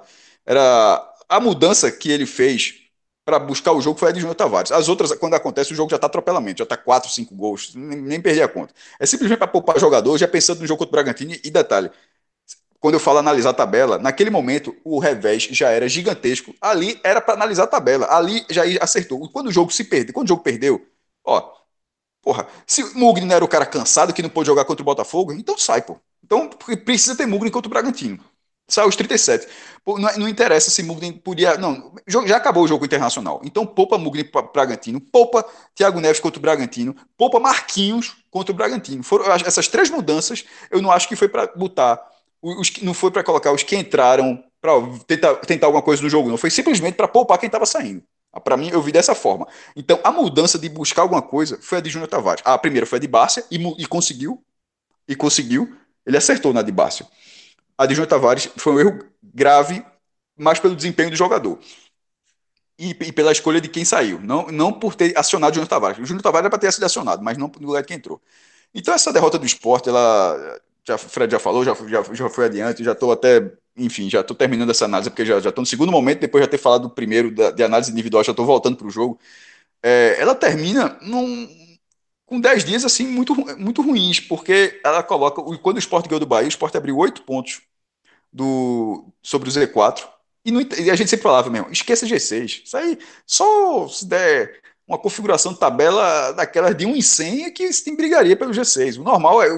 Era 0.47 1.03
a 1.29 1.41
mudança 1.41 1.91
que 1.91 2.11
ele 2.11 2.27
fez 2.27 2.89
para 3.25 3.39
buscar 3.39 3.73
o 3.73 3.81
jogo 3.83 3.99
foi 3.99 4.09
a 4.09 4.13
de 4.13 4.21
Júnior 4.21 4.35
Tavares. 4.35 4.73
As 4.73 4.89
outras, 4.89 5.13
quando 5.13 5.35
acontece, 5.35 5.73
o 5.73 5.77
jogo 5.77 5.91
já 5.91 5.97
está 5.97 6.07
atropelamento, 6.07 6.59
já 6.59 6.65
está 6.65 6.79
4, 6.79 7.11
5 7.11 7.35
gols, 7.35 7.75
nem, 7.75 8.01
nem 8.01 8.21
perdi 8.23 8.41
a 8.41 8.49
conta. 8.49 8.73
É 8.99 9.05
simplesmente 9.05 9.39
para 9.39 9.49
poupar 9.49 9.79
jogador, 9.79 10.17
já 10.17 10.27
pensando 10.27 10.61
no 10.61 10.67
jogo 10.67 10.79
contra 10.79 10.89
o 10.89 11.05
Bragantino. 11.05 11.35
E 11.45 11.51
detalhe, 11.51 11.91
quando 12.81 12.95
eu 12.95 13.01
falo 13.01 13.19
analisar 13.19 13.51
a 13.51 13.55
tabela, 13.55 13.99
naquele 13.99 14.31
momento 14.31 14.75
o 14.85 14.99
revés 14.99 15.45
já 15.45 15.71
era 15.71 15.89
gigantesco. 15.89 16.55
Ali 16.61 17.01
era 17.03 17.21
para 17.21 17.35
analisar 17.35 17.65
a 17.65 17.67
tabela. 17.67 18.07
Ali 18.11 18.45
já 18.49 18.63
acertou. 18.81 19.29
Quando 19.31 19.49
o 19.49 19.53
jogo 19.53 19.73
se 19.73 19.85
perdeu, 19.85 20.15
quando 20.15 20.27
o 20.27 20.29
jogo 20.29 20.43
perdeu, 20.43 20.87
ó, 21.25 21.53
porra, 22.23 22.47
se 22.67 22.85
Mugni 22.97 23.27
não 23.27 23.35
era 23.35 23.45
o 23.45 23.49
cara 23.49 23.67
cansado 23.67 24.13
que 24.13 24.23
não 24.23 24.31
pôde 24.31 24.47
jogar 24.47 24.65
contra 24.65 24.83
o 24.83 24.85
Botafogo, 24.85 25.33
então 25.33 25.59
sai, 25.59 25.83
pô. 25.83 25.99
Então 26.25 26.49
precisa 26.85 27.17
ter 27.17 27.27
Mugni 27.27 27.51
contra 27.51 27.69
o 27.69 27.71
Bragantino. 27.71 28.23
Sai 28.71 28.87
os 28.87 28.95
37. 28.95 29.49
Pô, 29.83 29.99
não, 29.99 30.15
não, 30.19 30.29
interessa 30.29 30.71
se 30.71 30.83
Mugni 30.83 31.13
podia. 31.13 31.57
Não, 31.57 31.95
já 32.07 32.37
acabou 32.37 32.65
o 32.65 32.69
jogo 32.69 32.85
internacional. 32.85 33.41
Então 33.43 33.65
poupa 33.67 33.97
Mugni 33.97 34.23
para 34.23 34.43
Bragantino, 34.43 35.01
poupa 35.01 35.43
Thiago 35.75 36.01
Neves 36.01 36.21
contra 36.21 36.39
o 36.39 36.43
Bragantino, 36.43 36.95
poupa 37.17 37.41
Marquinhos 37.41 38.17
contra 38.31 38.53
o 38.53 38.55
Bragantino. 38.55 39.03
Foram 39.03 39.33
essas 39.33 39.69
três 39.69 39.89
mudanças, 39.89 40.45
eu 40.71 40.83
não 40.83 40.93
acho 40.93 41.09
que 41.09 41.17
foi 41.17 41.29
para 41.29 41.47
botar 41.57 41.99
os, 42.43 42.73
não 42.83 42.95
foi 42.95 43.11
para 43.11 43.25
colocar 43.25 43.53
os 43.53 43.63
que 43.63 43.77
entraram 43.77 44.43
para 44.61 44.73
tentar, 45.07 45.35
tentar 45.37 45.67
alguma 45.67 45.83
coisa 45.83 46.03
no 46.03 46.11
jogo, 46.11 46.29
não. 46.29 46.37
Foi 46.37 46.51
simplesmente 46.51 46.95
para 46.95 47.09
poupar 47.09 47.39
quem 47.39 47.47
estava 47.47 47.67
saindo. 47.67 48.03
Para 48.45 48.57
mim, 48.57 48.71
eu 48.71 48.83
vi 48.83 48.93
dessa 48.93 49.15
forma. 49.15 49.47
Então, 49.75 49.99
a 50.05 50.13
mudança 50.13 50.59
de 50.59 50.69
buscar 50.69 51.03
alguma 51.03 51.23
coisa 51.23 51.59
foi 51.61 51.79
a 51.79 51.81
de 51.81 51.91
Júnior 51.91 52.09
Tavares. 52.09 52.43
A 52.45 52.59
primeira 52.59 52.87
foi 52.87 52.99
a 52.99 53.01
de 53.01 53.09
Bárcia 53.09 53.45
e, 53.51 53.57
e 53.83 53.87
conseguiu. 53.87 54.43
E 55.09 55.17
conseguiu. 55.17 55.77
Ele 56.05 56.17
acertou 56.17 56.53
na 56.53 56.63
de 56.63 56.71
Bárcia. 56.71 57.07
A 57.77 57.87
de 57.87 57.95
Júnior 57.95 58.09
Tavares 58.09 58.49
foi 58.57 58.73
um 58.75 58.81
erro 58.81 59.05
grave, 59.23 59.85
mais 60.37 60.61
pelo 60.61 60.77
desempenho 60.77 61.11
do 61.11 61.17
jogador. 61.17 61.59
E, 62.79 62.91
e, 62.91 63.13
pela 63.13 63.33
escolha 63.33 63.61
de 63.61 63.69
quem 63.69 63.85
saiu. 63.85 64.21
Não, 64.21 64.47
não 64.49 64.73
por 64.73 64.95
ter 64.95 65.17
acionado 65.19 65.53
o 65.53 65.55
Júnior 65.55 65.69
Tavares. 65.69 65.99
O 65.99 66.05
Júnior 66.05 66.23
Tavares 66.23 66.45
era 66.45 66.51
para 66.51 66.59
ter 66.59 66.73
sido 66.73 66.85
acionado, 66.85 67.23
mas 67.23 67.37
não 67.37 67.51
no 67.59 67.67
lugar 67.67 67.83
de 67.83 67.89
quem 67.89 67.97
entrou. 67.97 68.21
Então, 68.75 68.95
essa 68.95 69.13
derrota 69.13 69.39
do 69.39 69.47
esporte, 69.47 69.89
ela 69.89 70.61
já, 70.89 70.99
Fred 70.99 71.31
já 71.31 71.39
falou, 71.39 71.65
já, 71.65 71.75
já, 71.75 72.03
já 72.15 72.29
foi 72.31 72.47
adiante, 72.47 72.83
já 72.83 72.93
estou 72.93 73.13
até, 73.13 73.53
enfim, 73.77 74.09
já 74.09 74.21
estou 74.21 74.37
terminando 74.37 74.71
essa 74.71 74.87
análise, 74.87 75.11
porque 75.11 75.25
já 75.25 75.39
estou 75.39 75.63
no 75.63 75.67
segundo 75.67 75.93
momento, 75.93 76.21
depois 76.21 76.43
de 76.43 76.47
já 76.47 76.51
ter 76.51 76.59
falado 76.59 76.83
do 76.83 76.91
primeiro, 76.91 77.31
da, 77.35 77.51
de 77.51 77.63
análise 77.63 77.93
individual, 77.93 78.25
já 78.25 78.33
estou 78.33 78.47
voltando 78.47 78.77
para 78.77 78.87
o 78.87 78.91
jogo. 78.91 79.19
É, 79.83 80.17
ela 80.21 80.35
termina 80.35 80.99
num, 81.03 81.49
com 82.27 82.41
10 82.41 82.65
dias, 82.65 82.85
assim, 82.85 83.07
muito, 83.07 83.35
muito 83.59 83.83
ruins, 83.83 84.21
porque 84.21 84.81
ela 84.85 85.03
coloca, 85.03 85.43
quando 85.63 85.77
o 85.77 85.81
Sport 85.81 86.07
ganhou 86.09 86.21
do 86.21 86.27
Bahia, 86.27 86.47
o 86.47 86.51
Sport 86.51 86.75
abriu 86.77 86.97
8 86.97 87.23
pontos 87.23 87.63
do, 88.33 89.07
sobre 89.23 89.49
o 89.49 89.53
Z4, 89.53 90.09
e, 90.45 90.53
no, 90.53 90.61
e 90.63 90.91
a 90.91 90.97
gente 90.97 91.11
sempre 91.11 91.25
falava 91.25 91.51
mesmo, 91.51 91.71
esqueça 91.71 92.07
G6, 92.07 92.63
isso 92.65 92.77
aí, 92.77 92.99
só 93.27 93.89
se 93.89 94.07
der 94.07 94.61
uma 94.89 94.99
configuração 94.99 95.53
de 95.53 95.59
tabela 95.59 96.33
daquelas 96.33 96.75
de 96.75 96.87
1 96.87 96.97
em 96.97 97.03
100 97.03 97.45
é 97.45 97.51
que 97.51 97.63
esse 97.65 97.85
time 97.85 97.95
brigaria 97.95 98.35
pelo 98.35 98.53
G6. 98.53 98.99
O 98.99 99.03
normal 99.03 99.43
é, 99.43 99.51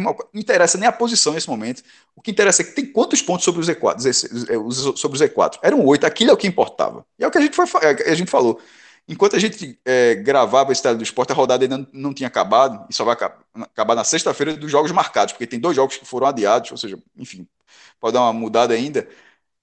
não 0.00 0.16
interessa 0.34 0.76
nem 0.76 0.88
a 0.88 0.92
posição 0.92 1.32
nesse 1.32 1.48
momento. 1.48 1.84
O 2.16 2.20
que 2.20 2.32
interessa 2.32 2.62
é 2.62 2.64
que 2.64 2.72
tem 2.72 2.86
quantos 2.86 3.22
pontos 3.22 3.44
sobre 3.44 3.60
o 3.60 3.64
Z4, 3.64 4.04
é, 4.04 4.12
sobre 4.96 5.16
o 5.16 5.20
Z4. 5.20 5.60
Eram 5.62 5.86
oito, 5.86 6.04
aquilo 6.04 6.30
é 6.30 6.34
o 6.34 6.36
que 6.36 6.48
importava. 6.48 7.06
E 7.16 7.22
é 7.22 7.28
o 7.28 7.30
que 7.30 7.38
a 7.38 7.40
gente, 7.40 7.54
foi, 7.54 7.80
é 7.80 8.10
a 8.10 8.14
gente 8.16 8.30
falou. 8.30 8.60
Enquanto 9.06 9.36
a 9.36 9.38
gente 9.38 9.78
é, 9.84 10.16
gravava 10.16 10.72
esse 10.72 10.82
tele 10.82 10.96
do 10.96 11.04
esporte, 11.04 11.30
a 11.30 11.34
rodada 11.34 11.64
ainda 11.64 11.88
não, 11.92 12.12
tinha 12.12 12.26
acabado, 12.26 12.84
e 12.90 12.94
só 12.94 13.04
vai 13.04 13.14
acabar 13.14 13.94
na 13.94 14.02
sexta-feira 14.02 14.54
dos 14.54 14.70
jogos 14.70 14.90
marcados, 14.90 15.32
porque 15.32 15.46
tem 15.46 15.60
dois 15.60 15.76
jogos 15.76 15.96
que 15.96 16.04
foram 16.04 16.26
adiados, 16.26 16.72
ou 16.72 16.76
seja, 16.76 16.98
enfim, 17.16 17.46
pode 18.00 18.14
dar 18.14 18.22
uma 18.22 18.32
mudada 18.32 18.74
ainda 18.74 19.06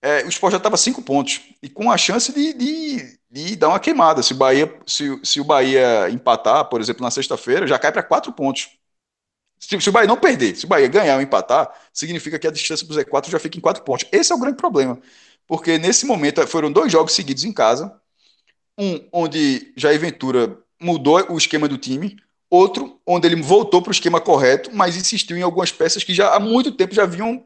é, 0.02 0.24
o 0.24 0.30
Sport 0.30 0.52
já 0.52 0.58
estava 0.58 0.78
cinco 0.78 1.02
pontos 1.02 1.42
e 1.62 1.70
com 1.70 1.92
a 1.92 1.98
chance 1.98 2.32
de, 2.32 2.54
de, 2.54 3.20
de, 3.30 3.56
dar 3.56 3.70
uma 3.70 3.80
queimada. 3.80 4.24
Se 4.24 4.34
o 4.34 4.36
Bahia, 4.38 4.74
se, 4.88 5.20
se 5.24 5.42
o 5.42 5.44
Bahia 5.44 6.10
empatar, 6.10 6.66
por 6.66 6.80
exemplo, 6.80 7.04
na 7.04 7.12
sexta-feira, 7.12 7.68
já 7.68 7.78
cai 7.78 7.92
para 7.92 8.04
quatro 8.04 8.32
pontos. 8.32 8.70
Se, 9.60 9.80
se, 9.80 9.90
o 9.90 9.92
Bahia 9.92 10.08
não 10.08 10.18
perder, 10.18 10.56
se 10.56 10.66
o 10.66 10.70
Bahia 10.70 10.88
ganhar 10.88 11.16
ou 11.16 11.22
empatar, 11.22 11.70
significa 11.94 12.40
que 12.40 12.48
a 12.48 12.52
distância 12.52 12.88
para 12.88 12.96
o 12.96 12.98
Z4 12.98 13.30
já 13.30 13.40
fica 13.40 13.58
em 13.58 13.62
quatro 13.62 13.84
pontos. 13.84 14.08
Esse 14.12 14.32
é 14.32 14.36
o 14.36 14.40
grande 14.40 14.56
problema, 14.56 14.98
porque 15.46 15.78
nesse 15.78 16.06
momento 16.06 16.46
foram 16.48 16.72
dois 16.72 16.92
jogos 16.92 17.14
seguidos 17.14 17.44
em 17.44 17.52
casa, 17.52 17.94
um 18.78 19.06
onde 19.12 19.74
Jair 19.76 20.00
Ventura 20.00 20.58
mudou 20.80 21.22
o 21.30 21.38
esquema 21.38 21.68
do 21.68 21.78
time, 21.78 22.16
outro 22.50 23.02
onde 23.06 23.28
ele 23.28 23.42
voltou 23.42 23.82
para 23.82 23.90
o 23.90 23.94
esquema 23.94 24.22
correto, 24.22 24.72
mas 24.74 24.96
insistiu 24.96 25.38
em 25.38 25.42
algumas 25.42 25.74
peças 25.74 26.06
que 26.06 26.14
já 26.14 26.34
há 26.34 26.40
muito 26.40 26.72
tempo 26.72 26.96
já 26.96 27.06
vinham 27.06 27.46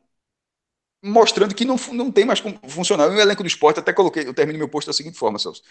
mostrando 1.03 1.53
que 1.53 1.65
não, 1.65 1.75
não 1.91 2.11
tem 2.11 2.25
mais 2.25 2.39
como 2.41 2.59
funcionar. 2.69 3.09
O 3.09 3.19
elenco 3.19 3.43
do 3.43 3.47
esporte, 3.47 3.79
até 3.79 3.93
coloquei, 3.93 4.27
eu 4.27 4.33
termino 4.33 4.59
meu 4.59 4.69
post 4.69 4.87
da 4.87 4.93
seguinte 4.93 5.17
forma, 5.17 5.37
Celso. 5.39 5.61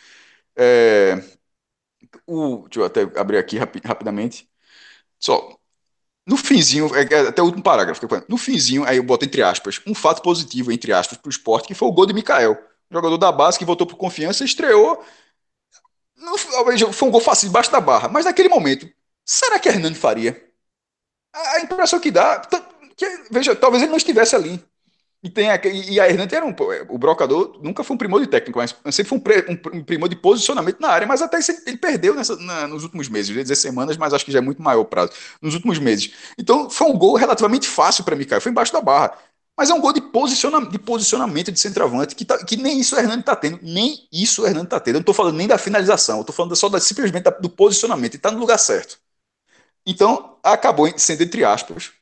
É, 0.56 1.22
o, 2.26 2.62
deixa 2.68 2.80
eu 2.80 2.84
até 2.84 3.02
abrir 3.20 3.38
aqui 3.38 3.58
rapi, 3.58 3.80
rapidamente. 3.84 4.48
Só, 5.18 5.56
no 6.26 6.36
finzinho, 6.36 6.90
é, 6.96 7.02
é 7.02 7.28
até 7.28 7.42
o 7.42 7.46
último 7.46 7.62
parágrafo, 7.62 8.00
no 8.28 8.38
finzinho, 8.38 8.84
aí 8.84 8.98
eu 8.98 9.04
boto 9.04 9.24
entre 9.24 9.42
aspas, 9.42 9.80
um 9.86 9.94
fato 9.94 10.22
positivo, 10.22 10.72
entre 10.72 10.92
aspas, 10.92 11.18
para 11.18 11.28
o 11.28 11.32
esporte, 11.32 11.68
que 11.68 11.74
foi 11.74 11.88
o 11.88 11.92
gol 11.92 12.06
de 12.06 12.14
Mikael, 12.14 12.58
jogador 12.90 13.18
da 13.18 13.32
base 13.32 13.58
que 13.58 13.64
voltou 13.64 13.86
por 13.86 13.96
confiança, 13.96 14.44
estreou. 14.44 15.04
Não, 16.16 16.38
foi 16.38 17.08
um 17.08 17.10
gol 17.10 17.20
fácil, 17.20 17.48
debaixo 17.48 17.70
da 17.70 17.80
barra, 17.80 18.08
mas 18.08 18.24
naquele 18.24 18.48
momento, 18.48 18.88
será 19.24 19.58
que 19.58 19.68
Hernando 19.68 19.96
faria? 19.96 20.50
A 21.34 21.60
impressão 21.60 22.00
que 22.00 22.10
dá, 22.10 22.40
que, 22.96 23.06
veja, 23.30 23.56
talvez 23.56 23.82
ele 23.82 23.90
não 23.90 23.96
estivesse 23.96 24.36
ali. 24.36 24.62
E, 25.22 25.30
tem 25.30 25.50
a, 25.50 25.60
e 25.64 26.00
a 26.00 26.08
Hernandes 26.08 26.36
era 26.36 26.44
um. 26.44 26.54
O 26.88 26.98
brocador 26.98 27.60
nunca 27.62 27.84
foi 27.84 27.94
um 27.94 27.98
primor 27.98 28.20
de 28.20 28.26
técnico, 28.26 28.58
mas 28.58 28.74
sempre 28.92 29.08
foi 29.08 29.18
um, 29.18 29.20
pre, 29.20 29.44
um, 29.72 29.84
primor 29.84 30.08
de 30.08 30.16
posicionamento 30.16 30.80
na 30.80 30.88
área, 30.88 31.06
mas 31.06 31.22
até 31.22 31.38
ele 31.64 31.76
perdeu 31.76 32.12
nessa, 32.12 32.34
na, 32.36 32.66
nos 32.66 32.82
últimos 32.82 33.08
meses. 33.08 33.30
Eu 33.30 33.36
ia 33.36 33.42
dizer 33.42 33.54
semanas, 33.54 33.96
mas 33.96 34.12
acho 34.12 34.24
que 34.24 34.32
já 34.32 34.38
é 34.38 34.42
muito 34.42 34.60
maior 34.60 34.80
o 34.80 34.84
prazo. 34.84 35.12
Nos 35.40 35.54
últimos 35.54 35.78
meses. 35.78 36.12
Então 36.36 36.68
foi 36.68 36.88
um 36.88 36.98
gol 36.98 37.14
relativamente 37.14 37.68
fácil 37.68 38.02
para 38.02 38.16
Mikael, 38.16 38.40
foi 38.40 38.50
embaixo 38.50 38.72
da 38.72 38.80
barra. 38.80 39.16
Mas 39.56 39.70
é 39.70 39.74
um 39.74 39.80
gol 39.80 39.92
de, 39.92 40.00
posiciona, 40.00 40.64
de 40.66 40.78
posicionamento 40.78 41.52
de 41.52 41.60
centroavante 41.60 42.16
que, 42.16 42.24
tá, 42.24 42.42
que 42.44 42.56
nem 42.56 42.80
isso 42.80 42.96
o 42.96 42.98
Hernandes 42.98 43.20
está 43.20 43.36
tendo. 43.36 43.60
Nem 43.62 44.08
isso 44.10 44.42
o 44.42 44.46
Hernandes 44.46 44.66
está 44.66 44.80
tendo. 44.80 44.96
Eu 44.96 44.98
não 44.98 45.02
estou 45.02 45.14
falando 45.14 45.36
nem 45.36 45.46
da 45.46 45.58
finalização, 45.58 46.16
eu 46.16 46.20
estou 46.22 46.34
falando 46.34 46.56
só 46.56 46.68
da, 46.68 46.80
simplesmente 46.80 47.24
da, 47.24 47.30
do 47.30 47.48
posicionamento. 47.48 48.14
e 48.14 48.16
está 48.16 48.30
no 48.30 48.38
lugar 48.40 48.58
certo. 48.58 48.98
Então 49.86 50.38
acabou 50.42 50.88
sendo 50.98 51.22
entre 51.22 51.44
aspas, 51.44 51.92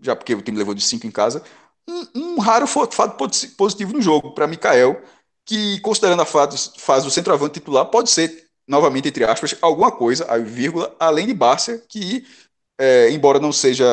já 0.00 0.16
porque 0.16 0.34
o 0.34 0.42
time 0.42 0.58
levou 0.58 0.74
de 0.74 0.82
5 0.82 1.06
em 1.06 1.10
casa, 1.10 1.42
um, 1.90 2.06
um 2.14 2.38
raro 2.38 2.66
fato 2.66 3.16
positivo 3.56 3.92
no 3.92 4.00
jogo 4.00 4.32
para 4.32 4.46
Mikael, 4.46 5.02
que, 5.44 5.80
considerando 5.80 6.22
a 6.22 6.26
fase, 6.26 6.70
fase 6.78 7.04
do 7.04 7.10
centroavante 7.10 7.54
titular, 7.54 7.86
pode 7.86 8.10
ser, 8.10 8.46
novamente 8.66 9.08
entre 9.08 9.24
aspas, 9.24 9.56
alguma 9.60 9.90
coisa, 9.90 10.24
a 10.30 10.38
vírgula, 10.38 10.94
além 10.98 11.26
de 11.26 11.34
Bárcia, 11.34 11.82
que, 11.88 12.24
é, 12.78 13.10
embora 13.10 13.40
não 13.40 13.52
seja 13.52 13.84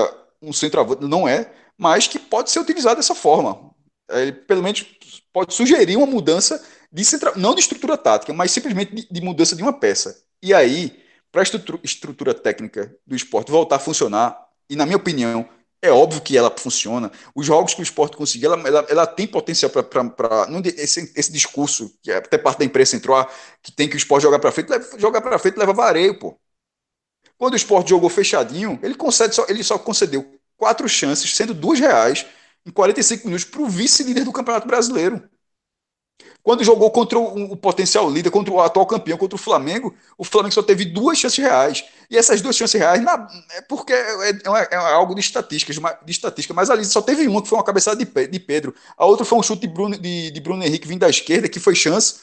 um 0.41 0.53
centroavante, 0.53 1.03
não 1.05 1.27
é, 1.27 1.51
mas 1.77 2.07
que 2.07 2.19
pode 2.19 2.51
ser 2.51 2.59
utilizado 2.59 2.97
dessa 2.97 3.15
forma. 3.15 3.71
É, 4.09 4.31
pelo 4.31 4.63
menos 4.63 4.85
pode 5.33 5.53
sugerir 5.53 5.97
uma 5.97 6.05
mudança 6.05 6.63
de 6.91 7.03
centra... 7.03 7.33
não 7.35 7.53
de 7.53 7.61
estrutura 7.61 7.97
tática, 7.97 8.33
mas 8.33 8.51
simplesmente 8.51 8.93
de, 8.93 9.07
de 9.09 9.21
mudança 9.21 9.55
de 9.55 9.61
uma 9.61 9.73
peça. 9.73 10.23
E 10.41 10.53
aí, 10.53 11.03
para 11.31 11.41
a 11.41 11.43
estrutura, 11.43 11.79
estrutura 11.83 12.33
técnica 12.33 12.95
do 13.05 13.15
esporte 13.15 13.51
voltar 13.51 13.77
a 13.77 13.79
funcionar, 13.79 14.47
e 14.69 14.75
na 14.75 14.85
minha 14.85 14.97
opinião, 14.97 15.47
é 15.81 15.91
óbvio 15.91 16.21
que 16.21 16.37
ela 16.37 16.53
funciona. 16.57 17.11
Os 17.35 17.45
jogos 17.45 17.73
que 17.73 17.81
o 17.81 17.83
esporte 17.83 18.17
conseguiu, 18.17 18.53
ela, 18.53 18.67
ela, 18.67 18.85
ela 18.89 19.07
tem 19.07 19.27
potencial 19.27 19.71
para. 19.71 20.47
Esse, 20.75 21.11
esse 21.15 21.31
discurso, 21.31 21.95
que 22.01 22.11
é 22.11 22.17
até 22.17 22.37
parte 22.37 22.59
da 22.59 22.65
imprensa 22.65 22.95
entrou, 22.95 23.15
ah, 23.15 23.29
que 23.61 23.71
tem 23.71 23.87
que 23.87 23.95
o 23.95 23.97
esporte 23.97 24.23
jogar 24.23 24.39
para 24.39 24.51
frente, 24.51 24.69
leva, 24.69 24.99
jogar 24.99 25.21
para 25.21 25.39
frente 25.39 25.57
leva 25.57 25.73
vareio, 25.73 26.17
pô. 26.17 26.39
Quando 27.37 27.53
o 27.53 27.57
esporte 27.57 27.89
jogou 27.89 28.09
fechadinho, 28.09 28.79
ele, 28.81 28.95
concede 28.95 29.35
só, 29.35 29.45
ele 29.47 29.63
só 29.63 29.77
concedeu 29.77 30.25
quatro 30.57 30.89
chances, 30.89 31.35
sendo 31.35 31.53
duas 31.53 31.79
reais, 31.79 32.25
em 32.65 32.71
45 32.71 33.27
minutos, 33.27 33.45
para 33.45 33.61
o 33.61 33.69
vice-líder 33.69 34.23
do 34.23 34.31
Campeonato 34.31 34.67
Brasileiro. 34.67 35.29
Quando 36.47 36.63
jogou 36.63 36.89
contra 36.89 37.19
o, 37.19 37.51
o, 37.51 37.57
potencial 37.57 38.09
líder, 38.09 38.31
contra 38.31 38.53
o 38.53 38.61
atual 38.61 38.85
campeão, 38.85 39.17
contra 39.17 39.35
o 39.35 39.37
Flamengo, 39.37 39.93
o 40.17 40.23
Flamengo 40.23 40.53
só 40.53 40.63
teve 40.63 40.85
duas 40.85 41.17
chances 41.17 41.39
reais. 41.39 41.83
E 42.09 42.15
essas 42.15 42.39
duas 42.39 42.55
chances 42.55 42.79
reais 42.79 43.03
na, 43.03 43.27
é 43.51 43.61
porque 43.63 43.91
é, 43.91 44.29
é, 44.29 44.67
é, 44.71 44.75
algo 44.77 45.13
de 45.13 45.19
estatísticas, 45.19 45.75
de 45.75 46.11
estatística, 46.13 46.53
mas 46.53 46.69
ali 46.69 46.85
só 46.85 47.01
teve 47.01 47.27
uma, 47.27 47.41
que 47.41 47.49
foi 47.49 47.57
uma 47.57 47.65
cabeçada 47.65 47.97
de, 47.97 48.27
de 48.27 48.39
Pedro. 48.39 48.73
A 48.97 49.05
outra 49.05 49.25
foi 49.25 49.37
um 49.37 49.43
chute 49.43 49.67
de 49.67 49.67
Bruno, 49.67 49.99
de, 49.99 50.31
de 50.31 50.39
Bruno 50.39 50.63
Henrique 50.63 50.87
vindo 50.87 51.01
da 51.01 51.09
esquerda, 51.09 51.49
que 51.49 51.59
foi 51.59 51.75
chance, 51.75 52.21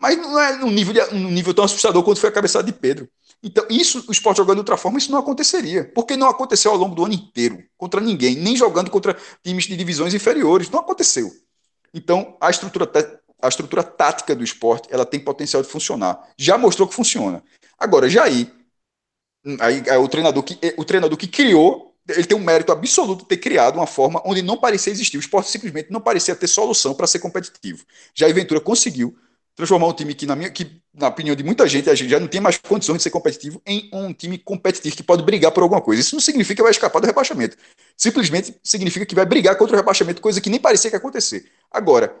mas 0.00 0.16
não 0.16 0.40
é 0.40 0.56
num 0.56 0.70
nível, 0.70 0.94
num 1.12 1.30
nível 1.30 1.52
tão 1.52 1.66
assustador 1.66 2.02
quanto 2.02 2.18
foi 2.18 2.30
a 2.30 2.32
cabeçada 2.32 2.64
de 2.64 2.72
Pedro. 2.72 3.06
Então, 3.42 3.66
isso, 3.68 4.06
o 4.08 4.10
esporte 4.10 4.38
jogando 4.38 4.56
de 4.56 4.60
outra 4.60 4.78
forma, 4.78 4.96
isso 4.96 5.12
não 5.12 5.18
aconteceria. 5.18 5.84
Porque 5.94 6.16
não 6.16 6.30
aconteceu 6.30 6.70
ao 6.70 6.78
longo 6.78 6.94
do 6.94 7.04
ano 7.04 7.12
inteiro, 7.12 7.62
contra 7.76 8.00
ninguém, 8.00 8.36
nem 8.36 8.56
jogando 8.56 8.90
contra 8.90 9.14
times 9.44 9.64
de 9.64 9.76
divisões 9.76 10.14
inferiores. 10.14 10.70
Não 10.70 10.80
aconteceu. 10.80 11.30
Então, 11.92 12.36
a 12.40 12.50
estrutura 12.50 12.86
a 13.40 13.48
estrutura 13.48 13.82
tática 13.82 14.34
do 14.34 14.44
esporte 14.44 14.88
ela 14.90 15.04
tem 15.04 15.20
potencial 15.20 15.62
de 15.62 15.68
funcionar. 15.68 16.28
Já 16.36 16.56
mostrou 16.56 16.88
que 16.88 16.94
funciona. 16.94 17.42
Agora, 17.78 18.08
Jair, 18.08 18.50
aí, 19.60 19.82
aí, 19.88 19.96
o, 19.96 20.08
treinador 20.08 20.42
que, 20.42 20.58
o 20.76 20.84
treinador 20.84 21.16
que 21.16 21.28
criou, 21.28 21.94
ele 22.08 22.24
tem 22.24 22.36
um 22.36 22.44
mérito 22.44 22.72
absoluto 22.72 23.22
de 23.22 23.28
ter 23.28 23.36
criado 23.36 23.76
uma 23.76 23.86
forma 23.86 24.22
onde 24.24 24.42
não 24.42 24.56
parecia 24.56 24.92
existir. 24.92 25.16
O 25.16 25.20
esporte 25.20 25.50
simplesmente 25.50 25.90
não 25.90 26.00
parecia 26.00 26.34
ter 26.34 26.46
solução 26.46 26.94
para 26.94 27.06
ser 27.06 27.18
competitivo. 27.18 27.84
Jair 28.14 28.34
Ventura 28.34 28.60
conseguiu 28.60 29.16
transformar 29.56 29.86
um 29.86 29.92
time 29.92 30.14
que, 30.14 30.26
na, 30.26 30.36
minha, 30.36 30.50
que, 30.50 30.82
na 30.92 31.08
opinião 31.08 31.34
de 31.34 31.42
muita 31.42 31.66
gente, 31.66 31.88
a 31.88 31.94
gente 31.94 32.10
já 32.10 32.20
não 32.20 32.28
tem 32.28 32.42
mais 32.42 32.58
condições 32.58 32.98
de 32.98 33.04
ser 33.04 33.10
competitivo, 33.10 33.60
em 33.66 33.88
um 33.90 34.12
time 34.12 34.36
competitivo 34.36 34.94
que 34.94 35.02
pode 35.02 35.24
brigar 35.24 35.50
por 35.50 35.62
alguma 35.62 35.80
coisa. 35.80 36.02
Isso 36.02 36.14
não 36.14 36.20
significa 36.20 36.56
que 36.56 36.62
vai 36.62 36.70
escapar 36.70 37.00
do 37.00 37.06
rebaixamento. 37.06 37.56
Simplesmente 37.96 38.54
significa 38.62 39.06
que 39.06 39.14
vai 39.14 39.24
brigar 39.24 39.56
contra 39.56 39.74
o 39.74 39.78
rebaixamento, 39.78 40.20
coisa 40.20 40.42
que 40.42 40.50
nem 40.50 40.60
parecia 40.60 40.90
que 40.90 40.94
ia 40.96 40.98
acontecer. 40.98 41.50
Agora, 41.70 42.14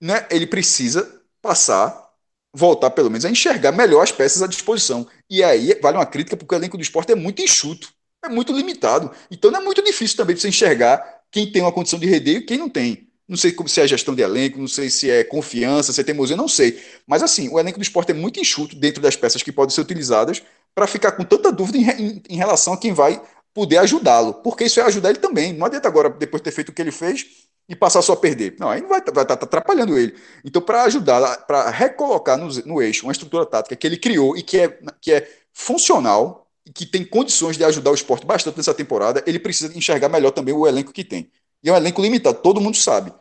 né, 0.00 0.26
ele 0.30 0.46
precisa 0.46 1.20
passar, 1.40 2.10
voltar 2.54 2.90
pelo 2.90 3.10
menos 3.10 3.24
a 3.24 3.30
enxergar 3.30 3.72
melhor 3.72 4.02
as 4.02 4.12
peças 4.12 4.42
à 4.42 4.46
disposição. 4.46 5.06
E 5.28 5.42
aí 5.42 5.78
vale 5.80 5.96
uma 5.98 6.06
crítica, 6.06 6.36
porque 6.36 6.54
o 6.54 6.58
elenco 6.58 6.76
do 6.76 6.82
esporte 6.82 7.12
é 7.12 7.14
muito 7.14 7.42
enxuto, 7.42 7.92
é 8.24 8.28
muito 8.28 8.52
limitado. 8.52 9.10
Então 9.30 9.50
não 9.50 9.60
é 9.60 9.64
muito 9.64 9.82
difícil 9.82 10.16
também 10.16 10.36
você 10.36 10.48
enxergar 10.48 11.22
quem 11.30 11.50
tem 11.50 11.62
uma 11.62 11.72
condição 11.72 11.98
de 11.98 12.06
render 12.06 12.38
e 12.38 12.42
quem 12.42 12.58
não 12.58 12.68
tem. 12.68 13.08
Não 13.26 13.36
sei 13.36 13.54
se 13.66 13.80
é 13.80 13.88
gestão 13.88 14.14
de 14.14 14.22
elenco, 14.22 14.58
não 14.58 14.68
sei 14.68 14.90
se 14.90 15.10
é 15.10 15.24
confiança, 15.24 15.92
se 15.92 16.00
é 16.00 16.04
teimosia, 16.04 16.36
não 16.36 16.46
sei. 16.48 16.78
Mas 17.06 17.22
assim, 17.22 17.48
o 17.48 17.58
elenco 17.58 17.78
do 17.78 17.82
esporte 17.82 18.10
é 18.10 18.14
muito 18.14 18.38
enxuto 18.38 18.76
dentro 18.76 19.00
das 19.00 19.16
peças 19.16 19.42
que 19.42 19.50
podem 19.50 19.74
ser 19.74 19.80
utilizadas 19.80 20.42
para 20.74 20.86
ficar 20.86 21.12
com 21.12 21.24
tanta 21.24 21.50
dúvida 21.50 21.78
em, 21.78 21.88
em, 21.90 22.22
em 22.28 22.36
relação 22.36 22.74
a 22.74 22.76
quem 22.78 22.92
vai 22.92 23.20
poder 23.54 23.78
ajudá-lo. 23.78 24.34
Porque 24.34 24.64
isso 24.64 24.78
é 24.78 24.82
ajudar 24.82 25.10
ele 25.10 25.18
também. 25.20 25.52
Não 25.54 25.66
adianta 25.66 25.88
agora, 25.88 26.10
depois 26.10 26.40
de 26.40 26.44
ter 26.44 26.50
feito 26.50 26.68
o 26.68 26.72
que 26.72 26.82
ele 26.82 26.90
fez, 26.90 27.26
e 27.68 27.74
passar 27.74 28.02
só 28.02 28.12
a 28.12 28.16
perder. 28.16 28.56
Não, 28.58 28.68
aí 28.68 28.80
não 28.80 28.88
vai 28.88 28.98
estar 28.98 29.12
tá, 29.12 29.24
tá, 29.24 29.34
atrapalhando 29.34 29.98
ele. 29.98 30.14
Então, 30.44 30.60
para 30.60 30.82
ajudar, 30.84 31.46
para 31.46 31.70
recolocar 31.70 32.36
no, 32.36 32.48
no, 32.64 32.82
eixo 32.82 33.06
uma 33.06 33.12
estrutura 33.12 33.46
tática 33.46 33.76
que 33.76 33.86
ele 33.86 33.96
criou 33.96 34.36
e 34.36 34.42
que 34.42 34.58
é, 34.58 34.78
que 35.00 35.12
é 35.12 35.28
funcional 35.52 36.46
e 36.66 36.72
que 36.72 36.86
tem 36.86 37.04
condições 37.04 37.56
de 37.56 37.64
ajudar 37.64 37.90
o 37.90 37.94
esporte 37.94 38.26
bastante 38.26 38.56
nessa 38.56 38.74
temporada, 38.74 39.22
ele 39.26 39.38
precisa 39.38 39.76
enxergar 39.76 40.08
melhor 40.08 40.30
também 40.30 40.54
o 40.54 40.66
elenco 40.66 40.92
que 40.92 41.04
tem. 41.04 41.30
E 41.62 41.68
é 41.68 41.72
um 41.72 41.76
elenco 41.76 42.02
limitado, 42.02 42.38
todo 42.40 42.60
mundo 42.60 42.76
sabe. 42.76 43.12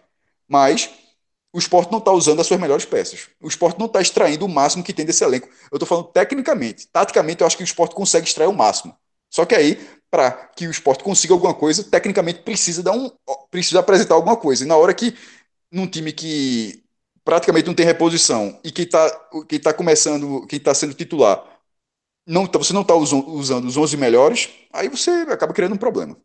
Mas 0.47 0.89
o 1.53 1.59
esporte 1.59 1.91
não 1.91 1.99
está 1.99 2.11
usando 2.11 2.39
as 2.39 2.47
suas 2.47 2.59
melhores 2.59 2.83
peças. 2.83 3.29
O 3.39 3.47
esporte 3.47 3.79
não 3.79 3.85
está 3.85 4.01
extraindo 4.01 4.45
o 4.45 4.49
máximo 4.49 4.83
que 4.83 4.91
tem 4.91 5.05
desse 5.05 5.23
elenco. 5.23 5.47
Eu 5.71 5.77
estou 5.77 5.87
falando 5.87 6.07
tecnicamente. 6.07 6.87
Taticamente, 6.87 7.41
eu 7.41 7.47
acho 7.47 7.55
que 7.55 7.63
o 7.63 7.65
esporte 7.65 7.95
consegue 7.95 8.27
extrair 8.27 8.47
o 8.47 8.53
máximo. 8.53 8.97
Só 9.33 9.45
que 9.45 9.55
aí 9.55 9.79
para 10.11 10.31
que 10.31 10.67
o 10.67 10.71
esporte 10.71 11.03
consiga 11.03 11.33
alguma 11.33 11.55
coisa, 11.55 11.83
tecnicamente 11.83 12.41
precisa 12.43 12.83
dar 12.83 12.91
um, 12.91 13.09
precisa 13.49 13.79
apresentar 13.79 14.13
alguma 14.13 14.37
coisa. 14.37 14.63
E 14.63 14.67
na 14.67 14.77
hora 14.77 14.93
que 14.93 15.17
num 15.71 15.87
time 15.87 16.11
que 16.13 16.83
praticamente 17.25 17.65
não 17.65 17.73
tem 17.73 17.83
reposição 17.83 18.59
e 18.63 18.71
quem 18.71 18.85
está 18.85 19.09
quem 19.49 19.59
tá 19.59 19.73
começando, 19.73 20.45
quem 20.45 20.57
está 20.57 20.71
sendo 20.75 20.93
titular, 20.93 21.43
não, 22.27 22.45
tá, 22.45 22.59
você 22.59 22.73
não 22.73 22.83
está 22.83 22.93
usando 22.93 23.65
os 23.65 23.75
11 23.75 23.97
melhores, 23.97 24.49
aí 24.71 24.87
você 24.87 25.09
acaba 25.27 25.51
criando 25.51 25.73
um 25.73 25.79
problema. 25.79 26.15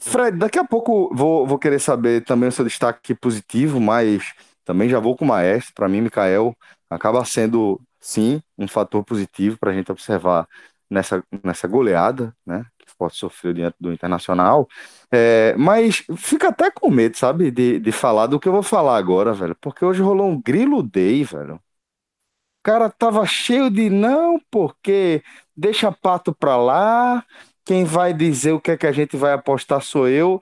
Fred, 0.00 0.36
daqui 0.36 0.58
a 0.58 0.64
pouco 0.64 1.14
vou, 1.14 1.46
vou 1.46 1.60
querer 1.60 1.78
saber 1.78 2.24
também 2.24 2.48
o 2.48 2.52
seu 2.52 2.64
destaque 2.64 3.14
positivo, 3.14 3.78
mas 3.78 4.34
também 4.64 4.88
já 4.88 4.98
vou 4.98 5.16
com 5.16 5.24
o 5.24 5.28
maestro. 5.28 5.74
Para 5.74 5.88
mim, 5.88 6.00
Mikael 6.00 6.56
acaba 6.88 7.24
sendo, 7.24 7.80
sim, 8.00 8.42
um 8.58 8.66
fator 8.66 9.04
positivo 9.04 9.56
para 9.58 9.70
a 9.70 9.74
gente 9.74 9.92
observar 9.92 10.48
nessa, 10.90 11.24
nessa 11.44 11.68
goleada, 11.68 12.34
né? 12.44 12.66
esporte 13.00 13.16
sofreu 13.16 13.52
diante 13.52 13.76
do 13.80 13.92
Internacional. 13.92 14.68
É, 15.10 15.54
mas 15.56 16.04
fica 16.16 16.48
até 16.48 16.70
com 16.70 16.90
medo, 16.90 17.16
sabe, 17.16 17.50
de, 17.50 17.78
de 17.78 17.92
falar 17.92 18.26
do 18.26 18.38
que 18.38 18.46
eu 18.48 18.52
vou 18.52 18.62
falar 18.62 18.96
agora, 18.96 19.32
velho. 19.32 19.56
Porque 19.60 19.84
hoje 19.84 20.02
rolou 20.02 20.28
um 20.28 20.40
grilo 20.40 20.82
day, 20.82 21.24
velho. 21.24 21.54
O 21.54 22.62
cara 22.62 22.90
tava 22.90 23.24
cheio 23.26 23.70
de 23.70 23.88
não, 23.88 24.38
porque 24.50 25.22
deixa 25.56 25.90
pato 25.90 26.34
pra 26.34 26.56
lá. 26.56 27.24
Quem 27.64 27.84
vai 27.84 28.12
dizer 28.12 28.52
o 28.52 28.60
que 28.60 28.72
é 28.72 28.76
que 28.76 28.86
a 28.86 28.92
gente 28.92 29.16
vai 29.16 29.32
apostar 29.32 29.80
sou 29.80 30.08
eu. 30.08 30.40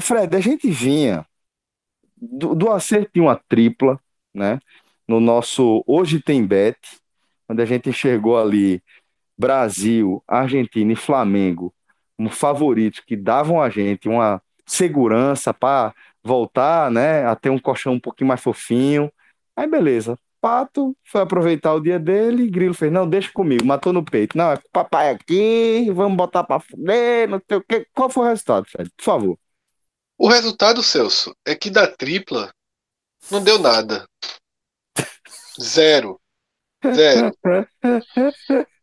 Fred, 0.00 0.34
a 0.34 0.40
gente 0.40 0.70
vinha 0.70 1.26
do, 2.16 2.54
do 2.54 2.70
acerto 2.70 3.10
de 3.14 3.20
uma 3.20 3.36
tripla, 3.36 4.00
né? 4.34 4.58
No 5.06 5.20
nosso 5.20 5.84
Hoje 5.86 6.20
Tem 6.22 6.46
Bet, 6.46 6.78
onde 7.48 7.62
a 7.62 7.66
gente 7.66 7.90
enxergou 7.90 8.38
ali 8.38 8.82
Brasil, 9.38 10.22
Argentina 10.26 10.92
e 10.92 10.96
Flamengo 10.96 11.72
como 12.18 12.30
favoritos 12.30 13.00
que 13.00 13.16
davam 13.16 13.62
a 13.62 13.70
gente 13.70 14.08
uma 14.08 14.42
segurança 14.66 15.54
para 15.54 15.94
voltar, 16.22 16.90
né, 16.90 17.24
a 17.24 17.36
ter 17.36 17.48
um 17.48 17.58
colchão 17.58 17.94
um 17.94 18.00
pouquinho 18.00 18.28
mais 18.28 18.40
fofinho. 18.40 19.10
Aí 19.56 19.68
beleza. 19.68 20.18
Pato 20.40 20.96
foi 21.04 21.20
aproveitar 21.20 21.74
o 21.74 21.80
dia 21.80 21.98
dele, 21.98 22.50
Grilo 22.50 22.74
fez, 22.74 22.92
não, 22.92 23.08
deixa 23.08 23.32
comigo, 23.32 23.64
matou 23.64 23.92
no 23.92 24.04
peito. 24.04 24.36
Não, 24.36 24.52
é 24.52 24.58
papai 24.72 25.10
aqui, 25.10 25.90
vamos 25.92 26.16
botar 26.16 26.44
para 26.44 26.60
fuder, 26.60 27.28
não 27.28 27.40
sei 27.48 27.58
o 27.58 27.62
quê. 27.62 27.86
Qual 27.92 28.10
foi 28.10 28.24
o 28.24 28.28
resultado, 28.28 28.66
Fred? 28.68 28.90
Por 28.96 29.04
favor. 29.04 29.38
O 30.16 30.28
resultado, 30.28 30.82
Celso, 30.82 31.34
é 31.44 31.54
que 31.54 31.70
da 31.70 31.88
tripla 31.88 32.52
não 33.30 33.42
deu 33.42 33.58
nada. 33.58 34.08
Zero. 35.60 36.20
Zero. 36.84 37.32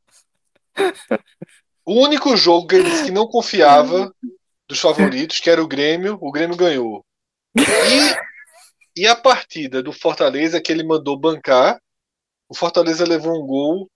O 1.86 2.02
único 2.02 2.36
jogo 2.36 2.68
que 2.68 2.76
ele 2.76 2.90
disse 2.90 3.06
que 3.06 3.12
não 3.12 3.28
confiava 3.28 4.12
dos 4.68 4.80
favoritos, 4.80 5.40
que 5.40 5.50
era 5.50 5.64
o 5.64 5.68
Grêmio, 5.68 6.18
o 6.20 6.32
Grêmio 6.32 6.58
ganhou. 6.58 7.06
E, 7.56 9.02
e 9.02 9.08
a 9.08 9.16
partida 9.16 9.84
do 9.84 9.94
Fortaleza 9.94 10.60
que 10.60 10.72
ele 10.72 10.84
mandou 10.84 11.16
bancar, 11.18 11.80
o 12.50 12.56
Fortaleza 12.56 13.06
levou 13.06 13.34
um 13.40 13.46
gol 13.46 13.90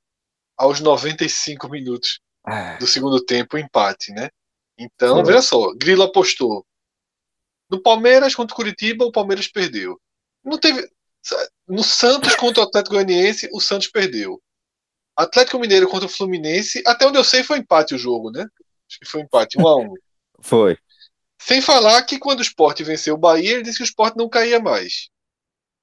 aos 0.55 0.79
95 0.79 1.67
minutos 1.69 2.19
é. 2.47 2.77
do 2.77 2.85
segundo 2.85 3.23
tempo, 3.23 3.57
empate, 3.57 4.11
né? 4.11 4.29
Então, 4.77 5.23
veja 5.23 5.41
só, 5.41 5.73
Grilo 5.73 6.03
apostou. 6.03 6.65
No 7.69 7.81
Palmeiras 7.81 8.33
contra 8.33 8.53
o 8.53 8.55
Curitiba, 8.55 9.05
o 9.05 9.11
Palmeiras 9.11 9.47
perdeu. 9.47 9.99
Não 10.43 10.57
teve. 10.57 10.87
No 11.67 11.83
Santos 11.83 12.35
contra 12.35 12.63
o 12.63 12.67
Atlético 12.67 12.95
Goianiense, 12.95 13.49
o 13.51 13.59
Santos 13.59 13.87
perdeu. 13.87 14.41
Atlético 15.19 15.59
Mineiro 15.59 15.89
contra 15.89 16.05
o 16.05 16.09
Fluminense, 16.09 16.81
até 16.87 17.05
onde 17.05 17.17
eu 17.17 17.25
sei 17.25 17.43
foi 17.43 17.57
empate 17.57 17.93
o 17.93 17.97
jogo, 17.97 18.31
né? 18.31 18.47
Acho 18.89 18.99
que 18.99 19.05
foi 19.05 19.21
empate, 19.21 19.59
1 19.59 19.67
a 19.67 19.75
1 19.75 19.93
Foi. 20.39 20.77
Sem 21.37 21.61
falar 21.61 22.01
que 22.03 22.17
quando 22.17 22.39
o 22.39 22.43
Sport 22.43 22.81
venceu 22.83 23.15
o 23.15 23.17
Bahia, 23.17 23.55
ele 23.55 23.63
disse 23.63 23.77
que 23.77 23.83
o 23.83 23.85
Sport 23.85 24.15
não 24.15 24.29
caía 24.29 24.61
mais. 24.61 25.09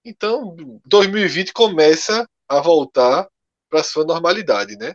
Então, 0.02 0.56
2020 0.86 1.52
começa 1.52 2.26
a 2.48 2.60
voltar 2.62 3.28
para 3.68 3.82
sua 3.82 4.04
normalidade, 4.04 4.74
né? 4.76 4.94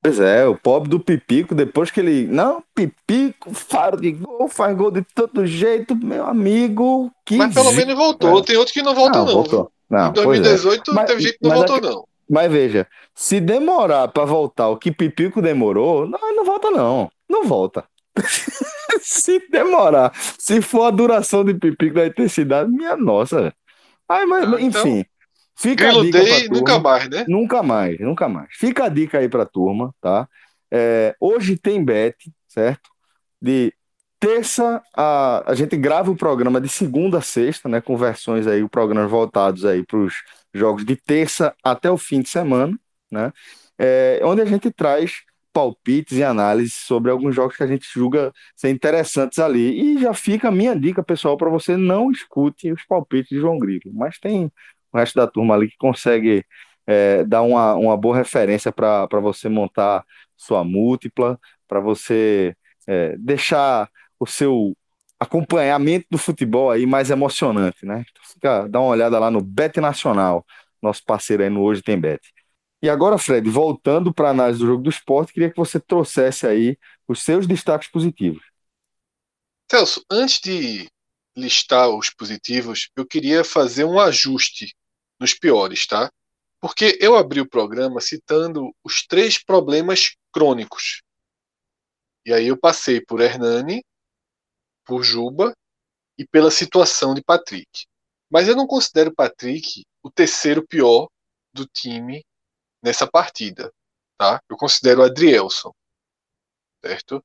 Pois 0.00 0.18
é, 0.18 0.46
o 0.46 0.56
pobre 0.56 0.88
do 0.88 0.98
Pipico, 1.00 1.54
depois 1.54 1.90
que 1.90 2.00
ele. 2.00 2.26
Não, 2.26 2.64
Pipico, 2.74 3.52
faro 3.52 4.00
de 4.00 4.12
gol, 4.12 4.48
faz 4.48 4.74
gol 4.74 4.90
de 4.90 5.02
todo 5.14 5.46
jeito, 5.46 5.94
meu 5.94 6.24
amigo. 6.24 7.12
Mas 7.32 7.52
pelo 7.52 7.72
menos 7.72 7.94
voltou. 7.94 8.42
Tem 8.42 8.56
outros 8.56 8.72
que 8.72 8.80
não 8.80 8.94
voltam, 8.94 9.26
não. 9.26 9.26
não. 9.26 9.34
Voltou. 9.34 9.72
não 9.90 10.08
em 10.08 10.12
2018 10.12 10.98
é. 10.98 11.04
teve 11.04 11.20
gente 11.20 11.38
que 11.38 11.48
não 11.48 11.54
voltou, 11.56 11.80
não. 11.80 12.08
Mas 12.28 12.50
veja, 12.52 12.86
se 13.14 13.40
demorar 13.40 14.08
para 14.08 14.24
voltar 14.24 14.68
o 14.68 14.76
que 14.76 14.92
Pipico 14.92 15.40
demorou, 15.40 16.06
não, 16.06 16.36
não 16.36 16.44
volta 16.44 16.70
não. 16.70 17.10
Não 17.28 17.44
volta. 17.44 17.84
se 19.00 19.38
demorar, 19.50 20.12
se 20.38 20.60
for 20.60 20.84
a 20.84 20.90
duração 20.90 21.44
de 21.44 21.54
Pipico 21.54 21.94
da 21.94 22.06
intensidade, 22.06 22.70
minha 22.70 22.96
nossa. 22.96 23.54
Ai, 24.08 24.26
mas, 24.26 24.44
ah, 24.44 24.60
então, 24.60 24.82
enfim. 24.82 25.04
Fica 25.56 25.88
a 25.88 26.02
dica 26.02 26.20
turma, 26.20 26.48
nunca 26.50 26.78
mais, 26.78 27.08
né? 27.10 27.24
Nunca 27.26 27.62
mais, 27.62 27.98
nunca 27.98 28.28
mais. 28.28 28.48
Fica 28.52 28.84
a 28.84 28.88
dica 28.88 29.18
aí 29.18 29.28
pra 29.28 29.44
turma, 29.44 29.92
tá? 30.00 30.28
É, 30.70 31.16
hoje 31.20 31.56
tem 31.56 31.84
bet, 31.84 32.14
certo? 32.46 32.88
De 33.42 33.72
terça 34.20 34.80
a, 34.96 35.50
a 35.50 35.54
gente 35.54 35.76
grava 35.76 36.10
o 36.12 36.16
programa 36.16 36.60
de 36.60 36.68
segunda 36.68 37.18
a 37.18 37.22
sexta, 37.22 37.68
né? 37.68 37.80
Com 37.80 37.96
versões 37.96 38.46
aí, 38.46 38.62
o 38.62 38.68
programa 38.68 39.08
voltados 39.08 39.64
aí 39.64 39.84
para 39.84 39.98
os 39.98 40.14
jogos 40.54 40.84
de 40.84 40.96
terça 40.96 41.54
até 41.62 41.90
o 41.90 41.98
fim 41.98 42.20
de 42.20 42.28
semana, 42.28 42.78
né? 43.10 43.32
É, 43.78 44.20
onde 44.24 44.42
a 44.42 44.44
gente 44.44 44.70
traz 44.70 45.22
palpites 45.52 46.16
e 46.18 46.22
análises 46.22 46.74
sobre 46.74 47.10
alguns 47.10 47.34
jogos 47.34 47.56
que 47.56 47.62
a 47.62 47.66
gente 47.66 47.86
julga 47.92 48.32
ser 48.54 48.70
interessantes 48.70 49.38
ali. 49.38 49.96
E 49.96 50.00
já 50.00 50.14
fica 50.14 50.48
a 50.48 50.52
minha 50.52 50.74
dica, 50.78 51.02
pessoal, 51.02 51.36
para 51.36 51.50
você 51.50 51.76
não 51.76 52.10
escute 52.10 52.72
os 52.72 52.84
palpites 52.84 53.30
de 53.30 53.40
João 53.40 53.58
Grilo. 53.58 53.92
Mas 53.92 54.18
tem 54.18 54.52
o 54.92 54.98
resto 54.98 55.16
da 55.16 55.26
turma 55.26 55.54
ali 55.54 55.68
que 55.68 55.76
consegue 55.76 56.44
é, 56.86 57.24
dar 57.24 57.42
uma, 57.42 57.74
uma 57.74 57.96
boa 57.96 58.16
referência 58.16 58.72
para 58.72 59.06
você 59.20 59.48
montar 59.48 60.04
sua 60.36 60.62
múltipla, 60.62 61.38
para 61.66 61.80
você 61.80 62.54
é, 62.86 63.16
deixar 63.18 63.90
o 64.18 64.26
seu 64.26 64.76
acompanhamento 65.18 66.06
do 66.10 66.18
futebol 66.18 66.70
aí 66.70 66.86
mais 66.86 67.10
emocionante, 67.10 67.84
né? 67.84 68.04
Então 68.10 68.22
fica, 68.24 68.68
dá 68.68 68.80
uma 68.80 68.90
olhada 68.90 69.18
lá 69.18 69.30
no 69.30 69.40
Bet 69.40 69.80
Nacional, 69.80 70.46
nosso 70.80 71.04
parceiro 71.04 71.42
aí 71.42 71.50
no 71.50 71.62
Hoje 71.62 71.82
Tem 71.82 71.98
Bet. 71.98 72.20
E 72.80 72.88
agora, 72.88 73.18
Fred, 73.18 73.48
voltando 73.50 74.14
para 74.14 74.28
a 74.28 74.30
análise 74.30 74.60
do 74.60 74.66
jogo 74.66 74.82
do 74.82 74.90
esporte, 74.90 75.32
queria 75.32 75.50
que 75.50 75.56
você 75.56 75.80
trouxesse 75.80 76.46
aí 76.46 76.78
os 77.08 77.22
seus 77.22 77.46
destaques 77.46 77.90
positivos. 77.90 78.42
Celso, 79.70 80.04
antes 80.08 80.40
de 80.40 80.88
listar 81.36 81.88
os 81.88 82.10
positivos, 82.10 82.88
eu 82.96 83.04
queria 83.04 83.42
fazer 83.42 83.84
um 83.84 83.98
ajuste 83.98 84.74
nos 85.18 85.34
piores, 85.34 85.86
tá? 85.86 86.10
Porque 86.60 86.96
eu 87.00 87.16
abri 87.16 87.40
o 87.40 87.48
programa 87.48 88.00
citando 88.00 88.72
os 88.84 89.04
três 89.06 89.42
problemas 89.42 90.16
crônicos. 90.32 91.02
E 92.24 92.32
aí 92.32 92.46
eu 92.48 92.56
passei 92.56 93.00
por 93.00 93.20
Hernani, 93.20 93.84
por 94.88 95.02
Juba 95.02 95.54
e 96.16 96.26
pela 96.26 96.50
situação 96.50 97.12
de 97.12 97.22
Patrick. 97.22 97.86
Mas 98.30 98.48
eu 98.48 98.56
não 98.56 98.66
considero 98.66 99.14
Patrick 99.14 99.84
o 100.02 100.10
terceiro 100.10 100.66
pior 100.66 101.08
do 101.52 101.66
time 101.66 102.24
nessa 102.82 103.06
partida, 103.06 103.70
tá? 104.16 104.42
Eu 104.48 104.56
considero 104.56 105.02
Adrielson, 105.02 105.72
certo? 106.82 107.22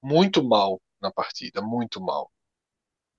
Muito 0.00 0.42
mal 0.42 0.80
na 1.00 1.10
partida, 1.10 1.60
muito 1.60 2.00
mal. 2.00 2.30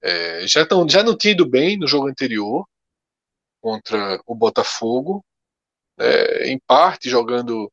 É, 0.02 0.48
já, 0.48 0.66
tão, 0.66 0.88
já 0.88 1.04
não 1.04 1.18
tinha 1.18 1.34
ido 1.34 1.48
bem 1.48 1.78
no 1.78 1.88
jogo 1.88 2.08
anterior 2.08 2.66
contra 3.62 4.22
o 4.26 4.34
Botafogo, 4.34 5.24
é, 6.00 6.48
em 6.48 6.58
parte 6.60 7.10
jogando 7.10 7.72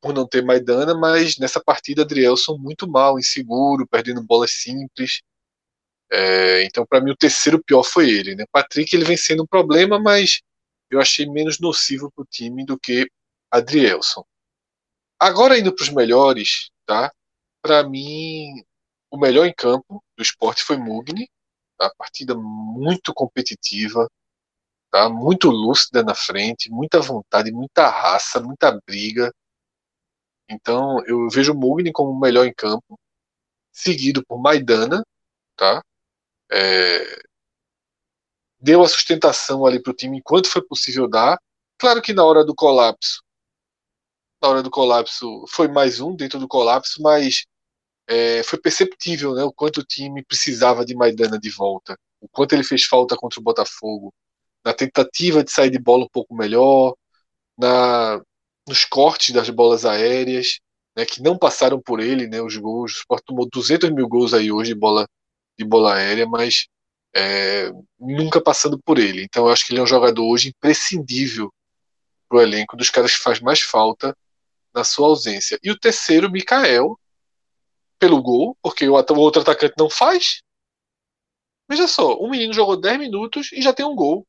por 0.00 0.14
não 0.14 0.26
ter 0.26 0.44
Maidana, 0.44 0.94
mas 0.94 1.38
nessa 1.38 1.62
partida 1.62 2.02
Adrielson 2.02 2.56
muito 2.58 2.88
mal, 2.88 3.18
inseguro, 3.18 3.86
perdendo 3.86 4.22
bolas 4.22 4.52
simples. 4.52 5.22
É, 6.10 6.62
então, 6.64 6.84
para 6.86 7.00
mim, 7.00 7.10
o 7.12 7.16
terceiro 7.16 7.62
pior 7.62 7.82
foi 7.82 8.10
ele. 8.10 8.34
Né? 8.34 8.44
Patrick 8.52 8.94
ele 8.94 9.04
vem 9.04 9.16
sendo 9.16 9.44
um 9.44 9.46
problema, 9.46 9.98
mas 9.98 10.42
eu 10.90 11.00
achei 11.00 11.26
menos 11.26 11.58
nocivo 11.58 12.12
para 12.12 12.22
o 12.22 12.26
time 12.26 12.64
do 12.66 12.78
que 12.78 13.08
Adrielson. 13.50 14.24
Agora, 15.18 15.58
indo 15.58 15.74
para 15.74 15.84
os 15.84 15.88
melhores, 15.88 16.70
tá? 16.84 17.10
para 17.62 17.88
mim, 17.88 18.62
o 19.10 19.16
melhor 19.16 19.46
em 19.46 19.54
campo 19.54 20.02
do 20.16 20.22
esporte 20.22 20.62
foi 20.62 20.76
Mugni. 20.76 21.30
Tá? 21.78 21.90
Partida 21.96 22.34
muito 22.34 23.14
competitiva, 23.14 24.06
tá? 24.90 25.08
muito 25.08 25.50
lúcida 25.50 26.02
na 26.02 26.14
frente, 26.14 26.70
muita 26.70 27.00
vontade, 27.00 27.50
muita 27.50 27.88
raça, 27.88 28.40
muita 28.40 28.78
briga. 28.86 29.32
Então 30.52 31.04
eu 31.06 31.28
vejo 31.30 31.54
Mugni 31.54 31.92
como 31.92 32.10
o 32.12 32.20
melhor 32.20 32.46
em 32.46 32.54
campo, 32.54 32.98
seguido 33.72 34.24
por 34.26 34.40
Maidana, 34.40 35.04
tá? 35.56 35.82
É, 36.52 37.22
deu 38.60 38.82
a 38.82 38.88
sustentação 38.88 39.66
ali 39.66 39.82
para 39.82 39.90
o 39.92 39.94
time 39.94 40.18
enquanto 40.18 40.48
foi 40.48 40.62
possível 40.62 41.08
dar. 41.08 41.38
Claro 41.78 42.00
que 42.02 42.12
na 42.12 42.24
hora 42.24 42.44
do 42.44 42.54
colapso, 42.54 43.22
na 44.40 44.48
hora 44.48 44.62
do 44.62 44.70
colapso 44.70 45.44
foi 45.48 45.68
mais 45.68 46.00
um 46.00 46.14
dentro 46.14 46.38
do 46.38 46.48
colapso, 46.48 47.00
mas 47.02 47.44
é, 48.06 48.42
foi 48.44 48.60
perceptível, 48.60 49.34
né, 49.34 49.44
o 49.44 49.52
quanto 49.52 49.80
o 49.80 49.84
time 49.84 50.24
precisava 50.24 50.84
de 50.84 50.94
Maidana 50.94 51.38
de 51.38 51.50
volta, 51.50 51.96
o 52.20 52.28
quanto 52.28 52.54
ele 52.54 52.64
fez 52.64 52.84
falta 52.84 53.16
contra 53.16 53.40
o 53.40 53.42
Botafogo, 53.42 54.12
na 54.64 54.74
tentativa 54.74 55.44
de 55.44 55.52
sair 55.52 55.70
de 55.70 55.78
bola 55.78 56.04
um 56.04 56.08
pouco 56.08 56.34
melhor, 56.34 56.94
na 57.58 58.20
nos 58.68 58.84
cortes 58.84 59.34
das 59.34 59.50
bolas 59.50 59.84
aéreas, 59.84 60.60
né, 60.96 61.04
que 61.04 61.22
não 61.22 61.38
passaram 61.38 61.80
por 61.80 62.00
ele, 62.00 62.26
né, 62.26 62.40
os 62.40 62.56
gols. 62.56 62.94
O 62.94 62.98
Sport 62.98 63.24
tomou 63.24 63.48
200 63.50 63.90
mil 63.90 64.08
gols 64.08 64.34
aí 64.34 64.52
hoje 64.52 64.74
de 64.74 64.78
bola, 64.78 65.06
de 65.58 65.64
bola 65.64 65.94
aérea, 65.94 66.26
mas 66.26 66.68
é, 67.14 67.70
nunca 67.98 68.40
passando 68.40 68.78
por 68.78 68.98
ele. 68.98 69.24
Então 69.24 69.46
eu 69.46 69.52
acho 69.52 69.66
que 69.66 69.72
ele 69.72 69.80
é 69.80 69.82
um 69.82 69.86
jogador 69.86 70.24
hoje 70.24 70.48
imprescindível 70.50 71.52
para 72.28 72.38
o 72.38 72.40
elenco, 72.42 72.76
dos 72.76 72.90
caras 72.90 73.14
que 73.16 73.22
faz 73.22 73.40
mais 73.40 73.60
falta 73.60 74.16
na 74.74 74.84
sua 74.84 75.08
ausência. 75.08 75.58
E 75.62 75.70
o 75.70 75.78
terceiro, 75.78 76.30
Mikael, 76.30 76.98
pelo 77.98 78.22
gol, 78.22 78.56
porque 78.62 78.88
o 78.88 78.94
outro 79.16 79.42
atacante 79.42 79.74
não 79.78 79.90
faz. 79.90 80.42
Veja 81.68 81.86
só, 81.86 82.18
um 82.18 82.30
menino 82.30 82.52
jogou 82.52 82.76
10 82.76 82.98
minutos 82.98 83.52
e 83.52 83.62
já 83.62 83.72
tem 83.72 83.86
um 83.86 83.94
gol. 83.94 84.26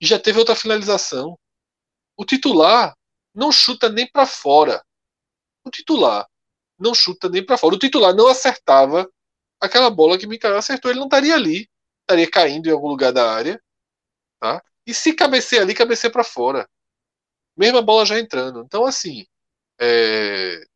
E 0.00 0.06
já 0.06 0.18
teve 0.18 0.38
outra 0.38 0.56
finalização. 0.56 1.38
O 2.16 2.24
titular 2.24 2.94
não 3.34 3.50
chuta 3.50 3.88
nem 3.88 4.10
para 4.10 4.26
fora. 4.26 4.84
O 5.64 5.70
titular 5.70 6.28
não 6.78 6.94
chuta 6.94 7.28
nem 7.28 7.44
para 7.44 7.58
fora. 7.58 7.74
O 7.74 7.78
titular 7.78 8.14
não 8.14 8.28
acertava 8.28 9.10
aquela 9.60 9.90
bola 9.90 10.18
que 10.18 10.26
Mikael 10.26 10.56
acertou. 10.56 10.90
Ele 10.90 11.00
não 11.00 11.06
estaria 11.06 11.34
ali. 11.34 11.68
Estaria 12.02 12.30
caindo 12.30 12.68
em 12.68 12.72
algum 12.72 12.88
lugar 12.88 13.12
da 13.12 13.32
área. 13.32 13.60
Tá? 14.38 14.62
E 14.86 14.92
se 14.92 15.14
cabecear 15.14 15.62
ali, 15.62 15.74
cabecear 15.74 16.12
para 16.12 16.24
fora. 16.24 16.68
Mesma 17.56 17.82
bola 17.82 18.04
já 18.04 18.18
entrando. 18.18 18.60
Então, 18.60 18.84
assim. 18.84 19.26
É... 19.80 20.66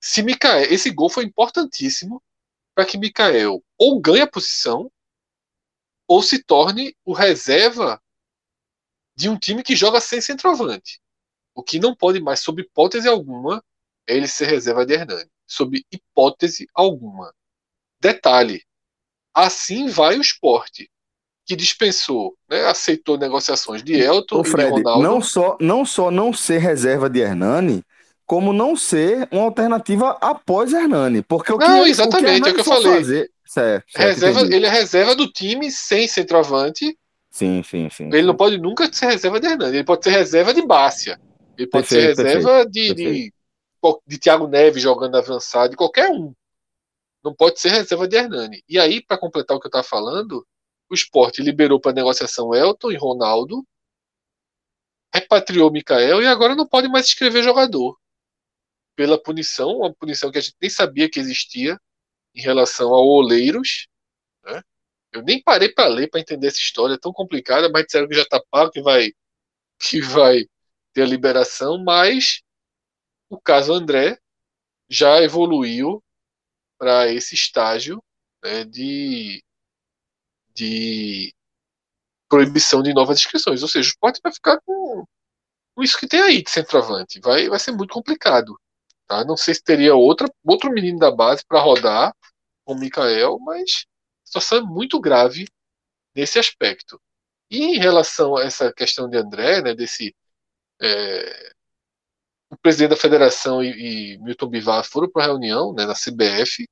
Se 0.00 0.22
Mikael, 0.22 0.72
esse 0.72 0.90
gol 0.90 1.08
foi 1.08 1.24
importantíssimo 1.24 2.22
para 2.74 2.84
que 2.84 2.98
Mikael 2.98 3.62
ou 3.78 4.00
ganhe 4.00 4.22
a 4.22 4.26
posição 4.26 4.90
ou 6.06 6.22
se 6.22 6.42
torne 6.42 6.96
o 7.04 7.12
reserva 7.12 8.02
de 9.14 9.28
um 9.28 9.38
time 9.38 9.62
que 9.62 9.76
joga 9.76 10.00
sem 10.00 10.20
centroavante. 10.20 11.01
O 11.54 11.62
que 11.62 11.78
não 11.78 11.94
pode 11.94 12.20
mais, 12.20 12.40
sob 12.40 12.62
hipótese 12.62 13.08
alguma, 13.08 13.62
é 14.06 14.16
ele 14.16 14.28
ser 14.28 14.46
reserva 14.46 14.86
de 14.86 14.94
Hernani. 14.94 15.30
Sob 15.46 15.82
hipótese 15.92 16.66
alguma. 16.74 17.32
Detalhe: 18.00 18.62
assim 19.34 19.88
vai 19.88 20.16
o 20.16 20.20
esporte, 20.20 20.90
que 21.44 21.56
dispensou, 21.56 22.36
né, 22.48 22.64
aceitou 22.66 23.18
negociações 23.18 23.82
de 23.82 23.94
Elton 23.94 24.40
Ô, 24.40 24.44
Fred, 24.44 24.68
e 24.68 24.74
de 24.74 24.82
Ronaldo. 24.82 25.02
Não 25.02 25.20
só, 25.20 25.56
não 25.60 25.84
só 25.84 26.10
não 26.10 26.32
ser 26.32 26.58
reserva 26.58 27.10
de 27.10 27.20
Hernani, 27.20 27.84
como 28.24 28.52
não 28.52 28.76
ser 28.76 29.28
uma 29.30 29.44
alternativa 29.44 30.16
após 30.20 30.72
Hernani. 30.72 31.22
Porque 31.22 31.52
o 31.52 31.58
que, 31.58 31.66
não, 31.66 31.86
exatamente, 31.86 32.40
o 32.40 32.44
que, 32.44 32.48
é 32.48 32.52
o 32.52 32.54
que 32.54 32.60
eu 32.60 32.64
falei. 32.64 32.94
Fazer, 32.94 33.30
certo, 33.44 33.92
certo, 33.92 34.06
reserva, 34.06 34.40
ele 34.54 34.66
é 34.66 34.70
reserva 34.70 35.14
do 35.14 35.30
time 35.30 35.70
sem 35.70 36.06
centroavante. 36.06 36.96
Sim, 37.30 37.62
sim, 37.62 37.88
sim. 37.90 38.04
Ele 38.06 38.20
sim. 38.20 38.26
não 38.26 38.36
pode 38.36 38.58
nunca 38.58 38.90
ser 38.92 39.06
reserva 39.06 39.40
de 39.40 39.46
Hernani, 39.48 39.76
ele 39.78 39.84
pode 39.84 40.04
ser 40.04 40.10
reserva 40.10 40.54
de 40.54 40.64
Bárcia. 40.64 41.20
Ele 41.56 41.66
pode 41.66 41.88
perfeito, 41.88 42.16
ser 42.16 42.24
reserva 42.24 42.66
de, 42.66 42.94
de, 42.94 43.34
de 44.06 44.18
Thiago 44.18 44.46
Neves 44.46 44.82
jogando 44.82 45.16
avançado, 45.16 45.70
de 45.70 45.76
qualquer 45.76 46.10
um. 46.10 46.34
Não 47.22 47.34
pode 47.34 47.60
ser 47.60 47.70
reserva 47.70 48.08
de 48.08 48.16
Hernani. 48.16 48.64
E 48.68 48.78
aí, 48.78 49.04
para 49.04 49.18
completar 49.18 49.56
o 49.56 49.60
que 49.60 49.66
eu 49.66 49.68
estava 49.68 49.84
falando, 49.84 50.46
o 50.90 50.94
esporte 50.94 51.42
liberou 51.42 51.80
para 51.80 51.92
negociação 51.92 52.54
Elton 52.54 52.90
e 52.90 52.96
Ronaldo, 52.96 53.64
repatriou 55.14 55.70
Mikael 55.70 56.22
e 56.22 56.26
agora 56.26 56.54
não 56.54 56.66
pode 56.66 56.88
mais 56.88 57.06
escrever 57.06 57.42
jogador. 57.42 57.98
Pela 58.96 59.22
punição, 59.22 59.78
uma 59.78 59.94
punição 59.94 60.30
que 60.30 60.38
a 60.38 60.40
gente 60.40 60.56
nem 60.60 60.70
sabia 60.70 61.08
que 61.08 61.20
existia 61.20 61.78
em 62.34 62.40
relação 62.40 62.92
ao 62.92 63.06
Oleiros. 63.06 63.88
Né? 64.44 64.62
Eu 65.12 65.22
nem 65.22 65.42
parei 65.42 65.68
para 65.68 65.88
ler 65.88 66.08
para 66.08 66.20
entender 66.20 66.48
essa 66.48 66.58
história 66.58 66.98
tão 66.98 67.12
complicada, 67.12 67.70
mas 67.70 67.84
disseram 67.84 68.08
que 68.08 68.14
já 68.14 68.22
está 68.22 68.42
pago, 68.50 68.70
que 68.70 68.82
vai, 68.82 69.12
que 69.78 70.00
vai 70.00 70.46
ter 70.92 71.02
a 71.02 71.06
liberação, 71.06 71.82
mas 71.82 72.42
o 73.28 73.40
caso 73.40 73.72
André 73.72 74.18
já 74.88 75.22
evoluiu 75.22 76.02
para 76.78 77.08
esse 77.08 77.34
estágio 77.34 78.02
né, 78.42 78.64
de, 78.64 79.42
de 80.54 81.34
proibição 82.28 82.82
de 82.82 82.92
novas 82.92 83.18
inscrições. 83.18 83.62
Ou 83.62 83.68
seja, 83.68 83.88
o 83.88 83.92
esporte 83.92 84.20
vai 84.22 84.32
ficar 84.32 84.60
com 84.60 85.06
isso 85.78 85.98
que 85.98 86.06
tem 86.06 86.20
aí 86.20 86.42
de 86.42 86.50
centroavante. 86.50 87.20
Vai, 87.20 87.48
vai 87.48 87.58
ser 87.58 87.72
muito 87.72 87.94
complicado. 87.94 88.58
Tá? 89.06 89.24
Não 89.24 89.36
sei 89.36 89.54
se 89.54 89.62
teria 89.62 89.94
outra, 89.94 90.28
outro 90.44 90.70
menino 90.70 90.98
da 90.98 91.10
base 91.10 91.44
para 91.46 91.60
rodar 91.60 92.14
com 92.64 92.74
o 92.74 92.78
Mikael, 92.78 93.38
mas 93.38 93.86
a 94.24 94.26
situação 94.26 94.58
é 94.58 94.62
muito 94.62 95.00
grave 95.00 95.46
nesse 96.14 96.38
aspecto. 96.38 97.00
E 97.50 97.62
em 97.62 97.78
relação 97.78 98.36
a 98.36 98.44
essa 98.44 98.72
questão 98.72 99.08
de 99.08 99.16
André, 99.16 99.62
né, 99.62 99.74
desse 99.74 100.14
é, 100.82 101.52
o 102.50 102.56
presidente 102.56 102.90
da 102.90 102.96
federação 102.96 103.62
e, 103.62 104.14
e 104.14 104.18
Milton 104.18 104.48
Bivar 104.48 104.84
foram 104.84 105.10
para 105.10 105.24
a 105.24 105.26
reunião 105.28 105.72
né, 105.72 105.86
na 105.86 105.94
CBF. 105.94 106.66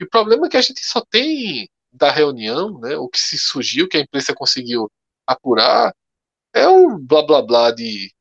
E 0.00 0.04
o 0.04 0.08
problema 0.08 0.46
é 0.46 0.50
que 0.50 0.56
a 0.56 0.62
gente 0.62 0.84
só 0.84 1.00
tem 1.04 1.68
da 1.92 2.10
reunião, 2.10 2.78
né, 2.80 2.96
o 2.96 3.08
que 3.08 3.18
se 3.18 3.38
surgiu, 3.38 3.88
que 3.88 3.96
a 3.96 4.00
imprensa 4.00 4.34
conseguiu 4.34 4.90
apurar, 5.26 5.94
é 6.54 6.68
um 6.68 6.98
blá 6.98 7.22
blá 7.26 7.42
blá 7.42 7.70
de, 7.72 8.12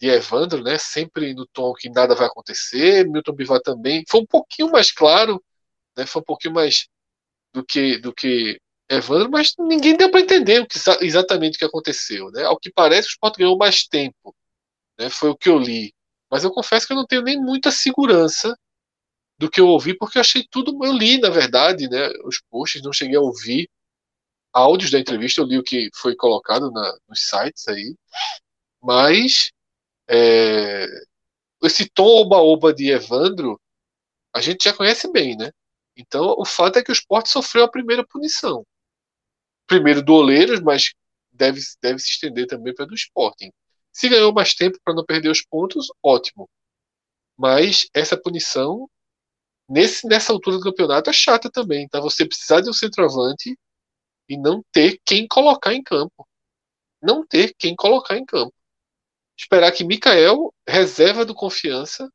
de 0.00 0.08
Evandro, 0.08 0.62
né, 0.62 0.78
sempre 0.78 1.34
no 1.34 1.46
tom 1.46 1.72
que 1.74 1.88
nada 1.88 2.14
vai 2.14 2.26
acontecer. 2.26 3.08
Milton 3.08 3.32
Bivar 3.32 3.60
também 3.60 4.04
foi 4.08 4.20
um 4.20 4.26
pouquinho 4.26 4.70
mais 4.70 4.92
claro, 4.92 5.42
né, 5.96 6.06
foi 6.06 6.22
um 6.22 6.24
pouquinho 6.24 6.54
mais 6.54 6.88
do 7.52 7.64
que 7.64 7.98
do 7.98 8.12
que 8.12 8.60
Evandro, 8.90 9.30
mas 9.30 9.54
ninguém 9.58 9.96
deu 9.96 10.10
para 10.10 10.20
entender 10.20 10.62
o 10.62 10.66
que, 10.66 10.78
exatamente 11.02 11.56
o 11.56 11.58
que 11.58 11.64
aconteceu. 11.64 12.30
Né? 12.30 12.44
Ao 12.44 12.58
que 12.58 12.70
parece, 12.72 13.08
o 13.08 13.10
Sport 13.10 13.36
ganhou 13.36 13.56
mais 13.56 13.86
tempo. 13.86 14.34
Né? 14.98 15.10
Foi 15.10 15.30
o 15.30 15.36
que 15.36 15.48
eu 15.48 15.58
li. 15.58 15.94
Mas 16.30 16.44
eu 16.44 16.50
confesso 16.50 16.86
que 16.86 16.92
eu 16.92 16.96
não 16.96 17.06
tenho 17.06 17.22
nem 17.22 17.38
muita 17.38 17.70
segurança 17.70 18.56
do 19.38 19.50
que 19.50 19.60
eu 19.60 19.68
ouvi, 19.68 19.94
porque 19.96 20.18
eu 20.18 20.20
achei 20.20 20.46
tudo. 20.50 20.84
Eu 20.84 20.92
li, 20.92 21.20
na 21.20 21.30
verdade, 21.30 21.88
né, 21.88 22.08
os 22.24 22.40
posts, 22.50 22.82
não 22.82 22.92
cheguei 22.92 23.16
a 23.16 23.20
ouvir 23.20 23.68
áudios 24.52 24.90
da 24.90 24.98
entrevista, 24.98 25.40
eu 25.40 25.46
li 25.46 25.58
o 25.58 25.62
que 25.62 25.90
foi 25.94 26.16
colocado 26.16 26.70
na, 26.70 26.98
nos 27.08 27.28
sites 27.28 27.68
aí. 27.68 27.94
Mas 28.82 29.52
é, 30.08 30.86
esse 31.62 31.88
tom 31.88 32.06
oba-oba 32.06 32.72
de 32.74 32.90
Evandro, 32.90 33.60
a 34.34 34.40
gente 34.40 34.64
já 34.64 34.72
conhece 34.74 35.10
bem, 35.12 35.36
né? 35.36 35.50
Então, 35.96 36.34
o 36.38 36.44
fato 36.44 36.78
é 36.78 36.82
que 36.84 36.90
o 36.90 36.92
esporte 36.92 37.28
sofreu 37.30 37.64
a 37.64 37.70
primeira 37.70 38.06
punição 38.06 38.64
primeiro 39.68 40.02
do 40.02 40.14
Oleiros, 40.14 40.60
mas 40.60 40.94
deve, 41.30 41.60
deve 41.80 42.00
se 42.00 42.10
estender 42.10 42.46
também 42.46 42.74
para 42.74 42.86
do 42.86 42.94
Sporting. 42.94 43.52
Se 43.92 44.08
ganhou 44.08 44.32
mais 44.32 44.54
tempo 44.54 44.78
para 44.84 44.94
não 44.94 45.04
perder 45.04 45.28
os 45.30 45.42
pontos, 45.42 45.86
ótimo. 46.02 46.48
Mas 47.36 47.88
essa 47.94 48.20
punição, 48.20 48.90
nesse, 49.68 50.06
nessa 50.08 50.32
altura 50.32 50.56
do 50.56 50.62
campeonato, 50.62 51.10
é 51.10 51.12
chata 51.12 51.50
também. 51.50 51.88
Tá? 51.88 52.00
Você 52.00 52.26
precisar 52.26 52.60
de 52.60 52.70
um 52.70 52.72
centroavante 52.72 53.56
e 54.28 54.36
não 54.36 54.62
ter 54.72 55.00
quem 55.04 55.26
colocar 55.28 55.74
em 55.74 55.82
campo. 55.82 56.26
Não 57.00 57.24
ter 57.26 57.54
quem 57.56 57.76
colocar 57.76 58.16
em 58.16 58.24
campo. 58.24 58.54
Esperar 59.36 59.70
que 59.72 59.84
Mikael, 59.84 60.52
reserva 60.66 61.24
do 61.24 61.34
confiança, 61.34 62.10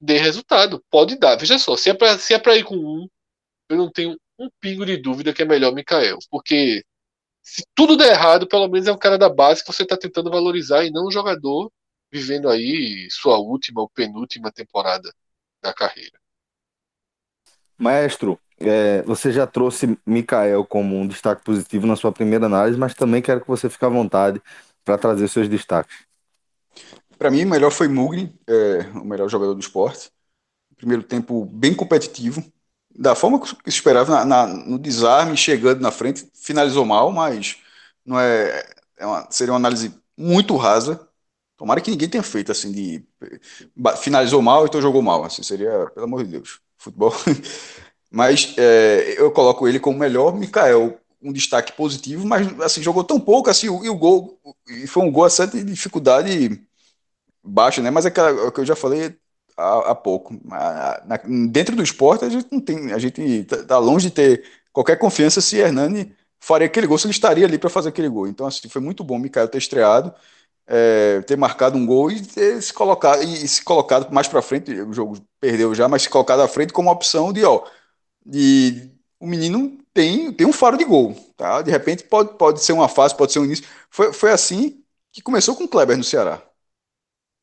dê 0.00 0.18
resultado. 0.18 0.84
Pode 0.90 1.16
dar. 1.16 1.36
Veja 1.36 1.58
só, 1.58 1.76
se 1.76 1.90
é 1.90 1.94
para 1.94 2.54
é 2.54 2.58
ir 2.58 2.64
com 2.64 2.76
um, 2.76 3.08
eu 3.68 3.76
não 3.76 3.90
tenho 3.90 4.18
um 4.38 4.48
pingo 4.60 4.84
de 4.84 4.96
dúvida 4.96 5.32
que 5.32 5.42
é 5.42 5.44
melhor 5.44 5.72
o 5.72 5.74
Mikael. 5.74 6.18
Porque 6.30 6.84
se 7.42 7.62
tudo 7.74 7.96
der 7.96 8.12
errado, 8.12 8.48
pelo 8.48 8.68
menos 8.68 8.86
é 8.86 8.92
um 8.92 8.98
cara 8.98 9.18
da 9.18 9.28
base 9.28 9.62
que 9.62 9.72
você 9.72 9.82
está 9.82 9.96
tentando 9.96 10.30
valorizar 10.30 10.84
e 10.84 10.90
não 10.90 11.06
um 11.06 11.10
jogador 11.10 11.70
vivendo 12.10 12.48
aí 12.48 13.08
sua 13.10 13.38
última 13.38 13.80
ou 13.80 13.90
penúltima 13.90 14.52
temporada 14.52 15.12
da 15.62 15.74
carreira. 15.74 16.18
Maestro, 17.76 18.38
é, 18.58 19.02
você 19.02 19.32
já 19.32 19.46
trouxe 19.46 19.98
Mikael 20.06 20.64
como 20.64 20.96
um 20.96 21.06
destaque 21.06 21.44
positivo 21.44 21.86
na 21.86 21.96
sua 21.96 22.12
primeira 22.12 22.46
análise, 22.46 22.78
mas 22.78 22.94
também 22.94 23.20
quero 23.20 23.40
que 23.40 23.48
você 23.48 23.68
fique 23.68 23.84
à 23.84 23.88
vontade 23.88 24.40
para 24.84 24.96
trazer 24.96 25.28
seus 25.28 25.48
destaques. 25.48 26.06
Para 27.18 27.30
mim, 27.30 27.44
o 27.44 27.48
melhor 27.48 27.70
foi 27.70 27.88
Mugni, 27.88 28.32
é, 28.46 28.80
o 28.98 29.04
melhor 29.04 29.28
jogador 29.28 29.54
do 29.54 29.60
esporte. 29.60 30.10
Primeiro 30.76 31.02
tempo 31.02 31.44
bem 31.44 31.74
competitivo, 31.74 32.44
da 32.96 33.14
forma 33.14 33.40
que 33.40 33.48
se 33.48 33.56
esperava 33.66 34.12
na, 34.12 34.24
na, 34.24 34.46
no 34.46 34.78
desarme, 34.78 35.36
chegando 35.36 35.80
na 35.80 35.90
frente, 35.90 36.28
finalizou 36.34 36.84
mal, 36.84 37.10
mas 37.10 37.56
não 38.04 38.18
é, 38.18 38.64
é 38.96 39.06
uma, 39.06 39.26
seria 39.30 39.52
uma 39.52 39.58
análise 39.58 39.94
muito 40.16 40.56
rasa. 40.56 41.08
Tomara 41.56 41.80
que 41.80 41.90
ninguém 41.90 42.08
tenha 42.08 42.22
feito 42.22 42.52
assim 42.52 42.72
de 42.72 43.04
finalizou 44.02 44.42
mal, 44.42 44.66
então 44.66 44.80
jogou 44.82 45.02
mal. 45.02 45.24
Assim 45.24 45.42
seria, 45.42 45.86
pelo 45.94 46.06
amor 46.06 46.24
de 46.24 46.32
Deus, 46.32 46.60
futebol. 46.78 47.12
mas 48.10 48.54
é, 48.58 49.14
eu 49.18 49.30
coloco 49.32 49.66
ele 49.68 49.80
como 49.80 49.98
melhor. 49.98 50.34
Mikael, 50.34 50.98
um 51.22 51.32
destaque 51.32 51.72
positivo, 51.72 52.26
mas 52.26 52.48
assim 52.60 52.82
jogou 52.82 53.02
tão 53.04 53.18
pouco 53.20 53.50
assim 53.50 53.66
e 53.66 53.88
o 53.88 53.96
gol 53.96 54.38
e 54.68 54.86
foi 54.86 55.02
um 55.02 55.10
gol 55.10 55.24
a 55.24 55.30
certa 55.30 55.62
dificuldade 55.64 56.60
baixa, 57.42 57.82
né? 57.82 57.90
Mas 57.90 58.06
é, 58.06 58.12
é 58.16 58.30
o 58.30 58.52
que 58.52 58.60
eu 58.60 58.66
já 58.66 58.76
falei 58.76 59.16
há, 59.56 59.90
há 59.90 59.94
pouco. 59.94 60.34
Na, 60.44 61.00
dentro 61.50 61.76
do 61.76 61.82
esporte, 61.82 62.24
a 62.24 62.28
gente 62.28 62.46
não 62.50 62.60
tem, 62.60 62.92
a 62.92 62.98
gente 62.98 63.20
está 63.20 63.64
tá 63.64 63.78
longe 63.78 64.08
de 64.08 64.14
ter 64.14 64.44
qualquer 64.72 64.98
confiança 64.98 65.40
se 65.40 65.56
Hernani 65.58 66.14
faria 66.40 66.66
aquele 66.66 66.86
gol, 66.86 66.98
se 66.98 67.06
ele 67.06 67.12
estaria 67.12 67.46
ali 67.46 67.58
para 67.58 67.70
fazer 67.70 67.88
aquele 67.90 68.08
gol. 68.08 68.26
Então, 68.28 68.46
assim, 68.46 68.68
foi 68.68 68.80
muito 68.82 69.02
bom 69.04 69.16
o 69.16 69.18
Mikael 69.18 69.48
ter 69.48 69.58
estreado, 69.58 70.14
é, 70.66 71.22
ter 71.22 71.36
marcado 71.36 71.78
um 71.78 71.86
gol 71.86 72.10
e 72.10 72.22
ter 72.26 72.62
se 72.62 72.72
colocado, 72.72 73.22
e 73.22 73.48
se 73.48 73.62
colocado 73.62 74.12
mais 74.12 74.28
para 74.28 74.42
frente, 74.42 74.72
o 74.72 74.92
jogo 74.92 75.18
perdeu 75.40 75.74
já, 75.74 75.88
mas 75.88 76.02
se 76.02 76.10
colocado 76.10 76.40
à 76.40 76.48
frente 76.48 76.72
como 76.72 76.90
opção 76.90 77.32
de, 77.32 77.44
ó, 77.44 77.64
de, 78.26 78.90
o 79.20 79.26
menino 79.26 79.78
tem, 79.94 80.32
tem 80.32 80.46
um 80.46 80.52
faro 80.52 80.76
de 80.76 80.84
gol, 80.84 81.14
tá? 81.36 81.62
De 81.62 81.70
repente 81.70 82.04
pode, 82.04 82.36
pode 82.38 82.62
ser 82.62 82.72
uma 82.72 82.88
fase, 82.88 83.16
pode 83.16 83.32
ser 83.32 83.38
um 83.40 83.44
início. 83.44 83.64
Foi, 83.90 84.12
foi 84.12 84.32
assim 84.32 84.82
que 85.12 85.22
começou 85.22 85.56
com 85.56 85.64
o 85.64 85.68
Kleber 85.68 85.96
no 85.96 86.04
Ceará. 86.04 86.42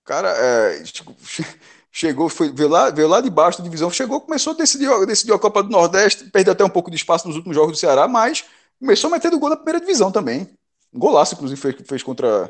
Cara, 0.03 0.29
é, 0.29 0.83
tipo, 0.83 1.15
chegou, 1.91 2.29
foi, 2.29 2.51
veio, 2.51 2.69
lá, 2.69 2.89
veio 2.89 3.07
lá 3.07 3.19
de 3.21 3.29
baixo 3.29 3.57
da 3.57 3.63
divisão, 3.63 3.91
chegou, 3.91 4.21
começou 4.21 4.53
a 4.53 4.55
decidir, 4.55 4.89
decidir 5.05 5.33
a 5.33 5.39
Copa 5.39 5.61
do 5.61 5.69
Nordeste, 5.69 6.25
perdeu 6.25 6.53
até 6.53 6.63
um 6.63 6.69
pouco 6.69 6.89
de 6.89 6.95
espaço 6.95 7.27
nos 7.27 7.35
últimos 7.35 7.55
jogos 7.55 7.73
do 7.73 7.77
Ceará, 7.77 8.07
mas 8.07 8.45
começou 8.79 9.09
a 9.09 9.11
meter 9.11 9.29
do 9.29 9.39
gol 9.39 9.49
na 9.49 9.55
primeira 9.57 9.79
divisão 9.79 10.11
também. 10.11 10.47
Um 10.93 10.99
golaço, 10.99 11.35
inclusive, 11.35 11.59
fez, 11.59 11.75
fez 11.85 12.03
contra, 12.03 12.49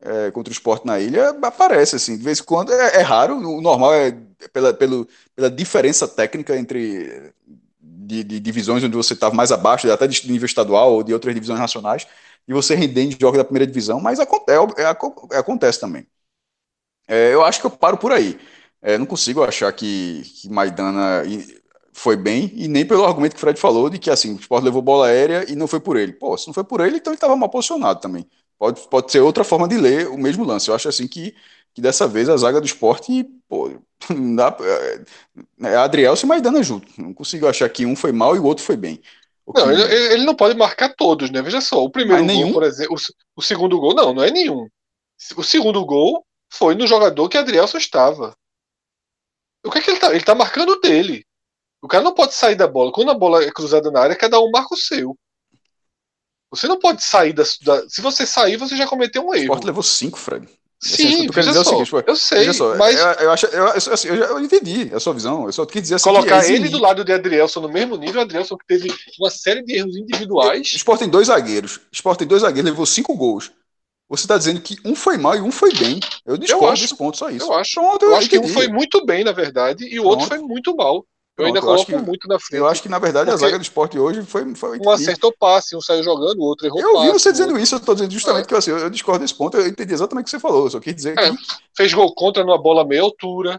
é, 0.00 0.30
contra 0.30 0.50
o 0.50 0.52
esporte 0.52 0.86
na 0.86 1.00
ilha, 1.00 1.30
aparece 1.42 1.96
assim, 1.96 2.16
de 2.16 2.22
vez 2.24 2.40
em 2.40 2.44
quando, 2.44 2.72
é, 2.72 2.96
é 2.96 3.02
raro, 3.02 3.36
o 3.36 3.60
normal 3.60 3.94
é 3.94 4.16
pela, 4.52 4.74
pelo, 4.74 5.08
pela 5.34 5.50
diferença 5.50 6.06
técnica 6.06 6.56
entre 6.56 7.32
de, 7.80 8.24
de 8.24 8.40
divisões 8.40 8.84
onde 8.84 8.96
você 8.96 9.14
estava 9.14 9.34
mais 9.34 9.52
abaixo, 9.52 9.90
até 9.90 10.06
de 10.06 10.30
nível 10.30 10.46
estadual 10.46 10.92
ou 10.92 11.02
de 11.02 11.12
outras 11.12 11.34
divisões 11.34 11.58
nacionais, 11.58 12.06
e 12.46 12.52
você 12.52 12.74
render 12.74 13.02
em 13.02 13.10
jogos 13.18 13.38
da 13.38 13.44
primeira 13.44 13.66
divisão, 13.66 14.00
mas 14.00 14.20
acontece, 14.20 14.58
é, 14.78 14.84
é, 14.84 15.38
acontece 15.38 15.80
também. 15.80 16.06
É, 17.08 17.32
eu 17.34 17.44
acho 17.44 17.60
que 17.60 17.66
eu 17.66 17.70
paro 17.70 17.96
por 17.96 18.12
aí. 18.12 18.38
É, 18.82 18.98
não 18.98 19.06
consigo 19.06 19.42
achar 19.44 19.72
que, 19.72 20.22
que 20.40 20.48
Maidana 20.50 21.22
foi 21.92 22.16
bem, 22.16 22.50
e 22.54 22.66
nem 22.66 22.84
pelo 22.84 23.04
argumento 23.04 23.32
que 23.32 23.36
o 23.36 23.40
Fred 23.40 23.60
falou 23.60 23.88
de 23.88 23.98
que 23.98 24.10
assim, 24.10 24.34
o 24.34 24.40
Sport 24.40 24.64
levou 24.64 24.82
bola 24.82 25.06
aérea 25.06 25.50
e 25.50 25.54
não 25.54 25.66
foi 25.68 25.78
por 25.78 25.96
ele. 25.96 26.12
Pô, 26.12 26.36
se 26.36 26.46
não 26.46 26.54
foi 26.54 26.64
por 26.64 26.80
ele, 26.80 26.96
então 26.96 27.12
ele 27.12 27.16
estava 27.16 27.36
mal 27.36 27.48
posicionado 27.48 28.00
também. 28.00 28.26
Pode, 28.58 28.80
pode 28.88 29.12
ser 29.12 29.20
outra 29.20 29.44
forma 29.44 29.68
de 29.68 29.76
ler 29.76 30.08
o 30.08 30.18
mesmo 30.18 30.44
lance. 30.44 30.68
Eu 30.68 30.74
acho 30.74 30.88
assim 30.88 31.06
que, 31.06 31.34
que 31.74 31.80
dessa 31.80 32.08
vez 32.08 32.28
a 32.28 32.36
zaga 32.36 32.60
do 32.60 32.66
esporte, 32.66 33.24
pô, 33.48 33.70
dá. 34.36 34.56
É, 34.60 35.00
é 35.68 35.76
Adriel 35.76 36.14
e 36.20 36.26
Maidana 36.26 36.62
junto. 36.62 36.88
Não 37.00 37.12
consigo 37.12 37.46
achar 37.46 37.68
que 37.68 37.86
um 37.86 37.94
foi 37.94 38.12
mal 38.12 38.34
e 38.34 38.38
o 38.38 38.44
outro 38.44 38.64
foi 38.64 38.76
bem. 38.76 39.00
Não, 39.54 39.70
ele, 39.70 39.82
ele, 40.14 40.24
não 40.24 40.34
pode 40.34 40.56
marcar 40.56 40.94
todos, 40.94 41.30
né? 41.30 41.42
Veja 41.42 41.60
só, 41.60 41.82
o 41.82 41.90
primeiro 41.90 42.24
Mas 42.24 42.32
gol, 42.32 42.42
nenhum? 42.42 42.52
por 42.54 42.62
exemplo, 42.62 42.94
o, 42.94 43.40
o, 43.40 43.42
segundo 43.42 43.78
gol, 43.78 43.94
não, 43.94 44.14
não 44.14 44.22
é 44.22 44.30
nenhum. 44.30 44.68
O 45.36 45.42
segundo 45.42 45.84
gol 45.84 46.24
foi 46.50 46.74
no 46.74 46.86
jogador 46.86 47.28
que 47.28 47.36
Adrielson 47.36 47.78
estava. 47.78 48.36
O 49.64 49.70
que 49.70 49.78
é 49.78 49.80
que 49.82 49.90
ele 49.90 50.00
tá? 50.00 50.10
Ele 50.10 50.24
tá 50.24 50.34
marcando 50.34 50.80
dele. 50.80 51.24
O 51.80 51.88
cara 51.88 52.04
não 52.04 52.14
pode 52.14 52.34
sair 52.34 52.54
da 52.54 52.66
bola. 52.66 52.92
Quando 52.92 53.10
a 53.10 53.14
bola 53.14 53.42
é 53.44 53.50
cruzada 53.50 53.90
na 53.90 54.00
área, 54.00 54.16
cada 54.16 54.40
um 54.40 54.50
marca 54.50 54.74
o 54.74 54.78
seu. 54.78 55.16
Você 56.50 56.68
não 56.68 56.78
pode 56.78 57.02
sair 57.02 57.32
da, 57.32 57.44
da 57.62 57.88
Se 57.88 58.00
você 58.00 58.26
sair, 58.26 58.56
você 58.56 58.76
já 58.76 58.86
cometeu 58.86 59.26
um 59.26 59.34
erro. 59.34 59.44
O 59.44 59.54
Sport 59.54 59.64
levou 59.64 59.82
cinco, 59.82 60.18
Fred. 60.18 60.48
Sim, 60.84 61.28
assim, 61.28 61.52
só, 61.54 61.62
seguinte, 61.62 61.84
tipo, 61.84 62.02
eu 62.04 62.16
sei, 62.16 62.52
só, 62.52 62.74
mas... 62.76 62.98
Eu, 62.98 63.06
eu, 63.06 63.30
acho, 63.30 63.46
eu, 63.46 63.66
assim, 63.68 64.08
eu, 64.08 64.16
já, 64.16 64.24
eu 64.24 64.40
entendi 64.40 64.90
a 64.92 64.98
sua 64.98 65.14
visão, 65.14 65.46
eu 65.46 65.52
só 65.52 65.64
queria 65.64 65.82
dizer 65.82 65.94
assim 65.94 66.10
Colocar 66.10 66.44
ele 66.44 66.68
do 66.68 66.80
lado 66.80 67.04
de 67.04 67.12
Adrielson 67.12 67.60
no 67.60 67.68
mesmo 67.68 67.96
nível, 67.96 68.20
Adrielson 68.20 68.56
que 68.56 68.66
teve 68.66 68.92
uma 69.16 69.30
série 69.30 69.62
de 69.62 69.76
erros 69.76 69.96
individuais. 69.96 70.72
O 70.72 70.76
Sport 70.76 70.98
tem 70.98 71.08
dois 71.08 71.28
zagueiros, 71.28 71.80
Sport 71.92 72.18
tem 72.18 72.26
dois 72.26 72.42
zagueiros, 72.42 72.68
levou 72.68 72.84
cinco 72.84 73.14
gols. 73.14 73.52
Você 74.12 74.24
está 74.24 74.36
dizendo 74.36 74.60
que 74.60 74.76
um 74.84 74.94
foi 74.94 75.16
mal 75.16 75.34
e 75.34 75.40
um 75.40 75.50
foi 75.50 75.72
bem. 75.72 75.98
Eu 76.26 76.36
discordo 76.36 76.66
eu 76.66 76.70
acho, 76.72 76.82
desse 76.82 76.94
ponto, 76.94 77.16
só 77.16 77.30
isso. 77.30 77.46
Eu 77.46 77.54
acho, 77.54 77.80
Pronto, 77.80 78.04
eu, 78.04 78.10
eu 78.10 78.16
acho 78.16 78.28
que 78.28 78.38
um 78.38 78.46
foi 78.46 78.68
muito 78.68 79.06
bem, 79.06 79.24
na 79.24 79.32
verdade, 79.32 79.86
e 79.86 79.98
o 79.98 80.04
outro 80.04 80.26
foi 80.26 80.36
muito 80.36 80.76
mal. 80.76 80.96
Eu 80.96 81.04
Pronto, 81.34 81.46
ainda 81.46 81.60
coloco 81.62 81.86
que, 81.86 81.96
muito 81.96 82.28
na 82.28 82.38
frente. 82.38 82.60
Eu 82.60 82.68
acho 82.68 82.82
que, 82.82 82.90
na 82.90 82.98
verdade, 82.98 83.30
a 83.30 83.36
zaga 83.36 83.58
do 83.58 83.62
esporte 83.62 83.98
hoje 83.98 84.22
foi. 84.22 84.54
foi 84.54 84.78
um 84.78 84.90
acertou 84.90 85.32
passe, 85.40 85.74
um 85.74 85.80
saiu 85.80 86.02
jogando, 86.02 86.40
o 86.40 86.42
outro 86.42 86.66
errou 86.66 86.78
Eu 86.78 86.92
passe, 86.92 87.06
vi 87.06 87.12
você 87.12 87.32
dizendo 87.32 87.58
isso, 87.58 87.74
eu 87.74 87.78
estou 87.78 87.94
dizendo 87.94 88.12
justamente 88.12 88.44
é. 88.44 88.48
que 88.48 88.54
assim, 88.54 88.70
eu, 88.70 88.90
discordo 88.90 89.20
desse 89.22 89.34
ponto, 89.34 89.56
eu 89.56 89.66
entendi 89.66 89.94
exatamente 89.94 90.24
o 90.24 90.26
que 90.26 90.30
você 90.30 90.38
falou. 90.38 90.64
Eu 90.64 90.70
só 90.70 90.78
quis 90.78 90.94
dizer 90.94 91.18
é. 91.18 91.30
que. 91.30 91.36
Fez 91.74 91.94
gol 91.94 92.14
contra 92.14 92.44
numa 92.44 92.60
bola 92.60 92.86
meia 92.86 93.00
altura. 93.00 93.58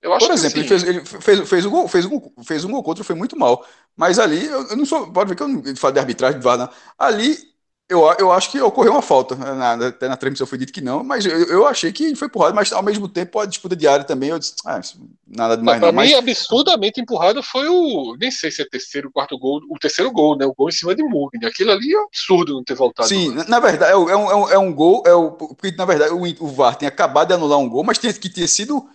Eu 0.00 0.14
acho 0.14 0.28
Por 0.28 0.32
exemplo, 0.32 0.60
ele, 0.60 0.68
fez, 0.68 0.82
ele 0.84 1.04
fez, 1.04 1.48
fez, 1.48 1.66
um 1.66 1.70
gol, 1.70 1.88
fez, 1.88 2.06
um, 2.06 2.20
fez 2.44 2.64
um 2.64 2.70
gol 2.70 2.84
contra, 2.84 3.02
foi 3.02 3.16
muito 3.16 3.36
mal. 3.36 3.66
Mas 3.96 4.20
ali, 4.20 4.46
eu, 4.46 4.68
eu 4.68 4.76
não 4.76 4.86
sou. 4.86 5.12
Pode 5.12 5.28
ver 5.28 5.34
que 5.34 5.42
eu 5.42 5.48
não 5.48 5.76
falo 5.76 5.94
de 5.94 5.98
arbitragem 5.98 6.38
de 6.38 6.44
VAR, 6.44 6.72
Ali 6.96 7.49
Eu, 7.90 8.02
eu 8.20 8.30
acho 8.30 8.52
que 8.52 8.60
ocorreu 8.60 8.92
uma 8.92 9.02
falta. 9.02 9.34
Na, 9.34 9.88
até 9.88 10.06
na 10.06 10.16
transmissão 10.16 10.46
foi 10.46 10.56
dito 10.56 10.72
que 10.72 10.80
não, 10.80 11.02
mas 11.02 11.26
eu, 11.26 11.36
eu 11.48 11.66
achei 11.66 11.90
que 11.90 12.14
foi 12.14 12.28
empurrado, 12.28 12.54
mas 12.54 12.72
ao 12.72 12.84
mesmo 12.84 13.08
tempo 13.08 13.40
a 13.40 13.44
disputa 13.46 13.74
diária 13.74 14.04
também, 14.04 14.28
eu 14.28 14.38
disse, 14.38 14.54
ah, 14.64 14.80
nada 15.26 15.56
demais 15.56 15.80
não. 15.80 15.88
Pra 15.88 15.92
não, 15.92 16.02
mim, 16.04 16.12
mas... 16.12 16.18
absurdamente 16.18 17.00
empurrado 17.00 17.42
foi 17.42 17.68
o. 17.68 18.16
Nem 18.16 18.30
sei 18.30 18.52
se 18.52 18.62
é 18.62 18.64
terceiro, 18.64 19.10
quarto 19.10 19.36
gol. 19.36 19.60
O 19.68 19.76
terceiro 19.76 20.12
gol, 20.12 20.38
né? 20.38 20.46
O 20.46 20.54
gol 20.54 20.68
em 20.68 20.72
cima 20.72 20.94
de 20.94 21.02
Mugni. 21.02 21.44
Aquilo 21.44 21.72
ali 21.72 21.92
é 21.92 22.00
absurdo 22.00 22.54
não 22.54 22.62
ter 22.62 22.76
voltado. 22.76 23.08
Sim, 23.08 23.34
na, 23.34 23.44
na 23.44 23.58
verdade, 23.58 23.90
é, 23.90 23.96
um, 23.96 24.08
é, 24.08 24.16
um, 24.16 24.50
é 24.50 24.58
um 24.58 24.72
gol. 24.72 25.02
É 25.04 25.12
o, 25.12 25.32
porque, 25.32 25.72
na 25.72 25.84
verdade, 25.84 26.12
o, 26.12 26.22
o 26.44 26.46
VAR 26.46 26.76
tem 26.76 26.86
acabado 26.86 27.26
de 27.26 27.34
anular 27.34 27.58
um 27.58 27.68
gol, 27.68 27.82
mas 27.82 27.98
tinha 27.98 28.12
que 28.12 28.28
ter 28.28 28.46
sido. 28.46 28.88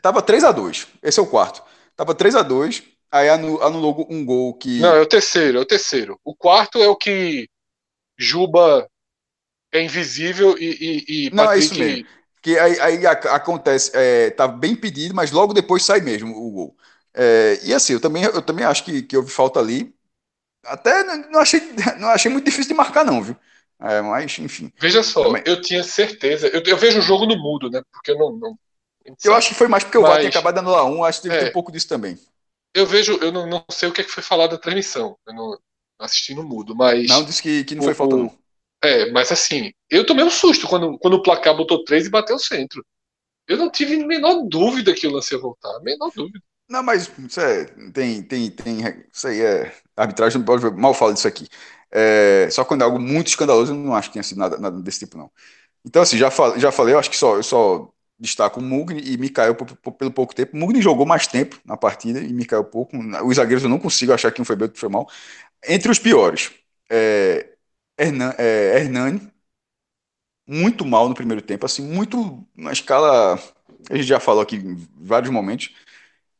Tava 0.00 0.22
3 0.22 0.44
a 0.44 0.52
2 0.52 0.86
Esse 1.02 1.18
é 1.18 1.22
o 1.22 1.26
quarto. 1.26 1.60
Tava 1.96 2.14
3 2.14 2.36
a 2.36 2.42
2 2.42 2.84
aí 3.10 3.28
anulou 3.28 4.06
um 4.08 4.24
gol 4.24 4.54
que. 4.54 4.78
Não, 4.78 4.94
é 4.94 5.00
o 5.00 5.06
terceiro, 5.06 5.58
é 5.58 5.60
o 5.60 5.66
terceiro. 5.66 6.18
O 6.24 6.34
quarto 6.34 6.78
é 6.78 6.88
o 6.88 6.96
que 6.96 7.48
Juba 8.22 8.88
é 9.72 9.82
invisível 9.82 10.56
e, 10.58 11.04
e, 11.08 11.26
e 11.26 11.30
Não, 11.30 11.44
Patrick... 11.44 11.62
é 11.62 11.64
isso 11.64 11.78
mesmo. 11.78 12.06
Que 12.42 12.58
aí, 12.58 12.80
aí 12.80 13.06
acontece, 13.06 13.92
é, 13.94 14.30
tá 14.30 14.48
bem 14.48 14.74
pedido, 14.74 15.14
mas 15.14 15.30
logo 15.30 15.54
depois 15.54 15.84
sai 15.84 16.00
mesmo 16.00 16.36
o 16.36 16.50
gol. 16.50 16.76
É, 17.14 17.60
e 17.62 17.72
assim, 17.72 17.92
eu 17.92 18.00
também, 18.00 18.24
eu 18.24 18.42
também 18.42 18.64
acho 18.64 18.84
que, 18.84 19.02
que 19.02 19.16
houve 19.16 19.30
falta 19.30 19.60
ali. 19.60 19.94
Até 20.64 21.04
não 21.04 21.40
achei, 21.40 21.60
não 21.98 22.08
achei 22.08 22.30
muito 22.30 22.44
difícil 22.44 22.68
de 22.68 22.74
marcar, 22.74 23.04
não, 23.04 23.22
viu? 23.22 23.36
É, 23.80 24.00
mas, 24.00 24.38
enfim. 24.38 24.72
Veja 24.78 25.02
só, 25.02 25.24
também... 25.24 25.42
eu 25.46 25.60
tinha 25.60 25.82
certeza. 25.84 26.48
Eu, 26.48 26.62
eu, 26.64 26.76
vejo 26.76 26.98
o 26.98 27.02
jogo 27.02 27.26
no 27.26 27.36
mudo, 27.36 27.70
né? 27.70 27.82
Porque 27.92 28.10
eu 28.10 28.18
não. 28.18 28.32
não 28.36 28.58
eu 29.24 29.34
acho 29.34 29.48
que 29.48 29.54
foi 29.54 29.66
mais 29.66 29.82
porque 29.82 29.98
o 29.98 30.02
VAR 30.02 30.18
tinha 30.18 30.28
acabado 30.28 30.54
de 30.54 30.60
anular 30.60 30.84
um, 30.84 31.02
acho 31.02 31.20
que 31.20 31.28
teve 31.28 31.46
é, 31.46 31.48
um 31.48 31.52
pouco 31.52 31.72
disso 31.72 31.88
também. 31.88 32.16
Eu 32.72 32.86
vejo, 32.86 33.18
eu 33.20 33.32
não, 33.32 33.46
não 33.46 33.64
sei 33.70 33.88
o 33.88 33.92
que, 33.92 34.00
é 34.00 34.04
que 34.04 34.10
foi 34.10 34.22
falado 34.22 34.52
da 34.52 34.58
transmissão. 34.58 35.16
Eu 35.26 35.34
não 35.34 35.58
assisti 36.04 36.34
no 36.34 36.42
mudo, 36.42 36.74
mas. 36.74 37.08
Não, 37.08 37.24
disse 37.24 37.42
que, 37.42 37.64
que 37.64 37.74
não 37.74 37.82
foi 37.82 37.94
falta, 37.94 38.16
não. 38.16 38.38
É, 38.82 39.10
mas 39.12 39.30
assim, 39.30 39.72
eu 39.88 40.04
tomei 40.04 40.24
um 40.24 40.30
susto 40.30 40.66
quando, 40.66 40.98
quando 40.98 41.14
o 41.14 41.22
placar 41.22 41.56
botou 41.56 41.84
3 41.84 42.06
e 42.06 42.10
bateu 42.10 42.36
o 42.36 42.40
centro. 42.40 42.84
Eu 43.46 43.56
não 43.56 43.70
tive 43.70 44.02
a 44.02 44.06
menor 44.06 44.42
dúvida 44.48 44.94
que 44.94 45.06
o 45.06 45.10
lance 45.10 45.34
ia 45.34 45.40
voltar, 45.40 45.70
a 45.76 45.80
menor 45.80 46.10
dúvida. 46.14 46.40
Não, 46.68 46.82
mas 46.82 47.10
isso 47.18 47.40
é, 47.40 47.64
tem, 47.92 48.22
tem, 48.22 48.50
tem, 48.50 48.78
isso 49.12 49.28
aí 49.28 49.40
é, 49.40 49.74
arbitragem 49.96 50.38
não 50.38 50.46
pode 50.46 50.68
mal 50.70 50.94
falar 50.94 51.12
disso 51.12 51.28
aqui. 51.28 51.46
É, 51.90 52.48
só 52.50 52.64
quando 52.64 52.80
é 52.80 52.84
algo 52.84 52.98
muito 52.98 53.28
escandaloso, 53.28 53.72
eu 53.72 53.76
não 53.76 53.94
acho 53.94 54.08
que 54.08 54.14
tenha 54.14 54.22
sido 54.22 54.38
nada, 54.38 54.58
nada 54.58 54.80
desse 54.80 55.00
tipo, 55.00 55.18
não. 55.18 55.30
Então, 55.84 56.02
assim, 56.02 56.16
já, 56.16 56.30
falei, 56.30 56.58
já 56.60 56.72
falei, 56.72 56.94
eu 56.94 56.98
acho 56.98 57.10
que 57.10 57.16
só, 57.16 57.36
eu 57.36 57.42
só 57.42 57.92
destaco 58.22 58.60
o 58.60 58.62
Mugni 58.62 59.02
e 59.04 59.18
Mikael 59.18 59.56
pelo 59.56 60.10
pouco 60.12 60.34
tempo. 60.34 60.56
Mugni 60.56 60.80
jogou 60.80 61.04
mais 61.04 61.26
tempo 61.26 61.60
na 61.64 61.76
partida 61.76 62.20
e 62.20 62.32
Mikael 62.32 62.64
pouco. 62.64 62.96
Os 63.26 63.36
zagueiros 63.36 63.64
eu 63.64 63.68
não 63.68 63.80
consigo 63.80 64.12
achar 64.12 64.30
que 64.30 64.40
um 64.40 64.44
foi 64.44 64.56
bem, 64.56 64.66
outro 64.66 64.80
foi 64.80 64.88
mal. 64.88 65.08
Entre 65.66 65.90
os 65.90 65.98
piores, 65.98 66.52
é, 66.88 67.50
Hernan, 67.98 68.34
é, 68.38 68.78
Hernani, 68.78 69.20
muito 70.46 70.84
mal 70.84 71.08
no 71.08 71.14
primeiro 71.14 71.42
tempo, 71.42 71.66
assim, 71.66 71.82
muito 71.82 72.46
na 72.56 72.72
escala. 72.72 73.34
A 73.90 73.96
gente 73.96 74.06
já 74.06 74.20
falou 74.20 74.42
aqui 74.42 74.56
em 74.56 74.76
vários 74.96 75.30
momentos. 75.30 75.74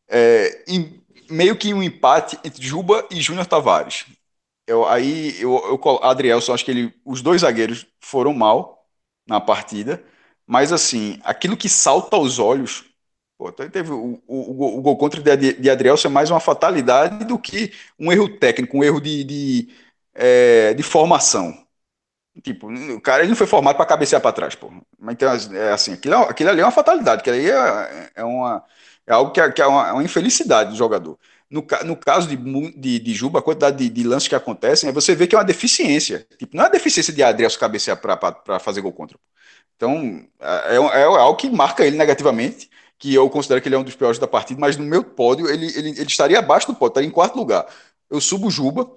É, 0.08 0.64
em, 0.68 1.02
meio 1.30 1.56
que 1.56 1.74
um 1.74 1.82
empate 1.82 2.38
entre 2.44 2.64
Juba 2.64 3.06
e 3.10 3.20
Júnior 3.20 3.46
Tavares. 3.46 4.06
Eu, 4.66 4.86
aí 4.86 5.40
eu, 5.40 5.80
eu 5.84 6.04
Adrielson, 6.04 6.54
acho 6.54 6.64
que 6.64 6.70
ele, 6.70 6.94
os 7.04 7.22
dois 7.22 7.40
zagueiros 7.40 7.86
foram 8.00 8.32
mal 8.32 8.86
na 9.26 9.40
partida, 9.40 10.04
mas 10.46 10.72
assim, 10.72 11.20
aquilo 11.24 11.56
que 11.56 11.68
salta 11.68 12.16
aos 12.16 12.38
olhos. 12.38 12.84
Pô, 13.38 13.50
teve 13.52 13.90
o, 13.90 14.22
o, 14.26 14.78
o, 14.78 14.82
gol 14.82 14.96
contra 14.96 15.20
de, 15.36 15.54
de 15.54 15.70
Adrielson 15.70 16.08
é 16.08 16.10
mais 16.10 16.30
uma 16.30 16.40
fatalidade 16.40 17.24
do 17.24 17.38
que 17.38 17.72
um 17.98 18.12
erro 18.12 18.28
técnico, 18.38 18.78
um 18.78 18.84
erro 18.84 19.00
de, 19.00 19.24
de, 19.24 19.68
é, 20.14 20.74
de 20.74 20.82
formação. 20.82 21.52
Tipo, 22.42 22.68
o 22.72 23.00
cara 23.00 23.22
ele 23.22 23.28
não 23.30 23.36
foi 23.36 23.46
formado 23.46 23.76
para 23.76 23.84
cabecear 23.84 24.22
para 24.22 24.32
trás, 24.32 24.54
pô. 24.54 24.70
Mas 24.98 25.14
então, 25.14 25.30
é 25.54 25.72
assim, 25.72 25.92
aquilo, 25.92 26.14
aquilo 26.16 26.50
ali 26.50 26.60
é 26.60 26.64
uma 26.64 26.70
fatalidade, 26.70 27.22
que 27.22 27.30
aí 27.30 27.50
é, 27.50 28.10
é, 28.14 28.24
uma, 28.24 28.64
é 29.06 29.12
algo 29.12 29.32
que 29.32 29.40
é, 29.40 29.50
que 29.52 29.60
é, 29.60 29.66
uma, 29.66 29.88
é 29.88 29.92
uma 29.92 30.04
infelicidade 30.04 30.70
do 30.70 30.76
jogador. 30.76 31.18
No, 31.50 31.66
no 31.84 31.96
caso 31.96 32.26
de, 32.28 32.36
de, 32.72 32.98
de 32.98 33.14
Juba, 33.14 33.40
a 33.40 33.42
quantidade 33.42 33.76
de, 33.76 33.90
de 33.90 34.02
lances 34.04 34.28
que 34.28 34.34
acontecem, 34.34 34.90
você 34.92 35.14
vê 35.14 35.26
que 35.26 35.34
é 35.34 35.38
uma 35.38 35.44
deficiência. 35.44 36.26
Tipo, 36.38 36.56
não 36.56 36.64
é 36.64 36.70
deficiência 36.70 37.12
de 37.12 37.22
Adrielso 37.22 37.58
cabecear 37.58 37.98
para 37.98 38.58
fazer 38.58 38.80
gol 38.80 38.92
contra. 38.92 39.18
Então, 39.82 40.24
é, 40.38 40.76
é, 40.76 41.00
é 41.00 41.04
algo 41.04 41.36
que 41.36 41.50
marca 41.50 41.84
ele 41.84 41.96
negativamente, 41.96 42.70
que 42.96 43.12
eu 43.12 43.28
considero 43.28 43.60
que 43.60 43.66
ele 43.66 43.74
é 43.74 43.78
um 43.78 43.82
dos 43.82 43.96
piores 43.96 44.16
da 44.16 44.28
partida, 44.28 44.60
mas 44.60 44.76
no 44.76 44.84
meu 44.84 45.02
pódio 45.02 45.48
ele, 45.50 45.66
ele, 45.76 45.90
ele 45.90 46.04
estaria 46.04 46.38
abaixo 46.38 46.68
do 46.68 46.74
pódio, 46.74 46.92
estaria 46.92 47.08
em 47.08 47.12
quarto 47.12 47.36
lugar. 47.36 47.66
Eu 48.08 48.20
subo 48.20 48.48
Juba, 48.48 48.88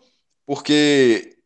porque 0.45 1.39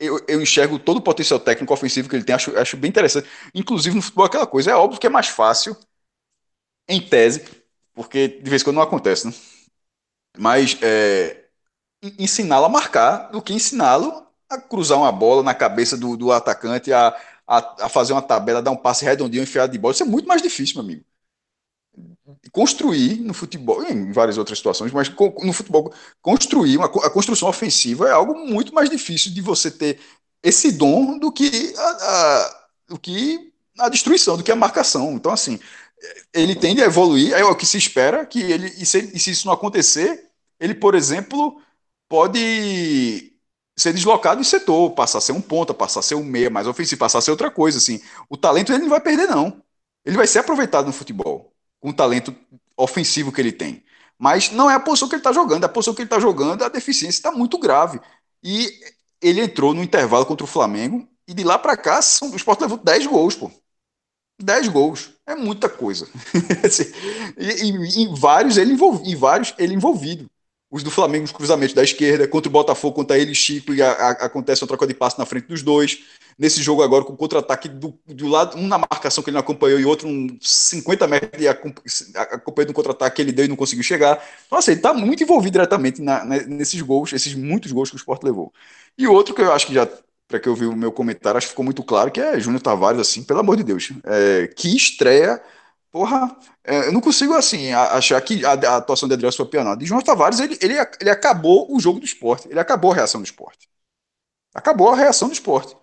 eu, 0.00 0.18
eu, 0.26 0.40
enxergo 0.40 0.78
todo 0.78 0.96
o 0.98 1.02
potencial 1.02 1.38
técnico 1.38 1.74
ofensivo 1.74 2.08
que 2.08 2.16
ele 2.16 2.24
tem, 2.24 2.34
acho, 2.34 2.56
acho 2.58 2.76
bem 2.78 2.88
interessante. 2.88 3.28
Inclusive 3.54 3.94
no 3.94 4.00
futebol, 4.00 4.24
aquela 4.24 4.46
coisa. 4.46 4.70
É 4.70 4.74
óbvio 4.74 4.98
que 4.98 5.06
é 5.06 5.10
mais 5.10 5.28
fácil, 5.28 5.76
em 6.88 7.00
tese, 7.00 7.44
porque 7.92 8.28
de 8.28 8.48
vez 8.48 8.62
em 8.62 8.64
quando 8.64 8.76
não 8.76 8.82
acontece, 8.82 9.26
né? 9.26 9.34
Mas 10.38 10.78
é, 10.82 11.44
ensiná-lo 12.18 12.64
a 12.64 12.68
marcar 12.70 13.30
do 13.30 13.42
que 13.42 13.52
ensiná-lo 13.52 14.26
a 14.48 14.58
cruzar 14.58 14.98
uma 14.98 15.12
bola 15.12 15.42
na 15.42 15.54
cabeça 15.54 15.96
do, 15.98 16.16
do 16.16 16.32
atacante, 16.32 16.92
a, 16.92 17.14
a, 17.46 17.86
a, 17.86 17.88
fazer 17.88 18.12
uma 18.12 18.22
tabela, 18.22 18.62
dar 18.62 18.70
um 18.70 18.76
passe 18.76 19.04
redondinho, 19.04 19.42
enfiado 19.42 19.72
de 19.72 19.78
bola. 19.78 19.92
Isso 19.94 20.02
é 20.02 20.06
muito 20.06 20.26
mais 20.26 20.42
difícil, 20.42 20.76
meu 20.76 20.84
amigo 20.84 21.04
construir 22.52 23.20
no 23.20 23.32
futebol, 23.32 23.82
em 23.84 24.12
várias 24.12 24.38
outras 24.38 24.58
situações, 24.58 24.92
mas 24.92 25.08
no 25.42 25.52
futebol, 25.52 25.92
construir 26.20 26.76
uma, 26.76 26.86
a 26.86 27.10
construção 27.10 27.48
ofensiva 27.48 28.08
é 28.08 28.12
algo 28.12 28.34
muito 28.34 28.74
mais 28.74 28.90
difícil 28.90 29.32
de 29.32 29.40
você 29.40 29.70
ter 29.70 29.98
esse 30.42 30.72
dom 30.72 31.18
do 31.18 31.32
que 31.32 31.74
a, 31.76 31.82
a, 31.82 32.68
do 32.88 32.98
que 32.98 33.52
a 33.78 33.88
destruição, 33.88 34.36
do 34.36 34.44
que 34.44 34.52
a 34.52 34.56
marcação. 34.56 35.12
Então, 35.12 35.32
assim, 35.32 35.58
ele 36.32 36.54
tende 36.54 36.82
a 36.82 36.86
evoluir, 36.86 37.32
é 37.32 37.44
o 37.44 37.56
que 37.56 37.66
se 37.66 37.78
espera 37.78 38.26
que 38.26 38.40
ele, 38.40 38.68
e 38.78 38.84
se, 38.86 39.10
e 39.14 39.18
se 39.18 39.30
isso 39.30 39.46
não 39.46 39.54
acontecer, 39.54 40.28
ele, 40.60 40.74
por 40.74 40.94
exemplo, 40.94 41.60
pode 42.08 43.32
ser 43.76 43.92
deslocado 43.92 44.40
em 44.40 44.44
setor, 44.44 44.90
passar 44.92 45.18
a 45.18 45.20
ser 45.20 45.32
um 45.32 45.40
ponta, 45.40 45.74
passar 45.74 46.00
a 46.00 46.02
ser 46.02 46.14
um 46.14 46.24
meia 46.24 46.48
mais 46.48 46.66
ofensivo, 46.66 46.98
passar 46.98 47.18
a 47.18 47.20
ser 47.22 47.30
outra 47.30 47.50
coisa, 47.50 47.78
assim. 47.78 48.00
O 48.28 48.36
talento 48.36 48.72
ele 48.72 48.82
não 48.82 48.88
vai 48.88 49.00
perder, 49.00 49.26
não. 49.26 49.62
Ele 50.04 50.16
vai 50.16 50.26
ser 50.26 50.38
aproveitado 50.38 50.86
no 50.86 50.92
futebol 50.92 51.52
com 51.80 51.90
o 51.90 51.92
talento 51.92 52.34
ofensivo 52.76 53.30
que 53.30 53.40
ele 53.40 53.52
tem. 53.52 53.84
Mas 54.18 54.50
não 54.50 54.70
é 54.70 54.74
a 54.74 54.80
posição 54.80 55.08
que 55.08 55.14
ele 55.14 55.20
está 55.20 55.32
jogando. 55.32 55.64
A 55.64 55.68
posição 55.68 55.94
que 55.94 56.00
ele 56.00 56.06
está 56.06 56.18
jogando, 56.18 56.64
a 56.64 56.68
deficiência 56.68 57.18
está 57.18 57.30
muito 57.30 57.58
grave. 57.58 58.00
E 58.42 58.72
ele 59.20 59.42
entrou 59.42 59.74
no 59.74 59.82
intervalo 59.82 60.24
contra 60.24 60.44
o 60.44 60.48
Flamengo 60.48 61.06
e 61.28 61.34
de 61.34 61.44
lá 61.44 61.58
para 61.58 61.76
cá 61.76 62.00
são, 62.00 62.30
o 62.30 62.36
Sport 62.36 62.60
levou 62.62 62.78
10 62.78 63.06
gols, 63.06 63.34
pô. 63.34 63.50
10 64.40 64.68
gols. 64.68 65.10
É 65.26 65.34
muita 65.34 65.68
coisa. 65.68 66.08
e, 67.36 67.64
e, 67.64 68.02
em 68.04 68.14
vários 68.14 68.56
ele 68.56 68.72
envolvido, 68.72 69.10
em 69.10 69.16
vários 69.16 69.54
ele 69.58 69.74
envolvido 69.74 70.30
os 70.70 70.82
do 70.82 70.90
Flamengo, 70.90 71.24
os 71.24 71.32
cruzamentos 71.32 71.74
da 71.74 71.82
esquerda, 71.82 72.26
contra 72.26 72.48
o 72.48 72.52
Botafogo, 72.52 72.94
contra 72.94 73.18
ele 73.18 73.34
Chico, 73.34 73.72
e 73.72 73.80
a, 73.80 73.92
a, 73.92 74.10
acontece 74.10 74.62
uma 74.62 74.68
troca 74.68 74.86
de 74.86 74.94
passe 74.94 75.18
na 75.18 75.24
frente 75.24 75.46
dos 75.46 75.62
dois. 75.62 76.00
Nesse 76.38 76.62
jogo 76.62 76.82
agora, 76.82 77.04
com 77.04 77.14
o 77.14 77.16
contra-ataque 77.16 77.68
do, 77.68 77.98
do 78.06 78.26
lado, 78.26 78.58
um 78.58 78.66
na 78.66 78.76
marcação 78.76 79.22
que 79.24 79.30
ele 79.30 79.34
não 79.34 79.40
acompanhou 79.40 79.80
e 79.80 79.86
outro 79.86 80.06
um 80.06 80.36
50 80.40 81.06
metros 81.06 81.46
acompanhando 82.14 82.70
um 82.70 82.74
contra-ataque 82.74 83.16
que 83.16 83.22
ele 83.22 83.32
deu 83.32 83.46
e 83.46 83.48
não 83.48 83.56
conseguiu 83.56 83.82
chegar. 83.82 84.22
Então, 84.46 84.58
assim, 84.58 84.72
ele 84.72 84.80
está 84.80 84.92
muito 84.92 85.22
envolvido 85.22 85.52
diretamente 85.52 86.02
na, 86.02 86.24
nesses 86.24 86.80
gols, 86.82 87.12
esses 87.12 87.34
muitos 87.34 87.72
gols 87.72 87.88
que 87.88 87.96
o 87.96 87.98
Sport 87.98 88.22
levou. 88.24 88.52
E 88.98 89.06
outro 89.06 89.34
que 89.34 89.40
eu 89.40 89.52
acho 89.52 89.66
que 89.66 89.72
já, 89.72 89.88
para 90.28 90.38
que 90.38 90.48
eu 90.48 90.54
vi 90.54 90.66
o 90.66 90.76
meu 90.76 90.92
comentário, 90.92 91.38
acho 91.38 91.46
que 91.46 91.52
ficou 91.52 91.64
muito 91.64 91.82
claro, 91.82 92.10
que 92.10 92.20
é 92.20 92.38
Júnior 92.38 92.60
Tavares, 92.60 93.00
assim, 93.00 93.22
pelo 93.22 93.40
amor 93.40 93.56
de 93.56 93.62
Deus. 93.62 93.92
É, 94.04 94.48
que 94.48 94.76
estreia 94.76 95.40
Porra, 95.96 96.36
é, 96.62 96.88
eu 96.88 96.92
não 96.92 97.00
consigo, 97.00 97.32
assim, 97.32 97.72
achar 97.72 98.20
que 98.20 98.44
a, 98.44 98.52
a 98.52 98.76
atuação 98.76 99.08
de 99.08 99.14
Adriano 99.14 99.34
foi 99.34 99.46
pior, 99.46 99.74
De 99.78 99.86
João 99.86 100.02
Tavares, 100.02 100.40
ele, 100.40 100.58
ele, 100.60 100.74
ele 101.00 101.08
acabou 101.08 101.74
o 101.74 101.80
jogo 101.80 101.98
do 101.98 102.04
esporte. 102.04 102.46
Ele 102.50 102.60
acabou 102.60 102.92
a 102.92 102.96
reação 102.96 103.18
do 103.18 103.24
esporte. 103.24 103.66
Acabou 104.54 104.90
a 104.90 104.96
reação 104.96 105.28
do 105.28 105.34
esporte. 105.34 105.76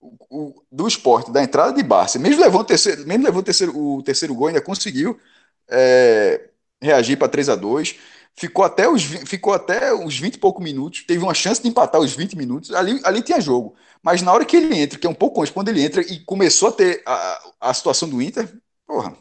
O, 0.00 0.16
o, 0.30 0.64
do 0.72 0.88
esporte, 0.88 1.30
da 1.30 1.42
entrada 1.42 1.74
de 1.74 1.82
Barça. 1.82 2.18
Mesmo 2.18 2.40
levando 2.42 2.62
o 2.62 2.64
terceiro, 2.64 3.06
mesmo 3.06 3.24
levando 3.24 3.42
o 3.42 3.44
terceiro, 3.44 3.78
o 3.78 4.02
terceiro 4.02 4.34
gol, 4.34 4.48
ainda 4.48 4.62
conseguiu 4.62 5.20
é, 5.68 6.48
reagir 6.80 7.18
para 7.18 7.28
3 7.28 7.50
a 7.50 7.56
2 7.56 7.96
Ficou 8.36 8.64
até, 8.64 8.88
os, 8.88 9.02
ficou 9.04 9.52
até 9.52 9.92
os 9.94 10.18
20 10.18 10.34
e 10.34 10.38
poucos 10.38 10.64
minutos. 10.64 11.04
Teve 11.06 11.22
uma 11.22 11.34
chance 11.34 11.62
de 11.62 11.68
empatar 11.68 12.00
os 12.00 12.14
20 12.16 12.36
minutos. 12.36 12.72
Ali, 12.72 13.00
ali 13.04 13.22
tinha 13.22 13.40
jogo. 13.40 13.76
Mas 14.02 14.22
na 14.22 14.32
hora 14.32 14.44
que 14.44 14.56
ele 14.56 14.76
entra, 14.76 14.98
que 14.98 15.06
é 15.06 15.10
um 15.10 15.14
pouco 15.14 15.40
antes, 15.40 15.52
quando 15.52 15.68
ele 15.68 15.82
entra 15.82 16.02
e 16.02 16.18
começou 16.24 16.68
a 16.70 16.72
ter 16.72 17.02
a, 17.06 17.52
a 17.60 17.74
situação 17.74 18.08
do 18.08 18.20
Inter, 18.20 18.52
porra, 18.86 19.16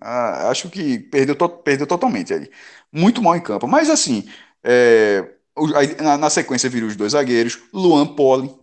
ah, 0.00 0.50
acho 0.50 0.70
que 0.70 0.98
perdeu, 0.98 1.34
to 1.36 1.48
perdeu 1.48 1.86
totalmente 1.86 2.32
ali. 2.34 2.50
Muito 2.92 3.22
mal 3.22 3.36
em 3.36 3.40
campo. 3.42 3.66
Mas 3.68 3.90
assim, 3.90 4.28
é, 4.62 5.36
na, 6.02 6.18
na, 6.18 6.30
sequência 6.30 6.68
viram 6.70 6.86
os 6.88 6.96
dois 6.96 7.12
zagueiros, 7.12 7.58
Luan 7.72 8.06
Poli. 8.14 8.54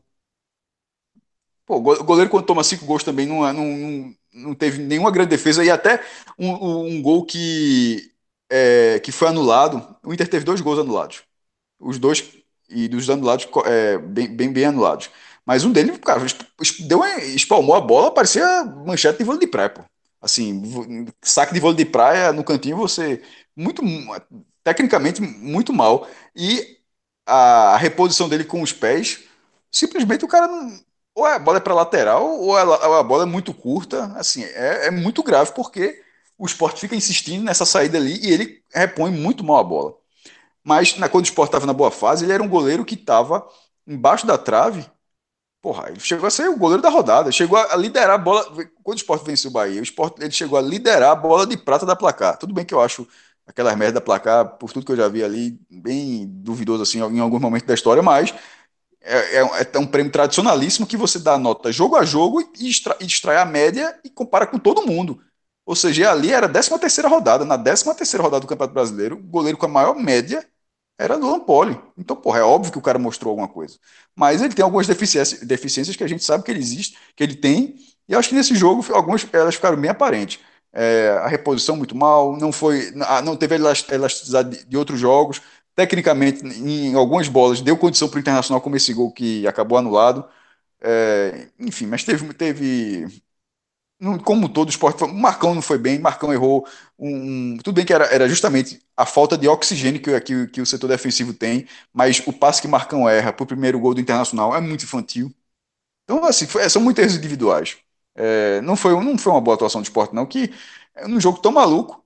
Pô, 1.66 1.80
goleiro 1.80 2.30
quando 2.30 2.46
toma 2.46 2.64
cinco 2.64 2.86
gols 2.86 3.04
também 3.04 3.26
não, 3.26 3.52
não, 3.54 4.16
não, 4.34 4.56
teve 4.56 4.82
nenhuma 4.82 5.12
grande 5.12 5.30
defesa 5.30 5.64
e 5.64 5.70
até 5.72 6.04
um, 6.38 6.98
um 6.98 7.02
gol 7.02 7.26
que, 7.26 8.12
é, 8.50 9.00
que 9.00 9.12
foi 9.12 9.30
anulado. 9.30 9.98
O 10.04 10.14
Inter 10.14 10.28
teve 10.28 10.46
dois 10.46 10.62
gols 10.62 10.80
anulados. 10.80 11.24
Os 11.80 11.98
dois, 12.00 12.24
e 12.70 12.88
dos 12.88 13.10
anulados 13.10 13.48
é, 13.66 13.98
bem, 13.98 14.28
bem, 14.36 14.52
bem 14.52 14.66
anulados. 14.66 15.10
Mas 15.46 15.64
um 15.66 15.72
deles, 15.72 15.98
cara, 16.00 16.22
deu 16.88 17.04
espalmou 17.36 17.76
a 17.76 17.82
bola, 17.82 18.14
parecia 18.14 18.64
manchete 18.86 19.20
de 19.20 19.24
vôlei 19.26 19.42
de 19.42 19.48
praia, 19.48 19.70
pô. 19.70 19.84
Assim, 20.24 21.06
saque 21.22 21.54
de 21.54 21.60
vôlei 21.60 21.76
de 21.78 21.86
praia 21.86 22.32
no 22.32 22.46
cantinho, 22.46 22.78
você. 22.78 23.22
Muito. 23.56 23.84
Tecnicamente, 24.64 25.22
muito 25.22 25.74
mal. 25.74 26.08
E 26.34 26.80
a, 27.26 27.76
reposição 27.78 28.30
dele 28.30 28.46
com 28.46 28.62
os 28.62 28.72
pés, 28.72 29.26
simplesmente 29.72 30.24
o 30.26 30.28
cara 30.28 30.48
não. 30.48 30.82
Ou 31.16 31.26
a 31.26 31.38
bola 31.38 31.58
é 31.58 31.62
para 31.62 31.74
lateral, 31.76 32.26
ou 32.40 32.58
a, 32.58 32.64
ou 32.64 32.96
a, 32.96 33.04
bola 33.04 33.24
é 33.24 33.26
muito 33.26 33.54
curta. 33.54 34.06
Assim, 34.16 34.44
é, 34.44 34.88
é 34.88 34.92
muito 34.92 35.22
grave, 35.24 35.52
porque 35.54 36.02
o 36.38 36.46
esporte 36.46 36.82
fica 36.82 36.96
insistindo 36.96 37.44
nessa 37.44 37.66
saída 37.66 37.98
ali 37.98 38.18
e 38.26 38.32
ele 38.32 38.64
repõe 38.74 39.12
muito 39.12 39.44
mal 39.44 39.58
a 39.58 39.64
bola. 39.64 39.96
Mas 40.64 40.98
na, 40.98 41.10
quando 41.10 41.26
o 41.26 41.28
esporte 41.28 41.50
estava 41.50 41.66
na 41.66 41.74
boa 41.74 41.92
fase, 41.92 42.26
ele 42.26 42.34
era 42.34 42.44
um 42.44 42.50
goleiro 42.50 42.86
que 42.86 42.96
estava 42.96 43.48
embaixo 43.88 44.26
da 44.26 44.38
trave 44.38 44.86
Porra, 45.64 45.88
ele 45.90 46.00
chegou 46.02 46.28
a 46.28 46.30
ser 46.30 46.50
o 46.50 46.58
goleiro 46.58 46.84
da 46.84 46.90
rodada, 46.90 47.32
chegou 47.32 47.58
a 47.58 47.74
liderar 47.78 48.16
a 48.16 48.18
bola. 48.18 48.44
Quando 48.84 48.98
o 48.98 49.00
Sport 49.00 49.24
venceu 49.26 49.50
o 49.50 49.54
Bahia, 49.54 49.80
o 49.80 49.84
Sport, 49.84 50.20
ele 50.20 50.30
chegou 50.30 50.60
a 50.60 50.62
liderar 50.62 51.12
a 51.12 51.16
bola 51.16 51.48
de 51.48 51.56
prata 51.56 51.86
da 51.86 51.96
placar. 51.96 52.38
Tudo 52.38 52.54
bem 52.54 52.66
que 52.66 52.74
eu 52.74 52.82
acho 52.82 53.08
aquelas 53.48 53.74
merdas 53.78 53.94
da 53.94 54.02
placar, 54.02 54.58
por 54.58 54.74
tudo 54.74 54.86
que 54.86 54.92
eu 54.92 54.98
já 54.98 55.08
vi 55.08 55.24
ali, 55.24 55.58
bem 55.72 56.28
duvidoso 56.28 56.84
assim 56.84 57.00
em 57.00 57.20
alguns 57.22 57.40
momentos 57.40 57.66
da 57.66 57.74
história, 57.74 58.04
mas 58.04 58.34
é, 59.02 59.38
é, 59.42 59.72
é 59.74 59.80
um 59.80 59.88
prêmio 59.88 60.12
tradicionalíssimo 60.12 60.88
que 60.88 60.98
você 60.98 61.20
dá 61.20 61.38
nota 61.38 61.72
jogo 61.72 61.96
a 61.96 62.04
jogo 62.06 62.42
e 62.60 62.70
extrai, 62.70 62.98
extrai 63.02 63.38
a 63.38 63.46
média 63.46 63.98
e 64.04 64.10
compara 64.10 64.46
com 64.46 64.60
todo 64.60 64.86
mundo. 64.86 65.22
Ou 65.66 65.76
seja, 65.76 66.12
ali 66.12 66.32
era 66.32 66.48
a 66.48 66.50
13 66.50 66.78
terceira 66.80 67.08
rodada. 67.10 67.46
Na 67.46 67.58
13 67.58 67.96
terceira 67.96 68.24
rodada 68.24 68.42
do 68.42 68.48
Campeonato 68.48 68.74
Brasileiro, 68.74 69.16
o 69.18 69.24
goleiro 69.24 69.58
com 69.58 69.66
a 69.66 69.70
maior 69.70 69.96
média 69.96 70.46
era 70.98 71.18
do 71.18 71.30
Lampoli. 71.30 71.80
Então, 71.98 72.16
porra, 72.16 72.40
é 72.40 72.44
óbvio 72.44 72.72
que 72.72 72.78
o 72.78 72.82
cara 72.82 73.00
mostrou 73.00 73.32
alguma 73.32 73.48
coisa. 73.48 73.78
Mas 74.16 74.42
ele 74.42 74.54
tem 74.54 74.64
algumas 74.64 74.88
deficiências, 74.88 75.42
deficiências 75.42 75.96
que 75.96 76.04
a 76.04 76.08
gente 76.08 76.24
sabe 76.24 76.44
que 76.44 76.52
ele 76.52 76.60
existe, 76.60 76.98
que 77.16 77.24
ele 77.24 77.36
tem, 77.36 77.76
e 78.08 78.16
acho 78.16 78.30
que 78.30 78.36
nesse 78.36 78.56
jogo 78.56 78.86
algumas 78.94 79.26
elas 79.34 79.56
ficaram 79.56 79.80
bem 79.80 79.90
aparentes. 79.92 80.40
É, 80.72 81.10
a 81.24 81.28
reposição 81.28 81.76
muito 81.76 81.96
mal, 81.96 82.36
não 82.38 82.52
foi, 82.52 82.92
não 83.24 83.36
teve 83.36 83.56
elasticidade 83.56 84.66
de 84.66 84.78
outros 84.78 85.00
jogos. 85.00 85.42
Tecnicamente, 85.76 86.46
em 86.46 86.94
algumas 86.96 87.28
bolas, 87.28 87.62
deu 87.62 87.78
condição 87.78 88.08
para 88.08 88.18
o 88.18 88.20
Internacional 88.20 88.62
como 88.62 88.76
esse 88.76 88.94
gol 88.94 89.12
que 89.12 89.48
acabou 89.48 89.78
anulado. 89.78 90.28
É, 90.82 91.50
enfim, 91.60 91.86
mas 91.88 92.04
teve, 92.04 92.34
teve 92.34 93.08
como 94.24 94.50
todo 94.50 94.68
o 94.68 94.72
esporte, 94.72 95.06
Marcão 95.08 95.54
não 95.56 95.62
foi 95.62 95.78
bem, 95.78 96.00
Marcão 96.00 96.34
errou. 96.34 96.68
Um, 97.00 97.58
tudo 97.58 97.76
bem 97.76 97.86
que 97.86 97.94
era, 97.94 98.06
era 98.06 98.28
justamente 98.28 98.82
a 98.98 99.06
falta 99.06 99.38
de 99.38 99.48
oxigênio 99.48 100.02
que, 100.02 100.20
que, 100.22 100.48
que 100.48 100.62
o 100.62 100.66
setor 100.66 100.88
defensivo 100.88 101.34
tem, 101.34 101.68
mas 101.94 102.22
o 102.26 102.34
passe 102.34 102.62
que 102.62 102.68
Marcão 102.68 103.08
erra 103.10 103.32
para 103.34 103.44
o 103.44 103.48
primeiro 103.48 103.80
gol 103.80 103.94
do 103.94 104.02
Internacional 104.02 104.56
é 104.56 104.62
muito 104.62 104.84
infantil. 104.84 105.34
Então, 106.04 106.24
assim, 106.26 106.48
foi, 106.48 106.70
são 106.70 106.82
muitos 106.82 107.04
erros 107.04 107.16
individuais. 107.18 107.78
É, 108.16 108.62
não, 108.62 108.76
foi, 108.76 108.94
não 109.04 109.18
foi 109.18 109.32
uma 109.34 109.42
boa 109.42 109.56
atuação 109.56 109.82
do 109.82 109.86
esporte, 109.86 110.14
não, 110.16 110.26
que 110.26 110.54
num 111.08 111.20
jogo 111.22 111.40
tão 111.42 111.52
maluco, 111.52 112.04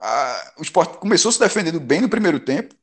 a, 0.00 0.54
o 0.58 0.62
esporte 0.62 0.98
começou 0.98 1.32
se 1.32 1.40
defendendo 1.40 1.80
bem 1.80 2.00
no 2.00 2.08
primeiro 2.10 2.40
tempo, 2.40 2.74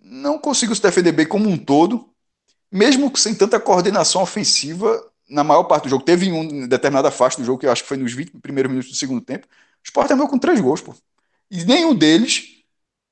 não 0.00 0.38
conseguiu 0.38 0.74
se 0.74 0.82
defender 0.82 1.12
bem 1.12 1.26
como 1.26 1.48
um 1.48 1.58
todo, 1.58 2.08
mesmo 2.72 3.16
sem 3.16 3.34
tanta 3.34 3.60
coordenação 3.60 4.22
ofensiva, 4.22 5.09
na 5.30 5.44
maior 5.44 5.64
parte 5.64 5.84
do 5.84 5.90
jogo, 5.90 6.04
teve 6.04 6.30
um 6.32 6.66
determinada 6.66 7.10
faixa 7.10 7.38
do 7.38 7.44
jogo, 7.44 7.58
que 7.58 7.66
eu 7.66 7.72
acho 7.72 7.82
que 7.82 7.88
foi 7.88 7.96
nos 7.96 8.12
20 8.12 8.32
primeiros 8.40 8.70
minutos 8.70 8.90
do 8.90 8.96
segundo 8.96 9.20
tempo, 9.20 9.46
o 9.46 9.84
Sport 9.84 10.08
terminou 10.08 10.28
com 10.28 10.38
três 10.38 10.60
gols, 10.60 10.80
pô. 10.80 10.94
E 11.50 11.64
nenhum 11.64 11.94
deles 11.94 12.60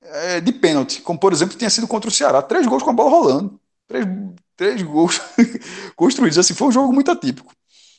é, 0.02 0.40
de 0.40 0.52
pênalti, 0.52 1.02
como 1.02 1.18
por 1.18 1.32
exemplo 1.32 1.56
tinha 1.56 1.70
sido 1.70 1.88
contra 1.88 2.08
o 2.08 2.12
Ceará. 2.12 2.42
Três 2.42 2.66
gols 2.66 2.82
com 2.82 2.90
a 2.90 2.92
bola 2.92 3.10
rolando. 3.10 3.60
Três, 3.86 4.06
três 4.56 4.82
gols 4.82 5.20
construídos. 5.96 6.38
Assim, 6.38 6.54
foi 6.54 6.68
um 6.68 6.72
jogo 6.72 6.92
muito 6.92 7.10
atípico. 7.10 7.52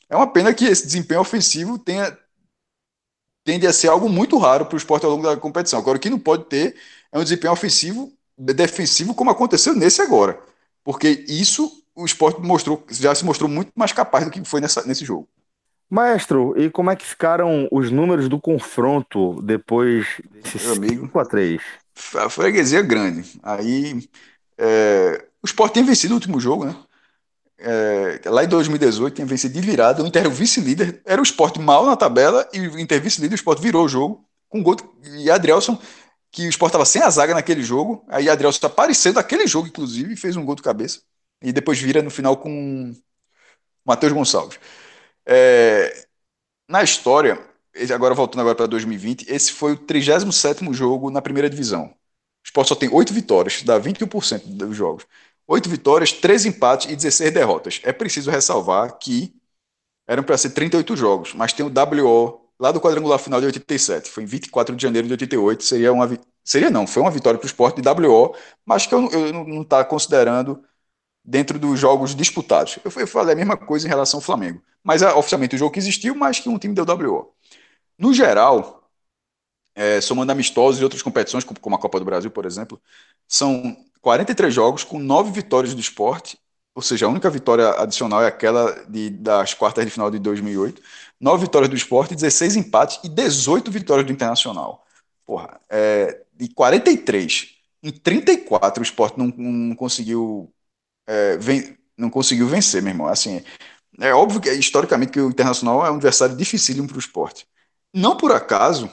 É 0.09 0.15
uma 0.15 0.31
pena 0.31 0.53
que 0.53 0.65
esse 0.65 0.85
desempenho 0.85 1.21
ofensivo 1.21 1.77
tenha, 1.77 2.17
tende 3.43 3.67
a 3.67 3.73
ser 3.73 3.89
algo 3.89 4.09
muito 4.09 4.37
raro 4.37 4.65
para 4.65 4.75
o 4.75 4.77
esporte 4.77 5.05
ao 5.05 5.11
longo 5.11 5.23
da 5.23 5.37
competição. 5.37 5.79
Agora, 5.79 5.97
o 5.97 6.01
que 6.01 6.09
não 6.09 6.19
pode 6.19 6.45
ter 6.45 6.75
é 7.11 7.19
um 7.19 7.23
desempenho 7.23 7.53
ofensivo, 7.53 8.11
defensivo, 8.37 9.13
como 9.13 9.29
aconteceu 9.29 9.75
nesse 9.75 10.01
agora. 10.01 10.41
Porque 10.83 11.25
isso 11.27 11.78
o 11.99 12.05
esporte 12.05 12.39
mostrou, 12.41 12.83
já 12.89 13.13
se 13.13 13.25
mostrou 13.25 13.49
muito 13.49 13.71
mais 13.75 13.91
capaz 13.91 14.23
do 14.23 14.31
que 14.31 14.43
foi 14.45 14.61
nessa, 14.61 14.85
nesse 14.85 15.03
jogo. 15.03 15.27
Maestro, 15.89 16.53
e 16.57 16.69
como 16.69 16.91
é 16.91 16.95
que 16.95 17.05
ficaram 17.05 17.67
os 17.71 17.91
números 17.91 18.29
do 18.29 18.39
confronto 18.39 19.41
depois 19.41 20.07
desse 20.31 20.63
Meu 20.63 20.73
amigo, 20.73 21.05
5 21.07 21.19
a 21.19 21.25
3 21.25 21.61
A 22.15 22.29
freguesia 22.29 22.79
é 22.79 22.83
grande. 22.83 23.39
Aí 23.43 24.07
é, 24.57 25.25
o 25.41 25.45
Sport 25.45 25.73
tem 25.73 25.83
vencido 25.83 26.13
o 26.13 26.17
último 26.17 26.39
jogo, 26.39 26.65
né? 26.65 26.75
É, 27.57 28.21
lá 28.27 28.45
em 28.45 28.47
2018 28.47 29.15
tinha 29.15 29.27
vencido 29.27 29.53
de 29.55 29.61
virada, 29.61 30.01
o 30.01 30.07
Inter 30.07 30.29
vice-líder, 30.29 31.01
era 31.03 31.19
o 31.19 31.23
Sport 31.23 31.57
mal 31.57 31.85
na 31.85 31.97
tabela 31.97 32.47
e 32.53 32.59
o 32.61 32.79
Inter 32.79 33.01
vice-líder, 33.01 33.33
o 33.33 33.35
Sport 33.35 33.59
virou 33.59 33.83
o 33.83 33.89
jogo 33.89 34.23
com 34.47 34.63
gol 34.63 34.77
e 35.17 35.29
Adrielson, 35.29 35.77
que 36.31 36.45
o 36.45 36.49
Sport 36.49 36.69
estava 36.69 36.85
sem 36.85 37.01
a 37.01 37.09
zaga 37.09 37.33
naquele 37.33 37.61
jogo, 37.61 38.05
aí 38.07 38.29
Adrielson 38.29 38.57
está 38.57 38.67
aparecendo 38.67 39.15
naquele 39.15 39.45
jogo, 39.45 39.67
inclusive, 39.67 40.13
e 40.13 40.15
fez 40.15 40.37
um 40.37 40.45
gol 40.45 40.55
de 40.55 40.61
cabeça 40.61 41.01
e 41.41 41.51
depois 41.51 41.79
vira 41.79 42.01
no 42.01 42.09
final 42.09 42.37
com 42.37 42.93
Matheus 43.85 44.13
Gonçalves. 44.13 44.59
É, 45.25 46.07
na 46.67 46.83
história, 46.83 47.39
agora 47.93 48.13
voltando 48.13 48.41
agora 48.41 48.55
para 48.55 48.67
2020, 48.67 49.29
esse 49.29 49.51
foi 49.51 49.73
o 49.73 49.77
37º 49.77 50.73
jogo 50.73 51.09
na 51.09 51.21
primeira 51.21 51.49
divisão. 51.49 51.85
O 51.85 52.45
Sport 52.45 52.67
só 52.67 52.75
tem 52.75 52.89
8 52.91 53.13
vitórias, 53.13 53.63
dá 53.63 53.79
21% 53.79 54.45
dos 54.45 54.75
jogos. 54.75 55.05
8 55.47 55.69
vitórias, 55.69 56.11
3 56.11 56.45
empates 56.45 56.91
e 56.91 56.95
16 56.95 57.33
derrotas. 57.33 57.81
É 57.83 57.91
preciso 57.91 58.29
ressalvar 58.31 58.97
que 58.99 59.33
eram 60.07 60.23
para 60.23 60.37
ser 60.37 60.51
38 60.51 60.95
jogos, 60.95 61.33
mas 61.33 61.53
tem 61.53 61.65
o 61.65 61.69
WO 61.69 62.49
lá 62.59 62.71
do 62.71 62.81
quadrangular 62.81 63.19
final 63.19 63.39
de 63.39 63.47
87. 63.47 64.09
Foi 64.09 64.23
em 64.23 64.25
24 64.25 64.75
de 64.75 64.81
janeiro 64.83 65.07
de 65.07 65.13
88. 65.13 65.63
Seria 65.63 65.93
uma. 65.93 66.09
Seria 66.43 66.69
não, 66.69 66.87
foi 66.87 67.01
uma 67.01 67.11
vitória 67.11 67.39
para 67.39 67.45
o 67.45 67.47
Sport 67.47 67.75
de 67.79 67.87
WO, 67.87 68.35
mas 68.65 68.87
que 68.87 68.93
eu, 68.93 69.09
eu 69.11 69.33
não 69.33 69.61
está 69.61 69.83
considerando 69.85 70.63
dentro 71.29 71.59
dos 71.59 71.79
jogos 71.79 72.15
disputados. 72.15 72.79
Eu 72.83 72.89
falei 73.07 73.33
a 73.33 73.35
mesma 73.35 73.55
coisa 73.55 73.85
em 73.85 73.89
relação 73.89 74.17
ao 74.17 74.21
Flamengo. 74.21 74.63
Mas 74.83 75.03
é, 75.03 75.13
oficialmente 75.13 75.55
o 75.55 75.59
jogo 75.59 75.71
que 75.71 75.77
existiu, 75.77 76.15
mas 76.15 76.39
que 76.39 76.49
um 76.49 76.57
time 76.57 76.73
deu 76.73 76.83
WO. 76.83 77.31
No 77.99 78.11
geral, 78.15 78.89
é, 79.75 80.01
somando 80.01 80.31
amistosos 80.31 80.81
e 80.81 80.83
outras 80.83 81.03
competições, 81.03 81.43
como 81.43 81.75
a 81.75 81.79
Copa 81.79 81.99
do 81.99 82.05
Brasil, 82.05 82.31
por 82.31 82.45
exemplo, 82.47 82.81
são 83.27 83.77
43 84.01 84.51
jogos 84.51 84.83
com 84.83 84.97
9 84.97 85.31
vitórias 85.31 85.75
do 85.75 85.79
esporte, 85.79 86.39
ou 86.73 86.81
seja, 86.81 87.05
a 87.05 87.09
única 87.09 87.29
vitória 87.29 87.69
adicional 87.79 88.23
é 88.23 88.27
aquela 88.27 88.71
de, 88.87 89.11
das 89.11 89.53
quartas 89.53 89.85
de 89.85 89.91
final 89.91 90.09
de 90.09 90.17
2008. 90.17 90.81
9 91.19 91.43
vitórias 91.43 91.69
do 91.69 91.75
esporte, 91.75 92.15
16 92.15 92.55
empates 92.55 92.99
e 93.03 93.09
18 93.09 93.69
vitórias 93.69 94.07
do 94.07 94.13
Internacional. 94.13 94.83
Porra, 95.25 95.59
é, 95.69 96.23
de 96.33 96.49
43 96.49 97.49
em 97.83 97.91
34 97.91 98.81
o 98.81 98.83
esporte 98.83 99.17
não, 99.19 99.27
não 99.27 99.75
conseguiu 99.75 100.51
é, 101.09 101.37
vem, 101.37 101.75
não 101.97 102.09
conseguiu 102.09 102.47
vencer, 102.47 102.83
meu 102.83 102.91
irmão. 102.91 103.07
Assim, 103.07 103.43
é 103.99 104.13
óbvio 104.13 104.39
que 104.39 104.51
historicamente 104.53 105.11
que 105.11 105.19
o 105.19 105.29
Internacional 105.29 105.83
é 105.85 105.91
um 105.91 105.95
adversário 105.95 106.37
dificílimo 106.37 106.87
para 106.87 106.97
o 106.97 106.99
esporte. 106.99 107.47
Não 107.93 108.15
por 108.15 108.31
acaso, 108.31 108.89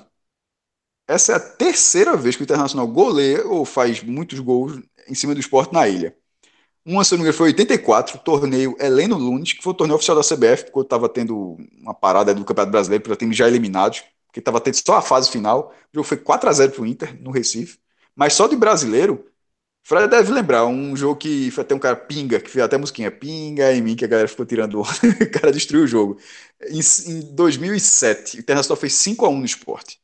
essa 1.07 1.33
é 1.33 1.37
a 1.37 1.41
terceira 1.41 2.17
vez 2.17 2.35
que 2.35 2.43
o 2.43 2.45
Internacional 2.45 2.89
goleia 2.89 3.47
ou 3.47 3.65
faz 3.67 4.03
muitos 4.03 4.41
gols 4.41 4.81
em 5.07 5.15
cima 5.15 5.35
do 5.35 5.41
esporte 5.41 5.75
na 5.75 5.87
ilha. 5.87 6.17
Uma, 6.85 7.05
se 7.05 7.13
não 7.13 7.19
me 7.19 7.23
engano, 7.25 7.37
foi 7.37 7.49
84, 7.49 8.19
torneio 8.21 8.77
Heleno 8.81 9.19
Lunes, 9.19 9.53
que 9.53 9.63
foi 9.63 9.73
o 9.73 9.77
torneio 9.77 9.97
oficial 9.97 10.17
da 10.17 10.23
CBF, 10.23 10.71
quando 10.71 10.87
estava 10.87 11.09
tendo 11.09 11.57
uma 11.79 11.93
parada 11.93 12.33
do 12.35 12.45
Campeonato 12.45 12.73
Brasileiro 12.73 13.05
para 13.05 13.17
times 13.17 13.37
já 13.37 13.47
eliminados, 13.49 14.05
porque 14.27 14.39
estava 14.39 14.61
tendo 14.61 14.77
só 14.77 14.97
a 14.97 15.03
fase 15.03 15.31
final. 15.31 15.75
O 15.93 15.97
jogo 15.97 16.09
foi 16.09 16.17
4 16.17 16.49
a 16.49 16.53
0 16.53 16.73
para 16.73 16.83
o 16.83 16.87
Inter, 16.87 17.21
no 17.21 17.31
Recife. 17.31 17.79
Mas 18.15 18.35
só 18.35 18.47
de 18.47 18.57
brasileiro, 18.57 19.25
Fred 19.87 20.09
deve 20.09 20.33
lembrar 20.33 20.67
um 20.67 20.97
jogo 20.97 21.15
que 21.15 21.49
foi 21.53 21.63
até 21.63 21.73
um 21.73 21.79
cara 21.79 21.95
pinga, 21.95 22.41
que 22.41 22.51
fez 22.51 22.65
até 22.65 22.77
musiquinha 22.77 23.09
pinga 23.09 23.73
em 23.73 23.81
mim, 23.81 23.95
que 23.95 24.05
a 24.05 24.09
galera 24.09 24.27
ficou 24.27 24.45
tirando. 24.45 24.81
o 24.83 25.31
cara 25.31 25.53
destruiu 25.53 25.85
o 25.85 25.87
jogo. 25.87 26.19
Em, 26.69 26.81
em 27.07 27.21
2007, 27.33 28.37
o 28.37 28.41
Internacional 28.41 28.77
fez 28.77 28.95
5x1 28.95 29.39
no 29.39 29.45
esporte. 29.45 30.01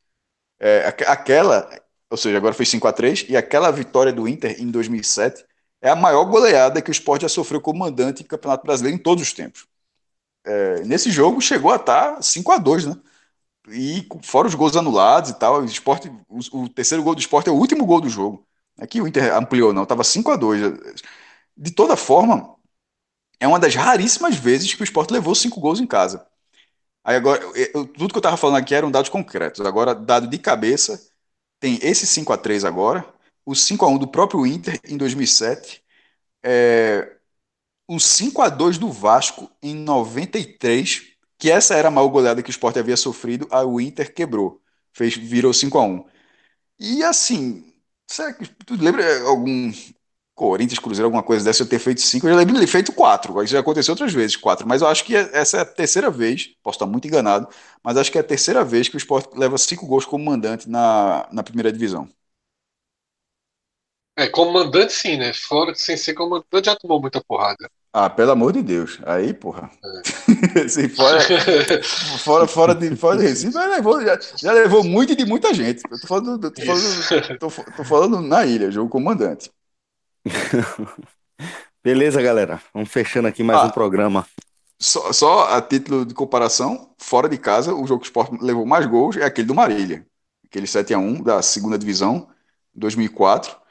É, 0.61 0.87
aquela, 0.87 1.69
ou 2.11 2.17
seja, 2.17 2.37
agora 2.37 2.55
foi 2.55 2.67
5x3, 2.67 3.27
e 3.31 3.37
aquela 3.37 3.73
vitória 3.73 4.13
do 4.13 4.29
Inter 4.29 4.61
em 4.63 4.71
2007 4.71 5.45
é 5.81 5.91
a 5.91 5.97
maior 5.97 6.27
goleada 6.27 6.81
que 6.83 6.91
o 6.91 6.93
esporte 6.93 7.23
já 7.23 7.29
sofreu 7.29 7.61
como 7.61 7.81
mandante 7.81 8.23
em 8.23 8.27
Campeonato 8.27 8.65
Brasileiro 8.65 8.97
em 8.99 9.03
todos 9.03 9.23
os 9.25 9.33
tempos. 9.33 9.67
É, 10.45 10.85
nesse 10.85 11.11
jogo 11.11 11.41
chegou 11.41 11.73
a 11.73 11.77
estar 11.77 12.21
5x2, 12.23 12.87
né? 12.87 13.03
E 13.69 14.07
fora 14.25 14.49
os 14.49 14.55
gols 14.55 14.77
anulados 14.77 15.31
e 15.31 15.35
tal, 15.39 15.63
o, 15.63 15.65
esporte, 15.65 16.11
o, 16.29 16.65
o 16.65 16.69
terceiro 16.69 17.03
gol 17.05 17.15
do 17.15 17.21
esporte 17.21 17.49
é 17.49 17.53
o 17.53 17.57
último 17.57 17.87
gol 17.87 18.01
do 18.01 18.09
jogo. 18.09 18.47
Aqui 18.83 19.01
o 19.01 19.07
Inter 19.07 19.35
ampliou, 19.37 19.73
não, 19.73 19.85
estava 19.85 20.03
5 20.05 20.31
a 20.33 20.37
2 20.37 20.61
De 21.57 21.71
toda 21.73 21.97
forma, 21.97 22.57
é 23.41 23.49
uma 23.49 23.61
das 23.61 23.75
raríssimas 23.75 24.37
vezes 24.37 24.75
que 24.75 24.83
o 24.83 24.85
Sport 24.85 25.11
levou 25.11 25.35
cinco 25.35 25.61
gols 25.61 25.81
em 25.81 25.87
casa. 25.87 26.27
Aí 27.05 27.17
agora, 27.17 27.43
eu, 27.75 27.87
tudo 27.87 28.11
que 28.13 28.17
eu 28.19 28.21
estava 28.21 28.37
falando 28.37 28.59
aqui 28.59 28.75
eram 28.75 28.91
dados 28.91 29.11
concretos. 29.11 29.65
Agora, 29.67 29.95
dado 29.95 30.29
de 30.29 30.39
cabeça, 30.39 31.01
tem 31.61 31.79
esse 31.83 32.07
5 32.07 32.33
a 32.33 32.39
3 32.39 32.65
agora, 32.65 33.07
o 33.47 33.55
5 33.55 33.85
a 33.85 33.89
1 33.89 33.99
do 33.99 34.09
próprio 34.09 34.47
Inter 34.47 34.81
em 34.89 34.97
2007, 34.97 35.85
é, 36.45 37.17
um 37.89 37.99
5 37.99 38.43
a 38.43 38.49
2 38.49 38.79
do 38.79 38.91
Vasco 38.93 39.51
em 39.63 39.75
93, 39.75 41.15
que 41.39 41.51
essa 41.51 41.75
era 41.75 41.89
a 41.89 41.91
maior 41.91 42.09
goleada 42.09 42.43
que 42.43 42.51
o 42.51 42.53
Sport 42.53 42.77
havia 42.79 42.97
sofrido, 42.97 43.49
aí 43.51 43.65
o 43.65 43.81
Inter 43.81 44.15
quebrou, 44.15 44.63
fez, 44.93 45.17
virou 45.17 45.53
5 45.55 45.79
a 45.79 45.83
1 45.85 46.05
E 46.81 47.03
assim, 47.05 47.72
será 48.07 48.33
que 48.33 48.47
tu 48.67 48.75
lembra 48.77 49.23
algum 49.25 49.71
Corinthians, 50.35 50.79
Cruzeiro, 50.79 51.07
alguma 51.07 51.23
coisa 51.23 51.45
dessa, 51.45 51.63
eu 51.63 51.69
ter 51.69 51.79
feito 51.79 52.01
5, 52.01 52.27
eu 52.27 52.33
já 52.33 52.39
lembro 52.39 52.59
de 52.59 52.67
feito 52.67 52.93
4, 52.93 53.43
isso 53.43 53.53
já 53.53 53.61
aconteceu 53.61 53.93
outras 53.93 54.13
vezes, 54.13 54.37
4, 54.37 54.67
mas 54.67 54.83
eu 54.83 54.89
acho 54.89 55.05
que 55.05 55.15
essa 55.17 55.59
é 55.59 55.61
a 55.61 55.65
terceira 55.65 56.11
vez, 56.11 56.49
posso 56.63 56.77
estar 56.77 56.87
muito 56.87 57.07
enganado, 57.07 57.49
mas 57.83 57.97
acho 57.97 58.11
que 58.11 58.19
é 58.19 58.21
a 58.23 58.25
terceira 58.25 58.65
vez 58.65 58.89
que 58.89 58.97
o 58.97 58.99
Sport 58.99 59.35
leva 59.37 59.59
5 59.59 59.87
gols 59.87 60.05
como 60.07 60.25
mandante 60.25 60.69
na, 60.69 61.29
na 61.33 61.43
primeira 61.43 61.73
divisão. 61.73 62.09
É, 64.17 64.29
como 64.29 64.53
mandante 64.53 64.93
sim, 64.93 65.17
né? 65.17 65.33
Fora 65.35 65.75
sem 65.75 65.97
ser 65.97 66.15
comandante 66.15 66.67
já 66.67 66.77
tomou 66.77 67.01
muita 67.01 67.23
porrada. 67.25 67.71
Ah, 67.93 68.09
pelo 68.09 68.31
amor 68.31 68.55
de 68.55 68.63
Deus. 68.63 68.99
Aí, 69.05 69.35
porra. 69.35 69.71
É. 69.85 70.89
fora, 70.89 71.21
fora, 72.19 72.47
fora, 72.47 72.75
de, 72.75 72.97
fora 72.97 73.19
de 73.19 73.25
Recife, 73.25 73.53
já 73.53 73.67
levou, 73.67 74.01
já, 74.01 74.19
já 74.37 74.53
levou 74.53 74.83
muito 74.83 75.15
de 75.15 75.27
muita 75.27 75.53
gente. 75.53 75.83
Eu 75.91 76.01
tô 76.01 76.07
falando, 76.07 76.51
tô 76.51 76.63
falando, 76.63 77.39
tô, 77.39 77.51
tô 77.77 77.85
falando 77.85 78.21
na 78.23 78.47
ilha, 78.47 78.71
jogo 78.71 78.89
comandante. 78.89 79.51
Beleza, 81.85 82.23
galera. 82.23 82.63
Vamos 82.73 82.89
fechando 82.91 83.29
aqui 83.29 83.43
mais 83.43 83.61
ah, 83.61 83.65
um 83.65 83.71
programa. 83.71 84.27
Só, 84.79 85.13
só, 85.13 85.55
a 85.55 85.61
título 85.61 86.07
de 86.07 86.15
comparação, 86.15 86.95
fora 86.97 87.29
de 87.29 87.37
casa, 87.37 87.75
o 87.75 87.87
jogo 87.87 88.03
que 88.03 88.11
o 88.11 88.45
levou 88.45 88.65
mais 88.65 88.87
gols 88.87 89.19
é 89.19 89.25
aquele 89.25 89.49
do 89.49 89.55
Marília. 89.55 90.07
Aquele 90.47 90.67
7 90.67 90.95
a 90.95 90.99
1 90.99 91.23
da 91.23 91.43
segunda 91.43 91.77
divisão, 91.77 92.29
2004. 92.75 93.62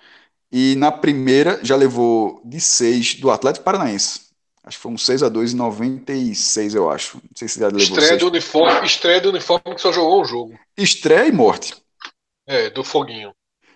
E 0.51 0.75
na 0.75 0.91
primeira 0.91 1.59
já 1.63 1.75
levou 1.75 2.41
de 2.43 2.59
6 2.59 3.15
do 3.15 3.31
Atlético 3.31 3.63
Paranaense. 3.63 4.31
Acho 4.63 4.77
que 4.77 4.83
foi 4.83 4.91
um 4.91 4.97
6 4.97 5.23
a 5.23 5.29
2 5.29 5.53
em 5.53 5.55
96, 5.55 6.75
eu 6.75 6.89
acho. 6.89 7.17
Não 7.17 7.29
sei 7.35 7.47
se 7.47 7.59
já 7.59 7.67
levou 7.67 7.81
estreia 7.81 8.09
seis. 8.09 8.19
do 8.19 8.27
uniforme, 8.27 8.85
estreia 8.85 9.21
do 9.21 9.29
uniforme 9.29 9.75
que 9.75 9.81
só 9.81 9.91
jogou 9.91 10.21
um 10.21 10.25
jogo. 10.25 10.59
Estreia 10.77 11.27
e 11.27 11.31
morte. 11.31 11.75
É, 12.45 12.69
do 12.69 12.83
Foguinho. 12.83 13.33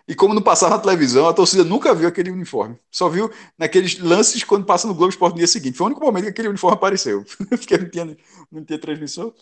E 0.08 0.14
como 0.14 0.36
não 0.36 0.42
passava 0.42 0.76
na 0.76 0.82
televisão, 0.82 1.28
a 1.28 1.34
torcida 1.34 1.64
nunca 1.64 1.96
viu 1.96 2.08
aquele 2.08 2.30
uniforme. 2.30 2.78
Só 2.92 3.10
viu 3.10 3.32
naqueles 3.58 3.98
lances 3.98 4.44
quando 4.44 4.66
passa 4.66 4.88
no 4.88 4.94
Globo 4.94 5.10
Esporte 5.10 5.34
no 5.34 5.40
dia 5.40 5.48
seguinte. 5.48 5.78
Foi 5.78 5.86
o 5.86 5.88
único 5.88 6.06
momento 6.06 6.26
que 6.26 6.30
aquele 6.30 6.50
uniforme 6.50 6.76
apareceu. 6.76 7.26
Porque 7.50 7.78
não 7.78 7.90
tinha, 7.90 8.18
não 8.52 8.64
tinha 8.64 8.78
transmissão. 8.78 9.34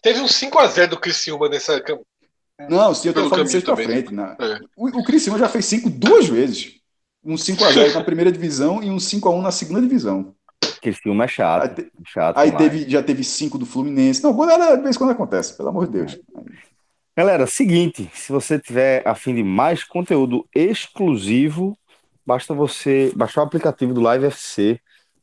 Teve 0.00 0.20
um 0.20 0.26
5x0 0.26 0.86
do 0.88 0.98
Criciúma 1.00 1.48
nessa, 1.48 1.82
não, 2.68 2.94
sim, 2.94 3.08
eu 3.08 3.14
tô 3.14 3.28
falando 3.28 3.46
de 3.46 3.52
seis 3.52 3.64
pra 3.64 3.76
frente. 3.76 4.12
Né? 4.12 4.36
É. 4.40 4.58
O, 4.76 4.88
o 4.88 5.04
Criciúma 5.04 5.38
já 5.38 5.48
fez 5.48 5.64
cinco 5.66 5.90
duas 5.90 6.28
vezes. 6.28 6.80
Um 7.24 7.34
5x0 7.34 7.94
na 7.94 8.02
primeira 8.04 8.32
divisão 8.32 8.82
e 8.82 8.90
um 8.90 8.96
5x1 8.96 9.40
na 9.40 9.50
segunda 9.50 9.80
divisão. 9.80 10.34
Criciúma 10.80 11.24
é 11.24 11.28
chato. 11.28 11.62
Aí, 11.62 11.74
te... 11.74 11.92
chato 12.04 12.36
aí 12.36 12.52
teve, 12.52 12.90
já 12.90 13.02
teve 13.02 13.22
cinco 13.22 13.56
do 13.56 13.64
Fluminense. 13.64 14.22
Não, 14.22 14.32
goleada 14.32 14.76
de 14.76 14.82
vez 14.82 14.96
em 14.96 14.98
quando 14.98 15.10
acontece, 15.10 15.56
pelo 15.56 15.68
amor 15.68 15.86
de 15.86 15.92
Deus. 15.92 16.18
Galera, 17.16 17.46
seguinte, 17.46 18.10
se 18.14 18.32
você 18.32 18.58
tiver 18.58 19.06
a 19.06 19.14
fim 19.14 19.34
de 19.34 19.44
mais 19.44 19.84
conteúdo 19.84 20.48
exclusivo, 20.54 21.78
basta 22.26 22.54
você 22.54 23.12
baixar 23.14 23.42
o 23.42 23.44
aplicativo 23.44 23.94
do 23.94 24.00
Live 24.00 24.26
FC, 24.26 24.80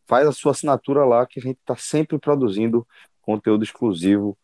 faz 0.08 0.28
a 0.28 0.32
sua 0.32 0.52
assinatura 0.52 1.04
lá, 1.04 1.26
que 1.26 1.40
a 1.40 1.44
gente 1.44 1.58
está 1.58 1.76
sempre 1.76 2.18
produzindo 2.18 2.88
conteúdo 3.22 3.64
exclusivo 3.64 4.38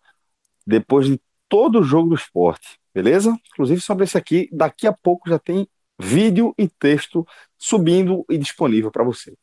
depois 0.66 1.08
de 1.08 1.22
todo 1.48 1.80
o 1.80 1.84
jogo 1.84 2.10
do 2.10 2.16
esporte, 2.16 2.80
beleza? 2.96 3.38
Inclusive 3.52 3.82
sobre 3.82 4.06
esse 4.06 4.18
aqui, 4.18 4.48
daqui 4.54 4.88
a 4.88 4.94
pouco 4.94 5.30
já 5.30 5.38
tem 5.38 5.68
vídeo 6.00 6.54
e 6.58 6.68
texto 6.68 7.28
subindo 7.58 8.26
e 8.30 8.38
disponível 8.38 8.90
para 8.90 9.04
você. 9.04 9.34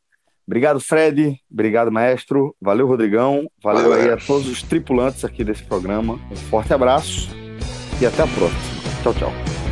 Obrigado, 0.47 0.81
Fred. 0.81 1.39
Obrigado, 1.51 1.93
maestro. 1.93 2.57
Valeu, 2.61 2.87
Rodrigão. 2.87 3.49
Valeu, 3.62 3.91
Valeu 3.91 3.93
aí 3.93 4.11
a 4.11 4.16
todos 4.16 4.49
os 4.49 4.62
tripulantes 4.62 5.24
aqui 5.24 5.45
desse 5.45 5.62
programa. 5.62 6.19
Um 6.31 6.37
forte 6.37 6.73
abraço 6.73 7.29
e 8.01 8.07
até 8.07 8.23
a 8.23 8.27
próxima. 8.27 8.61
Tchau, 9.03 9.15
tchau. 9.15 9.72